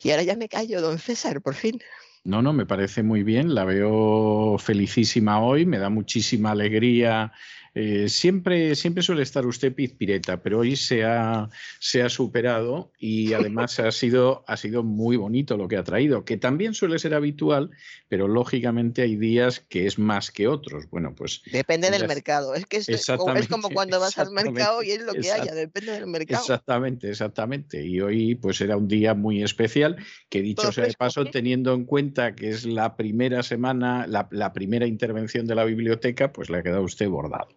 Y 0.04 0.12
ahora 0.12 0.24
ya 0.24 0.36
me 0.36 0.50
callo, 0.50 0.82
don 0.82 1.00
César, 1.00 1.42
por 1.42 1.56
fin. 1.56 1.80
No, 2.24 2.42
no, 2.42 2.54
me 2.54 2.66
parece 2.66 3.02
muy 3.02 3.24
bien, 3.24 3.56
la 3.56 3.66
veo 3.66 4.58
felicísima 4.60 5.42
hoy, 5.42 5.66
me 5.66 5.80
da 5.80 5.90
muchísima 5.90 6.52
alegría 6.52 7.32
eh, 7.74 8.10
siempre, 8.10 8.76
siempre 8.76 9.02
suele 9.02 9.24
estar 9.24 9.46
usted 9.46 9.74
pizpireta, 9.74 10.44
pero 10.44 10.60
hoy 10.60 10.76
se 10.76 11.06
ha, 11.06 11.50
se 11.80 12.02
ha 12.02 12.10
superado 12.10 12.92
y 13.00 13.32
además 13.34 13.80
ha 13.80 13.92
sido, 13.92 14.44
ha 14.48 14.58
sido 14.58 14.84
muy 14.84 15.16
bonito 15.16 15.56
lo 15.56 15.70
que 15.70 15.78
ha 15.78 15.84
traído, 15.84 16.26
que 16.26 16.36
también 16.38 16.74
suele 16.74 17.00
ser 17.00 17.14
habitual, 17.14 17.72
pero 18.10 18.28
lógicamente 18.28 19.04
hay 19.04 19.16
días 19.16 19.62
que 19.62 19.86
es 19.86 19.98
más 19.98 20.32
que 20.32 20.48
otros. 20.50 20.90
Bueno, 20.90 21.16
pues. 21.16 21.42
Depende 21.52 21.90
del 21.90 22.08
mercado. 22.08 22.56
Es 22.56 22.66
que 22.66 22.78
es, 22.78 23.08
como 23.50 23.70
cuando 23.70 24.00
vas 24.00 24.18
al 24.18 24.32
mercado 24.32 24.84
y 24.84 24.92
es 24.92 25.02
lo 25.02 25.14
que 25.14 25.32
haya, 25.32 25.54
depende 25.54 25.94
del 25.94 26.08
mercado. 26.08 26.42
Exactamente, 26.42 27.10
exactamente. 27.10 27.86
Y 27.86 28.02
hoy, 28.02 28.36
pues 28.36 28.60
era 28.60 28.76
un 28.76 28.90
día 28.90 29.14
muy 29.14 29.44
especial, 29.44 29.96
que 30.30 30.42
dicho 30.42 30.72
sea 30.74 30.86
de 30.86 30.94
paso, 30.94 31.24
teniendo 31.26 31.74
en 31.74 31.86
cuenta 31.86 32.36
que 32.36 32.50
es 32.50 32.66
la 32.66 32.98
primera 32.98 33.44
semana, 33.44 34.08
la, 34.08 34.28
la 34.32 34.52
primera 34.52 34.86
intervención 34.86 35.46
de 35.48 35.56
la 35.56 35.64
biblioteca, 35.64 36.34
pues 36.34 36.50
le 36.50 36.58
ha 36.58 36.64
quedado 36.64 36.84
usted 36.84 37.08
bordado. 37.08 37.48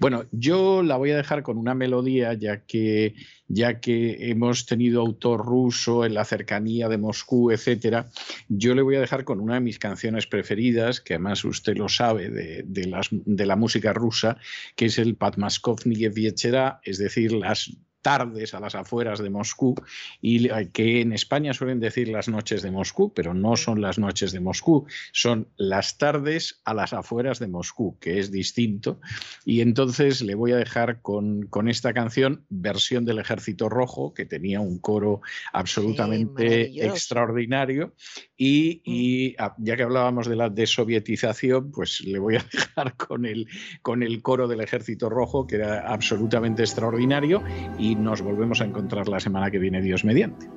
Bueno, 0.00 0.24
yo 0.32 0.82
la 0.82 0.96
voy 0.96 1.10
a 1.10 1.16
dejar 1.16 1.42
con 1.42 1.58
una 1.58 1.74
melodía, 1.74 2.34
ya 2.34 2.64
que, 2.64 3.14
ya 3.48 3.80
que 3.80 4.30
hemos 4.30 4.66
tenido 4.66 5.00
autor 5.00 5.44
ruso 5.44 6.04
en 6.04 6.14
la 6.14 6.24
cercanía 6.24 6.88
de 6.88 6.98
Moscú, 6.98 7.50
etcétera. 7.50 8.08
Yo 8.48 8.74
le 8.74 8.82
voy 8.82 8.96
a 8.96 9.00
dejar 9.00 9.24
con 9.24 9.40
una 9.40 9.54
de 9.54 9.60
mis 9.60 9.78
canciones 9.78 10.26
preferidas, 10.26 11.00
que 11.00 11.14
además 11.14 11.44
usted 11.44 11.76
lo 11.76 11.88
sabe 11.88 12.30
de, 12.30 12.86
las, 12.86 13.08
de 13.10 13.46
la 13.46 13.56
música 13.56 13.92
rusa, 13.92 14.36
que 14.76 14.86
es 14.86 14.98
el 14.98 15.16
Patmaskovny 15.16 16.08
Viechera, 16.08 16.80
es 16.82 16.98
decir, 16.98 17.32
las 17.32 17.70
tardes 18.04 18.52
a 18.52 18.60
las 18.60 18.74
afueras 18.74 19.18
de 19.18 19.30
Moscú 19.30 19.74
y 20.20 20.48
que 20.72 21.00
en 21.00 21.14
España 21.14 21.54
suelen 21.54 21.80
decir 21.80 22.08
las 22.08 22.28
noches 22.28 22.60
de 22.60 22.70
Moscú, 22.70 23.12
pero 23.14 23.32
no 23.32 23.56
son 23.56 23.80
las 23.80 23.98
noches 23.98 24.30
de 24.30 24.40
Moscú, 24.40 24.86
son 25.12 25.48
las 25.56 25.96
tardes 25.96 26.60
a 26.66 26.74
las 26.74 26.92
afueras 26.92 27.38
de 27.38 27.48
Moscú, 27.48 27.98
que 27.98 28.18
es 28.18 28.30
distinto. 28.30 29.00
Y 29.46 29.62
entonces 29.62 30.20
le 30.20 30.34
voy 30.34 30.52
a 30.52 30.56
dejar 30.56 31.00
con, 31.00 31.48
esta 31.66 31.94
canción, 31.94 32.44
versión 32.50 33.06
del 33.06 33.20
Ejército 33.20 33.70
Rojo, 33.70 34.12
que 34.12 34.26
tenía 34.26 34.60
un 34.60 34.78
coro 34.78 35.22
absolutamente 35.54 36.86
extraordinario. 36.86 37.94
Y, 38.36 38.82
y, 38.84 39.36
ya 39.58 39.76
que 39.76 39.82
hablábamos 39.82 40.26
de 40.26 40.36
la 40.36 40.50
desovietización, 40.50 41.70
pues 41.70 42.00
le 42.00 42.18
voy 42.18 42.36
a 42.36 42.44
dejar 42.52 42.96
con 42.96 43.26
el, 43.26 43.46
con 43.82 44.02
el 44.02 44.22
coro 44.22 44.48
del 44.48 44.60
Ejército 44.60 45.08
Rojo, 45.08 45.46
que 45.46 45.56
era 45.56 45.92
absolutamente 45.92 46.62
extraordinario. 46.62 47.42
Y 47.78 47.94
nos 47.94 48.22
volvemos 48.22 48.60
a 48.60 48.64
encontrar 48.64 49.08
la 49.08 49.20
semana 49.20 49.50
que 49.50 49.58
viene, 49.58 49.80
Dios 49.82 50.04
mediante. 50.04 50.48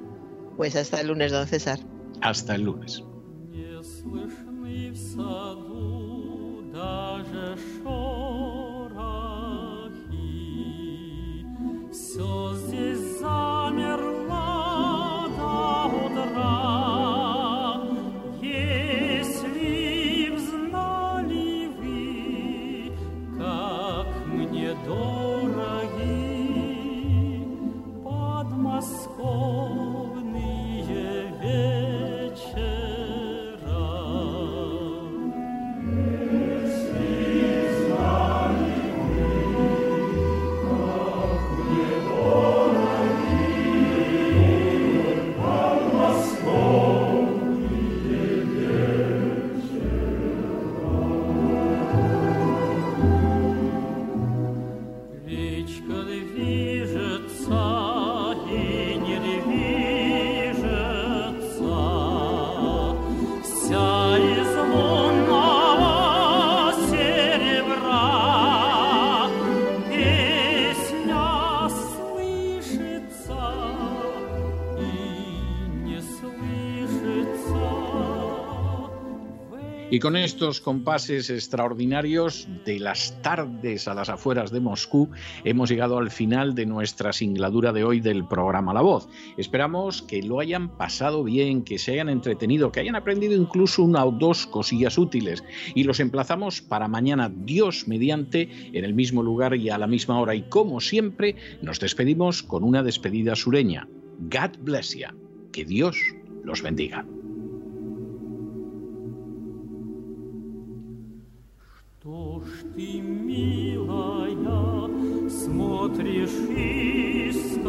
Pues 0.55 0.75
hasta 0.75 1.01
el 1.01 1.07
lunes, 1.07 1.31
don 1.31 1.45
César. 1.47 1.79
Hasta 2.21 2.55
el 2.55 2.63
lunes. 2.63 3.03
Y 79.97 79.99
con 79.99 80.15
estos 80.15 80.61
compases 80.61 81.31
extraordinarios 81.31 82.47
de 82.65 82.79
las 82.79 83.19
tardes 83.23 83.87
a 83.87 83.95
las 83.95 84.09
afueras 84.09 84.51
de 84.51 84.59
Moscú, 84.59 85.09
hemos 85.43 85.71
llegado 85.71 85.97
al 85.97 86.11
final 86.11 86.53
de 86.53 86.67
nuestra 86.67 87.11
singladura 87.13 87.73
de 87.73 87.83
hoy 87.83 87.99
del 87.99 88.27
programa 88.27 88.75
La 88.75 88.81
Voz. 88.81 89.09
Esperamos 89.37 90.03
que 90.03 90.21
lo 90.21 90.39
hayan 90.39 90.77
pasado 90.77 91.23
bien, 91.23 91.63
que 91.63 91.79
se 91.79 91.93
hayan 91.93 92.09
entretenido, 92.09 92.71
que 92.71 92.81
hayan 92.81 92.95
aprendido 92.95 93.33
incluso 93.33 93.81
una 93.81 94.05
o 94.05 94.11
dos 94.11 94.45
cosillas 94.45 94.99
útiles. 94.99 95.43
Y 95.73 95.83
los 95.83 95.99
emplazamos 95.99 96.61
para 96.61 96.87
mañana, 96.87 97.31
Dios 97.35 97.87
mediante, 97.87 98.51
en 98.73 98.85
el 98.85 98.93
mismo 98.93 99.23
lugar 99.23 99.55
y 99.55 99.71
a 99.71 99.79
la 99.79 99.87
misma 99.87 100.19
hora. 100.19 100.35
Y 100.35 100.43
como 100.43 100.79
siempre, 100.79 101.37
nos 101.63 101.79
despedimos 101.79 102.43
con 102.43 102.63
una 102.63 102.83
despedida 102.83 103.35
sureña. 103.35 103.87
God 104.19 104.59
bless 104.59 104.95
you. 104.95 105.07
Que 105.51 105.65
Dios 105.65 105.97
los 106.43 106.61
bendiga. 106.61 107.03
Ты, 112.77 113.01
милая, 113.01 114.37
смотришь 115.29 116.29
искоса, 117.25 117.65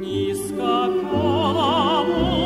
ни 0.00 0.32
с 0.32 0.48
какого 0.56 2.45